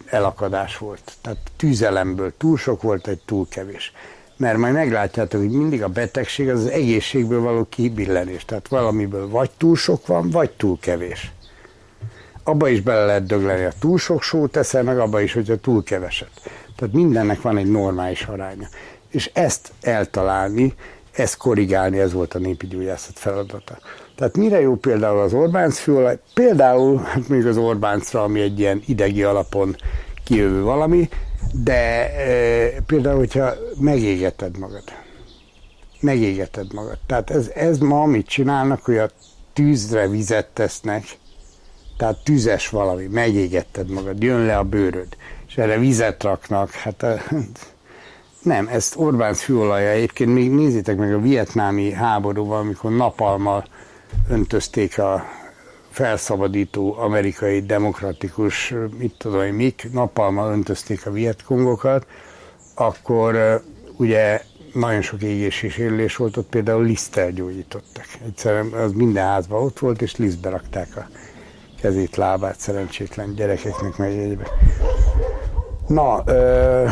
elakadás 0.05 0.77
volt. 0.77 1.13
Tehát 1.21 1.39
tűzelemből 1.57 2.33
túl 2.37 2.57
sok 2.57 2.81
volt, 2.81 3.07
egy 3.07 3.21
túl 3.25 3.47
kevés. 3.49 3.93
Mert 4.37 4.57
majd 4.57 4.73
meglátjátok, 4.73 5.39
hogy 5.39 5.49
mindig 5.49 5.83
a 5.83 5.87
betegség 5.87 6.49
az 6.49 6.59
az 6.59 6.67
egészségből 6.67 7.41
való 7.41 7.67
kibillenés. 7.69 8.45
Tehát 8.45 8.67
valamiből 8.67 9.29
vagy 9.29 9.49
túl 9.57 9.75
sok 9.75 10.07
van, 10.07 10.29
vagy 10.29 10.51
túl 10.51 10.77
kevés 10.79 11.31
abba 12.43 12.67
is 12.67 12.81
bele 12.81 13.05
lehet 13.05 13.25
dögleni, 13.25 13.63
ha 13.63 13.71
túl 13.79 13.97
sok 13.97 14.21
sót 14.21 14.51
teszel, 14.51 14.83
meg 14.83 14.99
abba 14.99 15.21
is, 15.21 15.33
hogyha 15.33 15.55
túl 15.55 15.83
keveset. 15.83 16.29
Tehát 16.75 16.93
mindennek 16.93 17.41
van 17.41 17.57
egy 17.57 17.71
normális 17.71 18.23
aránya. 18.23 18.67
És 19.09 19.29
ezt 19.33 19.71
eltalálni, 19.81 20.73
ezt 21.11 21.37
korrigálni, 21.37 21.99
ez 21.99 22.13
volt 22.13 22.33
a 22.33 22.39
népi 22.39 22.67
gyógyászat 22.67 23.19
feladata. 23.19 23.77
Tehát 24.15 24.37
mire 24.37 24.61
jó 24.61 24.75
például 24.75 25.19
az 25.19 25.33
Orbánc 25.33 25.77
fűolaj? 25.77 26.19
Például, 26.33 26.97
hát 26.97 27.27
még 27.27 27.45
az 27.45 27.57
Orbáncra, 27.57 28.23
ami 28.23 28.39
egy 28.39 28.59
ilyen 28.59 28.81
idegi 28.85 29.23
alapon 29.23 29.75
kijövő 30.23 30.61
valami, 30.61 31.09
de 31.63 32.13
e, 32.15 32.81
például, 32.85 33.17
hogyha 33.17 33.53
megégeted 33.79 34.57
magad. 34.57 34.83
Megégeted 35.99 36.73
magad. 36.73 36.97
Tehát 37.05 37.29
ez, 37.29 37.51
ez 37.55 37.77
ma, 37.77 38.01
amit 38.01 38.27
csinálnak, 38.27 38.85
hogy 38.85 38.97
a 38.97 39.09
tűzre 39.53 40.07
vizet 40.07 40.47
tesznek, 40.53 41.03
tehát 42.01 42.23
tüzes 42.23 42.69
valami, 42.69 43.05
megégetted 43.05 43.89
magad, 43.89 44.23
jön 44.23 44.45
le 44.45 44.57
a 44.57 44.63
bőröd, 44.63 45.07
és 45.47 45.57
erre 45.57 45.77
vizet 45.77 46.23
raknak, 46.23 46.71
hát 46.71 47.05
nem, 48.41 48.67
ezt 48.67 48.95
Orbán 48.95 49.33
fűolaja 49.33 49.89
egyébként 49.89 50.33
még 50.33 50.51
nézzétek 50.51 50.97
meg 50.97 51.13
a 51.13 51.19
vietnámi 51.19 51.91
háborúban, 51.91 52.59
amikor 52.59 52.91
napalmal 52.91 53.65
öntözték 54.29 54.99
a 54.99 55.23
felszabadító 55.89 56.97
amerikai 56.97 57.61
demokratikus, 57.61 58.73
mit 58.97 59.13
tudom 59.17 59.41
én, 59.41 59.53
mik, 59.53 59.87
napalma 59.91 60.51
öntözték 60.51 61.05
a 61.05 61.11
vietkongokat, 61.11 62.05
akkor 62.75 63.61
ugye 63.97 64.41
nagyon 64.73 65.01
sok 65.01 65.21
égés 65.21 65.61
és 65.61 65.77
élés 65.77 66.15
volt, 66.15 66.37
ott 66.37 66.49
például 66.49 66.83
liszttel 66.83 67.31
gyógyítottak. 67.31 68.05
Egyszerűen 68.25 68.71
az 68.71 68.91
minden 68.91 69.25
házban 69.25 69.63
ott 69.63 69.79
volt, 69.79 70.01
és 70.01 70.15
lisztbe 70.15 70.49
rakták 70.49 70.97
a 70.97 71.07
kezét, 71.81 72.15
lábát 72.15 72.59
szerencsétlen 72.59 73.35
gyerekeknek 73.35 73.97
meg 73.97 74.11
egybe. 74.11 74.43
Na, 75.87 76.23
ö, 76.25 76.85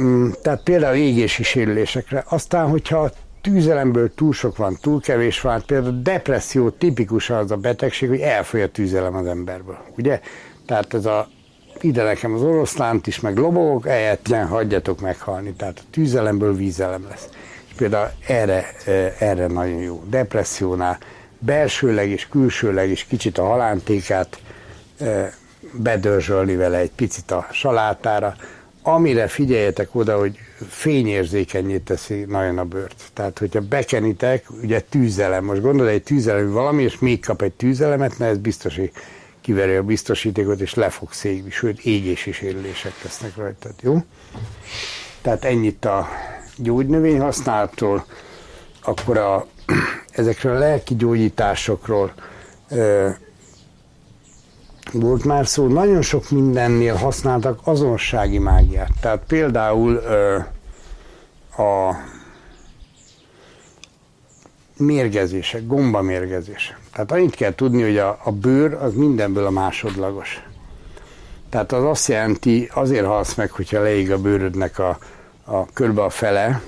mm, 0.00 0.30
tehát 0.42 0.62
például 0.62 0.96
égési 0.96 1.42
sérülésekre. 1.42 2.24
Aztán, 2.28 2.68
hogyha 2.68 3.10
tűzelemből 3.40 4.14
túl 4.14 4.32
sok 4.32 4.56
van, 4.56 4.78
túl 4.80 5.00
kevés 5.00 5.40
van, 5.40 5.62
például 5.66 5.94
a 5.94 6.00
depresszió 6.00 6.70
tipikus 6.70 7.30
az 7.30 7.50
a 7.50 7.56
betegség, 7.56 8.08
hogy 8.08 8.20
elfogy 8.20 8.60
a 8.60 8.70
tűzelem 8.70 9.14
az 9.14 9.26
emberből, 9.26 9.78
ugye? 9.96 10.20
Tehát 10.66 10.94
ez 10.94 11.06
a 11.06 11.28
ide 11.80 12.02
nekem 12.02 12.34
az 12.34 12.42
oroszlánt 12.42 13.06
is, 13.06 13.20
meg 13.20 13.36
lobogok, 13.36 13.88
ejetlen, 13.88 14.46
hagyjatok 14.46 15.00
meghalni. 15.00 15.52
Tehát 15.52 15.78
a 15.78 15.88
tűzelemből 15.90 16.54
vízelem 16.54 17.06
lesz. 17.08 17.28
És 17.68 17.74
például 17.76 18.10
erre, 18.26 18.66
erre 19.18 19.46
nagyon 19.46 19.78
jó. 19.80 20.02
Depressziónál 20.08 20.98
belsőleg 21.38 22.08
és 22.08 22.28
külsőleg 22.28 22.90
is 22.90 23.04
kicsit 23.04 23.38
a 23.38 23.44
halántékát 23.44 24.40
bedörzsölni 25.72 26.56
vele 26.56 26.78
egy 26.78 26.90
picit 26.90 27.30
a 27.30 27.46
salátára, 27.52 28.36
amire 28.82 29.28
figyeljetek 29.28 29.94
oda, 29.94 30.18
hogy 30.18 30.38
fényérzékenyé 30.68 31.78
teszi 31.78 32.24
nagyon 32.28 32.58
a 32.58 32.64
bőrt. 32.64 33.02
Tehát, 33.12 33.38
hogyha 33.38 33.60
bekenitek, 33.60 34.44
ugye 34.62 34.80
tűzelem, 34.80 35.44
most 35.44 35.60
gondolod 35.60 35.92
egy 35.92 36.02
tűzelem 36.02 36.52
valami, 36.52 36.82
és 36.82 36.98
még 36.98 37.24
kap 37.24 37.42
egy 37.42 37.52
tűzelemet, 37.52 38.18
na 38.18 38.24
ez 38.24 38.38
biztos, 38.38 38.76
hogy 38.76 38.90
kiveri 39.40 39.74
a 39.74 39.82
biztosítékot, 39.82 40.60
és 40.60 40.74
le 40.74 40.88
fog 40.88 41.12
szégni, 41.12 41.50
sőt, 41.50 41.80
égési 41.80 42.32
sérülések 42.32 42.92
lesznek 43.02 43.36
rajta, 43.36 43.68
jó? 43.82 44.04
Tehát 45.22 45.44
ennyit 45.44 45.84
a 45.84 46.08
gyógynövény 46.56 47.20
használatról, 47.20 48.06
akkor 48.82 49.18
a, 49.18 49.46
ezekről 50.16 50.56
a 50.56 50.58
lelki 50.58 50.96
gyógyításokról 50.96 52.12
volt 54.92 55.24
már 55.24 55.46
szó, 55.46 55.66
nagyon 55.66 56.02
sok 56.02 56.30
mindennél 56.30 56.94
használtak 56.94 57.60
azonossági 57.64 58.38
mágiát. 58.38 58.90
Tehát 59.00 59.22
például 59.26 59.94
ö, 59.94 60.38
a 61.62 61.96
mérgezések, 64.76 65.66
gombamérgezés. 65.66 66.76
Tehát 66.92 67.12
annyit 67.12 67.34
kell 67.34 67.54
tudni, 67.54 67.82
hogy 67.82 67.98
a, 67.98 68.18
a 68.24 68.32
bőr 68.32 68.74
az 68.74 68.94
mindenből 68.94 69.46
a 69.46 69.50
másodlagos. 69.50 70.42
Tehát 71.48 71.72
az 71.72 71.84
azt 71.84 72.08
jelenti, 72.08 72.70
azért 72.74 73.06
halsz 73.06 73.34
meg, 73.34 73.50
hogyha 73.50 73.82
leég 73.82 74.12
a 74.12 74.18
bőrödnek 74.18 74.78
a, 74.78 74.98
a 75.44 75.72
körbe 75.72 76.02
a 76.02 76.10
fele, 76.10 76.60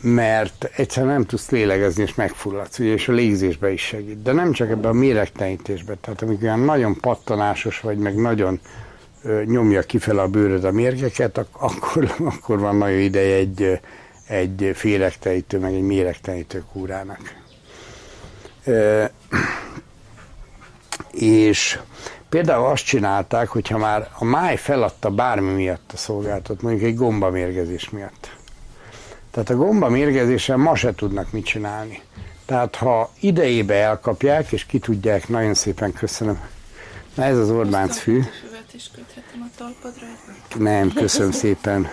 mert 0.00 0.70
egyszerűen 0.76 1.12
nem 1.12 1.24
tudsz 1.24 1.50
lélegezni, 1.50 2.02
és 2.02 2.14
megfulladsz, 2.14 2.78
ugye, 2.78 2.92
és 2.92 3.08
a 3.08 3.12
légzésbe 3.12 3.72
is 3.72 3.82
segít. 3.82 4.22
De 4.22 4.32
nem 4.32 4.52
csak 4.52 4.70
ebben 4.70 4.90
a 4.90 4.94
méregtelenítésben, 4.94 5.96
tehát 6.00 6.22
amikor 6.22 6.42
olyan 6.42 6.60
nagyon 6.60 7.00
pattanásos 7.00 7.80
vagy, 7.80 7.98
meg 7.98 8.16
nagyon 8.16 8.60
ö, 9.22 9.42
nyomja 9.44 9.82
kifele 9.82 10.22
a 10.22 10.28
bőröd 10.28 10.64
a 10.64 10.70
mérgeket, 10.70 11.38
ak- 11.38 11.56
akkor, 11.58 12.14
akkor 12.34 12.58
van 12.58 12.76
nagyon 12.76 12.98
ideje 12.98 13.36
egy, 13.36 13.80
egy 14.26 14.70
féregtelítő, 14.74 15.58
meg 15.58 15.74
egy 15.74 15.82
méregtelítő 15.82 16.64
kúrának. 16.72 17.34
Ö, 18.64 19.04
és 21.12 21.78
például 22.28 22.66
azt 22.66 22.84
csinálták, 22.84 23.48
hogyha 23.48 23.78
már 23.78 24.08
a 24.18 24.24
máj 24.24 24.56
feladta 24.56 25.10
bármi 25.10 25.52
miatt 25.52 25.90
a 25.92 25.96
szolgáltat, 25.96 26.62
mondjuk 26.62 26.84
egy 26.84 26.94
gombamérgezés 26.94 27.90
miatt, 27.90 28.35
tehát 29.36 29.50
a 29.50 29.64
gomba 29.64 29.88
mérgezéssel 29.88 30.56
ma 30.56 30.74
se 30.74 30.94
tudnak 30.94 31.32
mit 31.32 31.44
csinálni. 31.44 32.02
Tehát 32.46 32.76
ha 32.76 33.10
idejébe 33.20 33.74
elkapják, 33.74 34.52
és 34.52 34.66
ki 34.66 34.78
tudják, 34.78 35.28
nagyon 35.28 35.54
szépen 35.54 35.92
köszönöm. 35.92 36.40
Na 37.14 37.24
ez 37.24 37.38
az 37.38 37.50
Orbánc 37.50 37.98
fű. 37.98 38.22
is 38.72 38.90
köthetem 38.94 39.40
a 39.40 39.56
talpadra. 39.56 40.06
Nem, 40.58 40.92
köszönöm 40.92 41.30
szépen. 41.30 41.88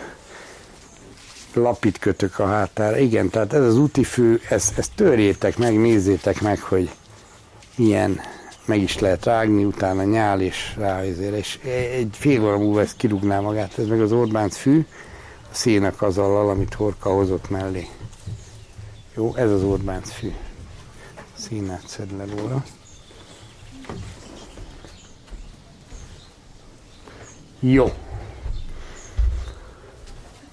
Lapit 1.53 1.99
kötök 1.99 2.39
a 2.39 2.45
hátára. 2.45 2.97
Igen, 2.97 3.29
tehát 3.29 3.53
ez 3.53 3.63
az 3.63 3.77
úti 3.77 4.03
fű, 4.03 4.39
ezt, 4.49 4.77
ezt 4.77 4.91
törjétek 4.95 5.57
meg, 5.57 5.79
nézzétek 5.79 6.41
meg, 6.41 6.59
hogy 6.59 6.89
milyen 7.75 8.19
meg 8.65 8.81
is 8.81 8.99
lehet 8.99 9.25
rágni, 9.25 9.63
utána 9.63 10.03
nyál 10.03 10.41
és 10.41 10.73
rá, 10.77 11.05
és 11.05 11.59
egy 11.97 12.09
fél 12.11 12.43
óra 12.43 12.57
múlva 12.57 12.81
ezt 12.81 12.97
kirúgná 12.97 13.39
magát. 13.39 13.77
Ez 13.77 13.87
meg 13.87 14.01
az 14.01 14.11
Orbánc 14.11 14.57
fű 14.57 14.85
a 15.53 15.55
szének 15.55 16.01
azallal, 16.01 16.49
amit 16.49 16.73
Horka 16.73 17.09
hozott 17.13 17.49
mellé. 17.49 17.89
Jó, 19.15 19.35
ez 19.35 19.51
az 19.51 19.63
Orbánc 19.63 20.11
fű. 20.11 20.33
Színát 21.33 21.87
szed 21.87 22.17
le 22.17 22.25
róla. 22.25 22.63
Jó. 27.59 27.93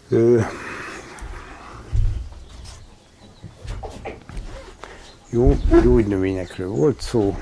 Ö, 0.09 0.41
jó, 5.31 5.57
gyógynövényekről 5.83 6.69
volt 6.69 7.01
szó. 7.01 7.39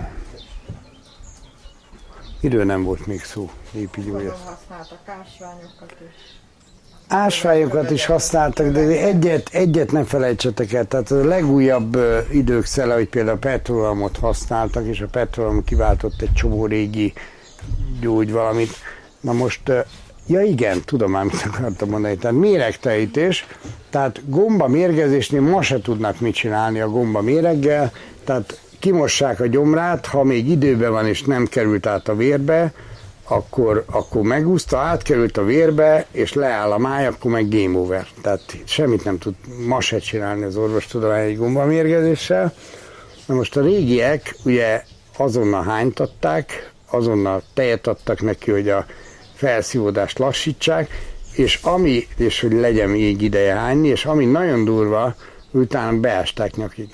Miről 2.41 2.65
nem 2.65 2.83
volt 2.83 3.07
még 3.07 3.25
szó? 3.25 3.51
Épi 3.73 4.01
gyógyász. 4.01 4.45
használtak 4.45 5.09
ásványokat 5.09 5.97
is. 6.01 6.38
Ásványokat 7.09 7.91
is 7.91 8.07
használtak, 8.07 8.69
de 8.69 8.81
egyet, 8.81 9.49
egyet 9.53 9.93
ne 9.93 10.05
felejtsetek 10.05 10.73
el, 10.73 10.85
tehát 10.85 11.11
a 11.11 11.25
legújabb 11.25 11.99
idők 12.33 12.65
szele, 12.65 12.95
hogy 12.95 13.09
például 13.09 13.37
a 13.37 13.41
petroleumot 13.41 14.17
használtak, 14.17 14.87
és 14.87 15.01
a 15.01 15.07
petroleum 15.07 15.65
kiváltott 15.65 16.21
egy 16.21 16.33
csomó 16.33 16.67
régi 16.67 17.13
gyógy 18.01 18.33
valamit. 18.33 18.71
Na 19.21 19.33
most, 19.33 19.73
ja 20.27 20.41
igen, 20.41 20.83
tudom 20.85 21.11
már, 21.11 21.25
mit 21.25 21.49
akartam 21.55 21.89
mondani, 21.89 22.17
tehát 22.17 22.37
méregtejítés, 22.37 23.47
tehát 23.91 24.21
gomba 24.27 24.69
mérgezésnél 24.69 25.41
ma 25.41 25.63
se 25.63 25.81
tudnak 25.81 26.21
mit 26.21 26.35
csinálni 26.35 26.81
a 26.81 26.89
gomba 26.89 27.23
méreggel, 27.23 27.93
tehát 28.25 28.61
kimossák 28.79 29.41
a 29.41 29.47
gyomrát, 29.47 30.07
ha 30.07 30.25
még 30.25 30.49
időben 30.49 30.93
van 30.93 31.07
és 31.07 31.23
nem 31.23 31.47
került 31.47 31.87
át 31.87 32.09
a 32.09 32.17
vérbe, 32.17 32.73
akkor, 33.29 33.85
akkor 33.87 34.23
megúszta, 34.23 34.79
átkerült 34.79 35.37
a 35.37 35.45
vérbe, 35.45 36.07
és 36.11 36.33
leáll 36.33 36.73
a 36.73 36.79
máj, 36.79 37.07
akkor 37.07 37.31
meg 37.31 37.49
game 37.49 37.79
over. 37.79 38.07
Tehát 38.23 38.57
semmit 38.65 39.05
nem 39.05 39.19
tud 39.19 39.35
ma 39.67 39.81
se 39.81 39.99
csinálni 39.99 40.45
az 40.45 40.57
orvostudomány 40.57 41.29
egy 41.29 41.37
gombamérgezéssel. 41.37 42.55
Na 43.27 43.35
most 43.35 43.57
a 43.57 43.61
régiek 43.61 44.35
ugye 44.45 44.83
azonnal 45.17 45.63
hánytatták, 45.63 46.73
azonnal 46.91 47.43
tejet 47.55 47.87
adtak 47.87 48.21
neki, 48.21 48.51
hogy 48.51 48.69
a 48.69 48.87
felszívódást 49.35 50.19
lassítsák, 50.19 50.91
és 51.35 51.59
ami, 51.63 52.07
és 52.17 52.41
hogy 52.41 52.53
legyen 52.53 52.89
még 52.89 53.23
ideje 53.23 53.55
hányni, 53.55 53.89
és 53.89 54.05
ami 54.05 54.25
nagyon 54.25 54.65
durva, 54.65 55.15
utána 55.51 55.99
beásták 55.99 56.57
nyakig. 56.57 56.89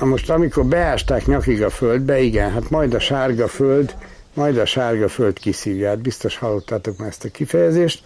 Na 0.00 0.06
most, 0.06 0.30
amikor 0.30 0.64
beásták 0.64 1.26
nyakig 1.26 1.62
a 1.62 1.70
földbe, 1.70 2.20
igen, 2.20 2.50
hát 2.50 2.70
majd 2.70 2.94
a 2.94 2.98
sárga 2.98 3.48
föld, 3.48 3.94
majd 4.34 4.58
a 4.58 4.64
sárga 4.64 5.08
föld 5.08 5.38
kiszívja. 5.38 5.88
Hát 5.88 5.98
biztos 5.98 6.36
hallottátok 6.36 6.98
már 6.98 7.08
ezt 7.08 7.24
a 7.24 7.28
kifejezést. 7.28 8.04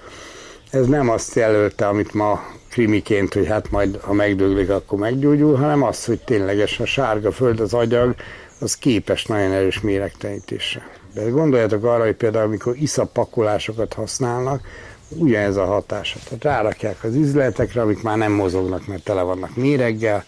Ez 0.71 0.87
nem 0.87 1.09
azt 1.09 1.35
jelölte, 1.35 1.87
amit 1.87 2.15
ma 2.15 2.45
krimiként, 2.71 3.35
hogy 3.35 3.47
hát 3.47 3.71
majd, 3.71 3.99
ha 4.01 4.13
megdöglik, 4.13 4.71
akkor 4.71 4.99
meggyógyul, 4.99 5.55
hanem 5.55 5.83
az, 5.83 6.05
hogy 6.05 6.21
tényleges 6.21 6.81
a 6.81 6.87
sárga 6.87 7.33
föld, 7.33 7.61
az 7.61 7.75
agyag, 7.75 8.15
az 8.61 8.77
képes 8.77 9.27
nagyon 9.27 9.53
erős 9.53 9.81
méregtelenítésre. 9.81 10.89
De 11.15 11.23
gondoljatok 11.23 11.85
arra, 11.85 12.05
hogy 12.05 12.17
például 12.17 12.45
amikor 12.47 12.77
iszapakolásokat 12.77 13.93
használnak, 13.93 14.67
ugyanez 15.09 15.57
a 15.57 15.65
hatása. 15.65 16.19
Tehát 16.25 16.45
rárakják 16.45 17.05
az 17.05 17.15
üzletekre, 17.15 17.81
amik 17.81 18.03
már 18.03 18.17
nem 18.17 18.33
mozognak, 18.33 18.87
mert 18.87 19.05
tele 19.05 19.23
vannak 19.23 19.57
méreggel, 19.57 20.25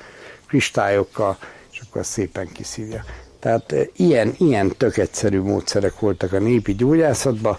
kristályokkal, 0.46 1.38
és 1.76 1.82
akkor 1.88 2.06
szépen 2.06 2.48
kiszívja. 2.52 3.04
Tehát 3.38 3.72
e, 3.72 3.86
ilyen, 3.96 4.34
ilyen 4.38 4.76
tök 4.76 4.96
egyszerű 4.96 5.40
módszerek 5.40 6.00
voltak 6.00 6.32
a 6.32 6.38
népi 6.38 6.74
gyógyászatban, 6.74 7.56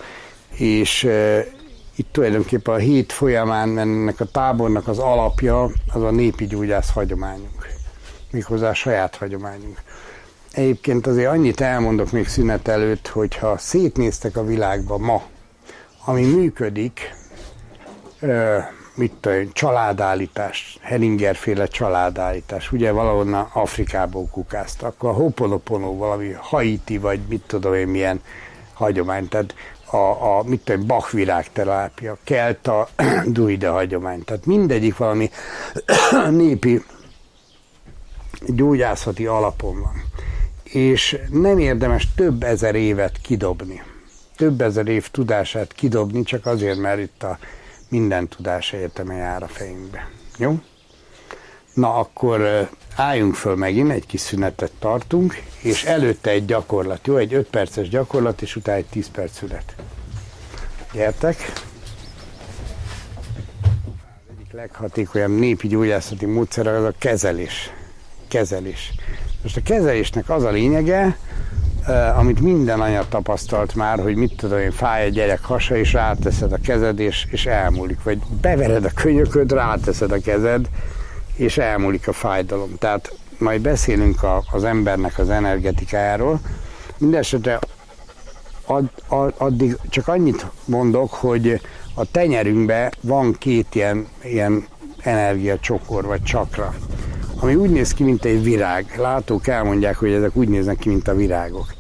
és 0.49 1.03
e, 1.03 1.45
itt 1.95 2.07
tulajdonképpen 2.11 2.73
a 2.73 2.77
hét 2.77 3.11
folyamán 3.11 3.77
ennek 3.77 4.19
a 4.19 4.25
tábornak 4.25 4.87
az 4.87 4.99
alapja 4.99 5.71
az 5.93 6.01
a 6.01 6.11
népi 6.11 6.45
gyógyász 6.47 6.91
hagyományunk. 6.91 7.67
Méghozzá 8.31 8.69
a 8.69 8.73
saját 8.73 9.15
hagyományunk. 9.15 9.81
Egyébként 10.51 11.07
azért 11.07 11.29
annyit 11.29 11.61
elmondok 11.61 12.11
még 12.11 12.27
szünet 12.27 12.67
előtt, 12.67 13.07
hogyha 13.07 13.57
szétnéztek 13.57 14.37
a 14.37 14.45
világba 14.45 14.97
ma, 14.97 15.23
ami 16.05 16.25
működik, 16.25 17.15
mit 18.97 19.13
tudom, 19.19 19.49
családállítás, 19.53 20.77
Heringerféle 20.81 21.67
családállítás, 21.67 22.71
ugye 22.71 22.91
valahonnan 22.91 23.49
Afrikából 23.53 24.27
kukáztak, 24.31 24.89
akkor 24.89 25.09
a 25.09 25.13
Hoponopono 25.13 25.95
valami 25.95 26.31
Haiti, 26.31 26.97
vagy 26.97 27.19
mit 27.29 27.43
tudom 27.47 27.73
én 27.73 27.87
milyen 27.87 28.21
hagyomány, 28.73 29.27
tehát 29.27 29.55
a, 29.85 29.97
a 29.97 30.43
mit 30.43 30.61
tudom, 30.61 30.87
Bach 30.87 31.13
virágterápia, 31.13 32.17
kelta, 32.23 32.87
druida 33.25 33.71
hagyomány, 33.71 34.23
tehát 34.23 34.45
mindegyik 34.45 34.97
valami 34.97 35.29
népi 36.29 36.83
gyógyászati 38.47 39.25
alapon 39.25 39.81
van. 39.81 40.03
És 40.63 41.17
nem 41.29 41.59
érdemes 41.59 42.07
több 42.15 42.43
ezer 42.43 42.75
évet 42.75 43.17
kidobni. 43.21 43.81
Több 44.35 44.61
ezer 44.61 44.87
év 44.87 45.09
tudását 45.09 45.73
kidobni, 45.73 46.23
csak 46.23 46.45
azért, 46.45 46.77
mert 46.77 46.99
itt 46.99 47.23
a 47.23 47.37
minden 47.89 48.27
tudás 48.27 48.73
egyeteme 48.73 49.15
jár 49.15 49.43
a 49.43 49.47
fejünkbe. 49.47 50.09
Jó? 50.37 50.59
Na 51.73 51.95
akkor 51.95 52.69
álljunk 52.95 53.35
föl 53.35 53.55
megint, 53.55 53.91
egy 53.91 54.05
kis 54.05 54.21
szünetet 54.21 54.71
tartunk, 54.79 55.41
és 55.61 55.83
előtte 55.83 56.29
egy 56.29 56.45
gyakorlat, 56.45 57.07
jó? 57.07 57.15
Egy 57.17 57.33
5 57.33 57.49
perces 57.49 57.89
gyakorlat, 57.89 58.41
és 58.41 58.55
utána 58.55 58.77
egy 58.77 58.85
10 58.85 59.09
perc 59.09 59.37
szület. 59.37 59.75
Gyertek! 60.93 61.53
Az 63.61 64.33
egyik 64.35 64.51
leghatékonyabb 64.51 65.39
népi 65.39 65.67
gyógyászati 65.67 66.25
módszer 66.25 66.67
az 66.67 66.83
a 66.83 66.93
kezelés. 66.97 67.71
Kezelés. 68.27 68.91
Most 69.41 69.57
a 69.57 69.61
kezelésnek 69.61 70.29
az 70.29 70.43
a 70.43 70.49
lényege, 70.49 71.17
amit 72.15 72.39
minden 72.39 72.81
anya 72.81 73.07
tapasztalt 73.09 73.75
már, 73.75 73.99
hogy 73.99 74.15
mit 74.15 74.35
tudom 74.35 74.59
én, 74.59 74.71
fáj 74.71 75.05
a 75.05 75.09
gyerek 75.09 75.43
hasa, 75.43 75.77
és 75.77 75.93
ráteszed 75.93 76.51
a 76.51 76.57
kezed, 76.63 76.99
és, 76.99 77.27
és 77.31 77.45
elmúlik. 77.45 78.03
Vagy 78.03 78.19
bevered 78.41 78.85
a 78.85 78.91
könyököd, 78.95 79.51
ráteszed 79.51 80.11
a 80.11 80.21
kezed, 80.21 80.69
és 81.35 81.57
elmúlik 81.57 82.07
a 82.07 82.13
fájdalom. 82.13 82.75
Tehát 82.79 83.11
majd 83.37 83.61
beszélünk 83.61 84.23
a, 84.23 84.43
az 84.51 84.63
embernek 84.63 85.19
az 85.19 85.29
energetikájáról. 85.29 86.39
Mindenesetre 86.97 87.59
ad, 88.65 88.85
ad, 89.07 89.33
addig 89.37 89.77
csak 89.89 90.07
annyit 90.07 90.45
mondok, 90.65 91.13
hogy 91.13 91.61
a 91.93 92.11
tenyerünkben 92.11 92.91
van 93.01 93.33
két 93.33 93.75
ilyen, 93.75 94.07
ilyen 94.23 94.65
energiacsokor, 94.99 96.05
vagy 96.05 96.23
csakra, 96.23 96.73
ami 97.39 97.55
úgy 97.55 97.69
néz 97.69 97.93
ki, 97.93 98.03
mint 98.03 98.25
egy 98.25 98.43
virág. 98.43 98.95
Látók 98.97 99.47
elmondják, 99.47 99.95
hogy 99.95 100.11
ezek 100.11 100.35
úgy 100.35 100.47
néznek 100.47 100.77
ki, 100.77 100.89
mint 100.89 101.07
a 101.07 101.15
virágok. 101.15 101.76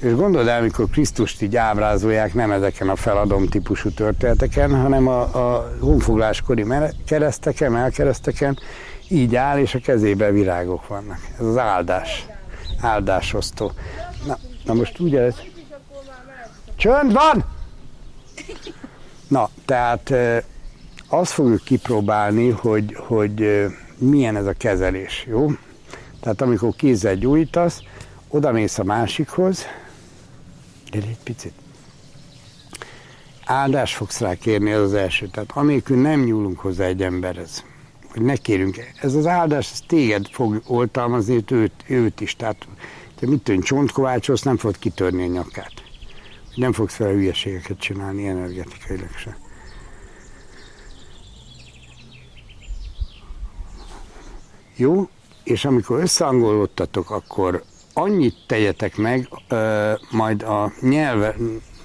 És 0.00 0.14
gondold 0.14 0.48
el, 0.48 0.60
amikor 0.60 0.90
Krisztust 0.90 1.42
így 1.42 1.56
ábrázolják, 1.56 2.34
nem 2.34 2.50
ezeken 2.50 2.88
a 2.88 2.96
feladom 2.96 3.46
típusú 3.46 3.90
történeteken, 3.90 4.80
hanem 4.80 5.08
a, 5.08 5.20
a 5.20 5.76
honfogláskori 5.80 6.66
kereszteken, 7.06 7.76
elkereszteken, 7.76 8.58
így 9.08 9.36
áll, 9.36 9.58
és 9.58 9.74
a 9.74 9.78
kezében 9.78 10.32
virágok 10.32 10.86
vannak. 10.86 11.18
Ez 11.38 11.46
az 11.46 11.56
áldás. 11.56 12.26
Áldásosztó. 12.80 13.72
Na, 14.26 14.38
na 14.64 14.74
most 14.74 15.00
úgy 15.00 15.16
ez... 15.16 15.34
Csönd 16.76 17.12
van! 17.12 17.44
Na, 19.28 19.48
tehát 19.64 20.14
azt 21.08 21.32
fogjuk 21.32 21.64
kipróbálni, 21.64 22.50
hogy, 22.50 22.96
hogy 23.06 23.66
milyen 23.98 24.36
ez 24.36 24.46
a 24.46 24.52
kezelés, 24.52 25.26
jó? 25.28 25.50
Tehát 26.20 26.40
amikor 26.40 26.72
kézzel 26.76 27.14
gyújtasz, 27.14 27.82
oda 28.28 28.52
mész 28.52 28.78
a 28.78 28.84
másikhoz, 28.84 29.64
Gyere 30.90 31.06
egy 31.06 31.18
picit. 31.24 31.52
Áldás 33.44 33.94
fogsz 33.94 34.20
rá 34.20 34.34
kérni, 34.34 34.70
ez 34.70 34.80
az 34.80 34.94
első. 34.94 35.26
Tehát 35.26 35.50
anélkül 35.52 36.00
nem 36.00 36.20
nyúlunk 36.24 36.58
hozzá 36.58 36.84
egy 36.84 37.02
emberhez. 37.02 37.64
Hogy 38.12 38.22
ne 38.22 38.36
kérünk. 38.36 38.78
Ez 39.00 39.14
az 39.14 39.26
áldás, 39.26 39.72
ez 39.72 39.80
téged 39.86 40.26
fog 40.30 40.62
oltalmazni, 40.66 41.44
őt, 41.50 41.84
őt 41.86 42.20
is. 42.20 42.36
Tehát 42.36 42.68
te 43.18 43.26
mit 43.26 43.42
tudom, 43.42 43.60
csontkovácsolsz, 43.60 44.42
nem 44.42 44.56
fogod 44.56 44.78
kitörni 44.78 45.22
a 45.22 45.26
nyakát. 45.26 45.72
Nem 46.54 46.72
fogsz 46.72 46.94
fel 46.94 47.12
hülyeségeket 47.12 47.78
csinálni 47.78 48.28
energetikailag 48.28 49.16
se. 49.16 49.36
Jó? 54.76 55.08
És 55.44 55.64
amikor 55.64 56.00
összeangolódtatok, 56.00 57.10
akkor 57.10 57.64
annyit 57.98 58.36
tegyetek 58.46 58.96
meg, 58.96 59.28
majd 60.10 60.42
a 60.42 60.72
nyelv, 60.80 61.34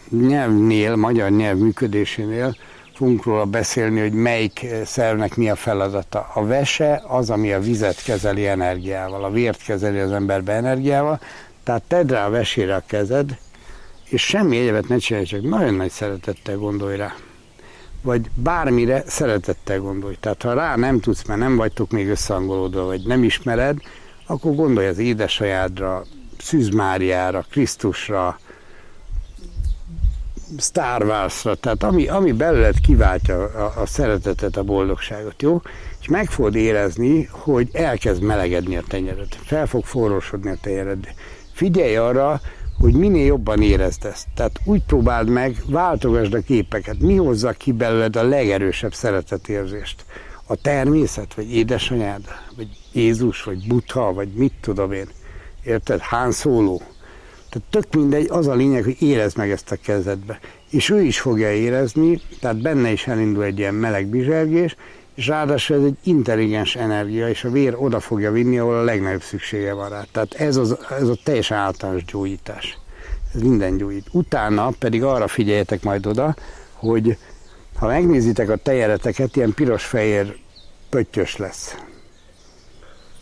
nyelvnél, 0.09 0.95
magyar 0.95 1.29
nyelv 1.29 1.57
működésénél 1.57 2.55
fogunk 2.93 3.23
róla 3.23 3.45
beszélni, 3.45 3.99
hogy 3.99 4.13
melyik 4.13 4.65
szervnek 4.85 5.35
mi 5.35 5.49
a 5.49 5.55
feladata. 5.55 6.29
A 6.33 6.45
vese 6.45 7.03
az, 7.07 7.29
ami 7.29 7.51
a 7.51 7.59
vizet 7.59 8.03
kezeli 8.03 8.47
energiával, 8.47 9.23
a 9.23 9.31
vért 9.31 9.63
kezeli 9.63 9.99
az 9.99 10.11
emberbe 10.11 10.53
energiával, 10.53 11.19
tehát 11.63 11.83
tedd 11.87 12.07
rá 12.07 12.25
a 12.25 12.29
vesére 12.29 12.75
a 12.75 12.83
kezed, 12.87 13.37
és 14.09 14.21
semmi 14.21 14.57
egyebet 14.57 14.87
ne 14.87 14.97
csinálj, 14.97 15.25
csak 15.25 15.41
nagyon 15.41 15.73
nagy 15.73 15.91
szeretettel 15.91 16.57
gondolj 16.57 16.97
rá. 16.97 17.15
Vagy 18.01 18.29
bármire 18.35 19.03
szeretettel 19.07 19.79
gondolj. 19.79 20.15
Tehát 20.19 20.41
ha 20.41 20.53
rá 20.53 20.75
nem 20.75 20.99
tudsz, 20.99 21.25
mert 21.25 21.39
nem 21.39 21.55
vagytok 21.55 21.91
még 21.91 22.09
összehangolódva, 22.09 22.85
vagy 22.85 23.01
nem 23.05 23.23
ismered, 23.23 23.77
akkor 24.25 24.55
gondolj 24.55 24.87
az 24.87 24.97
édesajádra, 24.97 26.03
Szűz 26.37 26.69
Máriára, 26.69 27.45
Krisztusra, 27.49 28.39
Star 30.57 31.03
Wars-ra, 31.03 31.55
tehát 31.55 31.83
ami, 31.83 32.07
ami 32.07 32.31
belőled 32.31 32.79
kiváltja 32.79 33.43
a, 33.43 33.81
a 33.81 33.85
szeretetet, 33.85 34.57
a 34.57 34.63
boldogságot, 34.63 35.41
jó? 35.41 35.61
És 36.01 36.07
meg 36.07 36.29
fogod 36.29 36.55
érezni, 36.55 37.29
hogy 37.31 37.69
elkezd 37.73 38.21
melegedni 38.21 38.77
a 38.77 38.83
tenyered, 38.87 39.33
fel 39.33 39.67
fog 39.67 39.83
forrósodni 39.85 40.49
a 40.49 40.57
tenyered. 40.61 41.13
Figyelj 41.53 41.95
arra, 41.95 42.41
hogy 42.79 42.93
minél 42.93 43.25
jobban 43.25 43.61
érezd 43.61 44.05
ezt. 44.05 44.27
Tehát 44.35 44.59
úgy 44.65 44.83
próbáld 44.83 45.29
meg, 45.29 45.55
váltogasd 45.65 46.33
a 46.33 46.39
képeket. 46.41 46.99
Mi 46.99 47.15
hozza 47.15 47.51
ki 47.51 47.71
belőled 47.71 48.15
a 48.15 48.23
legerősebb 48.23 48.93
szeretetérzést? 48.93 50.05
A 50.53 50.57
természet, 50.61 51.33
vagy 51.33 51.55
édesanyád, 51.55 52.21
vagy 52.55 52.67
Jézus, 52.91 53.43
vagy 53.43 53.67
Buddha, 53.67 54.13
vagy 54.13 54.27
mit 54.27 54.53
tudom 54.61 54.91
én. 54.91 55.07
Érted? 55.63 55.99
Hán 55.99 56.31
szóló. 56.31 56.81
Tehát 57.49 57.67
tök 57.69 57.93
mindegy, 57.93 58.27
az 58.29 58.47
a 58.47 58.53
lényeg, 58.53 58.83
hogy 58.83 59.01
érezd 59.01 59.37
meg 59.37 59.51
ezt 59.51 59.71
a 59.71 59.77
kezedbe. 59.83 60.39
És 60.69 60.89
ő 60.89 61.01
is 61.01 61.19
fogja 61.19 61.51
érezni, 61.51 62.21
tehát 62.39 62.61
benne 62.61 62.91
is 62.91 63.07
elindul 63.07 63.43
egy 63.43 63.59
ilyen 63.59 63.73
meleg 63.73 64.07
bizsergés, 64.07 64.75
és 65.15 65.27
ráadásul 65.27 65.77
ez 65.77 65.83
egy 65.83 65.97
intelligens 66.03 66.75
energia, 66.75 67.29
és 67.29 67.43
a 67.43 67.51
vér 67.51 67.75
oda 67.77 67.99
fogja 67.99 68.31
vinni, 68.31 68.59
ahol 68.59 68.75
a 68.75 68.83
legnagyobb 68.83 69.23
szüksége 69.23 69.73
van 69.73 69.89
rá. 69.89 70.05
Tehát 70.11 70.33
ez, 70.33 70.55
az, 70.55 70.77
ez 70.99 71.07
a 71.07 71.17
teljesen 71.23 71.57
általános 71.57 72.05
gyógyítás. 72.05 72.77
Ez 73.33 73.41
minden 73.41 73.77
gyógyít. 73.77 74.07
Utána 74.11 74.71
pedig 74.79 75.03
arra 75.03 75.27
figyeljetek 75.27 75.83
majd 75.83 76.05
oda, 76.05 76.35
hogy 76.73 77.17
ha 77.75 77.87
megnézitek 77.87 78.49
a 78.49 78.55
tejereteket, 78.55 79.35
ilyen 79.35 79.53
piros-fehér 79.53 80.41
pöttyös 80.93 81.37
lesz. 81.37 81.75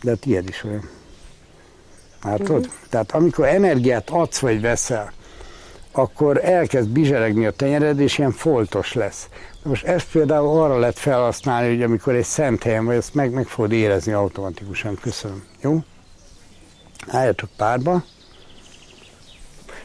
De 0.02 0.14
tiéd 0.14 0.48
is 0.48 0.64
olyan. 0.64 0.88
Látod? 2.22 2.50
Uh-huh. 2.50 2.72
Tehát 2.88 3.12
amikor 3.12 3.46
energiát 3.46 4.10
adsz 4.10 4.38
vagy 4.38 4.60
veszel, 4.60 5.12
akkor 5.92 6.44
elkezd 6.44 6.88
bizseregni 6.88 7.46
a 7.46 7.50
tenyered, 7.50 8.00
és 8.00 8.18
ilyen 8.18 8.32
foltos 8.32 8.92
lesz. 8.92 9.28
Most 9.62 9.84
ezt 9.84 10.10
például 10.10 10.62
arra 10.62 10.78
lehet 10.78 10.98
felhasználni, 10.98 11.68
hogy 11.68 11.82
amikor 11.82 12.14
egy 12.14 12.24
szent 12.24 12.62
helyen 12.62 12.84
vagy, 12.84 12.96
ezt 12.96 13.14
meg, 13.14 13.30
meg 13.30 13.46
fogod 13.46 13.72
érezni 13.72 14.12
automatikusan. 14.12 14.98
Köszönöm. 15.00 15.44
Jó? 15.60 15.78
Álljatok 17.06 17.48
párba. 17.56 18.04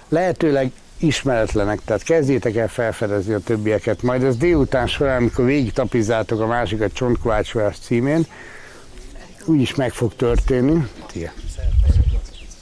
Lehetőleg 0.10 0.72
ismeretlenek, 0.98 1.80
tehát 1.86 2.04
kezdjétek 2.04 2.56
el 2.56 2.68
felfedezni 2.68 3.34
a 3.34 3.40
többieket. 3.40 4.02
Majd 4.02 4.24
ez 4.24 4.38
délután 4.38 4.88
során, 4.88 5.18
amikor 5.18 5.46
végig 5.46 5.74
tapizzátok 5.74 6.40
a 6.40 6.46
másikat 6.46 6.94
csontkovácsolás 6.94 7.78
címén, 7.78 8.26
úgyis 9.46 9.76
meg 9.76 9.92
fog 9.92 10.16
történni. 10.16 10.88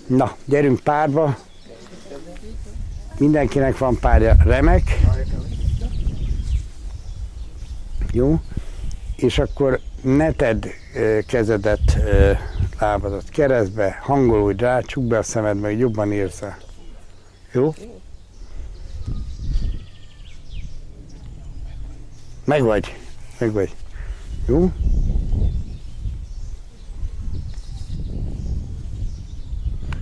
Na, 0.07 0.35
gyerünk 0.45 0.79
párba. 0.79 1.37
Mindenkinek 3.17 3.77
van 3.77 3.99
párja. 3.99 4.35
Remek. 4.43 4.99
Jó. 8.11 8.41
És 9.15 9.39
akkor 9.39 9.79
ne 10.01 10.31
tedd 10.31 10.65
kezedet, 11.27 11.97
lábadat 12.79 13.29
keresztbe, 13.29 13.97
hangolódj 14.01 14.63
rá, 14.63 14.79
csukd 14.79 15.07
be 15.07 15.17
a 15.17 15.23
szemedbe, 15.23 15.67
hogy 15.67 15.79
jobban 15.79 16.11
érzel. 16.11 16.57
Jó? 17.51 17.73
Meg 22.45 22.63
vagy, 22.63 22.95
meg 23.39 23.51
vagy. 23.51 23.75
Jó? 24.47 24.71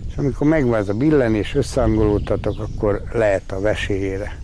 És 0.10 0.16
amikor 0.20 0.48
megvan 0.48 0.80
ez 0.80 0.90
a 0.90 0.94
billenés, 0.94 1.56
összehangolódtatok, 1.56 2.60
akkor 2.60 3.04
lehet 3.12 3.52
a 3.52 3.60
veséjére. 3.60 4.38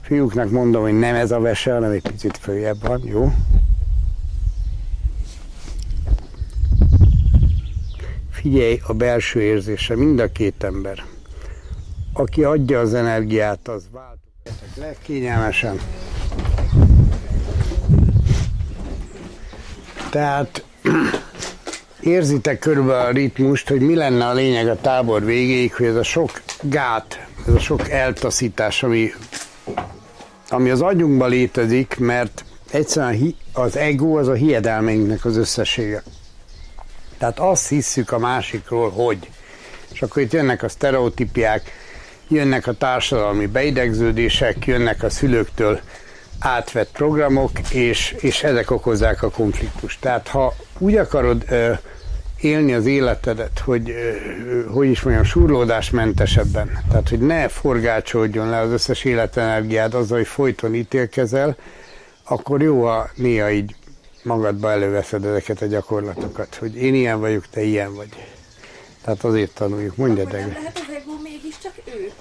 Fiúknak 0.00 0.50
mondom, 0.50 0.82
hogy 0.82 0.98
nem 0.98 1.14
ez 1.14 1.30
a 1.30 1.40
vese, 1.40 1.72
hanem 1.72 1.90
egy 1.90 2.02
picit 2.02 2.36
följebb 2.36 2.80
van, 2.80 3.02
jó? 3.04 3.32
Figyelj 8.30 8.80
a 8.86 8.92
belső 8.92 9.42
érzése, 9.42 9.96
mind 9.96 10.18
a 10.18 10.32
két 10.32 10.64
ember. 10.64 11.04
Aki 12.12 12.44
adja 12.44 12.80
az 12.80 12.94
energiát, 12.94 13.68
az 13.68 13.88
változik. 13.92 14.76
Legkényelmesen. 14.76 15.78
Tehát 20.10 20.64
érzitek 22.00 22.58
körülbelül 22.58 23.06
a 23.06 23.10
ritmust, 23.10 23.68
hogy 23.68 23.80
mi 23.80 23.94
lenne 23.94 24.26
a 24.26 24.32
lényeg 24.32 24.68
a 24.68 24.80
tábor 24.80 25.24
végéig, 25.24 25.74
hogy 25.74 25.86
ez 25.86 25.94
a 25.94 26.02
sok 26.02 26.42
gát, 26.60 27.26
ez 27.48 27.54
a 27.54 27.58
sok 27.58 27.90
eltaszítás, 27.90 28.82
ami, 28.82 29.12
ami 30.48 30.70
az 30.70 30.80
agyunkban 30.80 31.30
létezik, 31.30 31.96
mert 31.98 32.44
egyszerűen 32.70 33.34
az 33.52 33.76
ego 33.76 34.18
az 34.18 34.28
a 34.28 34.32
hiedelmeinknek 34.32 35.24
az 35.24 35.36
összessége. 35.36 36.02
Tehát 37.18 37.38
azt 37.38 37.68
hisszük 37.68 38.12
a 38.12 38.18
másikról, 38.18 38.90
hogy. 38.90 39.30
És 39.92 40.02
akkor 40.02 40.22
itt 40.22 40.32
jönnek 40.32 40.62
a 40.62 40.68
sztereotípiák, 40.68 41.70
jönnek 42.28 42.66
a 42.66 42.72
társadalmi 42.72 43.46
beidegződések, 43.46 44.66
jönnek 44.66 45.02
a 45.02 45.10
szülőktől 45.10 45.80
átvett 46.38 46.90
programok, 46.92 47.50
és, 47.70 48.16
és 48.20 48.42
ezek 48.42 48.70
okozzák 48.70 49.22
a 49.22 49.30
konfliktust. 49.30 50.00
Tehát 50.00 50.28
ha 50.28 50.54
úgy 50.78 50.96
akarod 50.96 51.44
ö, 51.48 51.72
élni 52.40 52.74
az 52.74 52.86
életedet, 52.86 53.58
hogy, 53.58 53.90
ö, 53.90 54.64
hogy 54.70 54.88
is 54.88 55.02
mondjam, 55.02 55.24
surlódásmentesebben, 55.24 56.82
tehát 56.88 57.08
hogy 57.08 57.20
ne 57.20 57.48
forgácsoljon 57.48 58.48
le 58.48 58.58
az 58.58 58.70
összes 58.70 59.04
életenergiád 59.04 59.94
azzal, 59.94 60.16
hogy 60.16 60.26
folyton 60.26 60.74
ítélkezel, 60.74 61.56
akkor 62.24 62.62
jó, 62.62 62.84
ha 62.84 63.10
néha 63.14 63.50
így 63.50 63.74
magadba 64.22 64.70
előveszed 64.70 65.24
ezeket 65.24 65.62
a 65.62 65.66
gyakorlatokat, 65.66 66.54
hogy 66.54 66.76
én 66.76 66.94
ilyen 66.94 67.20
vagyok, 67.20 67.46
te 67.50 67.62
ilyen 67.62 67.94
vagy. 67.94 68.08
Tehát 69.02 69.24
azért 69.24 69.54
tanuljuk, 69.54 69.96
mondja 69.96 70.22
Akkor 70.22 70.38
nem 70.38 70.50
lehet 70.50 70.78
az 70.88 70.94
ego 70.94 71.12
mégiscsak 71.22 71.72
ő? 71.84 72.12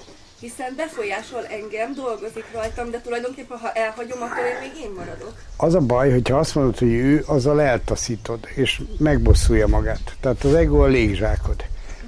Hiszen 0.45 0.73
befolyásol 0.75 1.45
engem, 1.45 1.93
dolgozik 1.93 2.45
rajtam, 2.53 2.91
de 2.91 3.01
tulajdonképpen 3.01 3.57
ha 3.57 3.71
elhagyom, 3.71 4.21
akkor 4.21 4.43
én 4.45 4.69
még 4.69 4.83
én 4.83 4.91
maradok. 4.95 5.33
Az 5.57 5.73
a 5.75 5.79
baj, 5.79 6.11
hogyha 6.11 6.37
azt 6.37 6.55
mondod, 6.55 6.77
hogy 6.77 6.93
ő, 6.93 7.23
azzal 7.25 7.61
eltaszítod, 7.61 8.39
és 8.55 8.81
megbosszulja 8.97 9.67
magát. 9.67 10.15
Tehát 10.19 10.43
az 10.43 10.53
ego 10.53 10.83
a 10.83 10.85
légzsákod. 10.85 11.65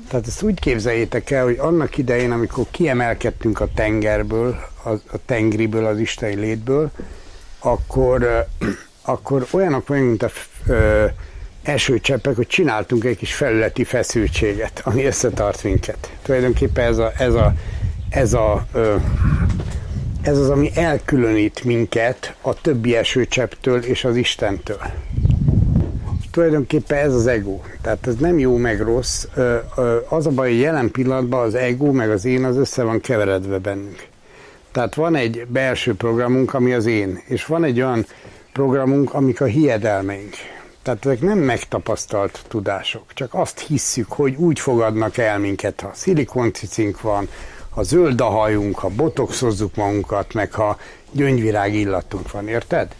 Tehát 0.09 0.27
ezt 0.27 0.41
úgy 0.41 0.59
képzeljétek 0.59 1.31
el, 1.31 1.43
hogy 1.43 1.57
annak 1.57 1.97
idején, 1.97 2.31
amikor 2.31 2.65
kiemelkedtünk 2.71 3.59
a 3.59 3.67
tengerből, 3.75 4.59
a, 4.83 4.89
a 4.89 5.17
tengriből, 5.25 5.85
az 5.85 5.99
isteni 5.99 6.35
létből, 6.35 6.91
akkor, 7.59 8.47
akkor 9.01 9.47
olyanok 9.51 9.87
vagyunk, 9.87 10.07
mint 10.07 10.23
a 10.23 10.29
ö, 10.67 11.05
esőcseppek, 11.63 12.35
hogy 12.35 12.47
csináltunk 12.47 13.03
egy 13.03 13.17
kis 13.17 13.33
felületi 13.33 13.83
feszültséget, 13.83 14.81
ami 14.83 15.05
összetart 15.05 15.63
minket. 15.63 16.11
Tulajdonképpen 16.21 16.85
ez 16.85 16.97
a, 16.97 17.11
ez 17.17 17.33
a, 17.33 17.53
ez 18.09 18.33
a 18.33 18.65
ez 20.21 20.37
az, 20.37 20.49
ami 20.49 20.71
elkülönít 20.75 21.63
minket 21.63 22.35
a 22.41 22.61
többi 22.61 22.95
esőcsepptől 22.95 23.83
és 23.83 24.03
az 24.03 24.15
Istentől. 24.15 24.81
Tulajdonképpen 26.31 26.97
ez 26.97 27.13
az 27.13 27.27
ego. 27.27 27.59
Tehát 27.81 28.07
ez 28.07 28.15
nem 28.15 28.39
jó 28.39 28.57
meg 28.57 28.81
rossz. 28.81 29.25
Az 30.09 30.25
a 30.25 30.29
baj, 30.29 30.49
hogy 30.49 30.59
jelen 30.59 30.91
pillanatban 30.91 31.45
az 31.45 31.55
ego 31.55 31.91
meg 31.91 32.09
az 32.09 32.25
én 32.25 32.43
az 32.43 32.57
össze 32.57 32.83
van 32.83 32.99
keveredve 32.99 33.57
bennünk. 33.57 34.07
Tehát 34.71 34.95
van 34.95 35.15
egy 35.15 35.45
belső 35.47 35.95
programunk, 35.95 36.53
ami 36.53 36.73
az 36.73 36.85
én, 36.85 37.21
és 37.25 37.45
van 37.45 37.63
egy 37.63 37.81
olyan 37.81 38.05
programunk, 38.53 39.13
amik 39.13 39.41
a 39.41 39.45
hiedelmeink. 39.45 40.33
Tehát 40.81 41.05
ezek 41.05 41.21
nem 41.21 41.37
megtapasztalt 41.37 42.43
tudások, 42.47 43.03
csak 43.13 43.33
azt 43.33 43.59
hisszük, 43.59 44.11
hogy 44.11 44.35
úgy 44.35 44.59
fogadnak 44.59 45.17
el 45.17 45.39
minket, 45.39 45.81
ha 45.81 45.91
szilikoncicink 45.93 47.01
van, 47.01 47.27
ha 47.77 47.83
zöld 47.83 48.21
a 48.21 48.29
hajunk, 48.29 48.79
ha 48.79 48.89
botoxozzuk 48.89 49.75
magunkat, 49.75 50.33
meg 50.33 50.51
ha 50.51 50.77
gyöngyvirág 51.11 51.73
illatunk 51.73 52.31
van, 52.31 52.47
érted? 52.47 52.95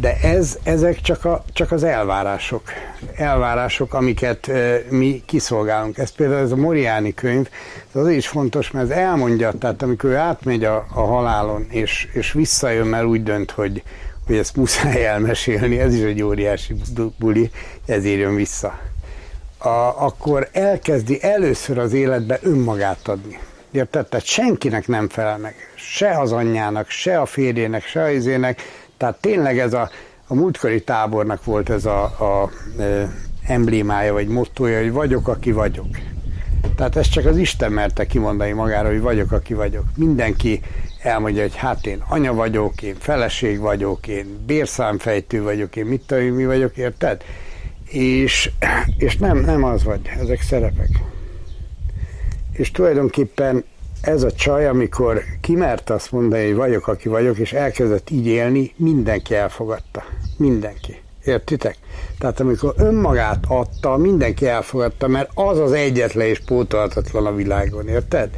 De 0.00 0.16
ez, 0.22 0.58
ezek 0.62 1.00
csak, 1.00 1.24
a, 1.24 1.44
csak 1.52 1.72
az 1.72 1.82
elvárások. 1.82 2.62
Elvárások, 3.16 3.94
amiket 3.94 4.48
e, 4.48 4.82
mi 4.90 5.22
kiszolgálunk. 5.26 5.98
Ez 5.98 6.10
például 6.10 6.40
ez 6.40 6.52
a 6.52 6.56
Moriáni 6.56 7.14
könyv, 7.14 7.48
ez 7.94 8.00
azért 8.00 8.16
is 8.16 8.28
fontos, 8.28 8.70
mert 8.70 8.90
ez 8.90 8.96
elmondja, 8.96 9.52
tehát 9.52 9.82
amikor 9.82 10.10
ő 10.10 10.16
átmegy 10.16 10.64
a, 10.64 10.86
a 10.94 11.00
halálon, 11.00 11.66
és, 11.70 12.08
és 12.12 12.32
visszajön, 12.32 12.86
mert 12.86 13.04
úgy 13.04 13.22
dönt, 13.22 13.50
hogy, 13.50 13.82
hogy 14.26 14.36
ezt 14.36 14.56
muszáj 14.56 15.06
elmesélni, 15.06 15.78
ez 15.78 15.94
is 15.94 16.02
egy 16.02 16.22
óriási 16.22 16.74
buli, 17.18 17.50
ezért 17.86 18.18
jön 18.18 18.34
vissza. 18.34 18.78
A, 19.58 19.68
akkor 20.04 20.48
elkezdi 20.52 21.22
először 21.22 21.78
az 21.78 21.92
életbe 21.92 22.38
önmagát 22.42 23.08
adni. 23.08 23.38
Érted? 23.70 24.06
Tehát 24.06 24.26
senkinek 24.26 24.86
nem 24.86 25.08
felel 25.08 25.38
meg. 25.38 25.54
Se 25.74 26.18
az 26.20 26.32
anyjának, 26.32 26.88
se 26.88 27.20
a 27.20 27.26
férjének, 27.26 27.86
se 27.86 28.02
a 28.02 28.10
izének. 28.10 28.62
Tehát 28.96 29.20
tényleg 29.20 29.58
ez 29.58 29.72
a, 29.72 29.90
a 30.26 30.34
múltkori 30.34 30.82
tábornak 30.82 31.44
volt 31.44 31.70
ez 31.70 31.84
a, 31.84 32.02
a 32.02 32.50
e, 32.78 33.10
emblémája, 33.46 34.12
vagy 34.12 34.28
mottoja, 34.28 34.80
hogy 34.80 34.92
vagyok, 34.92 35.28
aki 35.28 35.52
vagyok. 35.52 35.86
Tehát 36.76 36.96
ezt 36.96 37.10
csak 37.12 37.24
az 37.24 37.36
Isten 37.36 37.72
merte 37.72 38.06
kimondani 38.06 38.52
magára, 38.52 38.88
hogy 38.88 39.00
vagyok, 39.00 39.32
aki 39.32 39.54
vagyok. 39.54 39.84
Mindenki 39.96 40.60
elmondja, 41.02 41.42
hogy 41.42 41.56
hát 41.56 41.86
én 41.86 42.02
anya 42.08 42.34
vagyok, 42.34 42.82
én 42.82 42.94
feleség 42.98 43.58
vagyok, 43.58 44.06
én 44.06 44.44
bérszámfejtő 44.46 45.42
vagyok, 45.42 45.76
én 45.76 45.84
mit 45.84 46.00
tudom, 46.06 46.24
mi 46.24 46.46
vagyok, 46.46 46.76
érted? 46.76 47.22
És, 47.88 48.50
és 48.98 49.16
nem, 49.16 49.38
nem 49.38 49.64
az 49.64 49.84
vagy, 49.84 50.00
ezek 50.20 50.40
szerepek. 50.40 50.88
És 52.58 52.70
tulajdonképpen 52.70 53.64
ez 54.00 54.22
a 54.22 54.32
csaj, 54.32 54.66
amikor 54.66 55.22
kimert 55.40 55.90
azt 55.90 56.12
mondani, 56.12 56.46
hogy 56.46 56.54
vagyok, 56.54 56.88
aki 56.88 57.08
vagyok, 57.08 57.38
és 57.38 57.52
elkezdett 57.52 58.10
így 58.10 58.26
élni, 58.26 58.72
mindenki 58.76 59.34
elfogadta. 59.34 60.04
Mindenki. 60.36 61.00
Értitek? 61.24 61.76
Tehát 62.18 62.40
amikor 62.40 62.74
önmagát 62.76 63.44
adta, 63.48 63.96
mindenki 63.96 64.46
elfogadta, 64.46 65.08
mert 65.08 65.30
az 65.34 65.58
az 65.58 65.72
egyetlen 65.72 66.26
és 66.26 66.40
pótolhatatlan 66.40 67.26
a 67.26 67.34
világon, 67.34 67.88
érted? 67.88 68.30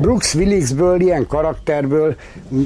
Brooks 0.00 0.34
Willisből, 0.34 1.00
ilyen 1.00 1.26
karakterből 1.26 2.16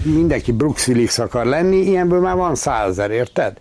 mindenki 0.04 0.52
Brooks 0.52 0.88
Willis 0.88 1.18
akar 1.18 1.46
lenni, 1.46 1.76
ilyenből 1.76 2.20
már 2.20 2.36
van 2.36 2.54
százer, 2.54 3.10
érted? 3.10 3.56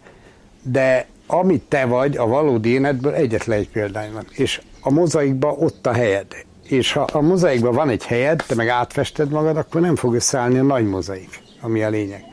De 0.62 1.08
amit 1.28 1.64
te 1.64 1.86
vagy, 1.86 2.18
a 2.18 2.28
valódi 2.28 2.70
énedből 2.70 3.14
egyetlen 3.14 3.58
egy 3.58 3.70
példány 3.70 4.14
van. 4.14 4.26
És 4.32 4.62
a 4.82 4.92
mozaikban 4.92 5.56
ott 5.60 5.88
a 5.88 5.94
helyed. 5.94 6.28
És 6.68 6.92
ha 6.94 7.02
a 7.02 7.22
mozaikban 7.22 7.74
van 7.74 7.90
egy 7.90 8.06
helyed, 8.06 8.44
te 8.48 8.56
meg 8.56 8.68
átfested 8.68 9.30
magad, 9.30 9.58
akkor 9.58 9.82
nem 9.82 9.96
fog 9.96 10.14
összeállni 10.14 10.58
a 10.58 10.64
nagy 10.64 10.86
mozaik, 10.86 11.42
ami 11.62 11.84
a 11.84 11.90
lényeg. 11.90 12.24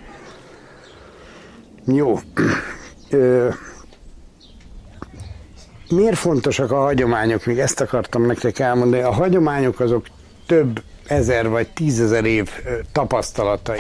Jó. 1.84 2.18
Ö, 3.10 3.48
miért 5.90 6.16
fontosak 6.16 6.70
a 6.70 6.80
hagyományok? 6.80 7.46
Még 7.46 7.58
ezt 7.58 7.80
akartam 7.80 8.26
nektek 8.26 8.58
elmondani. 8.58 9.02
A 9.02 9.12
hagyományok 9.12 9.80
azok 9.80 10.06
több 10.46 10.82
ezer 11.06 11.48
vagy 11.48 11.68
tízezer 11.68 12.24
év 12.24 12.50
tapasztalatai. 12.92 13.78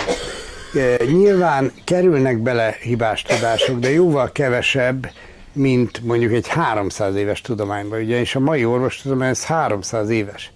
Nyilván 1.12 1.72
kerülnek 1.84 2.38
bele 2.38 2.76
hibás 2.80 3.22
tudások, 3.22 3.78
de 3.78 3.90
jóval 3.90 4.32
kevesebb, 4.32 5.10
mint 5.52 6.04
mondjuk 6.04 6.32
egy 6.32 6.48
300 6.48 7.14
éves 7.14 7.40
tudományban, 7.40 8.00
ugye, 8.00 8.20
és 8.20 8.34
a 8.34 8.40
mai 8.40 8.64
orvostudomány 8.64 9.28
ez 9.28 9.44
300 9.44 10.08
éves. 10.08 10.52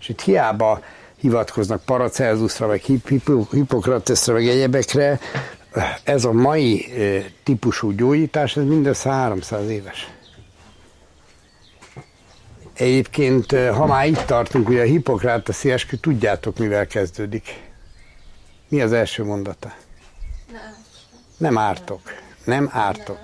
És 0.00 0.08
itt 0.08 0.20
hiába 0.20 0.82
hivatkoznak 1.16 1.84
Paracelsusra, 1.84 2.66
vagy 2.66 3.00
Hippokratesra, 3.50 4.32
vagy 4.32 4.48
egyebekre, 4.48 5.20
ez 6.02 6.24
a 6.24 6.32
mai 6.32 6.92
típusú 7.42 7.90
gyógyítás, 7.90 8.56
ez 8.56 8.64
mindössze 8.64 9.10
300 9.10 9.68
éves. 9.68 10.10
Egyébként, 12.74 13.52
ha 13.52 13.86
már 13.86 14.06
itt 14.06 14.24
tartunk, 14.26 14.68
ugye 14.68 14.80
a 14.80 14.84
Hippokrates 14.84 15.64
eskü, 15.64 15.96
tudjátok, 15.96 16.58
mivel 16.58 16.86
kezdődik. 16.86 17.62
Mi 18.68 18.80
az 18.80 18.92
első 18.92 19.24
mondata? 19.24 19.72
Nem 21.36 21.58
ártok. 21.58 22.00
Nem 22.44 22.70
ártok. 22.72 23.18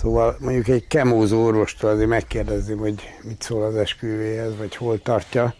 Szóval 0.00 0.36
mondjuk 0.40 0.68
egy 0.68 0.86
kemózó 0.86 1.44
orvostól 1.44 1.90
azért 1.90 2.08
megkérdezném, 2.08 2.78
hogy 2.78 2.94
mit 3.22 3.42
szól 3.42 3.64
az 3.64 3.76
esküvéhez, 3.76 4.56
vagy 4.58 4.76
hol 4.76 5.02
tartja. 5.02 5.54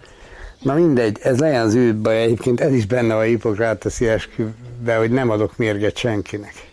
Na 0.62 0.74
mindegy, 0.74 1.18
ez 1.22 1.38
legyen 1.38 1.62
az 1.62 1.74
ő 1.74 1.94
baj. 1.94 2.22
Egyébként 2.22 2.60
ez 2.60 2.72
is 2.72 2.86
benne 2.86 3.16
a 3.16 3.20
Hippokrateszi 3.20 4.08
esküvbe, 4.08 4.96
hogy 4.96 5.10
nem 5.10 5.30
adok 5.30 5.56
mérget 5.56 5.96
senkinek 5.96 6.68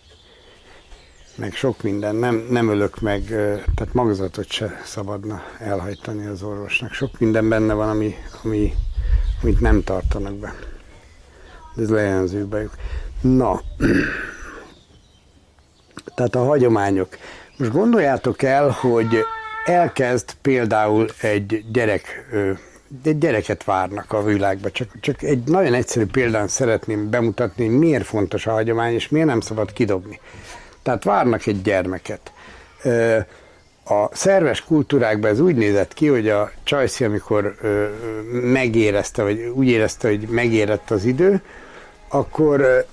meg 1.36 1.54
sok 1.54 1.82
minden, 1.82 2.14
nem, 2.14 2.46
nem 2.50 2.68
ölök 2.68 3.00
meg, 3.00 3.24
tehát 3.74 3.92
magazatot 3.92 4.50
se 4.50 4.80
szabadna 4.84 5.42
elhajtani 5.58 6.26
az 6.26 6.42
orvosnak. 6.42 6.92
Sok 6.92 7.18
minden 7.18 7.48
benne 7.48 7.74
van, 7.74 7.88
ami, 7.88 8.14
ami, 8.44 8.72
amit 9.42 9.60
nem 9.60 9.82
tartanak 9.82 10.34
be. 10.34 10.54
Ez 11.76 11.88
legyen 11.88 12.18
az 12.18 12.32
ő 12.32 12.46
bajuk. 12.46 12.74
Na, 13.20 13.60
tehát 16.14 16.34
a 16.34 16.44
hagyományok. 16.44 17.18
Most 17.58 17.72
gondoljátok 17.72 18.42
el, 18.42 18.68
hogy 18.68 19.24
elkezd 19.64 20.34
például 20.42 21.06
egy 21.20 21.64
gyerek, 21.72 22.26
egy 23.04 23.18
gyereket 23.18 23.64
várnak 23.64 24.12
a 24.12 24.22
világba. 24.22 24.70
Csak, 24.70 24.88
csak 25.00 25.22
egy 25.22 25.42
nagyon 25.44 25.74
egyszerű 25.74 26.06
példán 26.06 26.48
szeretném 26.48 27.10
bemutatni, 27.10 27.66
miért 27.68 28.04
fontos 28.04 28.46
a 28.46 28.52
hagyomány, 28.52 28.92
és 28.92 29.08
miért 29.08 29.26
nem 29.26 29.40
szabad 29.40 29.72
kidobni. 29.72 30.20
Tehát 30.82 31.04
várnak 31.04 31.46
egy 31.46 31.62
gyermeket. 31.62 32.32
A 33.84 34.14
szerves 34.14 34.64
kultúrákban 34.64 35.30
ez 35.30 35.40
úgy 35.40 35.56
nézett 35.56 35.92
ki, 35.92 36.06
hogy 36.06 36.28
a 36.28 36.50
Csajci, 36.62 37.04
amikor 37.04 37.54
megérezte, 38.30 39.22
vagy 39.22 39.52
úgy 39.54 39.68
érezte, 39.68 40.08
hogy 40.08 40.28
megérett 40.28 40.90
az 40.90 41.04
idő, 41.04 41.42
akkor 42.08 42.86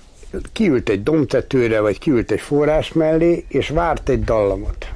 kiült 0.52 0.88
egy 0.88 1.02
domtetőre, 1.02 1.80
vagy 1.80 1.98
kiült 1.98 2.30
egy 2.30 2.40
forrás 2.40 2.92
mellé, 2.92 3.44
és 3.48 3.68
várt 3.68 4.08
egy 4.08 4.24
dallamot. 4.24 4.86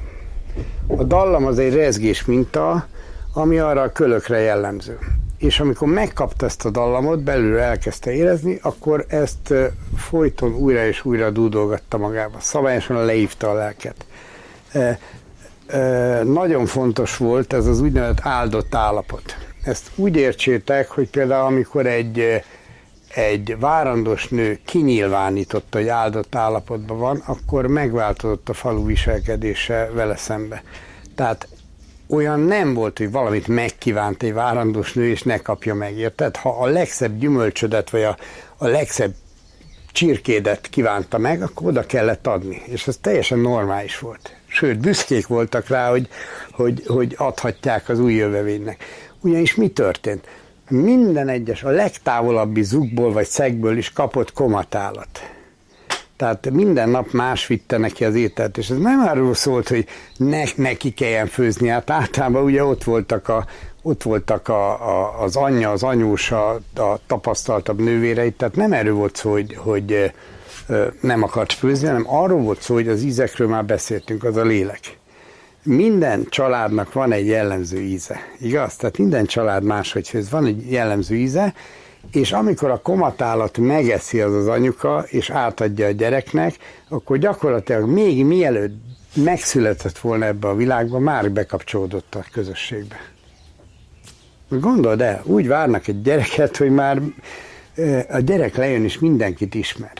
A 0.86 1.04
dallam 1.04 1.46
az 1.46 1.58
egy 1.58 1.74
rezgés 1.74 2.24
minta, 2.24 2.86
ami 3.32 3.58
arra 3.58 3.82
a 3.82 3.92
kölökre 3.92 4.38
jellemző. 4.38 4.98
És 5.38 5.60
amikor 5.60 5.88
megkapta 5.88 6.46
ezt 6.46 6.64
a 6.64 6.70
dallamot, 6.70 7.22
belül 7.22 7.58
elkezdte 7.58 8.12
érezni, 8.12 8.58
akkor 8.62 9.04
ezt 9.08 9.54
folyton 9.96 10.54
újra 10.54 10.86
és 10.86 11.04
újra 11.04 11.30
dúdolgatta 11.30 11.98
magába. 11.98 12.40
Szabályosan 12.40 13.04
leívta 13.04 13.50
a 13.50 13.54
lelket. 13.54 14.06
Ö, 14.72 14.90
ö, 15.66 16.22
nagyon 16.24 16.66
fontos 16.66 17.16
volt 17.16 17.52
ez 17.52 17.66
az 17.66 17.80
úgynevezett 17.80 18.20
áldott 18.22 18.74
állapot. 18.74 19.36
Ezt 19.62 19.90
úgy 19.94 20.16
értsétek, 20.16 20.88
hogy 20.88 21.10
például 21.10 21.46
amikor 21.46 21.86
egy, 21.86 22.42
egy 23.18 23.56
várandós 23.58 24.28
nő 24.28 24.58
kinyilvánította, 24.64 25.78
hogy 25.78 25.88
áldott 25.88 26.34
állapotban 26.34 26.98
van, 26.98 27.22
akkor 27.26 27.66
megváltozott 27.66 28.48
a 28.48 28.52
falu 28.52 28.86
viselkedése 28.86 29.90
vele 29.92 30.16
szembe. 30.16 30.62
Tehát 31.14 31.48
olyan 32.08 32.40
nem 32.40 32.74
volt, 32.74 32.98
hogy 32.98 33.10
valamit 33.10 33.48
megkívánt 33.48 34.22
egy 34.22 34.32
várandós 34.32 34.92
nő, 34.92 35.08
és 35.08 35.22
ne 35.22 35.36
kapja 35.38 35.74
meg, 35.74 35.96
érted? 35.98 36.36
Ha 36.36 36.48
a 36.48 36.66
legszebb 36.66 37.18
gyümölcsödet, 37.18 37.90
vagy 37.90 38.02
a, 38.02 38.16
a 38.56 38.66
legszebb 38.66 39.14
csirkédet 39.92 40.68
kívánta 40.68 41.18
meg, 41.18 41.42
akkor 41.42 41.66
oda 41.66 41.86
kellett 41.86 42.26
adni. 42.26 42.62
És 42.64 42.86
ez 42.86 42.96
teljesen 42.96 43.38
normális 43.38 43.98
volt. 43.98 44.36
Sőt, 44.46 44.78
büszkék 44.78 45.26
voltak 45.26 45.68
rá, 45.68 45.90
hogy, 45.90 46.08
hogy, 46.50 46.82
hogy 46.86 47.14
adhatják 47.16 47.88
az 47.88 48.00
új 48.00 48.14
jövevénynek. 48.14 48.84
Ugyanis 49.20 49.54
mi 49.54 49.68
történt? 49.68 50.26
Minden 50.68 51.28
egyes, 51.28 51.62
a 51.62 51.68
legtávolabbi 51.68 52.62
zugból 52.62 53.12
vagy 53.12 53.26
szegből 53.26 53.76
is 53.76 53.92
kapott 53.92 54.32
komatálat. 54.32 55.30
Tehát 56.16 56.50
minden 56.50 56.88
nap 56.88 57.12
más 57.12 57.46
vitte 57.46 57.78
neki 57.78 58.04
az 58.04 58.14
ételt, 58.14 58.58
és 58.58 58.70
ez 58.70 58.78
nem 58.78 59.00
arról 59.00 59.34
szólt, 59.34 59.68
hogy 59.68 59.86
ne, 60.16 60.42
neki 60.56 60.92
kelljen 60.92 61.26
főzni, 61.26 61.68
hát 61.68 61.90
általában 61.90 62.42
ugye 62.42 62.64
ott 62.64 62.84
voltak, 62.84 63.28
a, 63.28 63.46
ott 63.82 64.02
voltak 64.02 64.48
a, 64.48 64.88
a, 64.88 65.22
az 65.22 65.36
anyja, 65.36 65.70
az 65.70 65.82
anyós, 65.82 66.30
a, 66.30 66.60
tapasztaltabb 67.06 67.80
nővéreit, 67.80 68.36
tehát 68.36 68.56
nem 68.56 68.72
erről 68.72 68.94
volt 68.94 69.16
szó, 69.16 69.30
hogy, 69.30 69.54
hogy 69.56 70.12
nem 71.00 71.22
akart 71.22 71.52
főzni, 71.52 71.86
hanem 71.86 72.04
arról 72.06 72.40
volt 72.40 72.60
szó, 72.60 72.74
hogy 72.74 72.88
az 72.88 73.02
ízekről 73.02 73.48
már 73.48 73.64
beszéltünk, 73.64 74.24
az 74.24 74.36
a 74.36 74.44
lélek. 74.44 74.98
Minden 75.70 76.26
családnak 76.28 76.92
van 76.92 77.12
egy 77.12 77.26
jellemző 77.26 77.80
íze, 77.80 78.20
igaz? 78.40 78.76
Tehát 78.76 78.98
minden 78.98 79.26
család 79.26 79.62
máshogy 79.62 80.08
főz, 80.08 80.30
van 80.30 80.46
egy 80.46 80.70
jellemző 80.70 81.16
íze, 81.16 81.54
és 82.12 82.32
amikor 82.32 82.70
a 82.70 82.80
komatálat 82.80 83.58
megeszi 83.58 84.20
az 84.20 84.34
az 84.34 84.46
anyuka, 84.46 85.04
és 85.06 85.30
átadja 85.30 85.86
a 85.86 85.90
gyereknek, 85.90 86.54
akkor 86.88 87.18
gyakorlatilag 87.18 87.88
még 87.88 88.24
mielőtt 88.24 88.76
megszületett 89.14 89.98
volna 89.98 90.24
ebbe 90.24 90.48
a 90.48 90.54
világba, 90.54 90.98
már 90.98 91.30
bekapcsolódott 91.30 92.14
a 92.14 92.24
közösségbe. 92.32 92.96
Gondold 94.48 95.00
el, 95.00 95.22
úgy 95.24 95.46
várnak 95.46 95.88
egy 95.88 96.02
gyereket, 96.02 96.56
hogy 96.56 96.70
már 96.70 97.00
a 98.10 98.18
gyerek 98.18 98.56
lejön 98.56 98.84
és 98.84 98.98
mindenkit 98.98 99.54
ismer. 99.54 99.92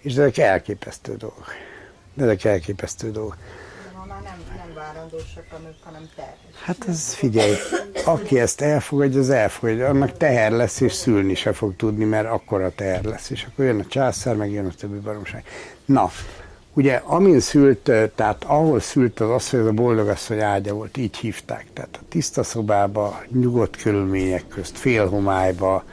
És 0.00 0.12
ezek 0.12 0.38
elképesztő 0.38 1.16
dolgok. 1.16 1.46
Ezek 2.16 2.44
elképesztő 2.44 3.10
dolgok. 3.10 3.36
Várandósak 5.02 5.44
a 5.50 5.56
nők, 5.62 5.74
hanem 5.84 6.08
terhes. 6.16 6.36
Hát 6.64 6.88
ez 6.88 7.14
figyelj, 7.14 7.54
aki 8.04 8.40
ezt 8.40 8.60
elfogadja, 8.60 9.20
az 9.20 9.30
elfogadja. 9.30 9.88
Annak 9.88 10.16
teher 10.16 10.52
lesz, 10.52 10.80
és 10.80 10.92
szülni 10.92 11.34
se 11.34 11.52
fog 11.52 11.76
tudni, 11.76 12.04
mert 12.04 12.28
akkora 12.28 12.74
teher 12.74 13.04
lesz. 13.04 13.30
És 13.30 13.46
akkor 13.48 13.64
jön 13.64 13.80
a 13.80 13.86
császár, 13.86 14.36
meg 14.36 14.50
jön 14.50 14.66
a 14.66 14.72
többi 14.78 14.98
baromság. 14.98 15.44
Na, 15.84 16.10
ugye 16.72 17.00
amin 17.04 17.40
szült, 17.40 17.90
tehát 18.14 18.44
ahol 18.44 18.80
szült 18.80 19.20
az 19.20 19.30
az, 19.30 19.50
hogy 19.50 19.60
ez 19.60 19.66
a 19.66 19.72
boldogasszony 19.72 20.40
ágya 20.40 20.74
volt, 20.74 20.96
így 20.96 21.16
hívták. 21.16 21.66
Tehát 21.72 21.98
a 22.02 22.04
tiszta 22.08 22.42
szobába, 22.42 23.22
nyugodt 23.28 23.76
körülmények 23.76 24.48
közt, 24.48 24.78
félhomályba 24.78 25.84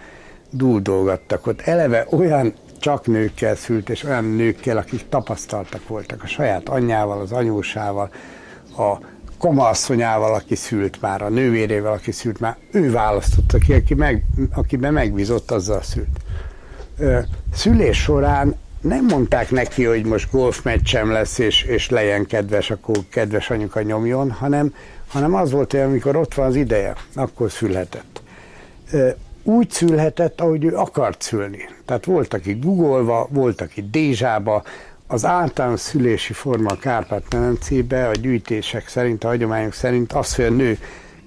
dúldolgattak. 0.50 1.48
Ott 1.48 1.62
eleve 1.62 2.08
olyan 2.10 2.54
csak 2.80 3.06
nőkkel 3.06 3.56
szült, 3.56 3.90
és 3.90 4.04
olyan 4.04 4.26
nőkkel, 4.26 4.78
akik 4.78 5.10
tapasztaltak 5.10 5.88
voltak 5.88 6.24
a 6.24 6.28
saját 6.28 6.70
anyjával, 6.70 7.22
az 7.22 7.32
anyósával, 7.32 8.12
a 8.80 9.00
komaasszonyával, 9.38 10.34
aki 10.34 10.56
szült 10.56 11.02
már, 11.02 11.22
a 11.22 11.30
nővérével, 11.30 11.92
aki 11.92 12.12
szült 12.12 12.40
már, 12.40 12.58
ő 12.72 12.92
választotta 12.92 13.58
ki, 13.58 13.74
aki 13.74 13.94
meg, 13.94 14.24
akiben 14.54 14.94
megbízott, 14.94 15.52
azzal 15.52 15.82
szült. 15.82 16.20
Szülés 17.54 17.98
során 18.02 18.56
nem 18.82 19.06
mondták 19.06 19.52
neki, 19.52 19.84
hogy 19.84 20.06
most 20.06 20.32
golfmeccsem 20.32 21.12
lesz, 21.12 21.38
és, 21.38 21.64
és 21.64 21.90
legyen 21.90 22.26
kedves, 22.26 22.72
akkor 22.72 22.98
kedves 23.10 23.50
anyuka 23.50 23.82
nyomjon, 23.82 24.32
hanem, 24.32 24.74
hanem 25.08 25.34
az 25.36 25.52
volt, 25.52 25.72
hogy 25.72 25.80
amikor 25.80 26.16
ott 26.16 26.34
van 26.34 26.46
az 26.46 26.56
ideje, 26.56 26.94
akkor 27.16 27.52
szülhetett. 27.52 28.22
Úgy 29.44 29.70
szülhetett, 29.70 30.42
ahogy 30.42 30.64
ő 30.64 30.76
akart 30.76 31.22
szülni. 31.22 31.70
Tehát 31.86 32.06
volt, 32.06 32.34
aki 32.34 32.54
googolva, 32.54 33.28
volt, 33.32 33.62
aki 33.62 33.90
dézsába, 33.92 34.64
az 35.12 35.26
általános 35.26 35.80
szülési 35.80 36.34
forma 36.34 36.70
a 36.70 36.78
Kárpát-medencébe 36.78 38.08
a 38.08 38.12
gyűjtések 38.12 38.88
szerint, 38.88 39.24
a 39.24 39.28
hagyományok 39.28 39.74
szerint 39.74 40.14
az, 40.14 40.36
hogy 40.36 40.46
a 40.46 40.50
nő 40.50 40.78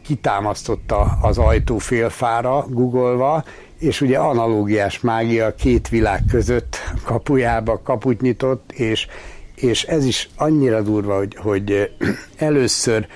kitámasztotta 0.05 1.19
az 1.23 1.39
ajtó 1.39 1.79
félfára, 1.79 2.67
googolva, 2.69 3.45
és 3.79 4.01
ugye 4.01 4.19
analógiás 4.19 5.01
mágia 5.01 5.55
két 5.55 5.89
világ 5.89 6.23
között 6.31 6.77
kapujába 7.05 7.81
kaput 7.83 8.21
nyitott, 8.21 8.73
és, 8.73 9.07
és 9.55 9.83
ez 9.85 10.05
is 10.05 10.29
annyira 10.37 10.83
durva, 10.83 11.17
hogy, 11.17 11.37
hogy 11.37 11.91
először 12.37 13.07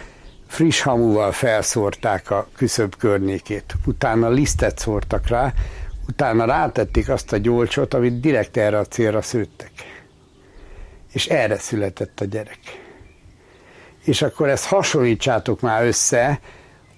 friss 0.46 0.80
hamuval 0.80 1.32
felszórták 1.32 2.30
a 2.30 2.48
küszöb 2.56 2.96
környékét, 2.96 3.74
utána 3.84 4.28
lisztet 4.28 4.78
szórtak 4.78 5.28
rá, 5.28 5.52
utána 6.08 6.44
rátették 6.44 7.08
azt 7.08 7.32
a 7.32 7.36
gyolcsot, 7.36 7.94
amit 7.94 8.20
direkt 8.20 8.56
erre 8.56 8.78
a 8.78 8.84
célra 8.84 9.22
szőttek. 9.22 9.70
És 11.16 11.26
erre 11.26 11.58
született 11.58 12.20
a 12.20 12.24
gyerek. 12.24 12.58
És 14.04 14.22
akkor 14.22 14.48
ezt 14.48 14.66
hasonlítsátok 14.66 15.60
már 15.60 15.84
össze 15.84 16.40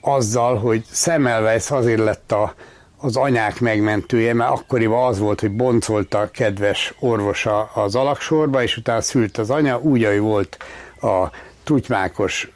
azzal, 0.01 0.57
hogy 0.57 0.85
Semmelweis 0.93 1.71
azért 1.71 1.99
lett 1.99 2.33
a, 2.33 2.55
az 2.97 3.17
anyák 3.17 3.61
megmentője, 3.61 4.35
mert 4.35 4.51
akkoriban 4.51 5.07
az 5.07 5.19
volt, 5.19 5.41
hogy 5.41 5.51
boncolta 5.51 6.19
a 6.19 6.31
kedves 6.31 6.95
orvosa 7.01 7.63
az 7.63 7.95
alaksorba, 7.95 8.63
és 8.63 8.77
utána 8.77 9.01
szült 9.01 9.39
az 9.39 9.51
anya, 9.51 9.79
úgy, 9.79 10.05
ahogy 10.05 10.19
volt 10.19 10.57
a 11.01 11.31
tutymákos 11.65 12.51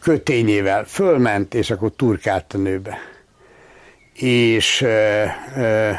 kötényével 0.00 0.84
fölment, 0.84 1.54
és 1.54 1.70
akkor 1.70 1.92
turkált 1.96 2.54
a 2.54 2.58
nőbe. 2.58 2.98
És 4.12 4.80
ö, 4.80 5.24
ö, 5.56 5.90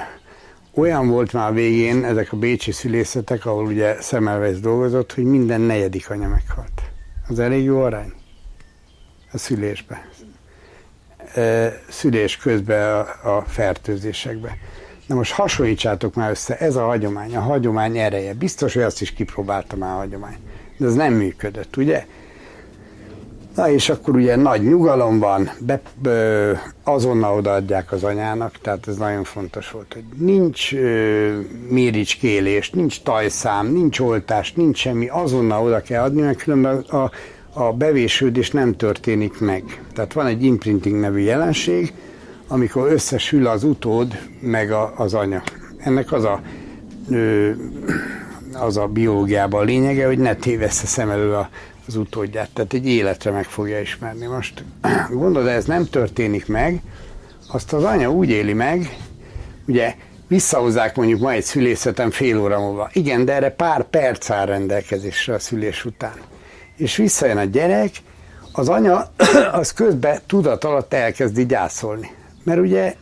olyan 0.73 1.07
volt 1.07 1.33
már 1.33 1.53
végén 1.53 2.03
ezek 2.03 2.31
a 2.33 2.37
bécsi 2.37 2.71
szülészetek, 2.71 3.45
ahol 3.45 3.65
ugye 3.65 4.01
Szemelweis 4.01 4.59
dolgozott, 4.59 5.13
hogy 5.13 5.23
minden 5.23 5.61
negyedik 5.61 6.09
anya 6.09 6.27
meghalt. 6.27 6.81
Az 7.27 7.39
elég 7.39 7.63
jó 7.63 7.81
arány 7.81 8.13
a 9.31 9.37
szülésbe. 9.37 10.09
Ö, 11.35 11.67
szülés 11.89 12.37
közben 12.37 12.93
a, 12.93 13.35
a 13.37 13.43
fertőzésekbe. 13.47 14.57
Na 15.05 15.15
most 15.15 15.31
hasonlítsátok 15.31 16.15
már 16.15 16.29
össze, 16.29 16.57
ez 16.57 16.75
a 16.75 16.85
hagyomány, 16.85 17.35
a 17.35 17.41
hagyomány 17.41 17.97
ereje. 17.97 18.33
Biztos, 18.33 18.73
hogy 18.73 18.83
azt 18.83 19.01
is 19.01 19.13
kipróbálta 19.13 19.75
már 19.75 19.93
a 19.93 19.97
hagyomány. 19.97 20.37
De 20.77 20.85
ez 20.85 20.93
nem 20.93 21.13
működött, 21.13 21.77
ugye? 21.77 22.05
Na 23.55 23.69
és 23.69 23.89
akkor 23.89 24.15
ugye 24.15 24.35
nagy 24.35 24.63
nyugalom 24.63 25.19
van, 25.19 25.49
be, 25.59 25.81
ö, 26.03 26.51
azonnal 26.83 27.37
odaadják 27.37 27.91
az 27.91 28.03
anyának, 28.03 28.57
tehát 28.61 28.87
ez 28.87 28.95
nagyon 28.95 29.23
fontos 29.23 29.71
volt, 29.71 29.93
hogy 29.93 30.03
nincs 30.17 30.73
ö, 30.73 31.39
méricskélés, 31.69 32.69
nincs 32.69 33.01
tajszám, 33.01 33.67
nincs 33.67 33.99
oltás, 33.99 34.53
nincs 34.53 34.77
semmi, 34.77 35.07
azonnal 35.07 35.63
oda 35.63 35.81
kell 35.81 36.03
adni, 36.03 36.21
mert 36.21 36.43
különben 36.43 36.77
a, 36.77 37.11
a 37.53 37.73
bevésődés 37.73 38.51
nem 38.51 38.75
történik 38.75 39.39
meg. 39.39 39.83
Tehát 39.93 40.13
van 40.13 40.25
egy 40.25 40.43
imprinting 40.43 40.99
nevű 40.99 41.19
jelenség, 41.19 41.93
amikor 42.47 42.91
összesül 42.91 43.47
az 43.47 43.63
utód 43.63 44.19
meg 44.39 44.71
a, 44.71 44.93
az 44.97 45.13
anya. 45.13 45.43
Ennek 45.77 46.11
az 46.11 46.23
a, 46.23 46.41
ö, 47.09 47.49
az 48.53 48.77
a 48.77 48.87
biológiában 48.87 49.61
a 49.61 49.63
lényege, 49.63 50.05
hogy 50.05 50.19
ne 50.19 50.35
tévessze 50.35 50.85
szem 50.85 51.09
elől 51.09 51.33
a 51.33 51.49
az 51.91 51.97
utódját, 51.97 52.49
tehát 52.53 52.73
egy 52.73 52.87
életre 52.87 53.31
meg 53.31 53.45
fogja 53.45 53.79
ismerni. 53.79 54.25
Most 54.25 54.63
gondolod, 55.09 55.47
ez 55.47 55.65
nem 55.65 55.85
történik 55.89 56.47
meg, 56.47 56.81
azt 57.47 57.73
az 57.73 57.83
anya 57.83 58.11
úgy 58.11 58.29
éli 58.29 58.53
meg, 58.53 58.97
ugye 59.67 59.95
visszahozzák 60.27 60.95
mondjuk 60.95 61.19
ma 61.19 61.31
egy 61.31 61.43
szülészetem 61.43 62.11
fél 62.11 62.39
óra 62.39 62.59
múlva. 62.59 62.89
Igen, 62.93 63.25
de 63.25 63.33
erre 63.33 63.49
pár 63.49 63.83
perc 63.89 64.29
áll 64.29 64.45
rendelkezésre 64.45 65.33
a 65.33 65.39
szülés 65.39 65.85
után. 65.85 66.13
És 66.77 66.95
visszajön 66.95 67.37
a 67.37 67.43
gyerek, 67.43 67.91
az 68.51 68.69
anya 68.69 69.11
az 69.61 69.73
közben 69.73 70.19
tudat 70.27 70.63
alatt 70.63 70.93
elkezdi 70.93 71.45
gyászolni. 71.45 72.11
Mert 72.43 72.59
ugye 72.59 72.95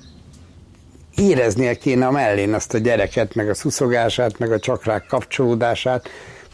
éreznie 1.15 1.73
kéne 1.73 2.07
a 2.07 2.11
mellén 2.11 2.53
azt 2.53 2.73
a 2.73 2.77
gyereket, 2.77 3.35
meg 3.35 3.49
a 3.49 3.53
szuszogását, 3.53 4.39
meg 4.39 4.51
a 4.51 4.59
csakrák 4.59 5.05
kapcsolódását. 5.05 6.09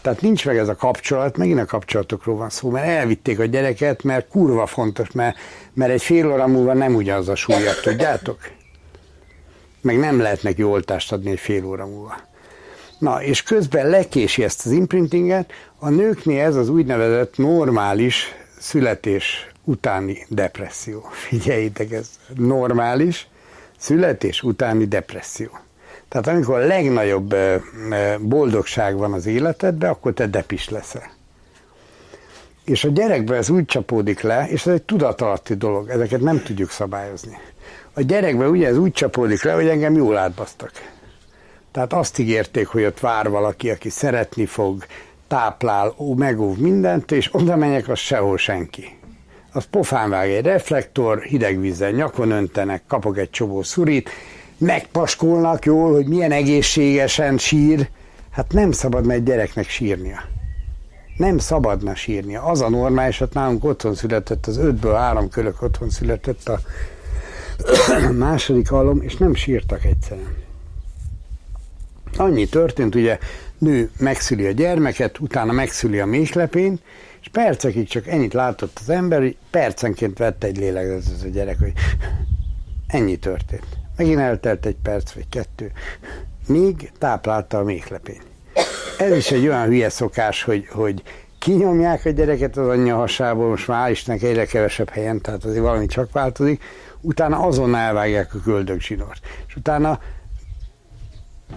Tehát 0.06 0.22
nincs 0.22 0.45
meg 0.45 0.57
ez 0.57 0.68
a 0.68 0.76
kapcsolat, 0.76 1.38
megint 1.38 1.60
a 1.60 1.65
kapcsolatokról 1.65 2.36
van 2.36 2.49
szó, 2.49 2.69
mert 2.69 2.88
elvitték 2.88 3.40
a 3.40 3.45
gyereket, 3.45 4.03
mert 4.03 4.27
kurva 4.27 4.65
fontos, 4.65 5.11
mert, 5.11 5.38
mert 5.73 5.91
egy 5.91 6.02
fél 6.02 6.32
óra 6.32 6.48
múlva 6.48 6.73
nem 6.73 6.95
ugyanaz 6.95 7.30
a 7.30 7.36
súlya, 7.36 7.73
tudjátok? 7.82 8.38
Meg 9.82 9.98
nem 9.98 10.19
lehet 10.19 10.44
neki 10.44 10.64
oltást 10.64 11.11
adni 11.11 11.32
egy 11.32 11.40
fél 11.40 11.65
óra 11.65 11.86
múlva. 11.86 12.15
Na, 12.99 13.23
és 13.23 13.44
közben 13.44 13.90
lekési 13.90 14.44
ezt 14.44 14.65
az 14.65 14.72
imprintinget, 14.72 15.52
a 15.80 15.90
nőknél 15.90 16.41
ez 16.41 16.56
az 16.56 16.69
úgynevezett 16.69 17.38
normális 17.38 18.36
születés 18.60 19.52
utáni 19.64 20.26
depresszió. 20.30 21.07
Figyeljétek, 21.11 21.91
ez 21.91 22.10
normális 22.36 23.27
születés 23.77 24.44
utáni 24.44 24.86
depresszió. 24.86 25.60
Tehát 26.16 26.30
amikor 26.30 26.60
a 26.60 26.66
legnagyobb 26.66 27.36
boldogság 28.20 28.98
van 28.98 29.14
az 29.14 29.26
életedben, 29.26 29.90
akkor 29.90 30.14
te 30.14 30.28
depis 30.28 30.70
leszel. 30.70 31.12
És 32.64 32.84
a 32.84 32.90
gyerekben 32.90 33.38
ez 33.38 33.50
úgy 33.50 33.66
csapódik 33.66 34.22
le, 34.22 34.48
és 34.50 34.66
ez 34.66 34.74
egy 34.74 34.82
tudatalatti 34.82 35.54
dolog, 35.54 35.90
ezeket 35.90 36.22
nem 36.22 36.44
tudjuk 36.44 36.70
szabályozni. 36.70 37.38
A 37.94 38.02
gyerekben 38.02 38.50
ugye 38.50 38.68
ez 38.68 38.78
úgy 38.78 38.92
csapódik 38.92 39.44
le, 39.44 39.54
hogy 39.54 39.68
engem 39.68 39.96
jól 39.96 40.18
átbasztak. 40.18 40.72
Tehát 41.72 41.94
azt 41.94 42.20
ígérték, 42.20 42.68
hogy 42.68 42.84
ott 42.84 43.00
vár 43.00 43.30
valaki, 43.30 43.70
aki 43.70 43.90
szeretni 43.90 44.46
fog, 44.46 44.86
táplál, 45.28 45.94
ó, 45.98 46.14
megóv 46.14 46.58
mindent, 46.58 47.12
és 47.12 47.30
oda 47.32 47.56
menjek, 47.56 47.90
az 47.90 48.00
sehol 48.00 48.38
senki. 48.38 48.98
Az 49.52 49.66
pofán 49.66 50.10
vág 50.10 50.30
egy 50.30 50.46
reflektor, 50.46 51.22
hideg 51.22 51.60
vízzel 51.60 51.92
nyakon 51.92 52.32
öntenek, 52.32 52.84
kapok 52.88 53.18
egy 53.18 53.30
csomó 53.30 53.64
szurit, 53.64 54.10
megpaskolnak 54.57 55.65
jól, 55.65 55.94
hogy 55.94 56.07
milyen 56.07 56.32
egészségesen 56.32 57.38
sír. 57.38 57.90
Hát 58.32 58.53
nem 58.53 58.72
szabadna 58.72 59.14
egy 59.14 59.23
gyereknek 59.23 59.69
sírnia. 59.69 60.19
Nem 61.18 61.38
szabadna 61.38 61.95
sírnia. 61.95 62.44
Az 62.44 62.61
a 62.61 62.69
normális, 62.69 63.19
hát 63.19 63.34
nálunk 63.34 63.64
otthon 63.64 63.95
született, 63.95 64.45
az 64.45 64.57
ötből 64.57 64.94
három 64.94 65.30
kölök 65.30 65.61
otthon 65.61 65.90
született 65.90 66.48
a 66.48 66.60
második 68.18 68.69
halom, 68.69 69.02
és 69.02 69.18
nem 69.18 69.34
sírtak 69.34 69.86
egyszerűen. 69.86 70.36
Annyi 72.18 72.45
történt, 72.45 72.95
ugye 72.95 73.18
nő 73.57 73.90
megszüli 73.98 74.45
a 74.45 74.52
gyermeket, 74.52 75.19
utána 75.19 75.52
megszüli 75.52 75.99
a 75.99 76.06
méhlepényt, 76.06 76.82
és 77.22 77.27
percekig 77.32 77.88
csak 77.88 78.07
ennyit 78.07 78.34
látott 78.34 78.77
az 78.82 78.90
ember, 78.90 79.19
hogy 79.19 79.38
percenként 79.49 80.18
vette 80.18 80.48
egy 80.48 80.57
léleg 80.57 80.90
ez 80.90 81.23
a 81.23 81.27
gyerek, 81.27 81.60
hogy 81.60 81.73
ennyi 82.88 83.15
történt. 83.18 83.75
Megint 83.98 84.20
eltelt 84.20 84.66
egy 84.66 84.78
perc 84.84 85.12
vagy 85.12 85.30
kettő, 85.30 85.72
míg 86.48 86.92
táplálta 86.98 87.58
a 87.58 87.64
méhlepényt. 87.64 88.26
Ez 88.98 89.16
is 89.16 89.32
egy 89.32 89.48
olyan 89.48 89.66
hülye 89.66 89.90
szokás, 89.90 90.44
hogy, 90.44 90.68
hogy 90.72 91.04
kinyomják 91.40 92.06
a 92.06 92.10
gyereket 92.10 92.58
az 92.58 92.68
anyja 92.68 92.96
hasából, 92.96 93.50
most 93.50 93.68
már 93.68 93.92
Istennek 93.92 94.22
egyre 94.24 94.46
kevesebb 94.46 94.90
helyen, 94.90 95.22
tehát 95.22 95.44
azért 95.44 95.62
valami 95.62 95.86
csak 95.86 96.12
változik, 96.12 96.64
utána 97.02 97.40
azon 97.40 97.76
elvágják 97.76 98.34
a 98.34 98.40
köldögzsinort. 98.44 99.20
És 99.48 99.56
utána 99.56 100.00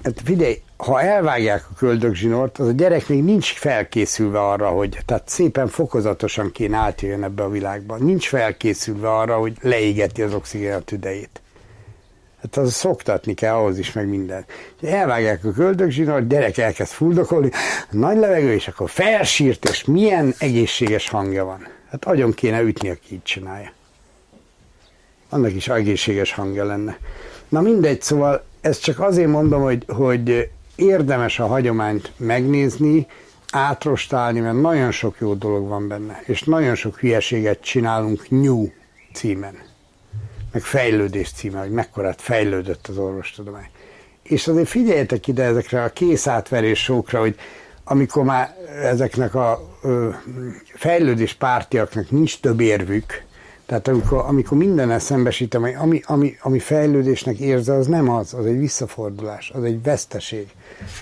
Hát 0.02 0.20
figyelj, 0.24 0.62
ha 0.76 1.00
elvágják 1.00 1.64
a 1.70 1.74
köldögzsinort, 1.76 2.58
az 2.58 2.66
a 2.66 2.72
gyerek 2.72 3.08
még 3.08 3.24
nincs 3.24 3.52
felkészülve 3.52 4.40
arra, 4.40 4.68
hogy, 4.68 4.98
tehát 5.06 5.28
szépen 5.28 5.68
fokozatosan 5.68 6.52
kéne 6.52 6.76
átjöjjön 6.76 7.22
ebbe 7.22 7.42
a 7.42 7.48
világba. 7.48 7.96
Nincs 7.96 8.28
felkészülve 8.28 9.10
arra, 9.10 9.36
hogy 9.36 9.56
leégeti 9.60 10.22
az 10.22 10.34
oxigén 10.34 10.72
a 10.72 10.78
tüdejét. 10.78 11.40
Hát 12.40 12.56
az 12.56 12.72
szoktatni 12.72 13.34
kell 13.34 13.54
ahhoz 13.54 13.78
is, 13.78 13.92
meg 13.92 14.08
minden. 14.08 14.44
Elvágják 14.82 15.44
a 15.44 15.52
köldögzsinort, 15.52 16.28
gyerek 16.28 16.58
elkezd 16.58 16.92
fuldokolni, 16.92 17.50
nagy 17.90 18.16
levegő, 18.16 18.52
és 18.52 18.68
akkor 18.68 18.90
felsírt, 18.90 19.68
és 19.68 19.84
milyen 19.84 20.34
egészséges 20.38 21.08
hangja 21.08 21.44
van. 21.44 21.66
Hát 21.90 22.04
agyon 22.04 22.32
kéne 22.32 22.60
ütni, 22.60 22.88
aki 22.90 23.14
így 23.14 23.22
csinálja. 23.22 23.72
Annak 25.28 25.54
is 25.54 25.68
egészséges 25.68 26.32
hangja 26.32 26.64
lenne. 26.64 26.98
Na 27.48 27.60
mindegy, 27.60 28.02
szóval 28.02 28.44
ezt 28.60 28.82
csak 28.82 29.00
azért 29.00 29.28
mondom, 29.28 29.62
hogy, 29.62 29.84
hogy 29.86 30.50
érdemes 30.76 31.38
a 31.38 31.46
hagyományt 31.46 32.12
megnézni, 32.16 33.06
átrostálni, 33.52 34.40
mert 34.40 34.60
nagyon 34.60 34.90
sok 34.90 35.16
jó 35.18 35.34
dolog 35.34 35.68
van 35.68 35.88
benne, 35.88 36.22
és 36.26 36.42
nagyon 36.42 36.74
sok 36.74 36.98
hülyeséget 36.98 37.60
csinálunk 37.60 38.30
New 38.30 38.68
címen, 39.12 39.58
meg 40.58 40.66
fejlődés 40.66 41.30
címen, 41.32 41.60
hogy 41.60 41.70
mekkorát 41.70 42.20
fejlődött 42.20 42.86
az 42.86 42.98
orvostudomány. 42.98 43.68
És 44.22 44.48
azért 44.48 44.68
figyeljetek 44.68 45.26
ide 45.26 45.42
ezekre 45.42 45.82
a 45.82 45.88
készátverés 45.88 46.82
sókra, 46.82 47.20
hogy 47.20 47.36
amikor 47.84 48.24
már 48.24 48.56
ezeknek 48.82 49.34
a 49.34 49.76
ö, 49.82 50.08
fejlődés 50.74 51.34
pártiaknak 51.34 52.10
nincs 52.10 52.40
több 52.40 52.60
érvük, 52.60 53.22
tehát 53.66 53.88
amikor, 53.88 54.24
amikor 54.26 54.58
mindennel 54.58 54.98
szembesítem, 54.98 55.62
ami, 55.78 56.02
ami, 56.06 56.36
ami 56.40 56.58
fejlődésnek 56.58 57.38
érze, 57.38 57.74
az 57.74 57.86
nem 57.86 58.08
az, 58.08 58.34
az 58.34 58.46
egy 58.46 58.58
visszafordulás, 58.58 59.50
az 59.50 59.64
egy 59.64 59.82
veszteség, 59.82 60.48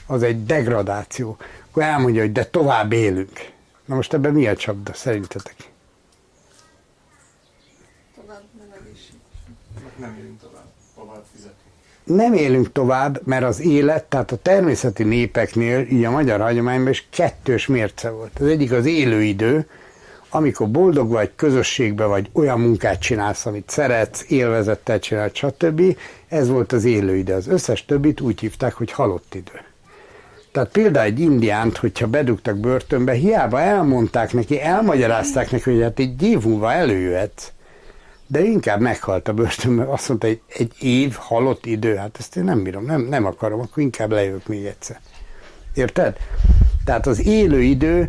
az 0.06 0.22
egy 0.22 0.44
degradáció. 0.44 1.36
Akkor 1.70 1.82
elmondja, 1.82 2.20
hogy 2.20 2.32
de 2.32 2.44
tovább 2.44 2.92
élünk. 2.92 3.50
Na 3.84 3.94
most 3.94 4.12
ebben 4.12 4.32
mi 4.32 4.46
a 4.46 4.56
csapda 4.56 4.94
szerintetek? 4.94 5.54
Tovább 8.16 8.42
nem 8.58 8.68
Nem 9.96 10.16
élünk 10.18 10.40
tovább, 10.40 10.66
tovább 10.94 11.24
fizetni. 11.32 11.64
Nem 12.04 12.32
élünk 12.32 12.72
tovább, 12.72 13.20
mert 13.24 13.44
az 13.44 13.60
élet, 13.60 14.04
tehát 14.04 14.32
a 14.32 14.36
természeti 14.36 15.02
népeknél, 15.02 15.80
így 15.80 16.04
a 16.04 16.10
magyar 16.10 16.40
hagyományban 16.40 16.90
is 16.90 17.06
kettős 17.10 17.66
mérce 17.66 18.10
volt. 18.10 18.38
Az 18.40 18.46
egyik 18.46 18.72
az 18.72 18.86
élőidő, 18.86 19.66
amikor 20.28 20.70
boldog 20.70 21.10
vagy, 21.10 21.30
közösségbe 21.36 22.04
vagy, 22.04 22.28
olyan 22.32 22.60
munkát 22.60 23.00
csinálsz, 23.00 23.46
amit 23.46 23.70
szeretsz, 23.70 24.24
élvezettel 24.28 24.98
csinálsz, 24.98 25.34
stb. 25.34 25.96
Ez 26.28 26.48
volt 26.48 26.72
az 26.72 26.84
élőidő. 26.84 27.34
Az 27.34 27.46
összes 27.46 27.84
többit 27.84 28.20
úgy 28.20 28.40
hívták, 28.40 28.74
hogy 28.74 28.92
halott 28.92 29.34
idő. 29.34 29.60
Tehát 30.52 30.70
például 30.70 31.06
egy 31.06 31.20
indiánt, 31.20 31.76
hogyha 31.76 32.06
bedugtak 32.06 32.56
börtönbe, 32.56 33.12
hiába 33.12 33.60
elmondták 33.60 34.32
neki, 34.32 34.60
elmagyarázták 34.60 35.50
neki, 35.50 35.70
hogy 35.70 35.82
hát 35.82 35.98
egy 35.98 36.22
év 36.22 36.44
múlva 36.44 36.72
előjöhet, 36.72 37.52
de 38.26 38.40
inkább 38.40 38.80
meghalt 38.80 39.28
a 39.28 39.32
börtönbe. 39.32 39.84
Azt 39.92 40.08
mondta, 40.08 40.26
hogy 40.26 40.40
egy 40.48 40.72
év 40.80 41.14
halott 41.14 41.66
idő, 41.66 41.94
hát 41.94 42.16
ezt 42.18 42.36
én 42.36 42.44
nem 42.44 42.62
bírom, 42.62 42.84
nem, 42.84 43.00
nem 43.00 43.24
akarom, 43.24 43.60
akkor 43.60 43.82
inkább 43.82 44.10
lejövök 44.10 44.46
még 44.46 44.64
egyszer. 44.64 45.00
Érted? 45.74 46.16
Tehát 46.84 47.06
az 47.06 47.26
élő 47.26 47.62
idő 47.62 48.08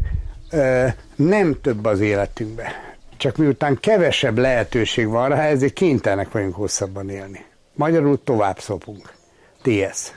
nem 1.15 1.61
több 1.61 1.85
az 1.85 1.99
életünkbe. 1.99 2.71
Csak 3.17 3.37
miután 3.37 3.77
kevesebb 3.79 4.37
lehetőség 4.37 5.07
van 5.07 5.29
rá, 5.29 5.41
ezért 5.43 5.73
kénytelenek 5.73 6.31
vagyunk 6.31 6.55
hosszabban 6.55 7.09
élni. 7.09 7.45
Magyarul 7.73 8.23
tovább 8.23 8.59
szopunk. 8.59 9.13
TS. 9.61 10.11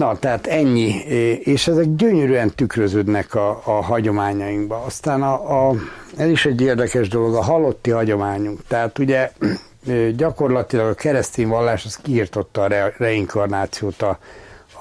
Na, 0.00 0.18
tehát 0.18 0.46
ennyi, 0.46 0.88
és 1.44 1.66
ezek 1.68 1.94
gyönyörűen 1.94 2.54
tükröződnek 2.54 3.34
a, 3.34 3.60
a 3.64 3.70
hagyományainkba. 3.70 4.82
Aztán 4.84 5.22
a, 5.22 5.68
a, 5.68 5.74
ez 6.16 6.28
is 6.28 6.46
egy 6.46 6.60
érdekes 6.60 7.08
dolog, 7.08 7.34
a 7.34 7.42
halotti 7.42 7.90
hagyományunk. 7.90 8.60
Tehát 8.68 8.98
ugye 8.98 9.32
gyakorlatilag 10.16 10.86
a 10.86 10.94
keresztény 10.94 11.48
vallás 11.48 11.84
az 11.84 11.96
kiirtotta 11.96 12.62
a 12.62 12.66
re, 12.66 12.94
reinkarnációt 12.98 14.02
a, 14.02 14.18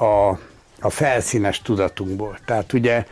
a, 0.05 0.39
a 0.79 0.89
felszínes 0.89 1.61
tudatunkból. 1.61 2.37
Tehát 2.45 2.73
ugye 2.73 3.05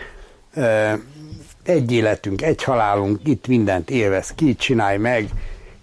egy 1.64 1.92
életünk, 1.92 2.42
egy 2.42 2.64
halálunk, 2.64 3.20
itt 3.24 3.48
mindent 3.48 3.90
élvez 3.90 4.34
ki, 4.36 4.56
csinálj 4.56 4.98
meg, 4.98 5.30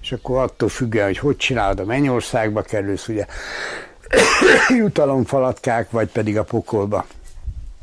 és 0.02 0.12
akkor 0.12 0.42
attól 0.42 0.68
függően, 0.68 1.06
hogy 1.06 1.18
hogy 1.18 1.36
csinálod, 1.36 1.80
a 1.80 1.84
mennyországba 1.84 2.62
kerülsz, 2.62 3.08
ugye 3.08 3.26
jutalomfalatkák, 4.78 5.90
vagy 5.90 6.08
pedig 6.08 6.38
a 6.38 6.42
pokolba. 6.42 7.04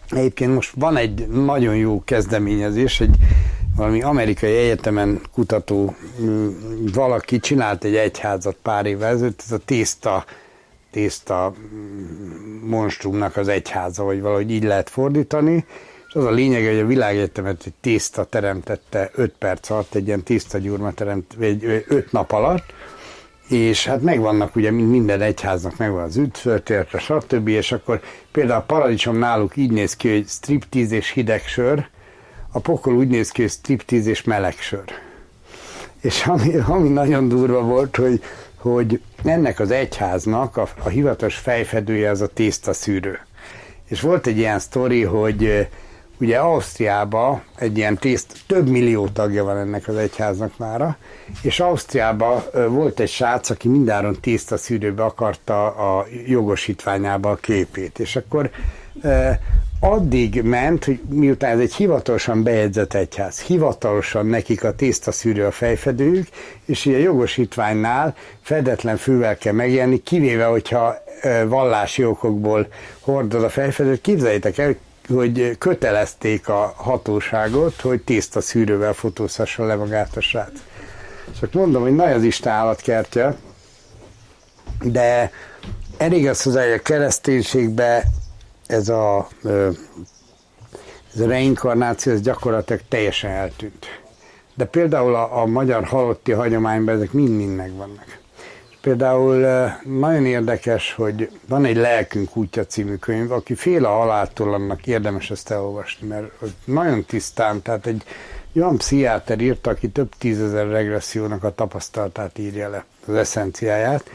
Egyébként 0.10 0.54
most 0.54 0.72
van 0.76 0.98
egy 0.98 1.28
nagyon 1.28 1.76
jó 1.76 2.02
kezdeményezés, 2.06 3.00
egy 3.00 3.16
valami 3.76 4.02
amerikai 4.02 4.56
egyetemen 4.56 5.22
kutató 5.34 5.96
valaki 6.94 7.40
csinált 7.40 7.84
egy 7.84 7.96
egyházat 7.96 8.56
pár 8.62 8.86
évvel 8.86 9.14
ezelőtt, 9.14 9.42
ez 9.46 9.52
a 9.52 9.58
tészta, 9.66 10.26
tészta 10.92 11.54
monstrumnak 12.64 13.38
az 13.38 13.48
egyháza, 13.48 14.04
vagy 14.04 14.22
valahogy 14.22 14.52
így 14.52 14.64
lehet 14.64 14.90
fordítani, 14.90 15.66
És 16.08 16.14
az 16.14 16.26
a 16.26 16.32
lényeg, 16.32 16.66
hogy 16.66 16.80
a 16.80 16.86
világegyetemet 16.86 17.62
egy 17.66 17.74
tészta 17.82 18.24
teremtette 18.24 19.12
5 19.14 19.34
perc 19.40 19.70
alatt, 19.70 19.96
egy 19.96 20.08
ilyen 20.08 20.24
tészta 20.24 20.58
gyurma 20.58 20.92
teremt, 20.92 21.34
vagy 21.38 21.86
5 21.88 22.12
nap 22.12 22.32
alatt, 22.32 22.74
és 23.52 23.86
hát 23.86 24.02
megvannak 24.02 24.56
ugye 24.56 24.72
minden 24.72 25.22
egyháznak 25.22 25.78
megvan 25.78 26.04
az 26.04 26.18
üdvtörténete, 26.18 27.00
stb. 27.00 27.48
És 27.48 27.72
akkor 27.72 28.02
például 28.32 28.60
a 28.60 28.64
paradicsom 28.64 29.18
náluk 29.18 29.58
így 29.58 29.72
néz 29.72 29.96
ki, 29.96 30.10
hogy 30.10 30.28
striptíz 30.28 30.92
és 30.92 31.10
hideg 31.10 31.42
sör, 31.42 31.88
a 32.52 32.60
pokol 32.60 32.94
úgy 32.94 33.08
néz 33.08 33.32
ki, 33.32 33.42
hogy 33.42 33.52
striptíz 33.52 34.06
és 34.06 34.24
meleg 34.24 34.54
sör. 34.54 34.84
És 36.02 36.26
ami, 36.26 36.56
ami 36.56 36.90
nagyon 36.90 37.28
durva 37.28 37.62
volt, 37.62 37.96
hogy, 37.96 38.24
hogy 38.56 39.02
ennek 39.24 39.60
az 39.60 39.72
egyháznak 39.72 40.58
a, 40.58 40.68
a 40.84 40.90
hivatalos 40.90 41.36
fejfedője 41.36 42.10
az 42.10 42.22
a 42.22 42.28
tészta 42.28 42.74
szűrő. 42.74 43.20
És 43.88 44.02
volt 44.02 44.28
egy 44.28 44.38
ilyen 44.38 44.60
sztori, 44.60 45.04
hogy 45.04 45.68
ugye 46.22 46.38
Ausztriában 46.38 47.42
egy 47.56 47.78
ilyen 47.78 47.98
tészt, 47.98 48.34
több 48.48 48.70
millió 48.70 49.08
tagja 49.08 49.44
van 49.44 49.58
ennek 49.58 49.88
az 49.88 49.96
egyháznak 49.96 50.58
mára, 50.58 50.98
és 51.42 51.60
Ausztriában 51.60 52.42
volt 52.70 53.00
egy 53.00 53.10
srác, 53.10 53.50
aki 53.50 53.68
mindáron 53.68 54.18
tészta 54.22 54.58
szűrőbe 54.58 55.04
akarta 55.04 55.68
a 55.68 56.06
jogosítványába 56.26 57.30
a 57.30 57.36
képét, 57.36 58.00
és 58.00 58.16
akkor 58.16 58.50
addig 59.80 60.42
ment, 60.42 60.86
hogy 60.86 61.00
miután 61.10 61.52
ez 61.52 61.60
egy 61.60 61.74
hivatalosan 61.74 62.44
bejegyzett 62.44 62.94
egyház, 62.94 63.42
hivatalosan 63.42 64.26
nekik 64.26 64.64
a 64.64 64.76
tészta 64.76 65.12
szűrő 65.12 65.46
a 65.46 65.52
fejfedőjük, 65.52 66.28
és 66.66 66.86
ilyen 66.86 67.00
jogosítványnál 67.00 68.16
fedetlen 68.42 68.98
fővel 68.98 69.38
kell 69.38 69.54
megjelenni, 69.54 70.04
kivéve, 70.04 70.46
hogyha 70.46 70.96
vallási 71.48 72.06
okokból 72.06 72.68
hordod 73.00 73.44
a 73.44 73.50
fejfedőt. 73.50 74.02
Képzeljétek 74.02 74.58
el, 74.58 74.66
hogy 74.66 74.78
kötelezték 75.58 76.50
a 76.50 76.74
hatóságot, 76.76 77.82
hogy 77.82 78.02
tészta 78.02 78.42
szűrővel 78.42 78.94
fotózhassa 78.94 79.66
le 79.66 79.76
magát 79.76 80.18
a 80.18 80.22
srác. 80.22 80.60
Csak 81.40 81.54
mondom, 81.54 81.82
hogy 81.82 81.96
nagy 81.96 82.12
az 82.12 82.24
Isten 82.24 82.54
állatkertje, 82.54 83.36
de 84.84 85.32
elég 85.98 86.28
az 86.28 86.42
hozzá, 86.42 86.64
hogy 86.64 86.72
a 86.72 86.82
kereszténységbe 86.82 88.04
ez 88.68 88.90
a, 88.90 89.28
ez 91.14 91.20
a 91.20 91.28
reinkarnáció, 91.28 92.12
ez 92.12 92.22
gyakorlatilag 92.22 92.82
teljesen 92.88 93.32
eltűnt. 93.32 93.86
De 94.56 94.66
például 94.66 95.16
a, 95.16 95.42
a 95.42 95.46
magyar 95.46 95.84
halotti 95.84 96.32
hagyományban 96.32 96.96
ezek 96.96 97.12
mind-mind 97.12 97.56
megvannak. 97.56 98.21
Például 98.82 99.70
nagyon 99.84 100.26
érdekes, 100.26 100.94
hogy 100.94 101.30
van 101.48 101.66
egy 101.66 101.76
Lelkünk 101.76 102.36
útja 102.36 102.66
című 102.66 102.96
könyv, 102.96 103.32
aki 103.32 103.56
fél 103.56 103.86
a 103.86 103.90
haláltól, 103.90 104.54
annak 104.54 104.88
érdemes 104.88 105.32
ezt 105.32 105.52
elolvasni, 105.52 106.08
mert 106.08 106.32
nagyon 106.66 107.04
tisztán, 107.04 107.62
tehát 107.62 107.86
egy 107.86 108.04
olyan 108.56 108.78
pszichiáter 108.78 109.40
írta, 109.40 109.70
aki 109.70 109.90
több 109.90 110.10
tízezer 110.18 110.68
regressziónak 110.68 111.44
a 111.44 111.56
tapasztalatát 111.56 112.38
írja 112.38 112.70
le, 112.70 112.86
az 113.08 113.14
eszenciáját, 113.14 114.10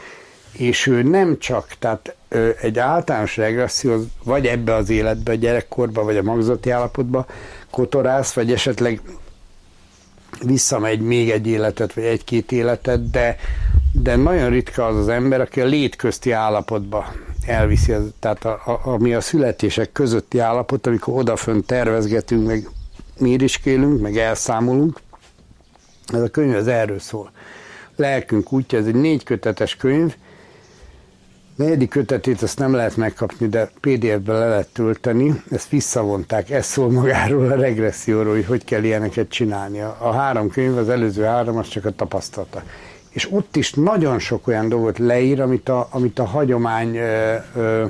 és 0.51 0.87
ő 0.87 1.01
nem 1.01 1.37
csak, 1.39 1.67
tehát 1.79 2.15
egy 2.61 2.79
általános 2.79 3.37
regresszió, 3.37 4.03
vagy 4.23 4.45
ebbe 4.45 4.73
az 4.73 4.89
életbe, 4.89 5.31
a 5.31 5.35
gyerekkorba, 5.35 6.03
vagy 6.03 6.17
a 6.17 6.23
magzati 6.23 6.69
állapotba 6.69 7.25
kotorász, 7.69 8.33
vagy 8.33 8.51
esetleg 8.51 9.01
visszamegy 10.43 10.99
még 10.99 11.29
egy 11.29 11.47
életet, 11.47 11.93
vagy 11.93 12.03
egy-két 12.03 12.51
életet, 12.51 13.09
de 13.09 13.37
de 14.01 14.15
nagyon 14.15 14.49
ritka 14.49 14.85
az 14.85 14.95
az 14.95 15.07
ember, 15.07 15.41
aki 15.41 15.61
a 15.61 15.65
létközti 15.65 16.31
állapotba 16.31 17.13
elviszi, 17.45 17.91
az, 17.91 18.03
tehát 18.19 18.45
a, 18.45 18.61
a, 18.65 18.79
ami 18.83 19.13
a 19.13 19.21
születések 19.21 19.91
közötti 19.91 20.39
állapot, 20.39 20.87
amikor 20.87 21.19
odafönt 21.19 21.65
tervezgetünk, 21.65 22.47
meg 22.47 22.69
mériskélünk, 23.19 24.01
meg 24.01 24.17
elszámolunk. 24.17 24.99
Ez 26.07 26.21
a 26.21 26.27
könyv 26.27 26.55
az 26.55 26.67
erről 26.67 26.99
szól. 26.99 27.31
Lelkünk 27.95 28.53
útja, 28.53 28.79
ez 28.79 28.85
egy 28.85 28.95
négy 28.95 29.23
kötetes 29.23 29.75
könyv, 29.75 30.15
negyedik 31.57 31.89
kötetét 31.89 32.41
azt 32.41 32.59
nem 32.59 32.73
lehet 32.73 32.97
megkapni, 32.97 33.47
de 33.47 33.69
PDF-be 33.81 34.33
le 34.33 34.47
lehet 34.47 34.67
tölteni, 34.73 35.41
ezt 35.51 35.69
visszavonták, 35.69 36.49
ez 36.49 36.65
szól 36.65 36.91
magáról 36.91 37.51
a 37.51 37.55
regresszióról, 37.55 38.33
hogy 38.33 38.45
hogy 38.45 38.63
kell 38.63 38.83
ilyeneket 38.83 39.29
csinálni. 39.29 39.79
A 39.79 40.11
három 40.11 40.49
könyv, 40.49 40.77
az 40.77 40.89
előző 40.89 41.23
három, 41.23 41.57
az 41.57 41.67
csak 41.67 41.85
a 41.85 41.91
tapasztalata 41.91 42.63
és 43.17 43.31
ott 43.31 43.55
is 43.55 43.73
nagyon 43.73 44.19
sok 44.19 44.47
olyan 44.47 44.69
dolgot 44.69 44.97
leír, 44.97 45.41
amit 45.41 45.69
a, 45.69 45.87
amit 45.91 46.19
a 46.19 46.25
hagyomány 46.25 46.95
ö, 46.95 47.35
ö, 47.55 47.85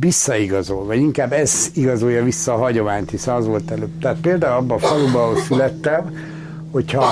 visszaigazol, 0.00 0.84
vagy 0.84 0.98
inkább 0.98 1.32
ez 1.32 1.70
igazolja 1.74 2.24
vissza 2.24 2.54
a 2.54 2.56
hagyományt, 2.56 3.10
hiszen 3.10 3.34
az 3.34 3.46
volt 3.46 3.70
előbb. 3.70 3.98
Tehát 4.00 4.16
például 4.16 4.56
abban 4.56 4.76
a 4.76 4.80
faluban, 4.80 5.22
ahol 5.22 5.36
születtem, 5.36 6.14
hogyha 6.72 7.04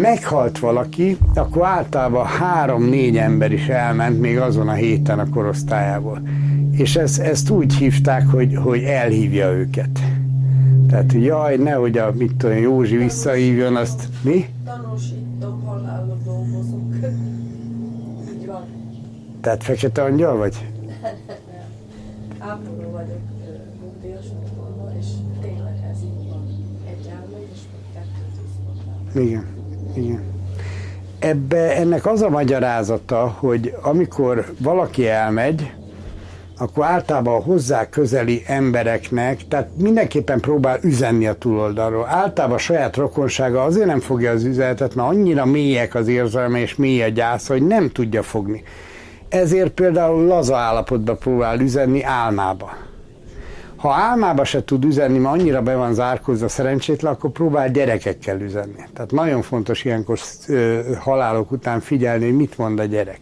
meghalt 0.00 0.58
valaki, 0.58 1.18
akkor 1.34 1.66
általában 1.66 2.26
három-négy 2.26 3.16
ember 3.16 3.52
is 3.52 3.68
elment 3.68 4.20
még 4.20 4.38
azon 4.38 4.68
a 4.68 4.72
héten 4.72 5.18
a 5.18 5.28
korosztályából. 5.28 6.22
És 6.70 6.96
ezt, 6.96 7.18
ezt 7.18 7.50
úgy 7.50 7.74
hívták, 7.74 8.26
hogy, 8.26 8.54
hogy 8.54 8.82
elhívja 8.82 9.50
őket. 9.50 10.00
Tehát, 10.88 11.12
hogy 11.12 11.24
jaj, 11.24 11.56
nehogy 11.56 11.98
a, 11.98 12.12
mit 12.12 12.34
tudom, 12.36 12.56
Józsi 12.56 12.96
visszahívjon, 12.96 13.76
azt 13.76 14.08
mi? 14.22 14.46
Tanúsítom, 14.64 15.62
halálra 15.64 16.16
dolgozok. 16.24 16.94
Így 18.34 18.46
van. 18.46 18.62
Tehát 19.40 19.62
fekete 19.62 20.02
angyal 20.02 20.36
vagy? 20.36 20.56
Ápoló 22.38 22.90
vagyok 22.90 23.20
nyugdíjas 23.80 24.24
otthonban, 24.42 24.96
és 24.98 25.06
tényleg 25.40 25.76
ez 25.90 26.02
így 26.02 26.28
van. 26.28 26.46
Egy 26.86 27.06
elmegy, 27.06 27.48
és 27.52 27.60
kettőt 27.94 28.40
Igen, 29.14 29.46
igen. 29.94 30.22
Ebbe 31.18 31.76
ennek 31.76 32.06
az 32.06 32.22
a 32.22 32.28
magyarázata, 32.28 33.34
hogy 33.38 33.74
amikor 33.82 34.46
valaki 34.58 35.08
elmegy, 35.08 35.72
akkor 36.58 36.84
általában 36.84 37.42
hozzá 37.42 37.88
közeli 37.88 38.42
embereknek, 38.46 39.48
tehát 39.48 39.68
mindenképpen 39.76 40.40
próbál 40.40 40.78
üzenni 40.82 41.26
a 41.26 41.34
túloldalról. 41.34 42.06
Általában 42.08 42.56
a 42.56 42.60
saját 42.60 42.96
rokonsága 42.96 43.62
azért 43.62 43.86
nem 43.86 44.00
fogja 44.00 44.30
az 44.30 44.44
üzenetet, 44.44 44.94
mert 44.94 45.08
annyira 45.08 45.44
mélyek 45.44 45.94
az 45.94 46.08
érzelme 46.08 46.60
és 46.60 46.76
mély 46.76 47.02
a 47.02 47.08
gyász, 47.08 47.46
hogy 47.48 47.66
nem 47.66 47.90
tudja 47.90 48.22
fogni. 48.22 48.62
Ezért 49.28 49.70
például 49.70 50.26
laza 50.26 50.56
állapotba 50.56 51.14
próbál 51.14 51.60
üzenni 51.60 52.02
álmába. 52.02 52.70
Ha 53.80 53.92
álmába 53.92 54.44
se 54.44 54.64
tud 54.64 54.84
üzenni, 54.84 55.18
mert 55.18 55.34
annyira 55.34 55.62
be 55.62 55.74
van 55.74 55.94
zárkózva 55.94 56.48
szerencsétlen, 56.48 57.12
akkor 57.12 57.30
próbál 57.30 57.70
gyerekekkel 57.70 58.40
üzenni. 58.40 58.84
Tehát 58.94 59.10
nagyon 59.10 59.42
fontos 59.42 59.84
ilyenkor 59.84 60.18
halálok 60.98 61.50
után 61.50 61.80
figyelni, 61.80 62.24
hogy 62.24 62.36
mit 62.36 62.58
mond 62.58 62.78
a 62.78 62.84
gyerek 62.84 63.20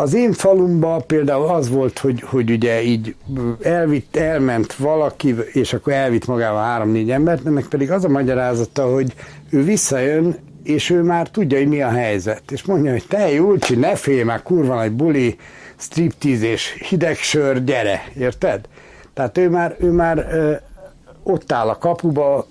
az 0.00 0.14
én 0.14 0.32
falumban 0.32 1.06
például 1.06 1.46
az 1.46 1.70
volt, 1.70 1.98
hogy, 1.98 2.20
hogy 2.26 2.50
ugye 2.50 2.82
így 2.82 3.14
elvitt, 3.62 4.16
elment 4.16 4.74
valaki, 4.74 5.34
és 5.52 5.72
akkor 5.72 5.92
elvitt 5.92 6.26
magával 6.26 6.62
három-négy 6.62 7.10
embert, 7.10 7.46
ennek 7.46 7.66
pedig 7.66 7.90
az 7.90 8.04
a 8.04 8.08
magyarázata, 8.08 8.92
hogy 8.92 9.14
ő 9.50 9.62
visszajön, 9.62 10.36
és 10.62 10.90
ő 10.90 11.02
már 11.02 11.28
tudja, 11.28 11.58
hogy 11.58 11.68
mi 11.68 11.82
a 11.82 11.88
helyzet. 11.88 12.42
És 12.50 12.64
mondja, 12.64 12.90
hogy 12.90 13.04
te 13.08 13.32
Julcsi, 13.32 13.74
ne 13.74 13.94
félj 13.94 14.22
már, 14.22 14.42
kurva 14.42 14.74
nagy 14.74 14.92
buli, 14.92 15.36
striptease 15.80 16.46
és 16.46 16.84
hideg 16.88 17.16
sör, 17.16 17.64
gyere, 17.64 18.02
érted? 18.18 18.68
Tehát 19.14 19.38
ő 19.38 19.48
már, 19.48 19.76
ő 19.78 19.90
már 19.90 20.18
ö, 20.30 20.54
ott 21.22 21.52
áll 21.52 21.68
a 21.68 21.78
kapuba, 21.78 22.46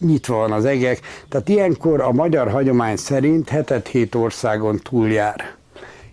nyitva 0.00 0.36
van 0.36 0.52
az 0.52 0.64
egek, 0.64 1.00
tehát 1.28 1.48
ilyenkor 1.48 2.00
a 2.00 2.12
magyar 2.12 2.50
hagyomány 2.50 2.96
szerint 2.96 3.48
hetet 3.48 3.88
hét 3.88 4.14
országon 4.14 4.80
túljár 4.82 5.56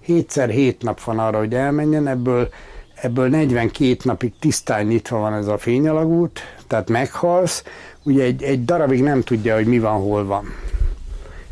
hétszer 0.06 0.50
hét 0.50 0.82
nap 0.82 1.04
van 1.04 1.20
arra, 1.20 1.38
hogy 1.38 1.54
elmenjen, 1.54 2.08
ebből, 2.08 2.50
ebből 2.96 3.28
42 3.28 3.98
napig 4.04 4.34
tisztán 4.40 4.86
nyitva 4.86 5.18
van 5.18 5.34
ez 5.34 5.48
a 5.48 5.58
fényalagút, 5.58 6.40
tehát 6.68 6.90
meghalsz, 6.90 7.64
ugye 8.04 8.24
egy, 8.24 8.44
egy 8.44 8.66
darabig 8.66 9.02
nem 9.02 9.22
tudja, 9.22 9.56
hogy 9.56 9.66
mi 9.66 9.80
van, 9.80 10.02
hol 10.02 10.26
van. 10.26 10.46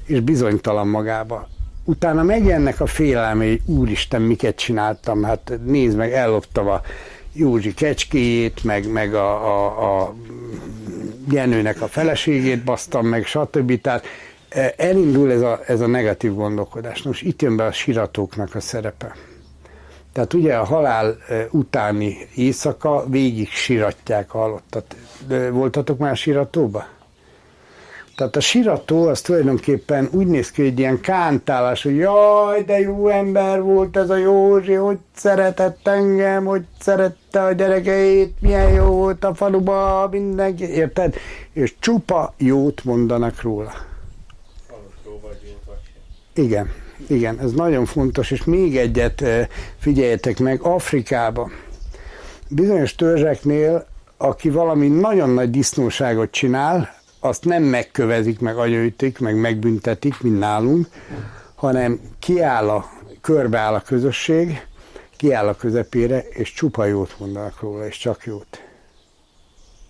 És 0.05 0.19
bizonytalan 0.19 0.87
magába. 0.87 1.47
Utána 1.85 2.23
megjelennek 2.23 2.79
a 2.79 2.85
félelmei, 2.85 3.61
úristen, 3.65 4.21
miket 4.21 4.55
csináltam, 4.55 5.23
hát 5.23 5.59
nézd 5.65 5.97
meg, 5.97 6.13
elloptam 6.13 6.67
a 6.67 6.81
Józsi 7.33 7.73
kecskéjét, 7.73 8.63
meg, 8.63 8.91
meg 8.91 9.13
a, 9.13 9.47
a, 9.47 10.01
a 10.01 10.13
Jenőnek 11.29 11.81
a 11.81 11.87
feleségét 11.87 12.63
basztam 12.63 13.05
meg, 13.05 13.25
stb. 13.25 13.81
Tehát 13.81 14.05
elindul 14.77 15.31
ez 15.31 15.41
a, 15.41 15.59
ez 15.67 15.81
a 15.81 15.87
negatív 15.87 16.33
gondolkodás. 16.33 17.01
Most 17.01 17.23
itt 17.23 17.41
jön 17.41 17.55
be 17.55 17.65
a 17.65 17.71
siratóknak 17.71 18.55
a 18.55 18.59
szerepe. 18.59 19.15
Tehát 20.13 20.33
ugye 20.33 20.55
a 20.55 20.63
halál 20.63 21.17
utáni 21.51 22.17
éjszaka 22.35 23.05
végig 23.07 23.49
siratják 23.49 24.33
a 24.33 24.37
halottat. 24.37 24.95
De 25.27 25.49
voltatok 25.51 25.97
már 25.97 26.17
siratóba? 26.17 26.85
Tehát 28.15 28.35
a 28.35 28.39
sirató 28.39 29.07
az 29.07 29.21
tulajdonképpen 29.21 30.09
úgy 30.11 30.27
néz 30.27 30.51
ki, 30.51 30.63
hogy 30.63 30.79
ilyen 30.79 31.01
kántálás, 31.01 31.83
hogy 31.83 31.95
jaj, 31.95 32.63
de 32.63 32.79
jó 32.79 33.07
ember 33.07 33.61
volt 33.61 33.97
ez 33.97 34.09
a 34.09 34.15
Józsi, 34.15 34.73
hogy 34.73 34.97
szeretett 35.15 35.87
engem, 35.87 36.45
hogy 36.45 36.63
szeret, 36.79 37.15
megette 37.33 37.49
a 37.49 37.51
gyerekeit, 37.51 38.41
milyen 38.41 38.73
jó 38.73 38.83
volt 38.83 39.23
a 39.23 39.33
faluba, 39.33 40.07
mindenki, 40.11 40.63
érted? 40.63 41.15
És 41.53 41.73
csupa 41.79 42.33
jót 42.37 42.83
mondanak 42.83 43.41
róla. 43.41 43.73
Igen, 46.33 46.71
igen, 47.07 47.39
ez 47.39 47.51
nagyon 47.51 47.85
fontos, 47.85 48.31
és 48.31 48.43
még 48.43 48.77
egyet 48.77 49.21
eh, 49.21 49.47
figyeljetek 49.77 50.39
meg, 50.39 50.61
Afrikában 50.61 51.51
bizonyos 52.49 52.95
törzseknél, 52.95 53.87
aki 54.17 54.49
valami 54.49 54.87
nagyon 54.87 55.29
nagy 55.29 55.49
disznóságot 55.49 56.31
csinál, 56.31 56.95
azt 57.23 57.45
nem 57.45 57.63
megkövezik, 57.63 58.39
meg 58.39 58.57
agyőtik, 58.57 59.19
meg 59.19 59.35
megbüntetik, 59.35 60.21
mint 60.21 60.39
nálunk, 60.39 60.87
hanem 61.55 61.99
kiáll 62.19 62.69
a, 62.69 62.89
körbeáll 63.21 63.73
a 63.73 63.81
közösség, 63.81 64.67
kiáll 65.17 65.47
a 65.47 65.55
közepére, 65.55 66.19
és 66.19 66.53
csupa 66.53 66.85
jót 66.85 67.19
mondanak 67.19 67.61
róla, 67.61 67.87
és 67.87 67.97
csak 67.97 68.25
jót. 68.25 68.61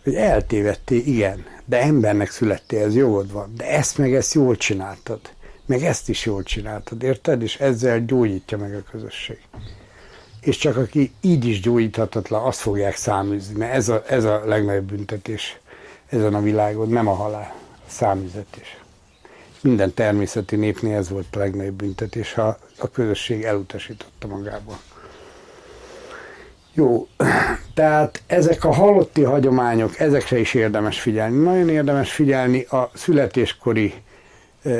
Hogy 0.03 0.15
eltévedtél, 0.15 0.97
igen, 0.97 1.45
de 1.65 1.81
embernek 1.81 2.29
születtél, 2.29 2.83
ez 2.83 2.95
jogod 2.95 3.31
van, 3.31 3.53
de 3.57 3.69
ezt 3.69 3.97
meg 3.97 4.13
ezt 4.13 4.33
jól 4.33 4.55
csináltad, 4.55 5.19
meg 5.65 5.83
ezt 5.83 6.09
is 6.09 6.25
jól 6.25 6.43
csináltad, 6.43 7.03
érted? 7.03 7.41
És 7.41 7.59
ezzel 7.59 8.05
gyógyítja 8.05 8.57
meg 8.57 8.75
a 8.75 8.91
közösség. 8.91 9.39
És 10.41 10.57
csak 10.57 10.77
aki 10.77 11.11
így 11.21 11.45
is 11.45 11.61
gyógyíthatatlan, 11.61 12.43
azt 12.43 12.59
fogják 12.59 12.95
száműzni, 12.95 13.57
mert 13.57 13.73
ez 13.73 13.89
a, 13.89 14.03
ez 14.07 14.23
a 14.23 14.41
legnagyobb 14.45 14.85
büntetés 14.85 15.61
ezen 16.13 16.33
a 16.33 16.41
világon, 16.41 16.89
nem 16.89 17.07
a 17.07 17.13
halál, 17.13 17.55
a 17.87 17.89
száműzetés. 17.89 18.77
Minden 19.61 19.93
természeti 19.93 20.55
népnél 20.55 20.97
ez 20.97 21.09
volt 21.09 21.35
a 21.35 21.39
legnagyobb 21.39 21.73
büntetés, 21.73 22.33
ha 22.33 22.57
a 22.77 22.89
közösség 22.91 23.43
elutasította 23.43 24.27
magából. 24.27 24.77
Jó, 26.73 27.07
tehát 27.73 28.21
ezek 28.27 28.63
a 28.63 28.73
halotti 28.73 29.23
hagyományok, 29.23 29.99
ezekre 29.99 30.39
is 30.39 30.53
érdemes 30.53 30.99
figyelni. 30.99 31.43
Nagyon 31.43 31.69
érdemes 31.69 32.11
figyelni 32.11 32.61
a 32.61 32.91
születéskori 32.93 33.93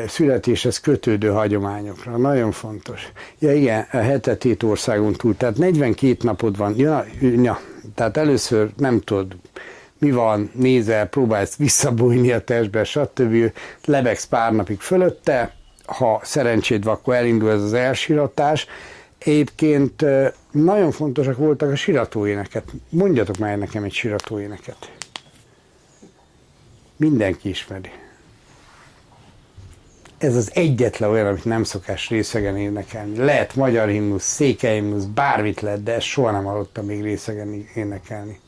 születéshez 0.08 0.80
kötődő 0.80 1.30
hagyományokra. 1.30 2.18
Nagyon 2.18 2.52
fontos. 2.52 3.12
Ja 3.40 3.54
igen, 3.54 3.88
a 3.92 3.98
hetet 3.98 4.44
hét 4.44 4.64
országon 4.64 5.14
túl, 5.14 5.38
tehát 5.38 5.58
42 5.58 6.18
napod 6.22 6.58
van. 6.58 6.74
Ja, 6.78 7.06
ja, 7.42 7.60
tehát 7.96 8.18
először 8.18 8.70
nem 8.78 9.00
tudod, 9.00 9.36
mi 10.04 10.12
van, 10.12 10.52
nézel, 10.54 11.08
próbálsz 11.08 11.56
visszabújni 11.56 12.32
a 12.32 12.44
testbe, 12.44 12.84
stb. 12.84 13.52
Lebegsz 13.86 14.26
pár 14.26 14.54
napig 14.54 14.80
fölötte, 14.80 15.56
ha 15.86 16.20
szerencséd 16.24 16.84
van, 16.84 16.94
akkor 16.94 17.14
elindul 17.16 17.52
ez 17.52 17.62
az 17.62 17.74
elsiratás. 17.74 18.68
Egyébként 19.18 20.06
nagyon 20.52 20.92
fontosak 20.92 21.38
voltak 21.38 21.72
a 21.72 21.76
siratóéneket. 21.76 22.64
Mondjatok 22.90 23.38
már 23.38 23.58
nekem 23.58 23.84
egy 23.84 23.94
siratóéneket. 23.94 24.92
Mindenki 26.96 27.50
ismeri. 27.50 27.92
Ez 30.18 30.36
az 30.36 30.52
egyetlen 30.54 31.10
olyan, 31.10 31.28
amit 31.28 31.46
nem 31.46 31.64
szokás 31.64 32.10
részegen 32.10 32.58
énekelni. 32.58 33.18
Lehet 33.18 33.56
magyar 33.56 33.88
himnusz, 33.88 34.24
székely 34.24 34.74
himnusz, 34.74 35.04
bármit 35.04 35.62
lehet, 35.62 35.84
de 35.84 35.94
ezt 35.94 36.06
soha 36.06 36.32
nem 36.32 36.44
hallottam 36.44 36.86
még 36.86 37.02
részegen 37.02 37.68
énekelni. 37.76 38.40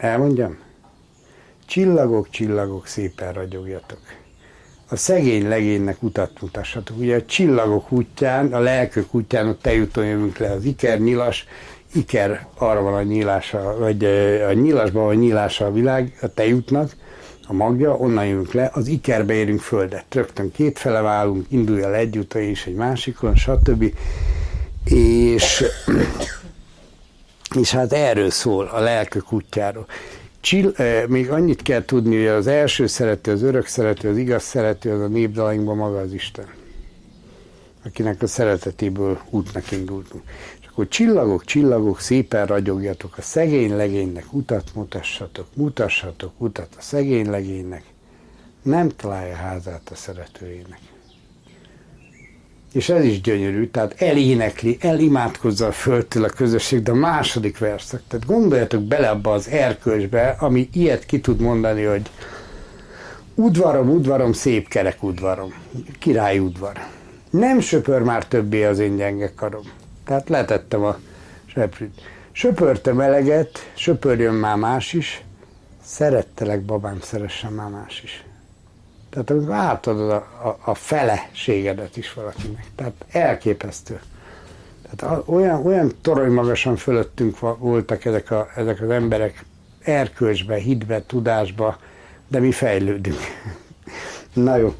Elmondjam? 0.00 0.58
Csillagok, 1.66 2.30
csillagok, 2.30 2.86
szépen 2.86 3.32
ragyogjatok. 3.32 3.98
A 4.88 4.96
szegény 4.96 5.48
legénynek 5.48 6.02
utat 6.02 6.40
mutassatok. 6.40 6.98
Ugye 6.98 7.16
a 7.16 7.24
csillagok 7.24 7.92
útján, 7.92 8.52
a 8.52 8.58
lelkök 8.58 9.14
útján 9.14 9.48
ott 9.48 9.66
eljutóan 9.66 10.06
jövünk 10.06 10.38
le 10.38 10.50
az 10.50 10.64
iker, 10.64 10.98
nyilas, 10.98 11.46
iker 11.94 12.46
arra 12.58 12.82
van 12.82 12.94
a 12.94 13.02
nyílása, 13.02 13.76
vagy 13.78 14.04
a 14.48 14.52
nyilasban 14.52 15.04
van 15.04 15.16
nyílása 15.16 15.66
a 15.66 15.72
világ, 15.72 16.18
a 16.20 16.26
tejútnak, 16.26 16.96
a 17.46 17.52
magja, 17.52 17.96
onnan 17.96 18.26
jövünk 18.26 18.52
le, 18.52 18.70
az 18.72 18.86
ikerbe 18.86 19.34
érünk 19.34 19.60
földet. 19.60 20.14
Rögtön 20.14 20.52
kétfele 20.52 21.00
válunk, 21.00 21.46
indulj 21.48 21.82
el 21.82 21.94
egy 21.94 22.26
és 22.34 22.66
egy 22.66 22.74
másikon, 22.74 23.34
stb. 23.34 23.94
És 24.84 25.64
és 27.54 27.70
hát 27.70 27.92
erről 27.92 28.30
szól, 28.30 28.66
a 28.66 28.80
lelkök 28.80 29.32
útjáról. 29.32 29.86
Csill, 30.40 30.72
eh, 30.76 31.06
még 31.06 31.30
annyit 31.30 31.62
kell 31.62 31.84
tudni, 31.84 32.16
hogy 32.16 32.26
az 32.26 32.46
első 32.46 32.86
szerető, 32.86 33.32
az 33.32 33.42
örök 33.42 33.66
szerető, 33.66 34.08
az 34.08 34.16
igaz 34.16 34.42
szerető, 34.42 34.92
az 34.92 35.00
a 35.00 35.06
népdalainkban 35.06 35.76
maga 35.76 35.98
az 35.98 36.12
Isten, 36.12 36.46
akinek 37.84 38.22
a 38.22 38.26
szeretetéből 38.26 39.20
útnak 39.30 39.70
indultunk. 39.70 40.22
És 40.60 40.66
akkor 40.66 40.88
csillagok, 40.88 41.44
csillagok, 41.44 42.00
szépen 42.00 42.46
ragyogjatok, 42.46 43.16
a 43.18 43.22
szegény 43.22 43.76
legénynek 43.76 44.32
utat 44.32 44.70
mutassatok, 44.74 45.46
mutassatok 45.54 46.32
utat 46.36 46.74
a 46.78 46.80
szegény 46.80 47.30
legénynek, 47.30 47.84
nem 48.62 48.88
találja 48.88 49.34
házát 49.34 49.90
a 49.90 49.94
szeretőjének. 49.94 50.80
És 52.72 52.88
ez 52.88 53.04
is 53.04 53.20
gyönyörű, 53.20 53.66
tehát 53.66 54.02
elénekli, 54.02 54.76
elimádkozza 54.80 55.66
a 55.66 55.72
földtől 55.72 56.24
a 56.24 56.28
közösség, 56.28 56.82
de 56.82 56.90
a 56.90 56.94
második 56.94 57.58
verszak. 57.58 58.02
Tehát 58.08 58.26
gondoljatok 58.26 58.82
bele 58.82 59.08
abba 59.08 59.32
az 59.32 59.48
erkölcsbe, 59.48 60.36
ami 60.38 60.68
ilyet 60.72 61.06
ki 61.06 61.20
tud 61.20 61.40
mondani, 61.40 61.82
hogy 61.82 62.10
udvarom, 63.34 63.90
udvarom, 63.90 64.32
szép 64.32 64.68
kerek 64.68 65.02
udvarom, 65.02 65.54
király 65.98 66.38
udvar. 66.38 66.72
Nem 67.30 67.60
söpör 67.60 68.02
már 68.02 68.26
többé 68.26 68.64
az 68.64 68.78
én 68.78 68.96
gyenge 68.96 69.32
karom. 69.34 69.64
Tehát 70.04 70.28
letettem 70.28 70.84
a 70.84 70.98
seprűt. 71.46 72.00
Söpörtem 72.32 73.00
eleget, 73.00 73.58
söpörjön 73.74 74.34
már 74.34 74.56
más 74.56 74.92
is, 74.92 75.24
szerettelek 75.84 76.60
babám, 76.60 77.00
szeressen 77.00 77.52
már 77.52 77.68
más 77.68 78.02
is. 78.04 78.24
Tehát 79.10 79.30
amikor 79.30 79.54
átadod 79.54 80.10
a, 80.10 80.14
a, 80.14 80.58
a 80.64 80.74
feleségedet 80.74 81.96
is 81.96 82.12
valakinek. 82.12 82.64
Tehát 82.74 82.92
elképesztő. 83.10 84.00
Tehát 84.96 85.22
olyan, 85.26 85.66
olyan 85.66 85.92
torony 86.00 86.32
magasan 86.32 86.76
fölöttünk 86.76 87.38
voltak 87.58 88.04
ezek, 88.04 88.30
a, 88.30 88.48
ezek 88.56 88.80
az 88.80 88.90
emberek 88.90 89.44
erkölcsbe, 89.82 90.56
hitbe, 90.56 91.02
tudásba, 91.06 91.78
de 92.28 92.38
mi 92.38 92.52
fejlődünk. 92.52 93.18
Na 94.32 94.56
jó, 94.56 94.74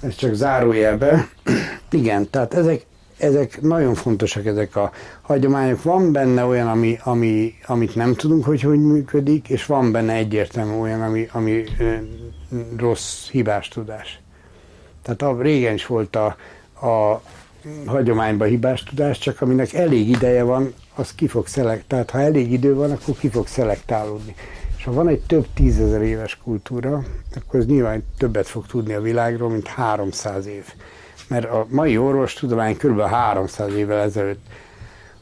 ez 0.00 0.14
csak 0.14 0.34
zárójelbe. 0.34 1.28
Igen, 1.90 2.30
tehát 2.30 2.54
ezek, 2.54 2.86
ezek 3.20 3.60
nagyon 3.60 3.94
fontosak, 3.94 4.46
ezek 4.46 4.76
a 4.76 4.92
hagyományok. 5.20 5.82
Van 5.82 6.12
benne 6.12 6.44
olyan, 6.44 6.68
ami, 6.68 6.98
ami, 7.02 7.54
amit 7.66 7.94
nem 7.94 8.14
tudunk, 8.14 8.44
hogy 8.44 8.60
hogy 8.60 8.78
működik, 8.78 9.48
és 9.48 9.66
van 9.66 9.92
benne 9.92 10.12
egyértelmű 10.12 10.80
olyan, 10.80 11.02
ami, 11.02 11.28
ami 11.32 11.64
ö, 11.78 11.94
rossz 12.76 13.28
hibás 13.28 13.68
tudás. 13.68 14.20
Tehát 15.02 15.22
a, 15.22 15.42
régen 15.42 15.74
is 15.74 15.86
volt 15.86 16.16
a, 16.16 16.36
a 16.86 17.22
hagyományban 17.86 18.48
hibás 18.48 18.82
tudás, 18.82 19.18
csak 19.18 19.40
aminek 19.40 19.72
elég 19.72 20.08
ideje 20.08 20.42
van, 20.42 20.74
az 20.94 21.14
ki 21.14 21.26
fog 21.26 21.46
szelekt, 21.46 21.84
tehát 21.86 22.10
ha 22.10 22.20
elég 22.20 22.52
idő 22.52 22.74
van, 22.74 22.90
akkor 22.90 23.14
ki 23.18 23.28
fog 23.28 23.46
szelektálódni. 23.46 24.34
És 24.76 24.84
ha 24.84 24.92
van 24.92 25.08
egy 25.08 25.20
több 25.20 25.46
tízezer 25.54 26.02
éves 26.02 26.38
kultúra, 26.44 27.02
akkor 27.34 27.60
ez 27.60 27.66
nyilván 27.66 28.04
többet 28.18 28.46
fog 28.46 28.66
tudni 28.66 28.92
a 28.92 29.00
világról, 29.00 29.50
mint 29.50 29.66
300 29.66 30.46
év. 30.46 30.64
Mert 31.30 31.44
a 31.44 31.66
mai 31.68 31.98
orvostudomány 31.98 32.76
kb. 32.76 33.00
300 33.00 33.74
évvel 33.74 34.00
ezelőtt 34.00 34.46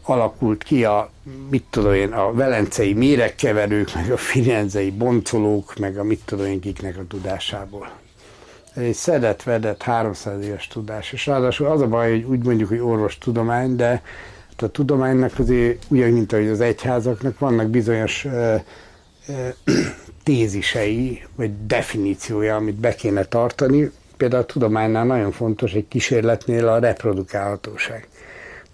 alakult 0.02 0.62
ki 0.62 0.84
a, 0.84 1.10
mit 1.50 1.64
tudom 1.70 1.92
én, 1.92 2.12
a 2.12 2.32
velencei 2.32 2.92
méregkeverők, 2.92 3.94
meg 3.94 4.10
a 4.10 4.16
firenzei 4.16 4.90
boncolók, 4.90 5.76
meg 5.78 5.98
a 5.98 6.02
mit 6.04 6.20
tudom 6.24 6.46
én 6.46 6.60
kiknek 6.60 6.98
a 6.98 7.06
tudásából. 7.08 7.90
Ez 8.74 8.82
egy 8.82 8.94
szedett, 8.94 9.42
vedett 9.42 9.82
300 9.82 10.44
éves 10.44 10.66
tudás, 10.66 11.12
és 11.12 11.26
ráadásul 11.26 11.66
az 11.66 11.80
a 11.80 11.86
baj, 11.86 12.10
hogy 12.10 12.22
úgy 12.22 12.44
mondjuk, 12.44 12.68
hogy 12.68 12.78
orvostudomány, 12.78 13.76
de 13.76 13.88
hát 14.48 14.62
a 14.62 14.68
tudománynak 14.68 15.38
azért, 15.38 15.84
ugyan, 15.88 16.10
mint 16.10 16.32
ahogy 16.32 16.48
az 16.48 16.60
egyházaknak, 16.60 17.38
vannak 17.38 17.68
bizonyos 17.68 18.26
tézisei, 20.24 21.22
vagy 21.34 21.66
definíciója, 21.66 22.56
amit 22.56 22.74
be 22.74 22.94
kéne 22.94 23.24
tartani. 23.24 23.90
Például 24.18 24.42
a 24.42 24.46
tudománynál 24.46 25.04
nagyon 25.04 25.32
fontos 25.32 25.72
egy 25.72 25.88
kísérletnél 25.88 26.68
a 26.68 26.78
reprodukálhatóság. 26.78 28.08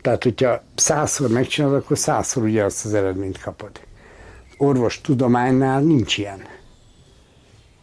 Tehát, 0.03 0.23
hogyha 0.23 0.63
százszor 0.75 1.29
megcsinálod, 1.29 1.77
akkor 1.77 1.99
százszor 1.99 2.43
ugyanazt 2.43 2.85
az 2.85 2.95
eredményt 2.95 3.41
kapod. 3.41 3.71
Orvos 4.57 5.01
tudománynál 5.01 5.81
nincs 5.81 6.19
ilyen. 6.19 6.43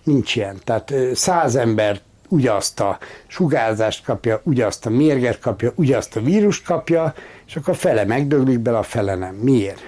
Nincs 0.03 0.35
ilyen. 0.35 0.57
Tehát 0.63 0.93
száz 1.13 1.55
ember 1.55 1.99
ugyazt 2.27 2.79
a 2.79 2.97
sugárzást 3.27 4.03
kapja, 4.03 4.41
ugyazt 4.43 4.85
a 4.85 4.89
mérget 4.89 5.39
kapja, 5.39 5.71
ugyazt 5.75 6.15
a 6.15 6.21
vírust 6.21 6.65
kapja, 6.65 7.13
és 7.47 7.55
akkor 7.55 7.73
a 7.73 7.77
fele 7.77 8.05
megdöglik 8.05 8.59
bele, 8.59 8.77
a 8.77 8.83
fele 8.83 9.15
nem. 9.15 9.35
Miért? 9.35 9.81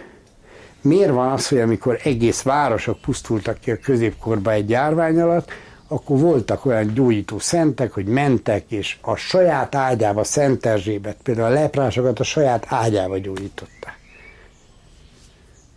Miért 0.82 1.12
van 1.12 1.32
az, 1.32 1.48
hogy 1.48 1.60
amikor 1.60 2.00
egész 2.04 2.42
városok 2.42 3.02
pusztultak 3.02 3.60
ki 3.60 3.72
a 3.72 3.78
középkorban 3.78 4.54
egy 4.54 4.70
járvány 4.70 5.20
alatt, 5.22 5.52
akkor 5.94 6.20
voltak 6.20 6.66
olyan 6.66 6.94
gyógyító 6.94 7.40
szentek, 7.40 7.92
hogy 7.92 8.06
mentek, 8.06 8.72
és 8.72 8.98
a 9.02 9.16
saját 9.16 9.76
ágyába, 9.76 10.24
Szent 10.24 10.66
Erzsébet, 10.66 11.18
például 11.24 11.56
a 11.56 11.60
leprásokat 11.60 12.20
a 12.20 12.24
saját 12.24 12.66
ágyába 12.68 13.18
gyógyították. 13.18 14.00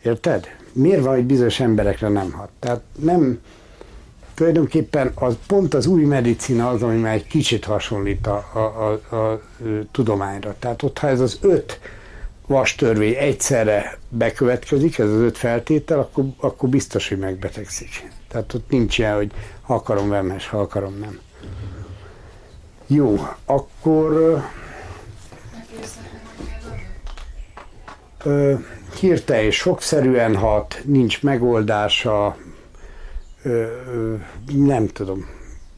Érted? 0.03 0.47
Miért 0.73 1.03
van, 1.03 1.15
hogy 1.15 1.25
bizonyos 1.25 1.61
emberekre 1.61 2.09
nem 2.09 2.33
hat? 2.33 2.49
Tehát 2.59 2.81
nem, 2.99 3.41
tulajdonképpen 4.35 5.13
az, 5.15 5.37
pont 5.47 5.75
az 5.75 5.87
új 5.87 6.05
medicina 6.05 6.69
az, 6.69 6.83
ami 6.83 6.97
már 6.99 7.15
egy 7.15 7.27
kicsit 7.27 7.65
hasonlít 7.65 8.27
a, 8.27 8.51
a, 8.53 8.59
a, 8.59 9.17
a, 9.17 9.41
tudományra. 9.93 10.55
Tehát 10.59 10.83
ott, 10.83 10.99
ha 10.99 11.09
ez 11.09 11.21
az 11.21 11.39
öt 11.41 11.81
vastörvény 12.47 13.15
egyszerre 13.15 13.99
bekövetkezik, 14.09 14.99
ez 14.99 15.09
az 15.09 15.21
öt 15.21 15.37
feltétel, 15.37 15.99
akkor, 15.99 16.25
akkor 16.37 16.69
biztos, 16.69 17.09
hogy 17.09 17.19
megbetegszik. 17.19 18.16
Tehát 18.37 18.55
ott 18.55 18.71
nincs 18.71 18.99
ilyen, 18.99 19.15
hogy 19.15 19.33
ha 19.63 19.75
akarom 19.75 20.09
vemhes, 20.09 20.49
ha 20.49 20.61
akarom 20.61 20.99
nem. 20.99 21.21
Jó, 22.87 23.17
akkor 23.45 24.43
ö, 28.25 28.55
hirtelen 29.01 29.45
és 29.45 29.57
sokszerűen 29.57 30.37
hat, 30.37 30.81
nincs 30.85 31.23
megoldása, 31.23 32.37
ö, 33.43 33.51
ö, 33.95 34.15
nem 34.47 34.87
tudom, 34.87 35.29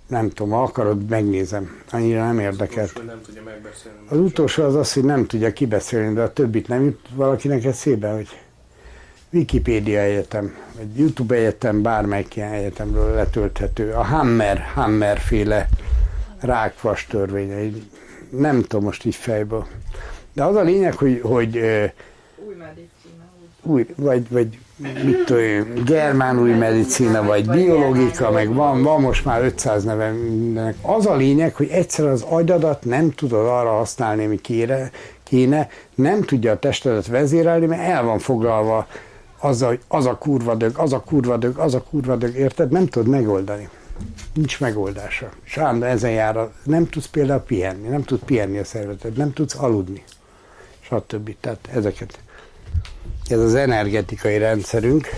nem 0.06 0.28
tudom, 0.28 0.52
ha 0.52 0.62
akarod, 0.62 1.08
megnézem. 1.08 1.82
Annyira 1.90 2.24
nem 2.24 2.38
érdekelt. 2.38 2.94
Most, 2.94 3.06
nem 3.06 3.20
tudja 3.22 3.42
megbeszélni. 3.42 3.98
Az 4.08 4.18
utolsó 4.18 4.62
az 4.64 4.74
az, 4.74 4.92
hogy 4.92 5.04
nem 5.04 5.26
tudja 5.26 5.52
kibeszélni, 5.52 6.14
de 6.14 6.22
a 6.22 6.32
többit 6.32 6.68
nem 6.68 6.84
jut 6.84 7.08
valakinek 7.14 7.64
eszébe, 7.64 8.12
hogy 8.12 8.28
Wikipédia 9.30 10.00
egyetem, 10.00 10.54
vagy 10.76 10.98
YouTube 10.98 11.34
egyetem, 11.34 11.82
bármelyik 11.82 12.36
ilyen 12.36 12.52
egyetemről 12.52 13.14
letölthető. 13.14 13.92
A 13.92 14.02
Hammer, 14.02 14.58
Hammer 14.74 15.18
féle 15.18 15.68
rákvas 16.40 17.06
törvénye. 17.06 17.70
Nem 18.30 18.62
tudom 18.62 18.84
most 18.84 19.04
így 19.04 19.14
fejből. 19.14 19.66
De 20.32 20.44
az 20.44 20.56
a 20.56 20.62
lényeg, 20.62 20.94
hogy, 20.94 21.20
hogy 21.22 21.56
Új 22.46 22.54
medicina. 22.54 23.24
új, 23.62 23.86
vagy, 23.96 24.28
vagy 24.28 24.58
mit 25.04 25.24
tudom, 25.24 25.84
germán 25.84 26.40
új 26.40 26.52
medicina, 26.52 27.22
vagy 27.22 27.46
biológika, 27.46 28.30
meg 28.30 28.54
van, 28.54 28.82
van 28.82 29.00
most 29.00 29.24
már 29.24 29.42
500 29.42 29.84
neve 29.84 30.10
mindenek. 30.10 30.76
Az 30.82 31.06
a 31.06 31.14
lényeg, 31.16 31.54
hogy 31.54 31.68
egyszer 31.68 32.06
az 32.06 32.22
agyadat 32.22 32.84
nem 32.84 33.10
tudod 33.10 33.46
arra 33.46 33.70
használni, 33.70 34.24
ami 34.24 34.40
kéne, 34.40 34.90
kéne, 35.22 35.68
nem 35.94 36.22
tudja 36.22 36.52
a 36.52 36.58
testedet 36.58 37.06
vezérelni, 37.06 37.66
mert 37.66 37.82
el 37.82 38.02
van 38.02 38.18
foglalva 38.18 38.86
azzal, 39.38 39.68
hogy 39.68 39.80
az 39.88 40.06
a 40.06 40.18
kurva 40.18 40.54
dög, 40.54 40.78
az 40.78 40.92
a 40.92 41.00
kurva 41.00 41.36
dög, 41.36 41.56
az 41.58 41.74
a 41.74 41.82
kurva 41.82 42.16
dög, 42.16 42.34
érted? 42.34 42.70
Nem 42.70 42.86
tudod 42.86 43.08
megoldani. 43.08 43.68
Nincs 44.34 44.60
megoldása. 44.60 45.30
És 45.44 45.56
állandóan 45.56 45.90
ezen 45.90 46.10
jár, 46.10 46.36
a, 46.36 46.52
nem 46.62 46.88
tudsz 46.88 47.06
például 47.06 47.40
pihenni, 47.40 47.88
nem 47.88 48.02
tud 48.02 48.18
pihenni 48.18 48.58
a 48.58 48.64
szervezeted, 48.64 49.16
nem 49.16 49.32
tudsz 49.32 49.54
aludni, 49.54 50.04
stb. 50.80 51.36
Tehát 51.40 51.68
ezeket. 51.72 52.18
Ez 53.28 53.38
az 53.38 53.54
energetikai 53.54 54.38
rendszerünk. 54.38 55.08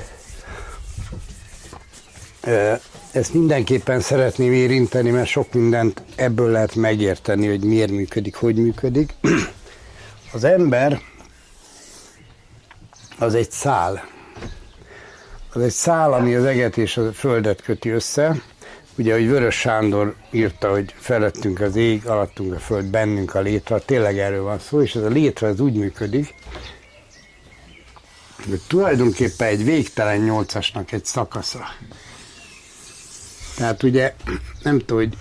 Ezt 3.10 3.34
mindenképpen 3.34 4.00
szeretném 4.00 4.52
érinteni, 4.52 5.10
mert 5.10 5.28
sok 5.28 5.52
mindent 5.52 6.02
ebből 6.16 6.50
lehet 6.50 6.74
megérteni, 6.74 7.46
hogy 7.46 7.64
miért 7.64 7.90
működik, 7.90 8.34
hogy 8.34 8.56
működik. 8.56 9.14
Az 10.32 10.44
ember 10.44 11.00
az 13.20 13.34
egy 13.34 13.50
szál. 13.50 14.08
Az 15.52 15.62
egy 15.62 15.70
szál, 15.70 16.12
ami 16.12 16.34
az 16.34 16.44
eget 16.44 16.76
és 16.76 16.96
a 16.96 17.12
földet 17.12 17.62
köti 17.62 17.88
össze. 17.88 18.42
Ugye, 18.98 19.12
hogy 19.14 19.28
Vörös 19.28 19.58
Sándor 19.58 20.14
írta, 20.30 20.70
hogy 20.70 20.94
felettünk 20.98 21.60
az 21.60 21.76
ég, 21.76 22.06
alattunk 22.06 22.54
a 22.54 22.58
föld, 22.58 22.84
bennünk 22.84 23.34
a 23.34 23.40
létre, 23.40 23.78
tényleg 23.78 24.18
erről 24.18 24.42
van 24.42 24.58
szó, 24.58 24.82
és 24.82 24.94
ez 24.94 25.02
a 25.02 25.08
létre 25.08 25.46
az 25.46 25.60
úgy 25.60 25.74
működik, 25.74 26.34
hogy 28.48 28.60
tulajdonképpen 28.66 29.48
egy 29.48 29.64
végtelen 29.64 30.20
nyolcasnak 30.20 30.92
egy 30.92 31.04
szakasza. 31.04 31.64
Tehát 33.56 33.82
ugye, 33.82 34.14
nem 34.62 34.78
tudom, 34.78 34.98
hogy 34.98 35.16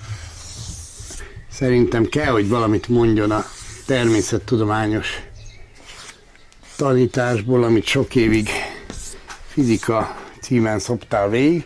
szerintem 1.52 2.06
kell, 2.06 2.32
hogy 2.32 2.50
valamit 2.50 2.88
mondjon 2.88 3.32
a 3.32 3.46
természettudományos 3.86 5.22
tanításból, 6.80 7.64
amit 7.64 7.86
sok 7.86 8.16
évig 8.16 8.50
fizika 9.48 10.16
címen 10.42 10.80
szoptál 10.80 11.30
végig, 11.30 11.66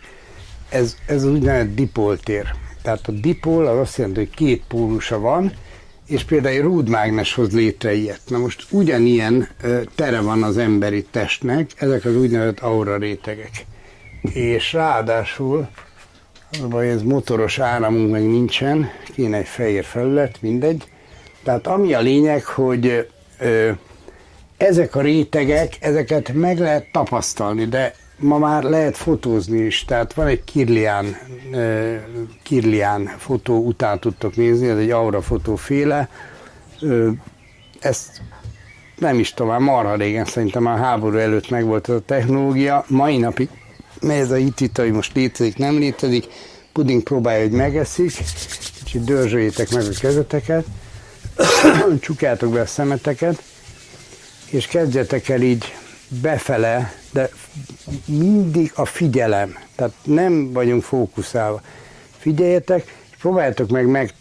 ez, 0.70 0.96
ez 1.06 1.26
úgynevezett 1.26 1.76
dipoltér. 1.76 2.46
Tehát 2.82 3.08
a 3.08 3.12
dipol 3.12 3.66
az 3.66 3.78
azt 3.78 3.98
jelenti, 3.98 4.20
hogy 4.20 4.30
két 4.30 4.64
pólusa 4.68 5.20
van, 5.20 5.54
és 6.08 6.24
például 6.24 6.56
egy 6.56 6.62
rúdmágnes 6.62 7.40
létre 7.52 7.94
ilyet. 7.94 8.20
Na 8.28 8.38
most 8.38 8.66
ugyanilyen 8.70 9.48
tere 9.96 10.22
van 10.22 10.44
az 10.44 10.58
emberi 10.58 11.06
testnek, 11.12 11.72
ezek 11.76 12.06
az 12.06 12.16
úgynevezett 12.16 12.60
aura 12.60 12.98
rétegek. 12.98 13.66
És 14.22 14.74
ráadásul, 14.74 15.68
az 16.70 16.82
ez 16.82 17.02
motoros 17.02 17.60
áramunk 17.60 18.12
meg 18.12 18.24
nincsen, 18.24 18.90
kéne 19.16 19.38
egy 19.38 19.48
fehér 19.48 19.84
felület, 19.84 20.42
mindegy. 20.42 20.84
Tehát 21.44 21.68
ami 21.68 21.94
a 21.94 22.00
lényeg, 22.00 22.44
hogy 22.46 23.08
ö, 23.40 23.72
ezek 24.58 24.96
a 24.96 25.02
rétegek, 25.02 25.78
ezeket 25.80 26.34
meg 26.34 26.60
lehet 26.60 26.92
tapasztalni, 26.92 27.66
de 27.66 27.94
ma 28.18 28.38
már 28.38 28.64
lehet 28.64 28.98
fotózni 28.98 29.60
is, 29.60 29.86
tehát 29.86 30.14
van 30.14 30.28
egy 30.28 30.44
Kirlian, 30.44 31.18
uh, 31.52 31.96
Kirlian 32.44 33.06
fotó, 33.18 33.66
után 33.66 34.00
tudtok 34.00 34.36
nézni, 34.36 34.68
ez 34.68 34.78
egy 34.78 34.92
aura 34.92 35.22
fotóféle, 35.22 36.10
ezt 37.80 38.22
nem 38.98 39.20
is 39.20 39.34
tovább, 39.34 39.60
marha 39.60 39.96
régen 39.96 40.26
szerintem 40.26 40.66
a 40.66 40.76
háború 40.76 41.18
előtt 41.18 41.50
megvolt 41.50 41.90
ez 41.90 41.96
a 41.96 42.02
technológia, 42.06 42.86
mai 42.88 43.18
napig 43.18 43.50
mely 44.04 44.20
ez 44.20 44.32
a 44.32 44.36
hitita, 44.36 44.82
hogy 44.82 44.92
most 44.92 45.16
létezik, 45.16 45.58
nem 45.58 45.78
létezik, 45.78 46.26
puding 46.74 47.04
próbálja, 47.04 47.42
hogy 47.42 47.52
megeszik, 47.52 48.12
kicsit 48.78 49.04
dörzsöljétek 49.04 49.72
meg 49.72 49.84
a 49.84 50.00
kezeteket, 50.00 50.66
csukjátok 52.00 52.54
be 52.54 52.62
a 52.62 52.66
szemeteket, 52.66 53.44
és 54.54 54.68
kezdjetek 54.68 55.30
el 55.30 55.42
így 55.42 55.74
befele, 56.22 56.94
de 57.12 57.30
mindig 58.06 58.72
a 58.76 58.86
figyelem. 58.86 59.58
Tehát 59.76 59.94
nem 60.04 60.52
vagyunk 60.52 60.84
fókuszálva. 60.84 61.62
Figyeljetek, 62.18 62.96
és 63.12 63.18
próbáljátok 63.18 63.70
meg, 63.70 63.88
meg 63.88 64.14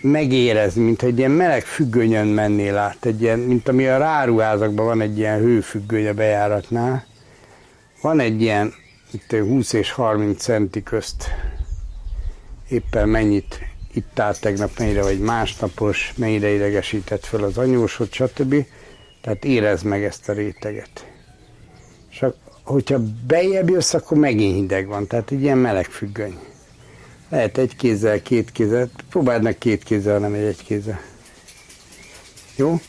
megérezni, 0.00 0.84
mint 0.84 1.02
egy 1.02 1.18
ilyen 1.18 1.30
meleg 1.30 1.64
függönyön 1.64 2.26
mennél 2.26 2.76
át, 2.76 3.04
egy 3.04 3.22
ilyen, 3.22 3.38
mint 3.38 3.68
ami 3.68 3.86
a 3.86 3.98
ráruházakban 3.98 4.86
van 4.86 5.00
egy 5.00 5.18
ilyen 5.18 5.38
hőfüggöny 5.38 6.06
a 6.06 6.12
bejáratnál. 6.12 7.06
Van 8.00 8.20
egy 8.20 8.42
ilyen, 8.42 8.74
itt 9.10 9.30
20 9.30 9.72
és 9.72 9.90
30 9.90 10.42
centi 10.42 10.82
közt 10.82 11.24
éppen 12.68 13.08
mennyit 13.08 13.60
itt 13.92 14.18
át 14.18 14.40
tegnap, 14.40 14.78
mennyire 14.78 15.02
vagy 15.02 15.18
másnapos, 15.18 16.12
mennyire 16.16 16.48
idegesített 16.48 17.24
föl 17.24 17.44
az 17.44 17.58
anyósot, 17.58 18.12
stb. 18.12 18.64
Tehát 19.26 19.44
érezd 19.44 19.84
meg 19.84 20.04
ezt 20.04 20.28
a 20.28 20.32
réteget. 20.32 21.06
És 22.10 22.24
hogyha 22.62 23.00
bejebb 23.26 23.70
jössz, 23.70 23.94
akkor 23.94 24.16
megint 24.18 24.54
hideg 24.54 24.86
van, 24.86 25.06
tehát 25.06 25.30
egy 25.30 25.42
ilyen 25.42 25.58
meleg 25.58 25.84
függöny. 25.84 26.38
Lehet 27.28 27.58
egy 27.58 27.76
kézzel, 27.76 28.22
két 28.22 28.52
kézzel, 28.52 28.90
próbáld 29.10 29.42
meg 29.42 29.58
két 29.58 29.82
kézzel, 29.82 30.18
nem 30.18 30.34
egy 30.34 30.44
egy 30.44 30.64
kézzel. 30.64 31.00
Jó? 32.56 32.80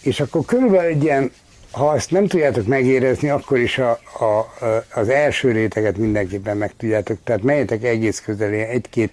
És 0.00 0.20
akkor 0.20 0.44
körülbelül 0.44 0.90
egy 0.90 1.02
ilyen, 1.02 1.32
ha 1.70 1.94
ezt 1.94 2.10
nem 2.10 2.26
tudjátok 2.26 2.66
megérezni, 2.66 3.28
akkor 3.28 3.58
is 3.58 3.78
a, 3.78 3.90
a, 4.20 4.54
az 4.94 5.08
első 5.08 5.52
réteget 5.52 5.96
mindenképpen 5.96 6.56
meg 6.56 6.76
tudjátok. 6.76 7.18
Tehát 7.24 7.42
menjetek 7.42 7.84
egész 7.84 8.20
közel, 8.20 8.52
egy-két 8.52 9.12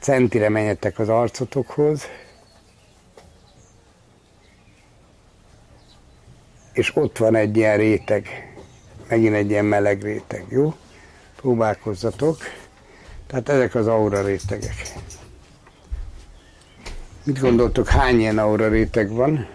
centire 0.00 0.48
menjetek 0.48 0.98
az 0.98 1.08
arcotokhoz, 1.08 2.06
és 6.76 6.96
ott 6.96 7.18
van 7.18 7.34
egy 7.34 7.56
ilyen 7.56 7.76
réteg, 7.76 8.52
megint 9.08 9.34
egy 9.34 9.50
ilyen 9.50 9.64
meleg 9.64 10.02
réteg, 10.02 10.44
jó? 10.48 10.74
Próbálkozzatok. 11.36 12.36
Tehát 13.26 13.48
ezek 13.48 13.74
az 13.74 13.86
aura 13.86 14.22
rétegek. 14.22 14.74
Mit 17.24 17.40
gondoltok, 17.40 17.88
hány 17.88 18.18
ilyen 18.18 18.38
aura 18.38 18.68
réteg 18.68 19.10
van? 19.10 19.46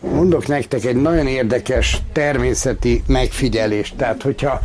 Mondok 0.00 0.46
nektek 0.46 0.84
egy 0.84 0.96
nagyon 0.96 1.26
érdekes 1.26 2.02
természeti 2.12 3.02
megfigyelést. 3.06 3.96
Tehát, 3.96 4.22
hogyha 4.22 4.60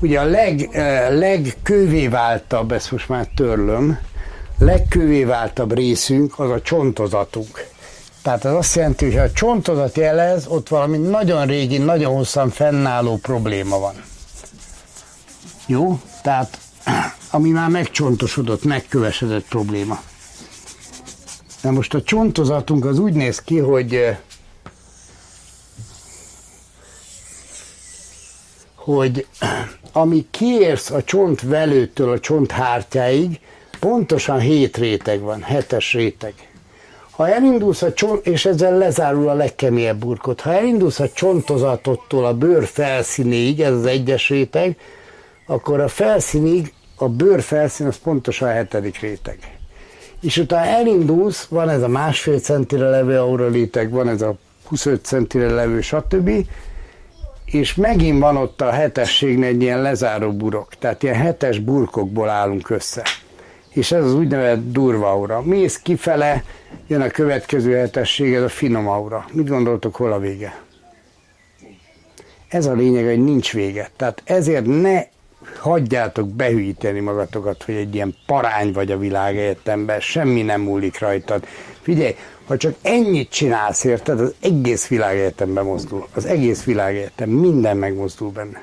ugye 0.00 0.20
a 0.20 0.24
leg, 0.24 0.68
legkővé 1.10 2.08
váltabb, 2.08 2.72
ezt 2.72 2.90
most 2.90 3.08
már 3.08 3.26
törlöm, 3.36 3.98
legkővé 4.58 5.24
váltabb 5.24 5.74
részünk 5.74 6.38
az 6.38 6.50
a 6.50 6.62
csontozatunk. 6.62 7.69
Tehát 8.22 8.44
az 8.44 8.54
azt 8.54 8.74
jelenti, 8.74 9.04
hogy 9.04 9.14
ha 9.14 9.22
a 9.22 9.32
csontodat 9.32 9.96
jelez, 9.96 10.46
ott 10.46 10.68
valami 10.68 10.98
nagyon 10.98 11.46
régi, 11.46 11.78
nagyon 11.78 12.14
hosszan 12.14 12.50
fennálló 12.50 13.16
probléma 13.16 13.78
van. 13.78 13.94
Jó? 15.66 16.00
Tehát 16.22 16.58
ami 17.30 17.50
már 17.50 17.68
megcsontosodott, 17.68 18.64
megkövesedett 18.64 19.44
probléma. 19.48 20.02
Na 21.62 21.70
most 21.70 21.94
a 21.94 22.02
csontozatunk 22.02 22.84
az 22.84 22.98
úgy 22.98 23.12
néz 23.12 23.40
ki, 23.40 23.58
hogy 23.58 23.94
eh, 23.94 24.18
hogy 28.74 29.26
eh, 29.38 29.68
ami 29.92 30.26
kiérsz 30.30 30.90
a 30.90 31.02
csont 31.04 31.38
csontvelőtől 31.38 32.10
a 32.10 32.20
csont 32.20 32.48
csonthártyáig, 32.48 33.40
pontosan 33.80 34.38
hét 34.38 34.76
réteg 34.76 35.20
van, 35.20 35.42
hetes 35.42 35.92
réteg. 35.92 36.49
Ha 37.20 37.28
elindulsz 37.28 37.82
a 37.82 37.92
csont, 37.92 38.26
és 38.26 38.44
ezzel 38.44 38.78
lezárul 38.78 39.28
a 39.28 39.34
legkeményebb 39.34 39.98
burkot, 39.98 40.40
ha 40.40 40.52
elindulsz 40.52 41.00
a 41.00 41.08
csontozatottól 41.08 42.26
a 42.26 42.34
bőr 42.34 42.64
felszínéig, 42.64 43.60
ez 43.60 43.72
az 43.72 43.86
egyes 43.86 44.28
réteg, 44.28 44.76
akkor 45.46 45.80
a 45.80 45.88
felszínig, 45.88 46.72
a 46.96 47.08
bőr 47.08 47.42
felszín 47.42 47.86
az 47.86 47.98
pontosan 47.98 48.48
a 48.48 48.52
hetedik 48.52 49.00
réteg. 49.00 49.38
És 50.20 50.36
utána 50.36 50.66
elindulsz, 50.66 51.44
van 51.44 51.68
ez 51.68 51.82
a 51.82 51.88
másfél 51.88 52.38
centire 52.38 52.88
levő 52.88 53.18
auraliteg, 53.18 53.90
van 53.90 54.08
ez 54.08 54.22
a 54.22 54.34
25 54.68 55.04
centire 55.04 55.50
levő, 55.50 55.80
stb. 55.80 56.30
És 57.44 57.74
megint 57.74 58.20
van 58.20 58.36
ott 58.36 58.60
a 58.60 58.70
hetességnél 58.70 59.48
egy 59.48 59.62
ilyen 59.62 59.82
lezáró 59.82 60.32
burok, 60.32 60.74
tehát 60.78 61.02
ilyen 61.02 61.16
hetes 61.16 61.58
burkokból 61.58 62.28
állunk 62.28 62.70
össze. 62.70 63.02
És 63.70 63.92
ez 63.92 64.04
az 64.04 64.14
úgynevezett 64.14 64.72
durva 64.72 65.10
aura. 65.10 65.42
Mész 65.42 65.78
kifele, 65.78 66.44
jön 66.86 67.00
a 67.00 67.08
következő 67.08 67.76
hetesség, 67.76 68.34
ez 68.34 68.42
a 68.42 68.48
finom 68.48 68.88
aura. 68.88 69.24
Mit 69.32 69.48
gondoltok, 69.48 69.96
hol 69.96 70.12
a 70.12 70.18
vége? 70.18 70.60
Ez 72.48 72.66
a 72.66 72.72
lényeg, 72.72 73.04
hogy 73.04 73.24
nincs 73.24 73.52
vége. 73.52 73.90
Tehát 73.96 74.22
ezért 74.24 74.66
ne 74.66 75.02
hagyjátok 75.58 76.28
behűíteni 76.28 77.00
magatokat, 77.00 77.62
hogy 77.62 77.74
egy 77.74 77.94
ilyen 77.94 78.14
parány 78.26 78.72
vagy 78.72 78.90
a 78.90 78.98
világegyetemben, 78.98 80.00
semmi 80.00 80.42
nem 80.42 80.60
múlik 80.60 80.98
rajtad. 80.98 81.46
Figyelj, 81.80 82.14
ha 82.46 82.56
csak 82.56 82.74
ennyit 82.82 83.30
csinálsz, 83.30 83.84
érted, 83.84 84.20
az 84.20 84.34
egész 84.40 84.86
világegyetemben 84.86 85.64
mozdul. 85.64 86.06
Az 86.14 86.24
egész 86.24 86.64
világegyetem, 86.64 87.28
minden 87.28 87.76
megmozdul 87.76 88.30
benne. 88.30 88.62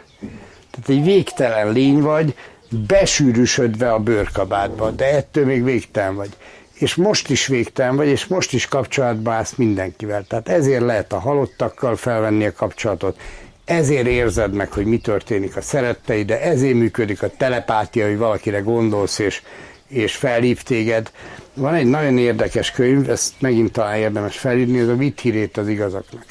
Tehát 0.72 0.90
egy 0.90 1.04
végtelen 1.04 1.72
lény 1.72 2.02
vagy, 2.02 2.36
besűrűsödve 2.70 3.92
a 3.92 4.00
bőrkabátba, 4.00 4.92
de 4.92 5.16
ettől 5.16 5.46
még 5.46 5.64
végtelen 5.64 6.16
vagy. 6.16 6.30
És 6.74 6.96
most 6.96 7.30
is 7.30 7.48
végtelen 7.48 7.96
vagy, 7.96 8.08
és 8.08 8.26
most 8.26 8.54
is 8.54 8.68
kapcsolatban 8.68 9.34
állsz 9.34 9.56
mindenkivel. 9.56 10.24
Tehát 10.28 10.50
ezért 10.50 10.82
lehet 10.82 11.14
a 11.14 11.20
halottakkal 11.20 11.96
felvenni 11.96 12.46
a 12.46 12.54
kapcsolatot, 12.54 13.20
ezért 13.66 14.08
érzed 14.08 14.54
meg, 14.54 14.72
hogy 14.72 14.86
mi 14.86 14.98
történik 14.98 15.56
a 15.56 15.62
szeretteid, 15.62 16.28
de 16.28 16.42
ezért 16.42 16.74
működik 16.74 17.24
a 17.24 17.30
telepátia, 17.38 18.08
hogy 18.08 18.18
valakire 18.18 18.60
gondolsz, 18.60 19.20
és, 19.20 19.42
és 19.88 20.16
felhív 20.16 20.62
téged. 20.62 21.12
Van 21.54 21.74
egy 21.74 21.86
nagyon 21.86 22.18
érdekes 22.18 22.72
könyv, 22.72 23.10
ezt 23.10 23.34
megint 23.40 23.72
talán 23.72 23.98
érdemes 23.98 24.38
felírni, 24.38 24.80
ez 24.80 24.88
a 24.88 24.96
Vitt 24.96 25.20
hírét 25.20 25.58
az 25.58 25.68
igazaknak. 25.68 26.26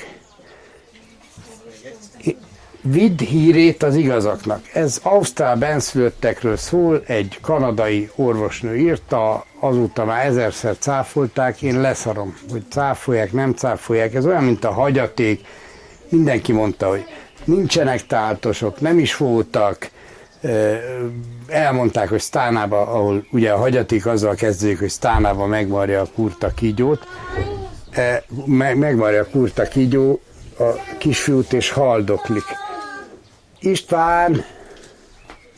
Vidd 2.88 3.20
hírét 3.20 3.82
az 3.82 3.94
igazaknak. 3.94 4.60
Ez 4.72 5.00
Ausztrál 5.02 5.56
benszülöttekről 5.56 6.56
szól, 6.56 7.02
egy 7.06 7.38
kanadai 7.42 8.10
orvosnő 8.14 8.76
írta, 8.76 9.44
azóta 9.60 10.04
már 10.04 10.26
ezerszer 10.26 10.76
cáfolták, 10.78 11.62
én 11.62 11.80
leszarom, 11.80 12.36
hogy 12.50 12.62
cáfolják, 12.70 13.32
nem 13.32 13.52
cáfolják. 13.52 14.14
Ez 14.14 14.26
olyan, 14.26 14.44
mint 14.44 14.64
a 14.64 14.72
hagyaték. 14.72 15.46
Mindenki 16.08 16.52
mondta, 16.52 16.88
hogy 16.88 17.04
nincsenek 17.44 18.06
táltosok, 18.06 18.80
nem 18.80 18.98
is 18.98 19.16
voltak, 19.16 19.90
elmondták, 21.46 22.08
hogy 22.08 22.20
Sztánába, 22.20 22.80
ahol 22.80 23.26
ugye 23.30 23.50
a 23.52 23.56
hagyaték 23.58 24.06
azzal 24.06 24.34
kezdődik, 24.34 24.78
hogy 24.78 24.88
Sztánába 24.88 25.46
megvarja 25.46 26.00
a 26.00 26.08
kurta 26.14 26.50
kígyót, 26.54 27.06
megvarja 28.44 29.20
a 29.20 29.26
kurta 29.30 29.62
kígyó 29.62 30.20
a 30.58 30.96
kisfiút 30.98 31.52
és 31.52 31.70
haldoklik. 31.70 32.44
István, 33.66 34.44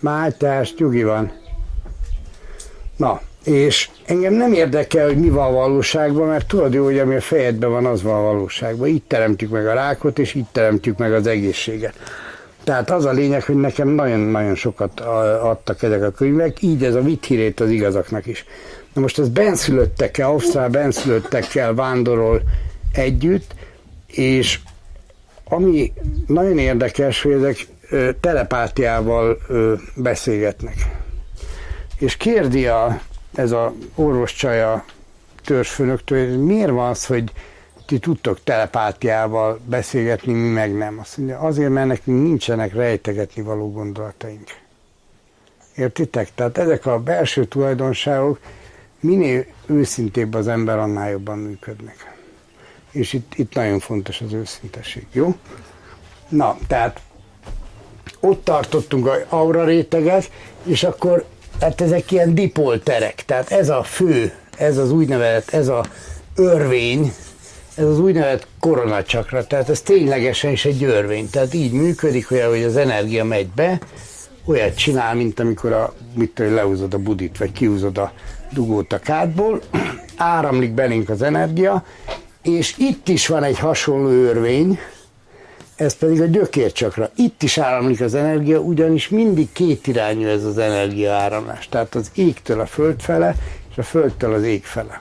Mátyás, 0.01 0.75
nyugi 0.75 1.03
van. 1.03 1.33
Na, 2.97 3.21
és 3.45 3.91
engem 4.07 4.33
nem 4.33 4.53
érdekel, 4.53 5.07
hogy 5.07 5.19
mi 5.19 5.29
van 5.29 5.47
a 5.47 5.53
valóságban, 5.53 6.29
mert 6.29 6.47
tudod 6.47 6.73
jó, 6.73 6.85
hogy 6.85 6.99
ami 6.99 7.15
a 7.15 7.21
fejedben 7.21 7.71
van, 7.71 7.87
az 7.87 8.03
van 8.03 8.15
a 8.15 8.23
valóságban. 8.23 8.89
Így 8.89 9.03
teremtjük 9.03 9.51
meg 9.51 9.67
a 9.67 9.73
rákot, 9.73 10.19
és 10.19 10.35
így 10.35 10.47
teremtjük 10.53 10.99
meg 10.99 11.13
az 11.13 11.27
egészséget. 11.27 11.95
Tehát 12.65 12.91
az 12.91 13.05
a 13.05 13.13
lényeg, 13.13 13.43
hogy 13.43 13.57
nekem 13.57 13.89
nagyon-nagyon 13.89 14.55
sokat 14.55 15.01
adtak 15.41 15.83
ezek 15.83 16.03
a 16.03 16.11
könyvek, 16.11 16.63
így 16.63 16.85
ez 16.85 16.95
a 16.95 17.03
vithírét 17.03 17.61
az 17.61 17.71
igazaknak 17.71 18.27
is. 18.27 18.45
Na 18.93 19.01
most 19.01 19.19
ez 19.19 19.29
benszülöttekkel, 19.29 20.29
ausztrál 20.29 20.69
benszülöttekkel 20.69 21.75
vándorol 21.75 22.43
együtt, 22.93 23.55
és 24.07 24.59
ami 25.45 25.93
nagyon 26.27 26.59
érdekes, 26.59 27.23
hogy 27.23 27.33
ezek 27.33 27.67
telepátiával 28.21 29.39
beszélgetnek. 29.95 30.75
És 31.99 32.17
kérdi 32.17 32.67
a 32.67 33.01
ez 33.35 33.53
a 33.53 33.73
orvos 33.95 34.35
csaja 34.35 34.85
törzsfőnöktől, 35.45 36.29
hogy 36.29 36.45
miért 36.45 36.71
van 36.71 36.89
az, 36.89 37.07
hogy 37.07 37.33
ti 37.87 37.99
tudtok 37.99 38.39
telepátiával 38.45 39.61
beszélgetni, 39.65 40.33
mi 40.33 40.49
meg 40.49 40.77
nem. 40.77 40.99
Azt 40.99 41.17
mondja, 41.17 41.39
azért, 41.39 41.71
mert 41.71 41.87
nekünk 41.87 42.23
nincsenek 42.23 42.75
rejtegetni 42.75 43.43
való 43.43 43.73
gondolataink. 43.73 44.47
Értitek? 45.75 46.35
Tehát 46.35 46.59
ezek 46.59 46.87
a 46.87 46.99
belső 46.99 47.45
tulajdonságok 47.45 48.41
minél 49.01 49.45
őszintébb 49.67 50.35
az 50.35 50.49
ember, 50.49 50.79
annál 50.79 51.11
jobban 51.11 51.39
működnek. 51.39 52.17
És 52.91 53.13
itt, 53.13 53.33
itt 53.35 53.55
nagyon 53.55 53.79
fontos 53.79 54.21
az 54.21 54.33
őszintesség, 54.33 55.07
jó? 55.13 55.35
Na, 56.29 56.57
tehát 56.67 57.01
ott 58.21 58.45
tartottunk 58.45 59.07
a 59.07 59.17
aura 59.29 59.65
réteget, 59.65 60.31
és 60.65 60.83
akkor 60.83 61.25
tehát 61.59 61.81
ezek 61.81 62.11
ilyen 62.11 62.35
dipolterek, 62.35 63.25
tehát 63.27 63.51
ez 63.51 63.69
a 63.69 63.83
fő, 63.83 64.33
ez 64.57 64.77
az 64.77 64.93
úgynevezett, 64.93 65.51
ez 65.51 65.69
a 65.69 65.85
örvény, 66.37 67.13
ez 67.75 67.85
az 67.85 68.01
úgynevezett 68.01 68.47
koronacsakra, 68.61 69.47
tehát 69.47 69.69
ez 69.69 69.81
ténylegesen 69.81 70.51
is 70.51 70.65
egy 70.65 70.85
örvény, 70.85 71.31
tehát 71.31 71.55
így 71.55 71.73
működik, 71.73 72.29
hogy 72.29 72.63
az 72.63 72.77
energia 72.77 73.25
megy 73.25 73.49
be, 73.49 73.79
olyat 74.45 74.77
csinál, 74.77 75.15
mint 75.15 75.41
amikor 75.41 75.73
a, 75.73 75.95
mit 76.15 76.31
tudom, 76.31 76.55
leúzod 76.55 76.95
a 76.95 76.99
budit, 76.99 77.39
vagy 77.39 77.53
kiúzod 77.53 77.99
a 77.99 78.13
dugót 78.53 78.93
a 78.93 78.99
kádból, 78.99 79.61
áramlik 80.17 80.73
belénk 80.73 81.09
az 81.09 81.23
energia, 81.23 81.85
és 82.43 82.75
itt 82.79 83.09
is 83.09 83.27
van 83.27 83.43
egy 83.43 83.59
hasonló 83.59 84.09
örvény, 84.09 84.79
ez 85.79 85.97
pedig 85.97 86.21
a 86.21 86.25
gyökércsakra. 86.25 87.11
Itt 87.17 87.43
is 87.43 87.59
áramlik 87.59 88.01
az 88.01 88.15
energia, 88.15 88.59
ugyanis 88.59 89.09
mindig 89.09 89.53
két 89.53 89.87
irányú 89.87 90.27
ez 90.27 90.45
az 90.45 90.59
energia 90.59 91.13
áramlás. 91.13 91.69
Tehát 91.69 91.95
az 91.95 92.11
égtől 92.15 92.61
a 92.61 92.67
föld 92.67 93.01
fele, 93.01 93.35
és 93.71 93.79
a 93.79 93.83
földtől 93.83 94.35
az 94.35 94.43
ég 94.43 94.65
fele. 94.65 95.01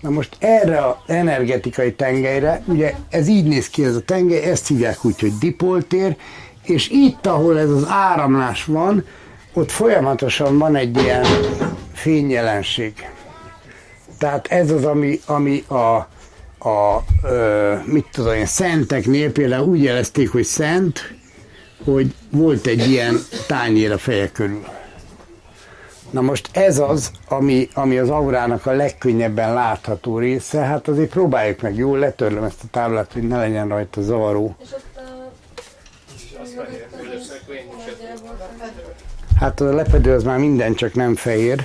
Na 0.00 0.10
most 0.10 0.36
erre 0.38 0.86
az 0.86 0.94
energetikai 1.06 1.92
tengelyre, 1.94 2.62
ugye 2.66 2.94
ez 3.10 3.28
így 3.28 3.44
néz 3.44 3.68
ki 3.68 3.84
ez 3.84 3.96
a 3.96 4.00
tengely, 4.00 4.42
ezt 4.42 4.68
hívják 4.68 5.04
úgy, 5.04 5.20
hogy 5.20 5.32
dipoltér, 5.38 6.16
és 6.62 6.88
itt, 6.88 7.26
ahol 7.26 7.58
ez 7.58 7.70
az 7.70 7.86
áramlás 7.88 8.64
van, 8.64 9.04
ott 9.52 9.70
folyamatosan 9.70 10.58
van 10.58 10.76
egy 10.76 10.96
ilyen 10.96 11.24
fényjelenség. 11.92 13.08
Tehát 14.18 14.46
ez 14.46 14.70
az, 14.70 14.84
ami, 14.84 15.20
ami 15.26 15.64
a, 15.68 16.08
a, 16.64 17.04
ö, 17.22 17.74
mit 17.84 18.06
tudom 18.12 18.34
én, 18.34 18.46
szenteknél 18.46 19.32
például 19.32 19.68
úgy 19.68 19.82
jelezték, 19.82 20.30
hogy 20.30 20.44
szent, 20.44 21.14
hogy 21.84 22.14
volt 22.30 22.66
egy 22.66 22.88
ilyen 22.88 23.16
tányér 23.46 23.92
a 23.92 23.98
feje 23.98 24.30
körül. 24.32 24.64
Na 26.10 26.20
most 26.20 26.48
ez 26.52 26.78
az, 26.78 27.10
ami, 27.28 27.68
ami 27.74 27.98
az 27.98 28.10
aurának 28.10 28.66
a 28.66 28.72
legkönnyebben 28.72 29.54
látható 29.54 30.18
része, 30.18 30.60
hát 30.60 30.88
azért 30.88 31.10
próbáljuk 31.10 31.60
meg, 31.60 31.76
jól 31.76 31.98
letörlöm 31.98 32.44
ezt 32.44 32.62
a 32.62 32.66
táblát, 32.70 33.12
hogy 33.12 33.28
ne 33.28 33.38
legyen 33.38 33.68
rajta 33.68 34.02
zavaró. 34.02 34.56
Hát 39.36 39.60
a 39.60 39.74
lepedő 39.74 40.14
az 40.14 40.22
már 40.22 40.38
minden, 40.38 40.74
csak 40.74 40.94
nem 40.94 41.14
fehér. 41.14 41.64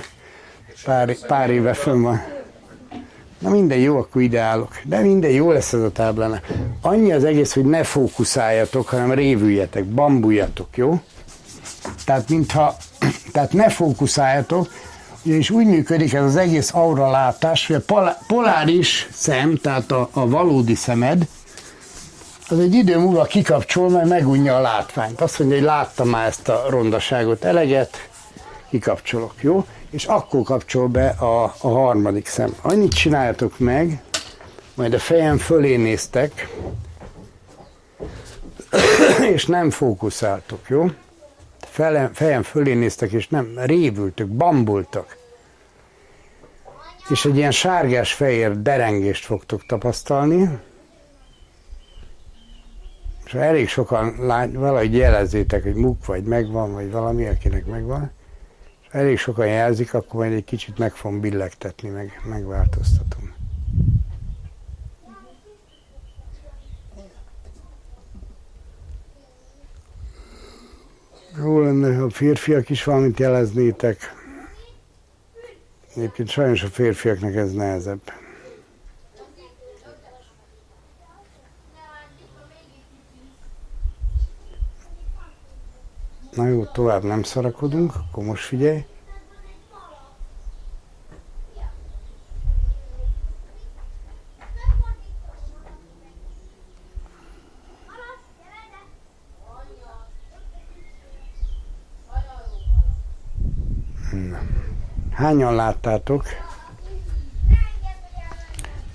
Pár, 0.84 1.16
pár 1.26 1.50
éve 1.50 1.74
fönn 1.74 2.02
van. 2.02 2.35
Na 3.38 3.50
minden 3.50 3.78
jó, 3.78 3.96
akkor 3.98 4.22
ideálok. 4.22 4.80
De 4.84 5.00
minden 5.00 5.30
jó 5.30 5.50
lesz 5.50 5.72
ez 5.72 5.80
a 5.80 5.90
táblán. 5.90 6.40
Annyi 6.80 7.12
az 7.12 7.24
egész, 7.24 7.52
hogy 7.52 7.64
ne 7.64 7.82
fókuszáljatok, 7.82 8.88
hanem 8.88 9.12
révüljetek, 9.12 9.84
bambuljatok, 9.84 10.76
jó? 10.76 11.00
Tehát 12.04 12.28
mintha, 12.28 12.76
tehát 13.32 13.52
ne 13.52 13.68
fókuszáljatok, 13.68 14.68
és 15.22 15.50
úgy 15.50 15.66
működik 15.66 16.12
ez 16.12 16.22
az 16.22 16.36
egész 16.36 16.74
aura 16.74 17.10
látás, 17.10 17.66
hogy 17.66 17.82
a 17.86 18.14
poláris 18.26 19.08
szem, 19.12 19.56
tehát 19.56 19.92
a, 19.92 20.08
a 20.12 20.28
valódi 20.28 20.74
szemed, 20.74 21.26
az 22.48 22.58
egy 22.58 22.74
idő 22.74 22.98
múlva 22.98 23.24
kikapcsol, 23.24 23.90
mert 23.90 24.08
megunja 24.08 24.56
a 24.56 24.60
látványt. 24.60 25.20
Azt 25.20 25.38
mondja, 25.38 25.56
hogy 25.56 25.66
láttam 25.66 26.08
már 26.08 26.26
ezt 26.26 26.48
a 26.48 26.66
rondaságot 26.68 27.44
eleget, 27.44 28.08
kikapcsolok, 28.70 29.34
jó? 29.40 29.66
És 29.96 30.04
akkor 30.04 30.42
kapcsol 30.42 30.88
be 30.88 31.08
a, 31.08 31.42
a 31.42 31.68
harmadik 31.68 32.26
szem. 32.26 32.54
Annyit 32.62 32.94
csináljatok 32.94 33.58
meg, 33.58 34.02
majd 34.74 34.94
a 34.94 34.98
fejem 34.98 35.38
fölé 35.38 35.76
néztek, 35.76 36.48
és 39.34 39.46
nem 39.46 39.70
fókuszáltok, 39.70 40.68
jó? 40.68 40.86
Fele, 41.58 42.10
fejem 42.12 42.42
fölé 42.42 42.74
néztek, 42.74 43.12
és 43.12 43.28
nem 43.28 43.52
révültök, 43.56 44.28
bambultak. 44.28 45.16
És 47.08 47.24
egy 47.24 47.36
ilyen 47.36 47.50
sárgás-fehér 47.50 48.62
derengést 48.62 49.24
fogtok 49.24 49.66
tapasztalni, 49.66 50.58
és 53.24 53.34
elég 53.34 53.68
sokan 53.68 54.14
lát, 54.18 54.52
valahogy 54.52 54.94
jelezzétek, 54.94 55.62
hogy 55.62 55.74
muk 55.74 56.06
vagy 56.06 56.22
megvan, 56.22 56.72
vagy 56.72 56.90
valami, 56.90 57.26
akinek 57.26 57.66
megvan, 57.66 58.10
elég 58.96 59.18
sokan 59.18 59.46
jelzik, 59.46 59.94
akkor 59.94 60.20
majd 60.20 60.32
egy 60.32 60.44
kicsit 60.44 60.78
meg 60.78 60.94
fogom 60.94 61.20
billegtetni, 61.20 61.88
meg 61.88 62.20
megváltoztatom. 62.28 63.34
Jó 71.38 71.60
lenne, 71.60 71.96
ha 71.96 72.02
a 72.02 72.10
férfiak 72.10 72.70
is 72.70 72.84
valamit 72.84 73.18
jeleznétek. 73.18 74.14
Egyébként 75.94 76.28
sajnos 76.28 76.62
a 76.62 76.68
férfiaknak 76.68 77.34
ez 77.34 77.52
nehezebb. 77.52 78.00
Na 86.36 86.46
jó, 86.46 86.64
tovább 86.64 87.02
nem 87.02 87.22
szarakodunk, 87.22 87.92
akkor 87.94 88.24
most 88.24 88.44
figyelj. 88.44 88.84
Hányan 105.10 105.54
láttátok? 105.54 106.24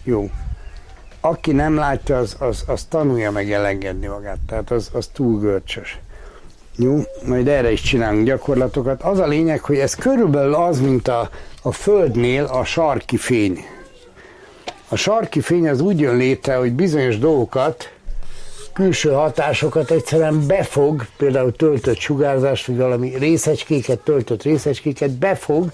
Jó. 0.04 0.30
Aki 1.20 1.52
nem 1.52 1.76
látja, 1.76 2.18
az, 2.18 2.36
az, 2.40 2.64
az 2.68 2.84
tanulja 2.84 3.32
meg 3.32 3.52
elengedni 3.52 4.08
magát. 4.08 4.40
Tehát 4.46 4.72
az, 4.72 4.90
az 4.94 5.08
túl 5.08 5.40
görcsös. 5.40 6.00
Jó, 6.84 7.02
majd 7.26 7.48
erre 7.48 7.72
is 7.72 7.82
csinálunk 7.82 8.26
gyakorlatokat. 8.26 9.02
Az 9.02 9.20
a 9.20 9.28
lényeg, 9.28 9.60
hogy 9.60 9.78
ez 9.78 9.96
körülbelül 9.96 10.54
az, 10.54 10.80
mint 10.80 11.08
a, 11.08 11.30
a 11.62 11.72
Földnél 11.72 12.44
a 12.44 12.64
sarki 12.64 13.18
fény. 13.18 13.66
A 14.90 14.96
sarki 14.96 15.42
fény 15.42 15.70
az 15.70 15.82
úgy 15.82 16.00
jön 16.00 16.18
létre, 16.18 16.56
hogy 16.56 16.74
bizonyos 16.74 17.18
dolgokat, 17.18 17.92
külső 18.74 19.12
hatásokat 19.12 19.92
egyszerűen 19.92 20.48
befog, 20.48 21.06
például 21.18 21.52
töltött 21.52 21.98
sugárzást, 21.98 22.66
vagy 22.66 22.78
valami 22.78 23.14
részecskéket, 23.18 24.00
töltött 24.00 24.44
részecskéket 24.44 25.12
befog, 25.12 25.72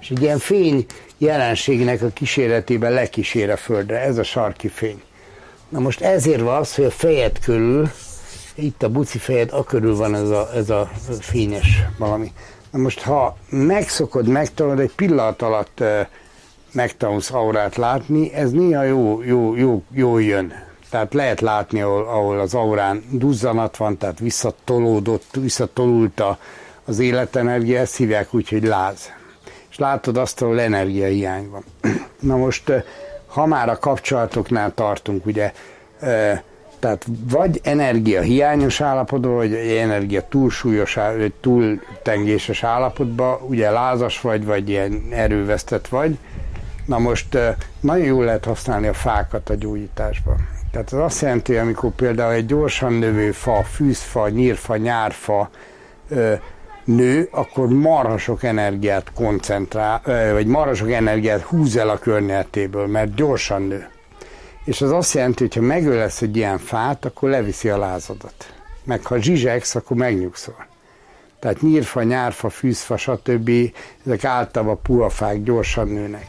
és 0.00 0.10
egy 0.10 0.22
ilyen 0.22 0.38
fény 0.38 0.86
jelenségnek 1.18 2.02
a 2.02 2.08
kíséretében 2.08 2.92
lekísér 2.92 3.50
a 3.50 3.56
Földre. 3.56 4.00
Ez 4.00 4.18
a 4.18 4.22
sarki 4.22 4.68
fény. 4.68 5.02
Na 5.68 5.78
most 5.78 6.00
ezért 6.00 6.40
van 6.40 6.56
az, 6.56 6.74
hogy 6.74 6.84
a 6.84 6.90
fejed 6.90 7.38
körül 7.38 7.90
itt 8.54 8.82
a 8.82 8.88
buci 8.88 9.18
fejed, 9.18 9.52
a 9.52 9.64
körül 9.64 9.96
van 9.96 10.14
ez 10.14 10.28
a, 10.28 10.48
ez 10.54 10.70
a 10.70 10.90
fényes 11.20 11.82
valami. 11.98 12.32
Na 12.70 12.78
most, 12.78 13.02
ha 13.02 13.36
megszokod, 13.50 14.26
megtanulod, 14.26 14.80
egy 14.80 14.94
pillanat 14.94 15.42
alatt 15.42 15.82
megtanulsz 16.72 17.30
aurát 17.30 17.76
látni, 17.76 18.32
ez 18.32 18.50
néha 18.50 18.82
jó, 18.82 19.22
jó, 19.22 19.56
jó, 19.56 19.82
jó 19.92 20.18
jön. 20.18 20.52
Tehát 20.90 21.14
lehet 21.14 21.40
látni, 21.40 21.80
ahol, 21.80 22.02
ahol 22.02 22.40
az 22.40 22.54
aurán 22.54 23.04
duzzanat 23.10 23.76
van, 23.76 23.98
tehát 23.98 24.18
visszatolódott, 24.18 25.28
visszatolult 25.32 26.22
az 26.84 26.98
életenergia, 26.98 27.78
ezt 27.78 27.96
hívják 27.96 28.34
úgy, 28.34 28.48
hogy 28.48 28.64
láz. 28.64 29.12
És 29.70 29.78
látod 29.78 30.16
azt, 30.16 30.42
ahol 30.42 30.60
energiahiány 30.60 31.50
van. 31.50 31.64
Na 32.20 32.36
most, 32.36 32.72
ha 33.26 33.46
már 33.46 33.68
a 33.68 33.78
kapcsolatoknál 33.78 34.74
tartunk, 34.74 35.26
ugye, 35.26 35.52
tehát 36.82 37.06
vagy 37.30 37.60
energia 37.62 38.20
hiányos 38.20 38.80
állapotban, 38.80 39.34
vagy 39.34 39.54
energia 39.54 40.22
túlsúlyos, 40.28 40.94
vagy 40.94 41.32
túltengéses 41.40 42.62
állapotban, 42.62 43.38
ugye 43.48 43.70
lázas 43.70 44.20
vagy, 44.20 44.44
vagy 44.44 44.68
ilyen 44.68 45.02
erővesztett 45.10 45.88
vagy. 45.88 46.18
Na 46.86 46.98
most 46.98 47.38
nagyon 47.80 48.06
jól 48.06 48.24
lehet 48.24 48.44
használni 48.44 48.86
a 48.86 48.92
fákat 48.92 49.50
a 49.50 49.54
gyógyításban. 49.54 50.48
Tehát 50.70 50.92
az 50.92 50.98
azt 50.98 51.20
jelenti, 51.20 51.56
amikor 51.56 51.90
például 51.90 52.32
egy 52.32 52.46
gyorsan 52.46 52.92
növő 52.92 53.32
fa, 53.32 53.62
fűzfa, 53.62 54.28
nyírfa, 54.28 54.76
nyárfa 54.76 55.50
nő, 56.84 57.28
akkor 57.30 57.68
marha 57.68 58.18
sok 58.18 58.42
energiát 58.42 59.12
koncentrál, 59.14 60.00
vagy 60.32 60.46
marha 60.46 60.74
sok 60.74 60.90
energiát 60.90 61.40
húz 61.40 61.76
el 61.76 61.88
a 61.88 61.98
környezetéből, 61.98 62.86
mert 62.86 63.14
gyorsan 63.14 63.62
nő. 63.62 63.86
És 64.64 64.80
az 64.80 64.90
azt 64.90 65.14
jelenti, 65.14 65.42
hogy 65.42 65.54
ha 65.54 65.60
megölesz 65.60 66.22
egy 66.22 66.36
ilyen 66.36 66.58
fát, 66.58 67.04
akkor 67.04 67.30
leviszi 67.30 67.68
a 67.68 67.78
lázadat. 67.78 68.54
Meg 68.84 69.06
ha 69.06 69.20
zsizsegsz, 69.20 69.74
akkor 69.74 69.96
megnyugszol. 69.96 70.66
Tehát 71.38 71.60
nyírfa, 71.60 72.02
nyárfa, 72.02 72.48
fűzfa, 72.48 72.96
stb. 72.96 73.50
ezek 74.06 74.24
általában 74.24 74.82
puha 74.82 75.08
fák 75.08 75.42
gyorsan 75.42 75.88
nőnek. 75.88 76.26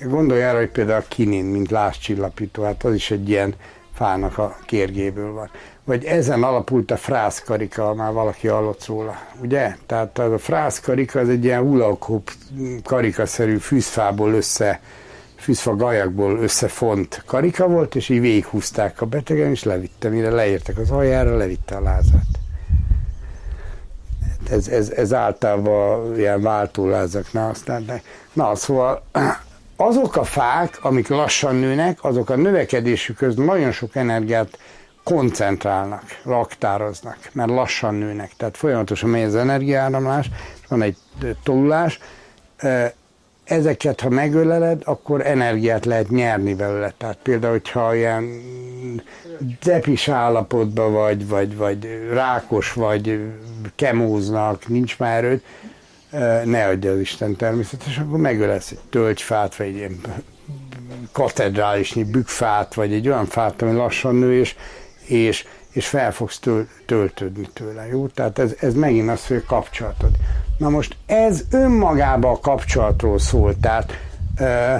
Gondolj 0.00 0.42
arra, 0.42 0.58
hogy 0.58 0.70
például 0.70 1.00
a 1.00 1.08
kinin, 1.08 1.44
mint 1.44 1.70
lázcsillapító, 1.70 2.62
hát 2.62 2.84
az 2.84 2.94
is 2.94 3.10
egy 3.10 3.28
ilyen 3.28 3.54
fának 3.94 4.38
a 4.38 4.56
kérgéből 4.66 5.32
van. 5.32 5.50
Vagy 5.84 6.04
ezen 6.04 6.42
alapult 6.42 6.90
a 6.90 6.96
frászkarika, 6.96 7.94
már 7.94 8.12
valaki 8.12 8.46
hallott 8.46 8.86
róla, 8.86 9.20
ugye? 9.42 9.76
Tehát 9.86 10.18
a 10.18 10.38
frászkarika 10.38 11.20
az 11.20 11.28
egy 11.28 11.44
ilyen 11.44 11.60
hulakhop 11.60 12.30
karikaszerű 12.84 13.56
fűzfából 13.56 14.32
össze 14.32 14.80
fűzfa 15.48 15.76
gajakból 15.76 16.38
összefont 16.38 17.22
karika 17.26 17.68
volt, 17.68 17.94
és 17.94 18.08
így 18.08 18.20
végighúzták 18.20 19.00
a 19.00 19.06
betegen, 19.06 19.50
és 19.50 19.62
levitte, 19.62 20.08
mire 20.08 20.30
leértek 20.30 20.78
az 20.78 20.90
aljára, 20.90 21.36
levitte 21.36 21.76
a 21.76 21.80
lázát. 21.80 22.26
Ez, 24.50 24.68
ez, 24.68 24.90
ez 24.90 25.12
általában 25.12 26.18
ilyen 26.18 26.42
váltólázaknál 26.42 27.50
aztán. 27.50 28.00
Na, 28.32 28.54
szóval 28.54 29.02
azok 29.76 30.16
a 30.16 30.24
fák, 30.24 30.78
amik 30.80 31.08
lassan 31.08 31.54
nőnek, 31.54 31.98
azok 32.04 32.30
a 32.30 32.36
növekedésükhöz 32.36 33.34
nagyon 33.34 33.72
sok 33.72 33.96
energiát 33.96 34.58
koncentrálnak, 35.04 36.02
raktároznak, 36.24 37.18
mert 37.32 37.50
lassan 37.50 37.94
nőnek. 37.94 38.30
Tehát 38.36 38.56
folyamatosan 38.56 39.10
megy 39.10 39.22
az 39.22 39.34
energiáramlás, 39.34 40.30
van 40.68 40.82
egy 40.82 40.96
tolulás, 41.42 41.98
ezeket, 43.48 44.00
ha 44.00 44.08
megöleled, 44.08 44.82
akkor 44.84 45.26
energiát 45.26 45.84
lehet 45.84 46.10
nyerni 46.10 46.54
belőle. 46.54 46.92
Tehát 46.96 47.18
például, 47.22 47.52
hogyha 47.52 47.94
ilyen 47.94 48.42
depis 49.64 50.08
állapotban 50.08 50.92
vagy, 50.92 51.28
vagy, 51.28 51.56
vagy 51.56 52.08
rákos 52.12 52.72
vagy, 52.72 53.20
kemóznak, 53.76 54.68
nincs 54.68 54.98
már 54.98 55.24
erőd, 55.24 55.42
ne 56.44 56.66
adja 56.66 56.92
az 56.92 56.98
Isten 56.98 57.36
természetesen, 57.36 58.06
akkor 58.06 58.18
megölesz 58.18 58.70
egy 58.70 58.80
tölgyfát, 58.90 59.56
vagy 59.56 59.66
egy 59.66 59.76
ilyen 59.76 60.00
katedrálisnyi 61.12 62.04
bükfát, 62.04 62.74
vagy 62.74 62.92
egy 62.92 63.08
olyan 63.08 63.26
fát, 63.26 63.62
ami 63.62 63.72
lassan 63.72 64.14
nő, 64.14 64.38
és, 64.38 64.54
és, 65.06 65.46
és 65.78 65.88
fel 65.88 66.12
fogsz 66.12 66.40
töltődni 66.86 67.48
tőle, 67.52 67.86
jó? 67.86 68.06
Tehát 68.06 68.38
ez, 68.38 68.54
ez 68.60 68.74
megint 68.74 69.10
az, 69.10 69.26
hogy 69.26 69.44
kapcsolatod. 69.44 70.10
Na 70.56 70.68
most 70.68 70.96
ez 71.06 71.40
önmagában 71.50 72.34
a 72.34 72.40
kapcsolatról 72.40 73.18
szól, 73.18 73.54
tehát 73.60 73.92
ö, 74.38 74.74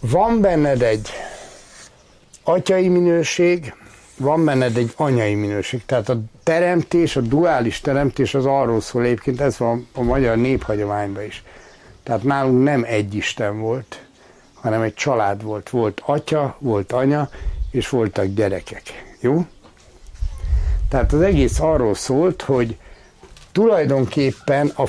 van 0.00 0.40
benned 0.40 0.82
egy 0.82 1.10
atyai 2.42 2.88
minőség, 2.88 3.74
van 4.16 4.44
benned 4.44 4.76
egy 4.76 4.92
anyai 4.96 5.34
minőség. 5.34 5.84
Tehát 5.86 6.08
a 6.08 6.20
teremtés, 6.42 7.16
a 7.16 7.20
duális 7.20 7.80
teremtés 7.80 8.34
az 8.34 8.46
arról 8.46 8.80
szól 8.80 9.02
egyébként, 9.02 9.40
ez 9.40 9.58
van 9.58 9.88
a 9.94 10.02
magyar 10.02 10.36
néphagyományban 10.36 11.24
is. 11.24 11.44
Tehát 12.02 12.22
nálunk 12.22 12.62
nem 12.62 12.84
egy 12.86 13.14
Isten 13.14 13.60
volt, 13.60 14.02
hanem 14.54 14.82
egy 14.82 14.94
család 14.94 15.42
volt. 15.42 15.70
Volt 15.70 16.02
atya, 16.04 16.56
volt 16.58 16.92
anya, 16.92 17.28
és 17.70 17.88
voltak 17.88 18.26
gyerekek. 18.26 18.82
Jó? 19.20 19.46
Tehát 20.92 21.12
az 21.12 21.20
egész 21.20 21.60
arról 21.60 21.94
szólt, 21.94 22.42
hogy 22.42 22.76
tulajdonképpen 23.52 24.72
a, 24.74 24.88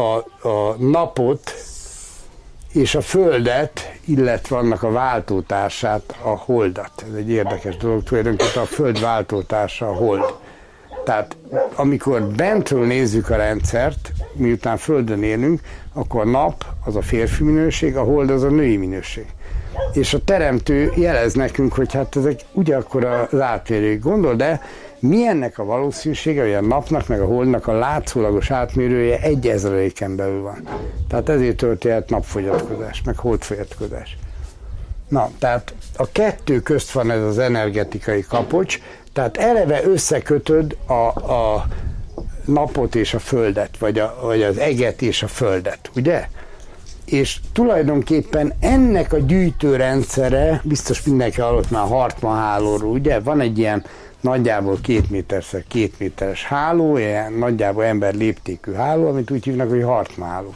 a, 0.00 0.16
a 0.48 0.76
napot 0.78 1.54
és 2.72 2.94
a 2.94 3.00
Földet, 3.00 3.92
illetve 4.04 4.56
annak 4.56 4.82
a 4.82 4.90
váltótársát, 4.90 6.16
a 6.22 6.28
holdat. 6.28 6.90
Ez 7.10 7.14
egy 7.16 7.30
érdekes 7.30 7.76
dolog, 7.76 8.02
tulajdonképpen 8.02 8.62
a 8.62 8.66
Föld 8.66 9.00
váltótársa 9.00 9.88
a 9.88 9.94
hold. 9.94 10.22
Tehát 11.04 11.36
amikor 11.74 12.22
bentről 12.22 12.86
nézzük 12.86 13.30
a 13.30 13.36
rendszert, 13.36 14.12
miután 14.32 14.76
Földön 14.76 15.22
élünk, 15.22 15.60
akkor 15.92 16.20
a 16.20 16.30
nap 16.30 16.64
az 16.84 16.96
a 16.96 17.02
férfi 17.02 17.44
minőség, 17.44 17.96
a 17.96 18.02
hold 18.02 18.30
az 18.30 18.42
a 18.42 18.50
női 18.50 18.76
minőség. 18.76 19.26
És 19.92 20.14
a 20.14 20.24
teremtő 20.24 20.92
jelez 20.96 21.34
nekünk, 21.34 21.72
hogy 21.72 21.92
hát 21.92 22.16
ezek 22.16 22.40
ugyanakkor 22.52 23.04
az 23.04 23.40
átérők. 23.40 24.00
Gondold 24.00 24.36
de 24.36 24.60
milyennek 25.08 25.58
a 25.58 25.64
valószínűsége, 25.64 26.42
hogy 26.42 26.52
a 26.52 26.60
napnak 26.60 27.08
meg 27.08 27.20
a 27.20 27.26
holdnak 27.26 27.66
a 27.66 27.78
látszólagos 27.78 28.50
átmérője 28.50 29.20
egy 29.20 29.48
ezreléken 29.48 30.16
belül 30.16 30.42
van. 30.42 30.68
Tehát 31.08 31.28
ezért 31.28 31.56
történhet 31.56 32.10
napfogyatkozás, 32.10 33.02
meg 33.04 33.18
holdfogyatkozás. 33.18 34.16
Na, 35.08 35.30
tehát 35.38 35.74
a 35.96 36.08
kettő 36.12 36.60
közt 36.60 36.90
van 36.90 37.10
ez 37.10 37.22
az 37.22 37.38
energetikai 37.38 38.22
kapocs, 38.28 38.80
tehát 39.12 39.36
eleve 39.36 39.84
összekötöd 39.84 40.76
a, 40.86 41.32
a 41.32 41.66
napot 42.44 42.94
és 42.94 43.14
a 43.14 43.18
földet, 43.18 43.78
vagy, 43.78 43.98
a, 43.98 44.18
vagy 44.22 44.42
az 44.42 44.58
eget 44.58 45.02
és 45.02 45.22
a 45.22 45.28
földet, 45.28 45.90
ugye? 45.96 46.28
És 47.04 47.40
tulajdonképpen 47.52 48.52
ennek 48.60 49.12
a 49.12 49.18
gyűjtőrendszere, 49.18 50.60
biztos 50.64 51.02
mindenki 51.02 51.40
hallott 51.40 51.70
már 51.70 51.86
Hartman 51.86 52.36
hálóról, 52.36 52.90
ugye? 52.90 53.20
Van 53.20 53.40
egy 53.40 53.58
ilyen 53.58 53.84
nagyjából 54.24 54.78
két 54.82 55.10
méterszer 55.10 55.64
két 55.68 55.98
méteres 55.98 56.44
háló, 56.44 56.96
ilyen 56.96 57.32
nagyjából 57.32 57.84
ember 57.84 58.14
léptékű 58.14 58.72
háló, 58.72 59.08
amit 59.08 59.30
úgy 59.30 59.44
hívnak, 59.44 59.68
hogy 59.68 59.82
Hartman 59.82 60.28
háló. 60.28 60.52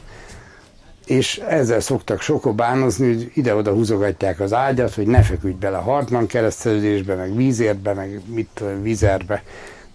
És 1.06 1.36
ezzel 1.48 1.80
szoktak 1.80 2.20
sokok 2.20 2.54
bánozni, 2.54 3.06
hogy 3.06 3.30
ide-oda 3.34 3.72
húzogatják 3.72 4.40
az 4.40 4.52
ágyat, 4.52 4.94
hogy 4.94 5.06
ne 5.06 5.22
feküdj 5.22 5.58
bele 5.58 5.76
Hartman 5.76 6.26
keresztelődésbe, 6.26 7.14
meg 7.14 7.36
vízérbe, 7.36 7.92
meg 7.92 8.20
mit 8.26 8.48
tudom, 8.54 8.82
vízerbe. 8.82 9.42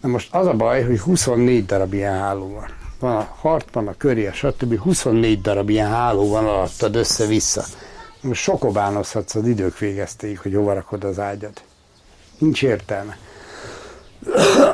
Na 0.02 0.08
most 0.08 0.34
az 0.36 0.48
a 0.48 0.54
baj, 0.54 0.84
hogy 0.84 1.00
24 1.00 1.66
darab 1.66 1.94
ilyen 1.94 2.20
háló 2.20 2.54
van. 2.54 2.68
Van 3.00 3.16
a 3.16 3.28
Hartman, 3.40 3.88
a 3.88 3.94
Köri, 3.98 4.26
a 4.26 4.34
stb. 4.34 4.80
24 4.80 5.41
darab 5.41 5.70
ilyen 5.70 5.90
háló 5.90 6.30
van 6.30 6.45
alattad 6.45 6.95
össze-vissza. 6.95 7.64
Most 8.22 8.41
sokobánozhatsz 8.41 9.36
az 9.36 9.48
idők 9.48 9.78
végeztéig, 9.78 10.40
hogy 10.40 10.54
hova 10.54 10.74
rakod 10.74 11.04
az 11.04 11.20
ágyat. 11.20 11.64
Nincs 12.38 12.64
értelme. 12.64 13.18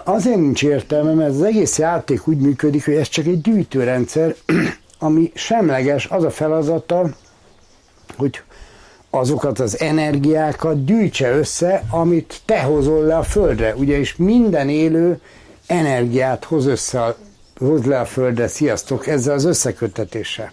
Azért 0.03 0.35
nincs 0.35 0.63
értelme, 0.63 1.13
mert 1.13 1.29
az 1.29 1.41
egész 1.41 1.77
játék 1.77 2.27
úgy 2.27 2.37
működik, 2.37 2.85
hogy 2.85 2.93
ez 2.93 3.07
csak 3.07 3.25
egy 3.25 3.41
gyűjtőrendszer, 3.41 4.35
ami 4.99 5.31
semleges, 5.35 6.05
az 6.05 6.23
a 6.23 6.29
feladata, 6.29 7.09
hogy 8.17 8.41
azokat 9.09 9.59
az 9.59 9.79
energiákat 9.79 10.85
gyűjtse 10.85 11.31
össze, 11.31 11.83
amit 11.89 12.41
te 12.45 12.61
hozol 12.61 13.03
le 13.03 13.17
a 13.17 13.23
földre. 13.23 13.75
Ugye, 13.75 13.99
és 13.99 14.15
minden 14.15 14.69
élő 14.69 15.19
energiát 15.67 16.43
hoz, 16.43 16.65
össze, 16.65 17.15
hoz 17.59 17.85
le 17.85 17.99
a 17.99 18.05
földre, 18.05 18.47
sziasztok, 18.47 19.07
ezzel 19.07 19.33
az 19.33 19.45
összekötetéssel. 19.45 20.51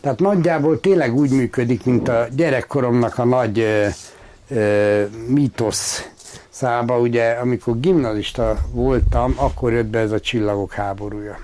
Tehát 0.00 0.18
nagyjából 0.18 0.80
tényleg 0.80 1.14
úgy 1.14 1.30
működik, 1.30 1.84
mint 1.84 2.08
a 2.08 2.26
gyerekkoromnak 2.36 3.18
a 3.18 3.24
nagy 3.24 3.58
ö, 3.58 3.86
ö, 4.48 5.02
mítosz 5.26 6.08
szába, 6.54 6.98
ugye, 6.98 7.30
amikor 7.30 7.80
gimnazista 7.80 8.58
voltam, 8.70 9.34
akkor 9.36 9.72
jött 9.72 9.86
be 9.86 9.98
ez 9.98 10.12
a 10.12 10.20
csillagok 10.20 10.72
háborúja. 10.72 11.38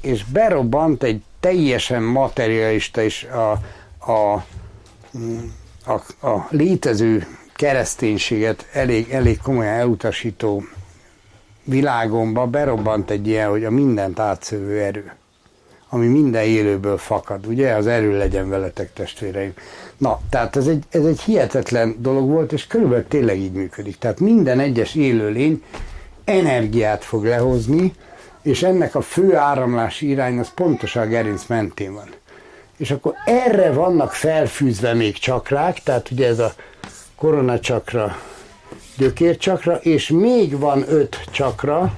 És 0.00 0.24
berobbant 0.24 1.02
egy 1.02 1.22
teljesen 1.40 2.02
materialista 2.02 3.02
és 3.02 3.24
a, 3.24 3.50
a, 4.12 4.44
a, 5.86 6.26
a 6.28 6.46
létező 6.50 7.26
kereszténységet 7.54 8.68
elég, 8.72 9.10
elég 9.10 9.38
komolyan 9.42 9.74
elutasító 9.74 10.62
világomba 11.64 12.46
berobbant 12.46 13.10
egy 13.10 13.26
ilyen, 13.26 13.50
hogy 13.50 13.64
a 13.64 13.70
mindent 13.70 14.18
átszövő 14.18 14.80
erő, 14.80 15.12
ami 15.88 16.06
minden 16.06 16.44
élőből 16.44 16.98
fakad, 16.98 17.46
ugye? 17.46 17.74
Az 17.74 17.86
erő 17.86 18.16
legyen 18.16 18.48
veletek, 18.48 18.92
testvéreim. 18.92 19.52
Na, 19.96 20.20
tehát 20.30 20.56
ez 20.56 20.66
egy, 20.66 20.84
ez 20.90 21.04
egy 21.04 21.20
hihetetlen 21.20 21.96
dolog 21.98 22.28
volt, 22.28 22.52
és 22.52 22.66
körülbelül 22.66 23.06
tényleg 23.08 23.38
így 23.38 23.52
működik. 23.52 23.98
Tehát 23.98 24.20
minden 24.20 24.60
egyes 24.60 24.94
élőlény 24.94 25.62
energiát 26.24 27.04
fog 27.04 27.24
lehozni, 27.24 27.92
és 28.42 28.62
ennek 28.62 28.94
a 28.94 29.00
fő 29.00 29.36
áramlási 29.36 30.08
irány 30.08 30.38
az 30.38 30.50
pontosan 30.54 31.02
a 31.02 31.06
gerinc 31.06 31.46
mentén 31.46 31.94
van. 31.94 32.08
És 32.76 32.90
akkor 32.90 33.14
erre 33.24 33.72
vannak 33.72 34.12
felfűzve 34.12 34.94
még 34.94 35.18
csakrák, 35.18 35.82
tehát 35.82 36.10
ugye 36.10 36.26
ez 36.26 36.38
a 36.38 36.52
koronacsakra, 37.16 38.16
gyökércsakra, 38.96 39.76
és 39.76 40.08
még 40.08 40.58
van 40.58 40.84
öt 40.88 41.24
csakra, 41.30 41.96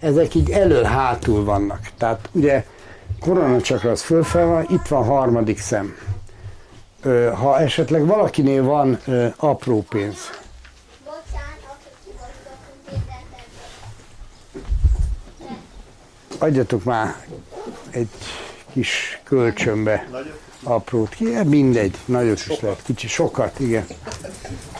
ezek 0.00 0.34
így 0.34 0.50
elől-hátul 0.50 1.44
vannak. 1.44 1.80
Tehát 1.98 2.28
ugye 2.32 2.64
koronacsakra 3.20 3.90
az 3.90 4.02
fölfel 4.02 4.46
van, 4.46 4.66
itt 4.68 4.86
van 4.86 5.04
harmadik 5.04 5.58
szem 5.58 5.94
ha 7.34 7.58
esetleg 7.58 8.06
valakinél 8.06 8.62
van 8.62 9.00
apró 9.36 9.82
pénz, 9.88 10.30
adjatok 16.38 16.84
már 16.84 17.26
egy 17.90 18.08
kis 18.72 19.20
kölcsönbe 19.24 20.08
aprót 20.62 21.14
ki, 21.14 21.24
mindegy, 21.44 21.96
nagyot 22.04 22.40
is 22.48 22.60
lehet, 22.60 22.82
kicsi, 22.82 23.08
sokat, 23.08 23.60
igen. 23.60 23.86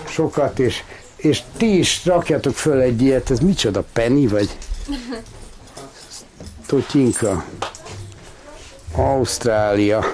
Sokat, 0.08 0.58
és, 0.58 0.82
és 1.16 1.42
ti 1.56 1.78
is 1.78 2.06
rakjatok 2.06 2.54
föl 2.54 2.80
egy 2.80 3.02
ilyet, 3.02 3.30
ez 3.30 3.38
micsoda, 3.38 3.84
penny 3.92 4.28
vagy? 4.28 4.58
Totyinka. 6.66 7.44
Ausztrália. 8.92 10.04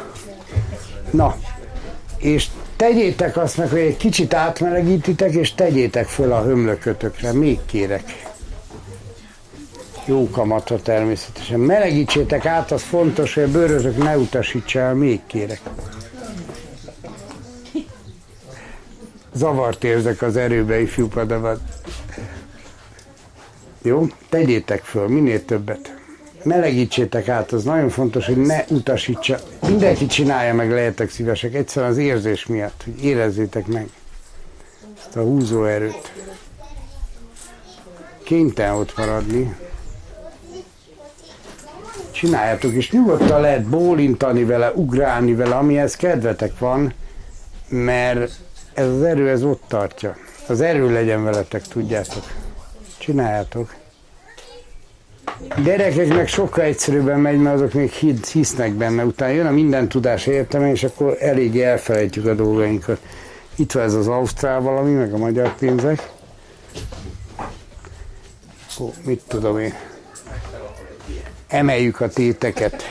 Na, 1.11 1.37
és 2.19 2.47
tegyétek 2.77 3.37
azt 3.37 3.57
meg, 3.57 3.69
hogy 3.69 3.79
egy 3.79 3.97
kicsit 3.97 4.35
átmelegítitek, 4.35 5.33
és 5.33 5.55
tegyétek 5.55 6.07
föl 6.07 6.33
a 6.33 6.43
hömlökötökre, 6.43 7.33
még 7.33 7.59
kérek. 7.67 8.03
Jó 10.07 10.31
kamatra 10.31 10.83
természetesen. 10.83 11.61
Melegítsétek 11.61 12.47
át, 12.47 12.71
az 12.71 12.83
fontos, 12.83 13.35
hogy 13.35 13.43
a 13.43 13.51
bőrözök 13.51 13.97
ne 13.97 14.19
utasítsa 14.19 14.79
el, 14.81 14.95
még 14.95 15.21
kérek. 15.27 15.61
Zavart 19.33 19.85
érzek 19.85 20.23
az 20.23 20.37
erőbe, 20.37 20.81
ifjú 20.81 21.09
padavat. 21.09 21.61
Jó? 23.83 24.07
Tegyétek 24.29 24.83
föl, 24.83 25.09
minél 25.09 25.45
többet 25.45 26.04
melegítsétek 26.45 27.29
át, 27.29 27.53
az 27.53 27.65
nagyon 27.65 27.89
fontos, 27.89 28.27
hogy 28.27 28.37
ne 28.37 28.65
utasítsa. 28.69 29.39
Mindenki 29.67 30.07
csinálja 30.07 30.55
meg, 30.55 30.71
lehetek 30.71 31.11
szívesek, 31.11 31.55
egyszerűen 31.55 31.91
az 31.91 31.99
érzés 31.99 32.47
miatt, 32.47 32.83
hogy 32.85 33.05
érezzétek 33.05 33.67
meg 33.67 33.89
ezt 34.99 35.17
a 35.17 35.21
húzóerőt. 35.21 36.13
Kénytelen 38.23 38.75
ott 38.75 38.97
maradni. 38.97 39.55
Csináljátok, 42.11 42.73
és 42.73 42.91
nyugodtan 42.91 43.41
lehet 43.41 43.65
bólintani 43.65 44.45
vele, 44.45 44.73
ugrálni 44.73 45.35
vele, 45.35 45.55
amihez 45.55 45.97
kedvetek 45.97 46.59
van, 46.59 46.95
mert 47.69 48.33
ez 48.75 48.87
az 48.87 49.03
erő, 49.03 49.29
ez 49.29 49.43
ott 49.43 49.63
tartja. 49.69 50.17
Az 50.49 50.61
erő 50.61 50.93
legyen 50.93 51.25
veletek, 51.25 51.63
tudjátok. 51.63 52.25
Csináljátok. 52.99 53.75
Gyerekeknek 55.65 56.29
sokkal 56.29 56.65
egyszerűbben 56.65 57.21
megy, 57.21 57.39
mert 57.39 57.55
azok 57.55 57.73
még 57.73 57.91
hisznek 58.33 58.73
benne. 58.73 59.05
Utána 59.05 59.33
jön 59.33 59.47
a 59.47 59.51
minden 59.51 59.89
tudás 59.89 60.27
értelme, 60.27 60.71
és 60.71 60.85
akkor 60.85 61.17
elég 61.21 61.61
elfelejtjük 61.61 62.27
a 62.27 62.35
dolgainkat. 62.35 63.01
Itt 63.57 63.73
van 63.73 63.83
ez 63.83 63.95
az 63.95 64.09
ausztrál 64.09 64.61
valami, 64.61 64.93
meg 64.93 65.13
a 65.13 65.17
magyar 65.17 65.55
pénzek. 65.55 66.11
Ó, 68.81 68.93
mit 69.05 69.23
tudom 69.29 69.59
én. 69.59 69.75
Emeljük 71.49 72.01
a 72.01 72.09
téteket. 72.09 72.83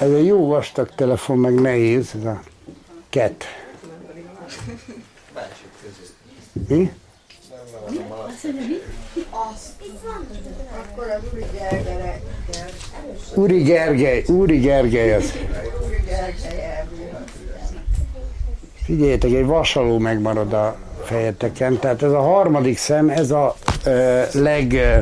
Ez 0.00 0.10
egy 0.10 0.26
jó 0.26 0.46
vastag 0.46 0.88
telefon, 0.94 1.38
meg 1.38 1.54
nehéz. 1.54 2.10
Ez 2.18 2.24
a 2.24 2.40
Ket. 3.16 3.44
Mi? 6.68 6.92
Akkor 13.30 13.46
Gergely. 13.46 14.24
Úri 14.26 14.58
Gergely, 14.58 15.14
az. 15.14 15.32
Figyeljetek, 18.84 19.30
egy 19.30 19.46
vasaló 19.46 19.98
megmarad 19.98 20.52
a 20.52 20.76
fejeteken, 21.04 21.78
tehát 21.78 22.02
ez 22.02 22.12
a 22.12 22.20
harmadik 22.20 22.78
szem, 22.78 23.08
ez 23.08 23.30
a 23.30 23.56
ö, 23.84 24.22
leg 24.32 24.72
ö, 24.72 24.98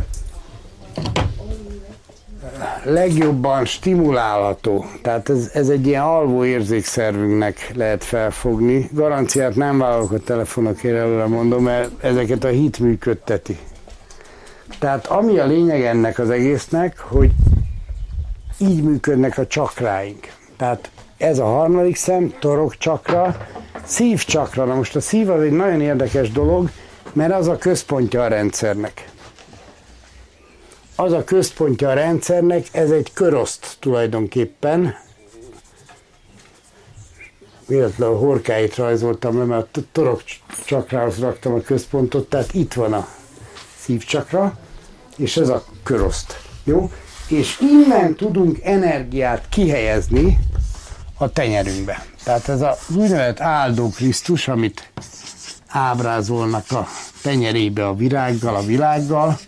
legjobban 2.85 3.65
stimulálható. 3.65 4.85
Tehát 5.03 5.29
ez, 5.29 5.51
ez 5.53 5.69
egy 5.69 5.87
ilyen 5.87 6.03
alvó 6.03 6.45
érzékszervünknek 6.45 7.71
lehet 7.75 8.05
felfogni. 8.05 8.89
Garanciát 8.93 9.55
nem 9.55 9.79
vállalok 9.79 10.13
a 10.13 10.19
telefonokért 10.19 10.97
előre 10.97 11.27
mondom, 11.27 11.63
mert 11.63 12.05
ezeket 12.05 12.45
a 12.45 12.49
hit 12.49 12.79
működteti. 12.79 13.59
Tehát 14.79 15.07
ami 15.07 15.39
a 15.39 15.47
lényeg 15.47 15.83
ennek 15.83 16.19
az 16.19 16.31
egésznek, 16.31 16.99
hogy 16.99 17.31
így 18.59 18.83
működnek 18.83 19.39
a 19.39 19.47
csakráink. 19.47 20.27
Tehát 20.57 20.91
ez 21.17 21.39
a 21.39 21.45
harmadik 21.45 21.97
szem, 21.97 22.35
torok 22.39 22.77
csakra, 22.77 23.37
szív 23.85 24.25
csakra. 24.25 24.65
Na 24.65 24.75
most 24.75 24.97
a 24.97 25.01
szív 25.01 25.31
az 25.31 25.43
egy 25.43 25.53
nagyon 25.53 25.81
érdekes 25.81 26.31
dolog, 26.31 26.71
mert 27.13 27.33
az 27.33 27.49
a 27.49 27.57
központja 27.57 28.23
a 28.23 28.29
rendszernek. 28.29 29.13
Az 30.97 31.13
a 31.13 31.25
központja 31.25 31.89
a 31.89 31.95
rendszernek, 31.95 32.67
ez 32.73 32.91
egy 32.91 33.11
köroszt 33.13 33.77
tulajdonképpen. 33.81 34.95
Véletlenül 37.67 38.15
a 38.15 38.19
horkáit 38.19 38.77
rajzoltam 38.77 39.39
le, 39.39 39.45
mert 39.45 39.77
a 39.77 39.81
torok 39.93 40.23
csakrához 40.65 41.19
raktam 41.19 41.55
a 41.55 41.61
központot, 41.61 42.29
tehát 42.29 42.55
itt 42.55 42.73
van 42.73 42.93
a 42.93 43.09
szívcsakra, 43.79 44.59
és 45.17 45.37
ez 45.37 45.49
a 45.49 45.65
köroszt. 45.83 46.41
Jó? 46.65 46.91
És 47.29 47.61
innen 47.61 48.15
tudunk 48.15 48.59
energiát 48.63 49.49
kihelyezni 49.49 50.39
a 51.19 51.33
tenyerünkbe. 51.33 52.07
Tehát 52.25 52.49
ez 52.49 52.61
a 52.61 52.77
úgynevezett 52.89 53.41
áldó 53.41 53.89
Krisztus, 53.89 54.49
amit 54.49 54.91
ábrázolnak 55.69 56.71
a 56.71 56.87
tenyerébe 57.23 57.87
a 57.87 57.95
virággal, 57.95 58.55
a 58.55 58.63
világgal, 58.63 59.39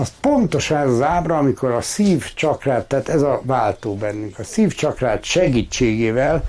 az 0.00 0.12
pontosan 0.20 0.76
ez 0.76 0.88
az 0.88 1.02
ábra, 1.02 1.38
amikor 1.38 1.70
a 1.70 1.80
szív 1.80 2.34
csakrát, 2.34 2.86
tehát 2.86 3.08
ez 3.08 3.22
a 3.22 3.40
váltó 3.44 3.94
bennünk, 3.94 4.38
a 4.38 4.44
szív 4.44 4.74
csakrát 4.74 5.24
segítségével 5.24 6.44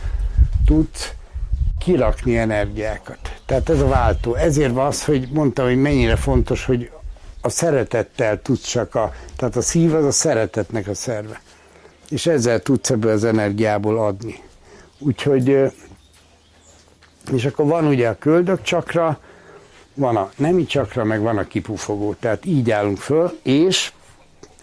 tud 0.65 0.87
kirakni 1.79 2.37
energiákat. 2.37 3.19
Tehát 3.45 3.69
ez 3.69 3.79
a 3.79 3.87
váltó. 3.87 4.35
Ezért 4.35 4.73
van 4.73 4.85
az, 4.85 5.05
hogy 5.05 5.27
mondtam, 5.31 5.65
hogy 5.65 5.81
mennyire 5.81 6.15
fontos, 6.15 6.65
hogy 6.65 6.91
a 7.41 7.49
szeretettel 7.49 8.41
tudsz 8.41 8.67
csak 8.67 8.95
a, 8.95 9.13
tehát 9.35 9.55
a 9.55 9.61
szív 9.61 9.95
az 9.95 10.05
a 10.05 10.11
szeretetnek 10.11 10.87
a 10.87 10.93
szerve. 10.93 11.41
És 12.09 12.25
ezzel 12.25 12.59
tudsz 12.59 12.89
ebből 12.89 13.11
az 13.11 13.23
energiából 13.23 14.05
adni. 14.05 14.41
Úgyhogy, 14.99 15.71
és 17.31 17.45
akkor 17.45 17.65
van 17.65 17.85
ugye 17.85 18.07
a 18.07 18.17
köldök 18.17 18.61
csakra, 18.61 19.19
van 19.93 20.15
a 20.15 20.31
nemi 20.35 20.65
csakra, 20.65 21.03
meg 21.03 21.21
van 21.21 21.37
a 21.37 21.47
kipufogó. 21.47 22.13
Tehát 22.19 22.45
így 22.45 22.71
állunk 22.71 22.97
föl, 22.97 23.39
és 23.43 23.91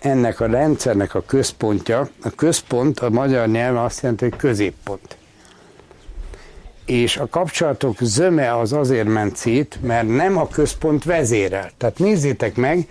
ennek 0.00 0.40
a 0.40 0.46
rendszernek 0.46 1.14
a 1.14 1.22
központja, 1.26 2.08
a 2.22 2.30
központ 2.30 3.00
a 3.00 3.10
magyar 3.10 3.48
nyelven 3.48 3.82
azt 3.82 4.02
jelenti, 4.02 4.24
hogy 4.28 4.38
középpont. 4.38 5.16
És 6.84 7.16
a 7.16 7.26
kapcsolatok 7.26 7.96
zöme 8.00 8.56
az 8.58 8.72
azért 8.72 9.08
ment 9.08 9.36
szét, 9.36 9.78
mert 9.82 10.08
nem 10.08 10.36
a 10.36 10.48
központ 10.48 11.04
vezérel. 11.04 11.70
Tehát 11.76 11.98
nézzétek 11.98 12.56
meg, 12.56 12.88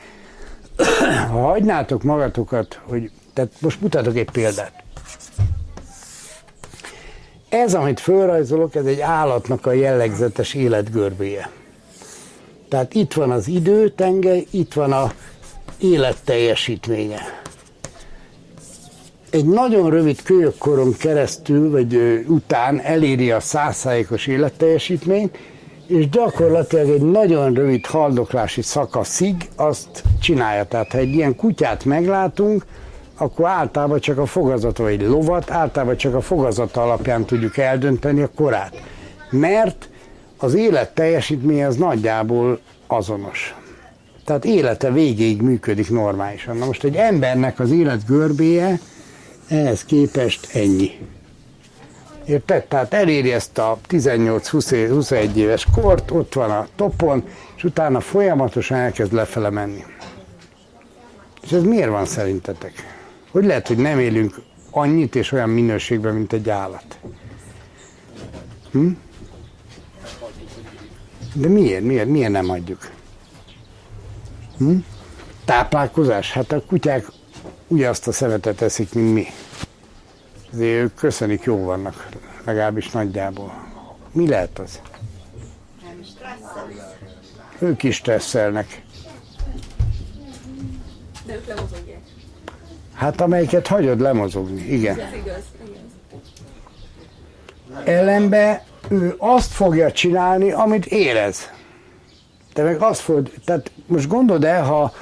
ha 1.31 1.39
hagynátok 1.41 2.03
magatokat, 2.03 2.79
hogy, 2.83 3.11
tehát 3.33 3.51
most 3.59 3.81
mutatok 3.81 4.15
egy 4.15 4.31
példát. 4.31 4.83
Ez, 7.49 7.73
amit 7.73 7.99
fölrajzolok, 7.99 8.75
ez 8.75 8.85
egy 8.85 8.99
állatnak 8.99 9.65
a 9.65 9.71
jellegzetes 9.71 10.53
életgörbéje. 10.53 11.49
Tehát 12.69 12.93
itt 12.93 13.13
van 13.13 13.31
az 13.31 13.47
időtengely, 13.47 14.45
itt 14.51 14.73
van 14.73 14.91
a 14.91 15.11
élet 15.79 16.17
teljesítménye. 16.23 17.21
Egy 19.29 19.45
nagyon 19.45 19.89
rövid 19.89 20.21
kölyökkoron 20.23 20.93
keresztül, 20.97 21.71
vagy 21.71 21.95
ö, 21.95 22.19
után 22.19 22.79
eléri 22.79 23.31
a 23.31 23.39
százszázalékos 23.39 24.27
életteljesítményt, 24.27 25.37
és 25.87 26.09
gyakorlatilag 26.09 26.89
egy 26.89 27.01
nagyon 27.01 27.53
rövid 27.53 27.85
haldoklási 27.85 28.61
szakaszig 28.61 29.49
azt 29.55 30.03
csinálja. 30.21 30.65
Tehát 30.65 30.91
ha 30.91 30.97
egy 30.97 31.13
ilyen 31.13 31.35
kutyát 31.35 31.85
meglátunk, 31.85 32.65
akkor 33.17 33.47
általában 33.47 33.99
csak 33.99 34.17
a 34.17 34.25
fogazata, 34.25 34.83
vagy 34.83 35.01
lovat, 35.01 35.51
általában 35.51 35.97
csak 35.97 36.13
a 36.13 36.21
fogazata 36.21 36.81
alapján 36.81 37.25
tudjuk 37.25 37.57
eldönteni 37.57 38.21
a 38.21 38.29
korát. 38.35 38.81
Mert 39.29 39.89
az 40.37 40.53
élet 40.53 40.93
teljesítménye 40.93 41.67
az 41.67 41.75
nagyjából 41.75 42.59
azonos. 42.87 43.55
Tehát 44.25 44.45
élete 44.45 44.91
végéig 44.91 45.41
működik 45.41 45.89
normálisan. 45.89 46.57
Na 46.57 46.65
most 46.65 46.83
egy 46.83 46.95
embernek 46.95 47.59
az 47.59 47.71
élet 47.71 48.05
görbéje 48.05 48.79
ehhez 49.47 49.85
képest 49.85 50.55
ennyi. 50.55 50.91
Érted? 52.25 52.63
Tehát 52.65 52.93
eléri 52.93 53.31
ezt 53.31 53.57
a 53.57 53.79
18-21 53.89 55.33
éves 55.33 55.67
kort, 55.75 56.11
ott 56.11 56.33
van 56.33 56.51
a 56.51 56.67
topon, 56.75 57.23
és 57.55 57.63
utána 57.63 57.99
folyamatosan 57.99 58.77
elkezd 58.77 59.13
lefele 59.13 59.49
menni. 59.49 59.83
És 61.41 61.51
ez 61.51 61.63
miért 61.63 61.89
van 61.89 62.05
szerintetek? 62.05 62.73
Hogy 63.31 63.45
lehet, 63.45 63.67
hogy 63.67 63.77
nem 63.77 63.99
élünk 63.99 64.35
annyit 64.71 65.15
és 65.15 65.31
olyan 65.31 65.49
minőségben, 65.49 66.13
mint 66.13 66.33
egy 66.33 66.49
állat? 66.49 66.99
Hm? 68.71 68.87
De 71.39 71.47
miért? 71.47 71.83
Miért? 71.83 72.07
Miért 72.07 72.31
nem 72.31 72.49
adjuk? 72.49 72.91
Hm? 74.57 74.75
Táplálkozás? 75.45 76.31
Hát 76.31 76.51
a 76.51 76.61
kutyák 76.61 77.05
ugyanazt 77.67 78.07
a 78.07 78.11
szemetet 78.11 78.61
eszik, 78.61 78.93
mint 78.93 79.13
mi. 79.13 79.25
Azért 80.53 80.81
ők 80.81 80.95
köszönik, 80.95 81.43
jó 81.43 81.63
vannak, 81.63 82.09
legalábbis 82.43 82.89
nagyjából. 82.89 83.53
Mi 84.11 84.27
lehet 84.27 84.59
az? 84.59 84.79
Ők 87.59 87.83
is 87.83 87.95
stresszelnek. 87.95 88.81
De 91.25 91.33
ők 91.33 91.47
lemozogják. 91.47 91.99
Hát 92.93 93.21
amelyiket 93.21 93.67
hagyod 93.67 93.99
lemozogni, 93.99 94.61
igen. 94.61 94.99
Ez 94.99 95.13
igaz. 95.13 95.43
Ellenbe 97.85 98.63
ő 98.89 99.15
azt 99.17 99.51
fogja 99.51 99.91
csinálni, 99.91 100.51
amit 100.51 100.85
érez. 100.85 101.49
Te 102.53 102.63
meg 102.63 102.81
azt 102.81 102.99
fogod, 102.99 103.31
tehát 103.45 103.71
most 103.85 104.07
gondold 104.07 104.43
el, 104.43 104.63
ha 104.63 104.93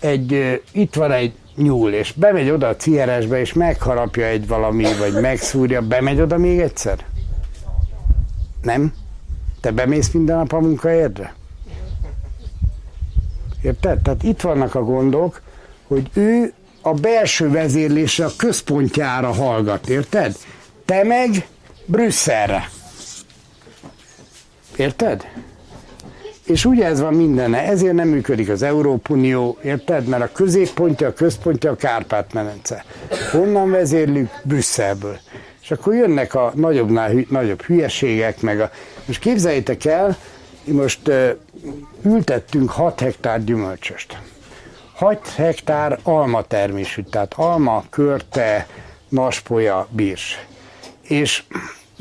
egy, 0.00 0.62
itt 0.72 0.94
van 0.94 1.12
egy 1.12 1.32
nyúl, 1.56 1.92
és 1.92 2.12
bemegy 2.12 2.50
oda 2.50 2.68
a 2.68 2.76
cieresbe, 2.76 3.40
és 3.40 3.52
megharapja 3.52 4.26
egy 4.26 4.46
valami, 4.46 4.86
vagy 4.98 5.20
megszúrja, 5.20 5.80
bemegy 5.80 6.20
oda 6.20 6.38
még 6.38 6.60
egyszer? 6.60 6.98
Nem? 8.62 8.94
Te 9.60 9.70
bemész 9.70 10.10
minden 10.10 10.36
nap 10.36 10.52
a 10.52 10.60
munkahelyedre? 10.60 11.34
Érted? 13.62 14.02
Tehát 14.02 14.22
itt 14.22 14.40
vannak 14.40 14.74
a 14.74 14.84
gondok, 14.84 15.40
hogy 15.86 16.10
ő 16.14 16.52
a 16.82 16.92
belső 16.92 17.50
vezérlésre, 17.50 18.24
a 18.24 18.30
központjára 18.36 19.32
hallgat, 19.32 19.88
érted? 19.88 20.36
Te 20.84 21.04
meg 21.04 21.46
Brüsszelre. 21.92 22.68
Érted? 24.76 25.26
És 26.44 26.64
ugye 26.64 26.84
ez 26.84 27.00
van 27.00 27.14
mindenne, 27.14 27.62
ezért 27.62 27.94
nem 27.94 28.08
működik 28.08 28.48
az 28.48 28.62
Európunió, 28.62 29.58
érted? 29.62 30.06
Mert 30.06 30.22
a 30.22 30.32
középpontja, 30.32 31.08
a 31.08 31.12
központja 31.12 31.70
a 31.70 31.76
Kárpát-medence. 31.76 32.84
Honnan 33.30 33.70
vezérlük? 33.70 34.30
Brüsszelből. 34.42 35.18
És 35.62 35.70
akkor 35.70 35.94
jönnek 35.94 36.34
a 36.34 36.52
nagyobbnál 36.54 37.10
hü- 37.10 37.30
nagyobb 37.30 37.62
hülyeségek, 37.62 38.40
meg 38.40 38.60
a... 38.60 38.70
Most 39.04 39.20
képzeljétek 39.20 39.84
el, 39.84 40.16
most 40.64 41.08
uh, 41.08 41.30
ültettünk 42.04 42.70
6 42.70 43.00
hektár 43.00 43.44
gyümölcsöst. 43.44 44.18
6 44.94 45.28
hektár 45.28 45.98
alma 46.02 46.42
termésű, 46.42 47.02
tehát 47.02 47.34
alma, 47.36 47.84
körte, 47.90 48.66
naspolya, 49.08 49.88
bírs. 49.90 50.46
És 51.02 51.42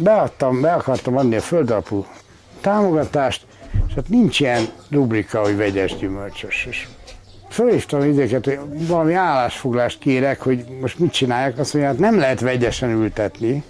beadtam, 0.01 0.61
be 0.61 0.73
akartam 0.73 1.17
adni 1.17 1.35
a 1.35 1.41
földalapú 1.41 2.05
támogatást, 2.61 3.45
és 3.87 3.93
hát 3.93 4.09
nincs 4.09 4.39
ilyen 4.39 4.63
rubrika, 4.89 5.41
hogy 5.41 5.57
vegyes 5.57 5.95
gyümölcsös. 5.95 6.65
És 6.69 6.87
fölhívtam 7.49 8.03
idéket, 8.03 8.45
hogy 8.45 8.59
valami 8.87 9.13
állásfoglást 9.13 9.99
kérek, 9.99 10.41
hogy 10.41 10.65
most 10.81 10.99
mit 10.99 11.11
csinálják, 11.11 11.57
azt 11.59 11.73
mondja, 11.73 11.91
hát 11.91 11.99
nem 11.99 12.19
lehet 12.19 12.39
vegyesen 12.39 12.89
ültetni, 12.89 13.63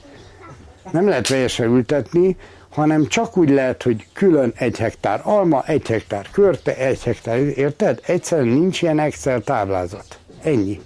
nem 0.92 1.08
lehet 1.08 1.28
vegyesen 1.28 1.68
ültetni, 1.68 2.38
hanem 2.70 3.08
csak 3.08 3.38
úgy 3.38 3.50
lehet, 3.50 3.84
hogy 3.84 4.06
külön 4.14 4.54
egy 4.56 4.78
hektár 4.78 5.22
alma, 5.24 5.64
egy 5.66 5.88
hektár 5.88 6.28
körte, 6.32 6.76
egy 6.76 7.04
hektár, 7.04 7.38
érted? 7.38 8.00
Egyszerűen 8.06 8.48
nincs 8.48 8.82
ilyen 8.82 9.00
Excel 9.00 9.42
táblázat. 9.42 10.20
Ennyi. 10.44 10.82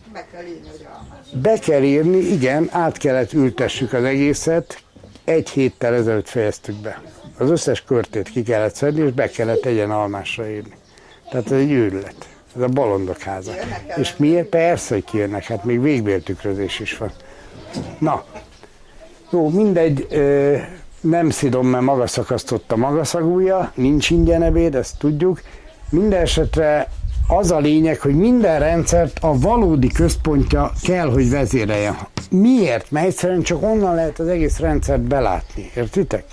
Be 1.41 1.59
kell 1.59 1.83
írni, 1.83 2.17
igen, 2.17 2.69
át 2.71 2.97
kellett 2.97 3.33
ültessük 3.33 3.93
az 3.93 4.03
egészet, 4.03 4.83
egy 5.25 5.49
héttel 5.49 5.93
ezelőtt 5.93 6.29
fejeztük 6.29 6.75
be. 6.75 7.01
Az 7.37 7.49
összes 7.49 7.83
körtét 7.83 8.29
ki 8.29 8.43
kellett 8.43 8.75
szedni, 8.75 9.05
és 9.05 9.11
be 9.11 9.29
kellett 9.29 9.65
egyen 9.65 9.91
almásra 9.91 10.49
írni. 10.49 10.73
Tehát 11.29 11.51
ez 11.51 11.59
egy 11.59 11.71
őrület. 11.71 12.27
Ez 12.55 12.61
a 12.61 12.67
bolondok 12.67 13.19
háza. 13.19 13.51
És 13.95 14.17
miért? 14.17 14.47
Persze, 14.47 14.93
hogy 14.93 15.03
kijönnek, 15.03 15.43
hát 15.43 15.63
még 15.63 15.81
végbéltükrözés 15.81 16.79
is 16.79 16.97
van. 16.97 17.11
Na, 17.99 18.23
jó, 19.31 19.49
mindegy, 19.49 20.07
ö, 20.09 20.55
nem 21.01 21.29
szidom, 21.29 21.67
mert 21.67 21.83
maga 21.83 22.07
szakasztotta 22.07 22.75
maga 22.75 23.03
szagúja, 23.03 23.71
nincs 23.75 24.09
ingyen 24.09 24.43
ebéd, 24.43 24.75
ezt 24.75 24.97
tudjuk. 24.97 25.41
Minden 25.89 26.21
esetre 26.21 26.89
az 27.27 27.51
a 27.51 27.59
lényeg, 27.59 27.99
hogy 27.99 28.15
minden 28.15 28.59
rendszert 28.59 29.17
a 29.21 29.39
valódi 29.39 29.87
központja 29.87 30.71
kell, 30.83 31.09
hogy 31.09 31.29
vezérelje. 31.29 31.95
Miért? 32.39 32.91
Mert 32.91 33.05
egyszerűen 33.05 33.41
csak 33.41 33.63
onnan 33.63 33.95
lehet 33.95 34.19
az 34.19 34.27
egész 34.27 34.59
rendszert 34.59 35.01
belátni. 35.01 35.71
Értitek? 35.75 36.23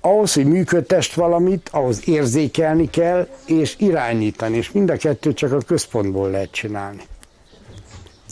Ahhoz, 0.00 0.34
hogy 0.34 0.46
működtest 0.46 1.14
valamit, 1.14 1.68
ahhoz 1.72 2.08
érzékelni 2.08 2.90
kell, 2.90 3.28
és 3.46 3.74
irányítani, 3.78 4.56
és 4.56 4.72
mind 4.72 4.90
a 4.90 4.96
kettőt 4.96 5.36
csak 5.36 5.52
a 5.52 5.58
központból 5.66 6.30
lehet 6.30 6.50
csinálni. 6.50 7.02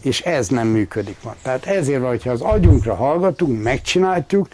És 0.03 0.20
ez 0.20 0.49
nem 0.49 0.66
működik 0.66 1.16
ma. 1.24 1.35
Tehát 1.43 1.66
ezért 1.66 2.01
van, 2.01 2.09
hogyha 2.09 2.31
az 2.31 2.40
agyunkra 2.40 2.94
hallgatunk, 2.94 3.62
megcsináljuk, 3.62 4.49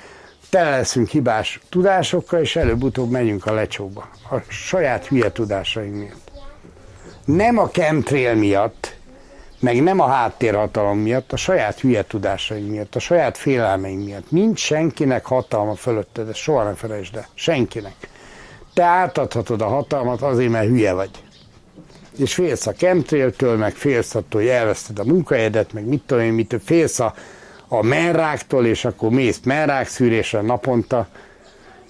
tele 0.51 0.71
leszünk 0.71 1.09
hibás 1.09 1.61
tudásokkal, 1.69 2.41
és 2.41 2.57
előbb-utóbb 2.57 3.11
megyünk 3.11 3.47
a 3.47 3.53
lecsóba. 3.53 4.09
A 4.31 4.37
saját 4.49 5.07
hülye 5.07 5.33
tudásaink 5.33 5.95
miatt. 5.95 6.31
Nem 7.25 7.59
a 7.59 7.69
chemtrail 7.69 8.35
miatt, 8.35 8.98
meg 9.61 9.83
nem 9.83 10.01
a 10.01 10.07
háttérhatalom 10.07 10.99
miatt, 10.99 11.33
a 11.33 11.37
saját 11.37 11.81
hülye 11.81 12.03
tudásaink 12.03 12.71
miatt, 12.71 12.95
a 12.95 12.99
saját 12.99 13.39
félelmeink 13.39 14.05
miatt. 14.05 14.31
Nincs 14.31 14.59
senkinek 14.59 15.27
hatalma 15.27 15.75
fölötted, 15.75 16.29
ezt 16.29 16.39
soha 16.39 16.63
ne 16.63 16.75
felejtsd 16.75 17.17
el. 17.17 17.27
Senkinek. 17.35 17.95
Te 18.75 18.83
átadhatod 18.83 19.61
a 19.61 19.67
hatalmat 19.67 20.23
azért, 20.23 20.51
mert 20.51 20.67
hülye 20.67 20.93
vagy. 20.93 21.11
És 22.19 22.35
félsz 22.35 22.67
a 22.67 22.73
chemtrailtől, 22.73 23.57
meg 23.57 23.75
félsz 23.75 24.15
attól, 24.15 24.41
hogy 24.41 24.51
elveszted 24.51 24.99
a 24.99 25.05
munkahelyedet, 25.05 25.73
meg 25.73 25.87
mit 25.87 26.03
tudom 26.07 26.25
én, 26.25 26.33
mit, 26.33 26.61
félsz 26.65 27.01
a, 27.01 27.15
a 27.69 27.83
merráktól, 27.83 28.67
és 28.67 28.85
akkor 28.85 29.11
mész 29.11 29.41
merrák 29.45 29.89
szűrésre 29.89 30.41
naponta. 30.41 31.09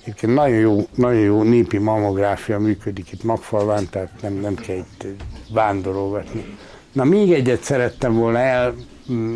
Egyébként 0.01 0.35
nagyon 0.35 0.59
jó, 0.59 0.87
nagyon 0.95 1.21
jó 1.21 1.43
népi 1.43 1.79
mammográfia 1.79 2.59
működik 2.59 3.13
itt 3.13 3.23
Magfalván, 3.23 3.89
tehát 3.91 4.11
nem, 4.23 4.33
nem 4.33 4.55
kell 4.55 4.77
itt 4.77 5.07
vándorolgatni. 5.53 6.57
Na 6.99 7.05
még 7.05 7.33
egyet 7.33 7.63
szerettem 7.63 8.15
volna 8.15 8.39
el 8.39 8.75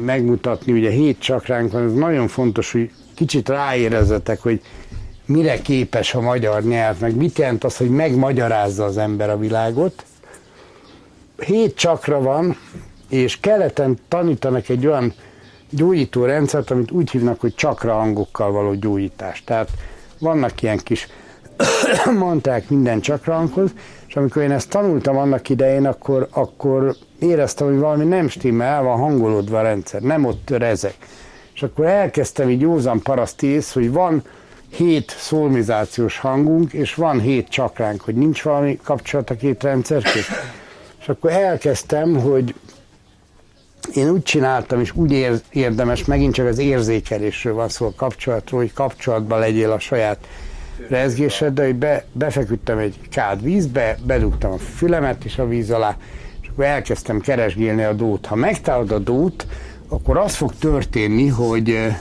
megmutatni, 0.05 0.73
ugye 0.73 0.91
hét 0.91 1.19
csakránk 1.19 1.73
van, 1.73 1.85
ez 1.85 1.93
nagyon 1.93 2.29
fontos, 2.29 2.73
hogy 2.73 2.91
kicsit 3.15 3.49
ráérezzetek, 3.49 4.41
hogy 4.41 4.61
mire 5.27 5.61
képes 5.61 6.15
a 6.15 6.21
magyar 6.21 6.63
nyelv, 6.63 6.99
meg 7.01 7.17
mit 7.17 7.39
jelent 7.39 7.65
az, 7.65 7.77
hogy 7.77 7.91
megmagyarázza 7.91 8.85
az 8.85 8.99
ember 8.99 9.31
a 9.31 9.39
világot. 9.39 10.05
Hét 11.47 11.75
csakra 11.77 12.21
van, 12.21 12.57
és 13.09 13.41
keleten 13.41 13.99
tanítanak 14.09 14.69
egy 14.69 14.87
olyan 14.87 15.15
gyógyító 15.71 16.25
rendszert, 16.25 16.71
amit 16.71 16.91
úgy 16.91 17.11
hívnak, 17.11 17.41
hogy 17.41 17.55
csakra 17.55 17.95
hangokkal 17.95 18.53
való 18.53 18.75
gyógyítás. 18.75 19.43
Tehát 19.45 19.69
vannak 20.19 20.63
ilyen 20.63 20.79
kis 20.79 21.09
mondták 22.19 22.69
minden 22.69 23.01
csakra 23.01 23.35
hanghoz, 23.35 23.71
és 24.13 24.19
amikor 24.19 24.43
én 24.43 24.51
ezt 24.51 24.69
tanultam 24.69 25.17
annak 25.17 25.49
idején, 25.49 25.87
akkor, 25.87 26.29
akkor 26.31 26.95
éreztem, 27.19 27.67
hogy 27.67 27.79
valami 27.79 28.05
nem 28.05 28.29
stimmel, 28.29 28.75
el 28.75 28.83
van 28.83 28.99
hangolódva 28.99 29.59
a 29.59 29.63
rendszer, 29.63 30.01
nem 30.01 30.25
ott 30.25 30.51
rezek. 30.51 30.95
És 31.55 31.63
akkor 31.63 31.87
elkezdtem 31.87 32.51
így 32.51 32.61
józan 32.61 33.03
parasztész, 33.03 33.73
hogy 33.73 33.93
van 33.93 34.23
hét 34.69 35.15
szolmizációs 35.19 36.19
hangunk, 36.19 36.73
és 36.73 36.95
van 36.95 37.21
hét 37.21 37.49
csakránk, 37.49 38.01
hogy 38.01 38.15
nincs 38.15 38.43
valami 38.43 38.79
kapcsolat 38.83 39.31
a 39.31 39.37
két 39.37 39.63
rendszer 39.63 40.03
között. 40.03 40.43
És 41.01 41.09
akkor 41.09 41.31
elkezdtem, 41.31 42.21
hogy 42.21 42.55
én 43.95 44.11
úgy 44.11 44.23
csináltam, 44.23 44.81
és 44.81 44.93
úgy 44.95 45.41
érdemes, 45.51 46.05
megint 46.05 46.35
csak 46.35 46.47
az 46.47 46.59
érzékelésről 46.59 47.55
van 47.55 47.69
szó, 47.69 47.87
a 47.87 47.93
kapcsolatról, 47.97 48.61
hogy 48.61 48.73
kapcsolatban 48.73 49.39
legyél 49.39 49.71
a 49.71 49.79
saját 49.79 50.27
rezgéseddel, 50.89 51.65
hogy 51.65 51.75
be, 51.75 52.05
befeküdtem 52.13 52.79
egy 52.79 52.99
kád 53.11 53.43
vízbe, 53.43 53.99
bedugtam 54.05 54.53
a 54.53 54.59
fülemet 54.59 55.25
is 55.25 55.39
a 55.39 55.49
víz 55.49 55.71
alá, 55.71 55.97
és 56.43 56.49
akkor 56.49 56.65
elkezdtem 56.65 57.21
keresgélni 57.21 57.83
a 57.83 57.93
dót. 57.93 58.27
Ha 58.27 58.35
megtalálod 58.35 58.91
a 58.91 58.99
dót, 58.99 59.47
akkor 59.89 60.17
az 60.17 60.35
fog 60.35 60.53
történni, 60.59 61.29
hogy 61.29 61.93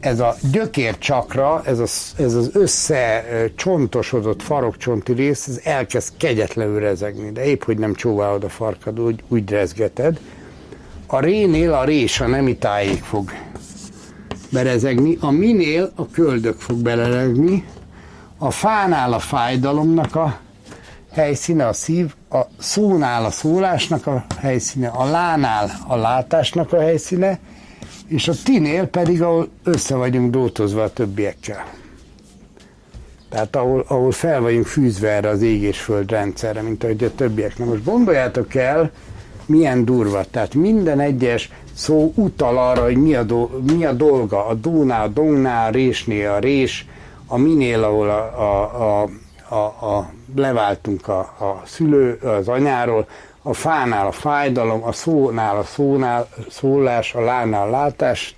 ez 0.00 0.20
a 0.20 0.34
gyökér 0.52 0.98
csakra, 0.98 1.62
ez, 1.64 1.78
a, 1.78 1.86
ez 2.22 2.34
az 2.34 2.50
összecsontosodott 2.52 4.42
farokcsonti 4.42 5.12
rész, 5.12 5.46
ez 5.46 5.60
elkezd 5.64 6.16
kegyetlenül 6.16 6.80
rezegni, 6.80 7.30
de 7.32 7.44
épp, 7.44 7.62
hogy 7.62 7.78
nem 7.78 7.94
csóválod 7.94 8.44
a 8.44 8.48
farkad, 8.48 9.00
úgy, 9.00 9.22
úgy 9.28 9.50
rezgeted. 9.50 10.20
A 11.06 11.20
rénél 11.20 11.72
a 11.72 11.84
rés, 11.84 12.20
a 12.20 12.26
nemi 12.26 12.56
tájék 12.56 13.02
fog 13.02 13.30
berezegni, 14.50 15.16
a 15.20 15.30
minél 15.30 15.92
a 15.94 16.10
köldök 16.10 16.58
fog 16.58 16.76
beleregni, 16.76 17.64
a 18.38 18.50
fánál 18.50 19.12
a 19.12 19.18
fájdalomnak 19.18 20.14
a 20.14 20.38
helyszíne, 21.12 21.66
a 21.66 21.72
szív, 21.72 22.14
a 22.30 22.40
szónál 22.58 23.24
a 23.24 23.30
szólásnak 23.30 24.06
a 24.06 24.24
helyszíne, 24.38 24.88
a 24.88 25.04
lánál 25.04 25.70
a 25.86 25.96
látásnak 25.96 26.72
a 26.72 26.80
helyszíne, 26.80 27.38
és 28.06 28.28
a 28.28 28.32
tinél 28.44 28.86
pedig, 28.86 29.22
ahol 29.22 29.48
össze 29.62 29.94
vagyunk 29.94 30.30
dótozva 30.30 30.82
a 30.82 30.92
többiekkel. 30.92 31.64
Tehát 33.28 33.56
ahol, 33.56 33.84
ahol 33.88 34.12
fel 34.12 34.40
vagyunk 34.40 34.66
fűzve 34.66 35.08
erre 35.08 35.28
az 35.28 35.42
ég 35.42 35.62
és 35.62 35.78
föld 35.78 36.10
rendszerre, 36.10 36.62
mint 36.62 36.84
ahogy 36.84 37.04
a 37.04 37.14
többiek. 37.14 37.58
Na 37.58 37.64
most 37.64 37.84
gondoljátok 37.84 38.54
el, 38.54 38.90
milyen 39.46 39.84
durva. 39.84 40.24
Tehát 40.30 40.54
minden 40.54 41.00
egyes 41.00 41.50
szó 41.76 42.12
utal 42.14 42.58
arra, 42.58 42.82
hogy 42.82 42.96
mi 42.96 43.14
a, 43.14 43.22
do, 43.22 43.48
mi 43.72 43.84
a 43.84 43.92
dolga. 43.92 44.46
A 44.46 44.54
dónál, 44.54 45.02
a 45.02 45.08
dongnál, 45.08 45.66
a 45.66 45.70
résnél 45.70 46.30
a 46.30 46.38
rés, 46.38 46.86
a 47.26 47.36
minél, 47.36 47.84
ahol 47.84 48.10
a, 48.10 48.40
a, 48.40 49.02
a, 49.02 49.08
a, 49.54 49.86
a 49.86 50.10
leváltunk 50.36 51.08
a, 51.08 51.18
a 51.18 51.62
szülő, 51.64 52.14
az 52.14 52.48
anyáról, 52.48 53.06
a 53.42 53.52
fánál 53.52 54.06
a 54.06 54.12
fájdalom, 54.12 54.84
a 54.84 54.92
szónál 54.92 55.56
a 55.56 55.62
szónál, 55.62 56.28
szólás, 56.50 57.14
a 57.14 57.20
lánál 57.20 57.66
a 57.66 57.70
látás, 57.70 58.36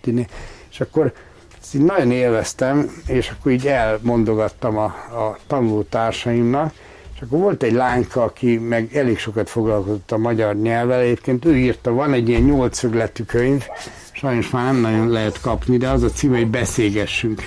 és 0.70 0.80
akkor 0.80 1.12
ezt 1.60 1.74
így 1.74 1.84
nagyon 1.84 2.10
élveztem, 2.10 3.02
és 3.06 3.30
akkor 3.30 3.52
így 3.52 3.66
elmondogattam 3.66 4.76
a, 4.76 4.84
a 4.84 5.36
tanulótársaimnak, 5.46 6.72
és 7.18 7.24
akkor 7.24 7.38
volt 7.38 7.62
egy 7.62 7.72
lányka, 7.72 8.22
aki 8.22 8.58
meg 8.58 8.96
elég 8.96 9.18
sokat 9.18 9.50
foglalkozott 9.50 10.12
a 10.12 10.18
magyar 10.18 10.54
nyelvvel, 10.54 11.00
egyébként 11.00 11.44
ő 11.44 11.56
írta, 11.56 11.92
van 11.92 12.12
egy 12.12 12.28
ilyen 12.28 12.42
nyolcszögletű 12.42 13.22
könyv, 13.22 13.66
sajnos 14.12 14.50
már 14.50 14.64
nem 14.64 14.80
nagyon 14.80 15.08
lehet 15.08 15.40
kapni, 15.40 15.76
de 15.76 15.88
az 15.88 16.02
a 16.02 16.08
cím, 16.08 16.30
hogy 16.30 16.46
beszélgessünk. 16.46 17.42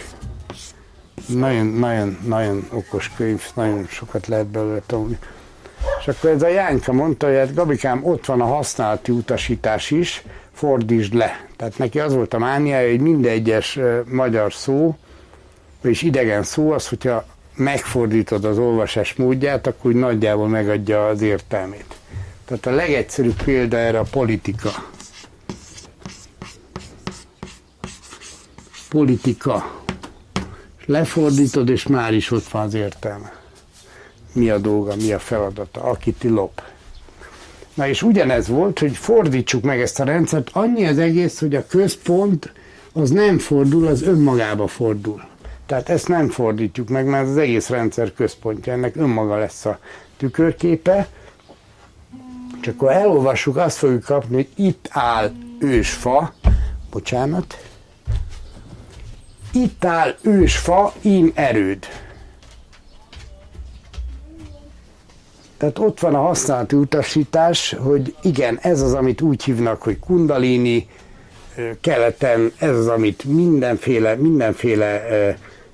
Nagyon, 1.28 1.66
nagyon, 1.66 2.18
nagyon 2.28 2.68
okos 2.72 3.12
könyv, 3.16 3.44
nagyon 3.56 3.86
sokat 3.90 4.28
lehet 4.28 4.48
belőle 4.48 4.82
tanulni. 4.86 5.18
És 6.00 6.08
akkor 6.08 6.30
ez 6.30 6.42
a 6.42 6.48
Jányka 6.48 6.94
mondta, 6.94 7.28
hogy 7.28 7.36
hát 7.36 7.54
Gabikám, 7.54 8.06
ott 8.06 8.26
van 8.26 8.42
a 8.42 8.46
használati 8.46 9.12
utasítás 9.12 9.92
is, 9.92 10.24
fordítsd 10.54 11.14
le. 11.14 11.46
Tehát 11.56 11.78
neki 11.78 12.00
az 12.00 12.14
volt 12.14 12.34
a 12.34 12.40
mániája, 12.40 12.90
hogy 12.90 13.00
minden 13.00 13.32
egyes 13.32 13.80
magyar 14.06 14.54
szó, 14.54 14.98
vagyis 15.82 16.02
idegen 16.02 16.44
szó 16.44 16.72
az, 16.72 16.88
hogyha 16.88 17.26
megfordítod 17.56 18.46
az 18.46 18.58
olvasás 18.58 19.14
módját, 19.14 19.68
akkor 19.68 19.92
úgy 19.92 19.98
nagyjából 19.98 20.48
megadja 20.48 21.08
az 21.08 21.22
értelmét. 21.22 21.96
Tehát 22.46 22.66
a 22.66 22.72
legegyszerűbb 22.72 23.44
példa 23.44 23.78
erre 23.78 24.00
a 24.00 24.06
politika. 24.12 24.70
Politika. 28.90 29.80
Lefordítod, 30.86 31.70
és 31.70 31.88
már 31.88 32.14
is 32.14 32.32
ott 32.32 32.48
van 32.48 32.66
az 32.66 32.74
értelme. 32.74 33.34
Mi 34.34 34.50
a 34.50 34.58
dolga, 34.58 34.96
mi 34.96 35.12
a 35.12 35.20
feladata, 35.20 35.84
akit 35.84 36.24
lop. 36.24 36.62
Na 37.74 37.88
és 37.88 38.02
ugyanez 38.02 38.48
volt, 38.48 38.80
hogy 38.80 38.98
fordítsuk 38.98 39.64
meg 39.64 39.82
ezt 39.82 40.00
a 40.00 40.04
rendszert, 40.04 40.50
annyi 40.54 40.86
az 40.86 40.98
egész, 40.98 41.40
hogy 41.40 41.56
a 41.56 41.66
központ 41.68 42.54
az 42.94 43.10
nem 43.10 43.38
fordul, 43.38 43.88
az 43.88 44.02
önmagába 44.02 44.68
fordul. 44.68 45.31
Tehát 45.72 45.90
ezt 45.90 46.08
nem 46.08 46.30
fordítjuk 46.30 46.90
meg, 46.90 47.06
mert 47.06 47.28
az 47.28 47.38
egész 47.38 47.70
rendszer 47.70 48.14
központja, 48.14 48.74
ennek 48.74 48.96
önmaga 48.96 49.38
lesz 49.38 49.66
a 49.66 49.80
tükörképe. 50.18 51.08
Csak 52.62 52.74
akkor 52.74 52.92
elolvassuk, 52.92 53.58
azt 53.58 53.78
fogjuk 53.78 54.04
kapni, 54.04 54.36
hogy 54.36 54.50
itt 54.56 54.88
áll 54.90 55.32
ősfa, 55.60 56.34
bocsánat, 56.90 57.58
itt 59.54 59.86
áll 59.86 60.16
ősfa, 60.22 60.94
im 61.02 61.32
erőd. 61.36 61.86
Tehát 65.58 65.80
ott 65.80 66.00
van 66.00 66.16
a 66.16 66.22
használati 66.22 66.76
utasítás, 66.76 67.76
hogy 67.80 68.16
igen, 68.22 68.60
ez 68.62 68.82
az, 68.82 68.94
amit 68.94 69.22
úgy 69.22 69.44
hívnak, 69.44 69.82
hogy 69.82 70.00
kundalini, 70.00 70.88
keleten, 71.82 72.52
ez 72.58 72.78
az, 72.78 72.88
amit 72.88 73.24
mindenféle, 73.24 74.16
mindenféle 74.16 75.04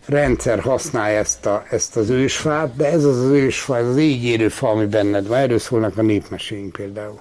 rendszer 0.07 0.59
használja 0.59 1.17
ezt, 1.19 1.45
a, 1.45 1.63
ezt 1.69 1.95
az 1.95 2.09
ősfát, 2.09 2.75
de 2.75 2.85
ez 2.91 3.03
az 3.03 3.19
az 3.19 3.29
ősfa, 3.29 3.77
ez 3.77 3.87
az 3.87 3.97
égérő 3.97 4.49
fa, 4.49 4.69
ami 4.69 4.85
benned 4.85 5.27
van. 5.27 5.37
Erről 5.37 5.59
szólnak 5.59 5.97
a 5.97 6.01
népmeséink 6.01 6.71
például. 6.71 7.19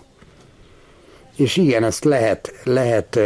És 1.37 1.57
igen, 1.57 1.85
ezt 1.85 2.05
lehet, 2.05 2.53
lehet, 2.65 3.19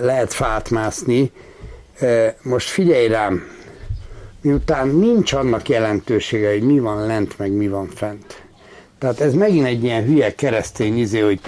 lehet 0.00 0.32
fát 0.32 0.70
mászni. 0.70 1.32
Most 2.42 2.68
figyelj 2.68 3.08
rám, 3.08 3.42
miután 4.40 4.88
nincs 4.88 5.32
annak 5.32 5.68
jelentősége, 5.68 6.50
hogy 6.50 6.62
mi 6.62 6.78
van 6.78 7.06
lent, 7.06 7.38
meg 7.38 7.50
mi 7.50 7.68
van 7.68 7.88
fent. 7.94 8.42
Tehát 8.98 9.20
ez 9.20 9.34
megint 9.34 9.66
egy 9.66 9.84
ilyen 9.84 10.04
hülye 10.04 10.34
keresztény 10.34 10.98
izé, 10.98 11.20
hogy 11.20 11.40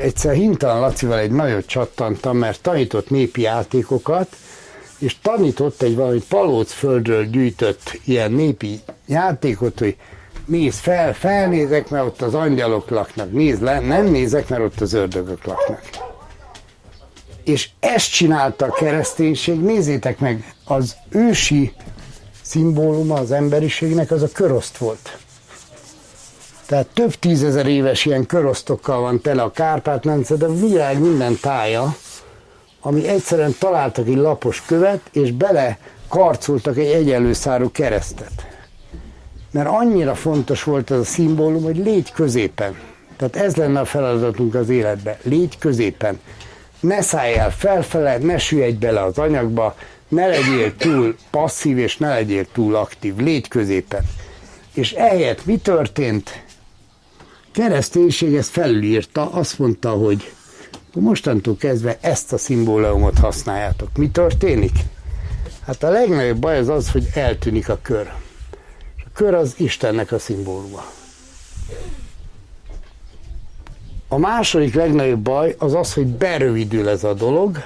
egyszer 0.00 0.34
Hintalan 0.34 0.80
Lacival 0.80 1.18
egy 1.18 1.30
nagyot 1.30 1.66
csattantam, 1.66 2.36
mert 2.36 2.62
tanított 2.62 3.10
népi 3.10 3.40
játékokat, 3.40 4.36
és 4.98 5.16
tanított 5.22 5.82
egy 5.82 5.94
valami 5.94 6.22
palócföldről 6.28 7.24
gyűjtött 7.24 8.00
ilyen 8.04 8.32
népi 8.32 8.80
játékot, 9.06 9.78
hogy 9.78 9.96
néz 10.44 10.78
fel, 10.78 11.14
felnézek, 11.14 11.88
mert 11.88 12.04
ott 12.04 12.22
az 12.22 12.34
angyalok 12.34 12.90
laknak, 12.90 13.32
néz 13.32 13.60
le, 13.60 13.80
nem 13.80 14.06
nézek, 14.06 14.48
mert 14.48 14.62
ott 14.62 14.80
az 14.80 14.92
ördögök 14.92 15.44
laknak. 15.44 15.80
És 17.44 17.68
ezt 17.80 18.12
csinálta 18.12 18.66
a 18.66 18.72
kereszténység, 18.72 19.60
nézzétek 19.60 20.18
meg, 20.18 20.54
az 20.64 20.96
ősi 21.08 21.72
szimbóluma 22.42 23.14
az 23.14 23.32
emberiségnek 23.32 24.10
az 24.10 24.22
a 24.22 24.28
köroszt 24.32 24.76
volt. 24.76 25.18
Tehát 26.66 26.86
több 26.86 27.14
tízezer 27.14 27.66
éves 27.66 28.04
ilyen 28.04 28.26
körosztokkal 28.26 29.00
van 29.00 29.20
tele 29.20 29.42
a 29.42 29.50
Kárpát-mence, 29.50 30.34
de 30.34 30.46
a 30.46 30.54
világ 30.54 31.00
minden 31.00 31.38
tája, 31.40 31.96
ami 32.80 33.08
egyszerűen 33.08 33.54
találtak 33.58 34.06
egy 34.06 34.16
lapos 34.16 34.62
követ, 34.66 35.00
és 35.12 35.32
bele 35.32 35.78
karcoltak 36.08 36.78
egy 36.78 36.90
egyenlő 36.90 37.32
szárú 37.32 37.70
keresztet. 37.70 38.46
Mert 39.50 39.68
annyira 39.68 40.14
fontos 40.14 40.62
volt 40.62 40.90
ez 40.90 40.98
a 40.98 41.04
szimbólum, 41.04 41.62
hogy 41.62 41.76
légy 41.76 42.12
középen. 42.12 42.78
Tehát 43.16 43.36
ez 43.36 43.56
lenne 43.56 43.80
a 43.80 43.84
feladatunk 43.84 44.54
az 44.54 44.68
életben. 44.68 45.16
Légy 45.22 45.58
középen. 45.58 46.20
Ne 46.80 47.00
szállj 47.00 47.34
el 47.34 47.50
felfele, 47.50 48.18
ne 48.18 48.38
süllyedj 48.38 48.76
bele 48.76 49.02
az 49.02 49.18
anyagba, 49.18 49.74
ne 50.08 50.26
legyél 50.26 50.76
túl 50.76 51.16
passzív, 51.30 51.78
és 51.78 51.96
ne 51.96 52.08
legyél 52.08 52.46
túl 52.52 52.74
aktív. 52.74 53.16
Légy 53.16 53.48
középen. 53.48 54.02
És 54.74 54.92
ehelyett 54.92 55.44
mi 55.44 55.56
történt? 55.56 56.42
kereszténység 57.58 58.34
ezt 58.34 58.50
felülírta, 58.50 59.30
azt 59.30 59.58
mondta, 59.58 59.90
hogy 59.90 60.32
mostantól 60.92 61.56
kezdve 61.56 61.98
ezt 62.00 62.32
a 62.32 62.38
szimbólumot 62.38 63.18
használjátok. 63.18 63.96
Mi 63.96 64.10
történik? 64.10 64.72
Hát 65.66 65.82
a 65.82 65.90
legnagyobb 65.90 66.38
baj 66.38 66.58
az 66.58 66.68
az, 66.68 66.90
hogy 66.90 67.08
eltűnik 67.14 67.68
a 67.68 67.78
kör. 67.82 68.12
A 68.96 69.08
kör 69.14 69.34
az 69.34 69.54
Istennek 69.56 70.12
a 70.12 70.18
szimbóluma. 70.18 70.84
A 74.08 74.18
második 74.18 74.74
legnagyobb 74.74 75.20
baj 75.20 75.54
az 75.58 75.74
az, 75.74 75.94
hogy 75.94 76.06
berövidül 76.06 76.88
ez 76.88 77.04
a 77.04 77.14
dolog, 77.14 77.64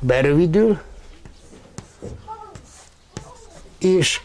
berövidül, 0.00 0.78
és 3.78 4.20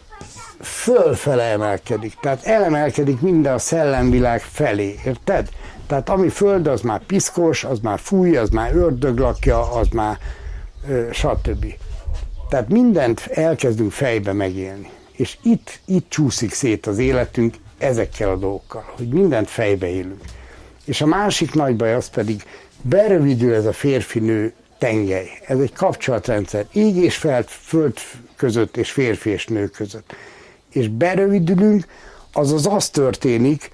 fölfele 0.61 1.43
emelkedik. 1.43 2.13
Tehát 2.21 2.45
elemelkedik 2.45 3.21
minden 3.21 3.53
a 3.53 3.57
szellemvilág 3.57 4.41
felé, 4.41 4.99
érted? 5.05 5.49
Tehát 5.87 6.09
ami 6.09 6.29
föld, 6.29 6.67
az 6.67 6.81
már 6.81 6.99
piszkos, 7.05 7.63
az 7.63 7.79
már 7.79 7.99
fúj, 7.99 8.37
az 8.37 8.49
már 8.49 8.75
ördög 8.75 9.17
lakja, 9.17 9.71
az 9.71 9.87
már 9.87 10.17
ö, 10.87 11.07
stb. 11.11 11.65
Tehát 12.49 12.69
mindent 12.69 13.19
elkezdünk 13.19 13.91
fejbe 13.91 14.33
megélni. 14.33 14.89
És 15.11 15.37
itt, 15.41 15.79
itt 15.85 16.09
csúszik 16.09 16.53
szét 16.53 16.85
az 16.85 16.97
életünk 16.97 17.55
ezekkel 17.77 18.29
a 18.29 18.35
dolgokkal, 18.35 18.93
hogy 18.97 19.07
mindent 19.07 19.49
fejbe 19.49 19.87
élünk. 19.87 20.21
És 20.85 21.01
a 21.01 21.05
másik 21.05 21.53
nagy 21.53 21.75
baj 21.75 21.93
az 21.93 22.09
pedig, 22.09 22.43
berövidül 22.81 23.53
ez 23.53 23.65
a 23.65 23.73
férfi-nő 23.73 24.53
tengely. 24.77 25.27
Ez 25.47 25.59
egy 25.59 25.73
kapcsolatrendszer. 25.73 26.65
Így 26.71 26.97
és 26.97 27.17
felt, 27.17 27.49
föld 27.49 27.97
között 28.35 28.77
és 28.77 28.91
férfi 28.91 29.29
és 29.29 29.47
nő 29.47 29.67
között 29.67 30.13
és 30.75 30.87
berövidülünk, 30.87 31.85
azaz 32.31 32.67
az 32.67 32.89
történik, 32.89 33.71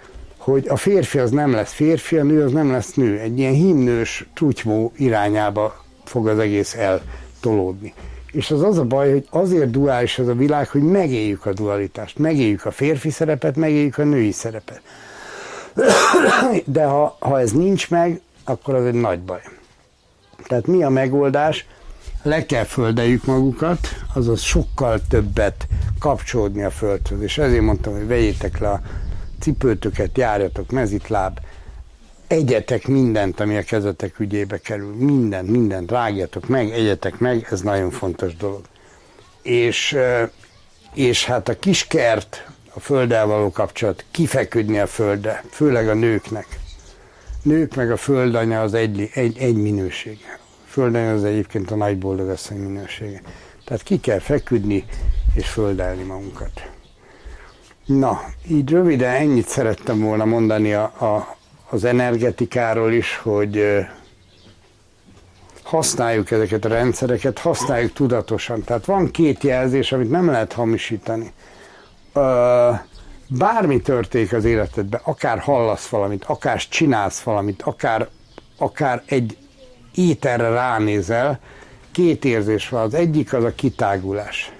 hogy 0.49 0.67
a 0.67 0.75
férfi 0.75 1.19
az 1.19 1.31
nem 1.31 1.51
lesz 1.51 1.73
férfi, 1.73 2.17
a 2.17 2.23
nő 2.23 2.43
az 2.43 2.51
nem 2.51 2.71
lesz 2.71 2.93
nő. 2.93 3.19
Egy 3.19 3.39
ilyen 3.39 3.53
himnős 3.53 4.25
trutymó 4.33 4.91
irányába 4.95 5.83
fog 6.03 6.27
az 6.27 6.39
egész 6.39 6.75
eltolódni. 6.75 7.93
És 8.31 8.51
az 8.51 8.63
az 8.63 8.77
a 8.77 8.83
baj, 8.83 9.11
hogy 9.11 9.27
azért 9.29 9.71
duális 9.71 10.19
ez 10.19 10.27
a 10.27 10.33
világ, 10.33 10.67
hogy 10.67 10.81
megéljük 10.81 11.45
a 11.45 11.53
dualitást, 11.53 12.17
megéljük 12.17 12.65
a 12.65 12.71
férfi 12.71 13.09
szerepet, 13.09 13.55
megéljük 13.55 13.97
a 13.97 14.03
női 14.03 14.31
szerepet. 14.31 14.81
De 16.65 16.83
ha, 16.83 17.17
ha 17.19 17.39
ez 17.39 17.51
nincs 17.51 17.89
meg, 17.89 18.21
akkor 18.43 18.75
az 18.75 18.85
egy 18.85 18.93
nagy 18.93 19.19
baj. 19.19 19.41
Tehát 20.47 20.67
mi 20.67 20.83
a 20.83 20.89
megoldás? 20.89 21.65
le 22.23 22.45
kell 22.45 22.63
földeljük 22.63 23.25
magukat, 23.25 23.87
azaz 24.13 24.41
sokkal 24.41 24.99
többet 25.09 25.67
kapcsolódni 25.99 26.63
a 26.63 26.69
földhöz. 26.69 27.21
És 27.21 27.37
ezért 27.37 27.61
mondtam, 27.61 27.93
hogy 27.93 28.07
vegyétek 28.07 28.59
le 28.59 28.69
a 28.69 28.81
cipőtöket, 29.39 30.17
járjatok 30.17 30.71
mezitláb, 30.71 31.39
egyetek 32.27 32.87
mindent, 32.87 33.39
ami 33.39 33.57
a 33.57 33.63
kezetek 33.63 34.19
ügyébe 34.19 34.57
kerül. 34.57 34.95
Mindent, 34.95 35.49
mindent, 35.49 35.91
rágjatok 35.91 36.47
meg, 36.47 36.71
egyetek 36.71 37.19
meg, 37.19 37.47
ez 37.49 37.61
nagyon 37.61 37.91
fontos 37.91 38.35
dolog. 38.35 38.61
És, 39.41 39.97
és 40.93 41.25
hát 41.25 41.49
a 41.49 41.59
kiskert, 41.59 42.45
a 42.73 42.79
földdel 42.79 43.25
való 43.25 43.51
kapcsolat, 43.51 44.05
kifeküdni 44.11 44.79
a 44.79 44.87
földre, 44.87 45.43
főleg 45.49 45.89
a 45.89 45.93
nőknek. 45.93 46.47
Nők 47.41 47.75
meg 47.75 47.91
a 47.91 47.97
földanya 47.97 48.61
az 48.61 48.73
egy, 48.73 49.09
egy, 49.13 49.37
egy 49.37 49.55
minőség. 49.55 50.17
Földön 50.65 51.07
az 51.07 51.23
egyébként 51.23 51.71
a 51.71 51.75
nagy 51.75 51.97
boldogasszony 51.97 52.57
minősége. 52.57 53.21
Tehát 53.65 53.83
ki 53.83 53.99
kell 53.99 54.19
feküdni 54.19 54.85
és 55.33 55.47
földelni 55.47 56.03
magunkat. 56.03 56.69
Na, 57.89 58.21
így 58.47 58.69
röviden 58.69 59.13
ennyit 59.13 59.47
szerettem 59.47 59.99
volna 59.99 60.25
mondani 60.25 60.73
a, 60.73 60.83
a, 60.83 61.35
az 61.69 61.83
energetikáról 61.83 62.91
is, 62.91 63.17
hogy 63.17 63.85
használjuk 65.63 66.31
ezeket 66.31 66.65
a 66.65 66.69
rendszereket, 66.69 67.39
használjuk 67.39 67.93
tudatosan. 67.93 68.63
Tehát 68.63 68.85
van 68.85 69.11
két 69.11 69.43
jelzés, 69.43 69.91
amit 69.91 70.09
nem 70.09 70.29
lehet 70.29 70.53
hamisítani. 70.53 71.31
bármi 73.27 73.81
történik 73.81 74.33
az 74.33 74.45
életedben, 74.45 75.01
akár 75.03 75.39
hallasz 75.39 75.87
valamit, 75.87 76.23
akár 76.23 76.67
csinálsz 76.67 77.21
valamit, 77.21 77.61
akár, 77.61 78.07
akár 78.57 79.03
egy 79.05 79.37
éterre 79.95 80.49
ránézel, 80.49 81.39
két 81.91 82.25
érzés 82.25 82.69
van. 82.69 82.81
Az 82.81 82.93
egyik 82.93 83.33
az 83.33 83.43
a 83.43 83.55
kitágulás. 83.55 84.51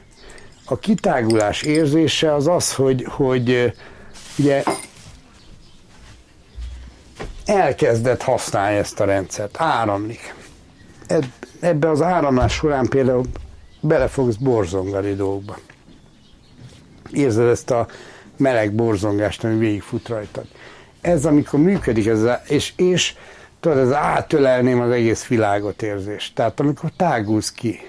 A 0.71 0.79
kitágulás 0.79 1.61
érzése 1.61 2.33
az 2.33 2.47
az, 2.47 2.73
hogy, 2.73 3.05
hogy 3.09 3.73
ugye 4.37 4.63
elkezdett 7.45 8.21
használni 8.21 8.77
ezt 8.77 8.99
a 8.99 9.05
rendszert, 9.05 9.61
áramlik. 9.61 10.33
Ebbe 11.59 11.89
az 11.89 12.01
áramlás 12.01 12.53
során 12.53 12.87
például 12.87 13.25
bele 13.81 14.07
fogsz 14.07 14.35
borzongani 14.35 15.13
dolgokba. 15.13 15.57
Érzed 17.11 17.47
ezt 17.47 17.71
a 17.71 17.87
meleg 18.37 18.73
borzongást, 18.73 19.43
ami 19.43 19.57
végigfut 19.57 20.07
rajtad. 20.07 20.45
Ez 21.01 21.25
amikor 21.25 21.59
működik, 21.59 22.07
ez 22.07 22.21
a, 22.23 22.41
és, 22.47 22.73
és 22.75 23.15
tudod, 23.59 23.77
ez 23.77 23.91
átölelném 23.91 24.81
az 24.81 24.91
egész 24.91 25.27
világot 25.27 25.81
érzés. 25.81 26.31
Tehát 26.33 26.59
amikor 26.59 26.91
tágulsz 26.95 27.51
ki. 27.51 27.79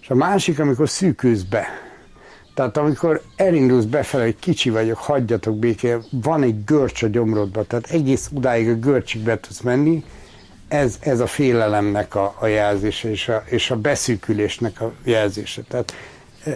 És 0.00 0.10
a 0.10 0.14
másik, 0.14 0.58
amikor 0.58 0.88
szűkülsz 0.88 1.42
be. 1.42 1.88
Tehát 2.60 2.76
amikor 2.76 3.22
elindulsz 3.36 3.84
befelé, 3.84 4.24
hogy 4.24 4.38
kicsi 4.38 4.70
vagyok, 4.70 4.98
hagyjatok 4.98 5.56
békén, 5.56 6.02
van 6.10 6.42
egy 6.42 6.64
görcs 6.64 7.02
a 7.02 7.06
gyomrodban, 7.06 7.66
tehát 7.66 7.90
egész 7.90 8.28
udáig 8.32 8.68
a 8.68 8.74
görcsig 8.74 9.22
be 9.22 9.40
tudsz 9.40 9.60
menni, 9.60 10.04
ez, 10.68 10.98
ez 11.00 11.20
a 11.20 11.26
félelemnek 11.26 12.14
a, 12.14 12.34
a 12.38 12.46
jelzése, 12.46 13.10
és 13.10 13.28
a, 13.28 13.42
és 13.46 13.70
a 13.70 13.76
beszűkülésnek 13.76 14.80
a 14.80 14.92
jelzése. 15.04 15.62
Tehát 15.62 15.94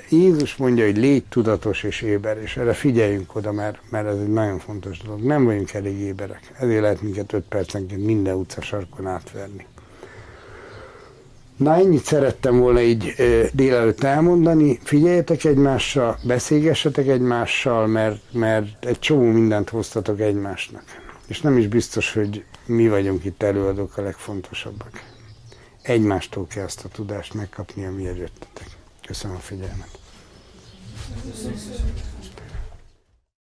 Jézus 0.08 0.56
mondja, 0.56 0.84
hogy 0.84 0.96
légy 0.96 1.24
tudatos 1.28 1.82
és 1.82 2.02
éber, 2.02 2.38
és 2.38 2.56
erre 2.56 2.72
figyeljünk 2.72 3.36
oda, 3.36 3.52
mert, 3.52 3.78
mert 3.90 4.06
ez 4.06 4.18
egy 4.18 4.32
nagyon 4.32 4.58
fontos 4.58 4.98
dolog. 4.98 5.22
Nem 5.22 5.44
vagyunk 5.44 5.72
elég 5.72 5.98
éberek, 5.98 6.52
ezért 6.58 6.80
lehet 6.80 7.02
minket 7.02 7.32
5 7.32 7.44
percenként 7.48 8.04
minden 8.04 8.34
utcasarkon 8.34 9.06
átverni. 9.06 9.66
Na 11.56 11.74
ennyit 11.74 12.04
szerettem 12.04 12.58
volna 12.58 12.80
így 12.80 13.14
délelőtt 13.52 14.02
elmondani. 14.02 14.78
Figyeljetek 14.82 15.44
egymásra, 15.44 16.18
beszélgessetek 16.22 17.06
egymással, 17.06 17.86
mert, 17.86 18.32
mert 18.32 18.84
egy 18.84 18.98
csomó 18.98 19.30
mindent 19.30 19.68
hoztatok 19.68 20.20
egymásnak. 20.20 20.84
És 21.26 21.40
nem 21.40 21.58
is 21.58 21.66
biztos, 21.66 22.12
hogy 22.12 22.44
mi 22.66 22.88
vagyunk 22.88 23.24
itt 23.24 23.42
előadók 23.42 23.96
a 23.96 24.02
legfontosabbak. 24.02 25.02
Egymástól 25.82 26.46
kell 26.46 26.64
azt 26.64 26.84
a 26.84 26.88
tudást 26.88 27.34
megkapni, 27.34 27.84
amiért 27.84 28.18
jöttetek. 28.18 28.68
Köszönöm 29.06 29.36
a 29.36 29.40
figyelmet. 29.40 29.98
Köszönöm. 31.30 32.12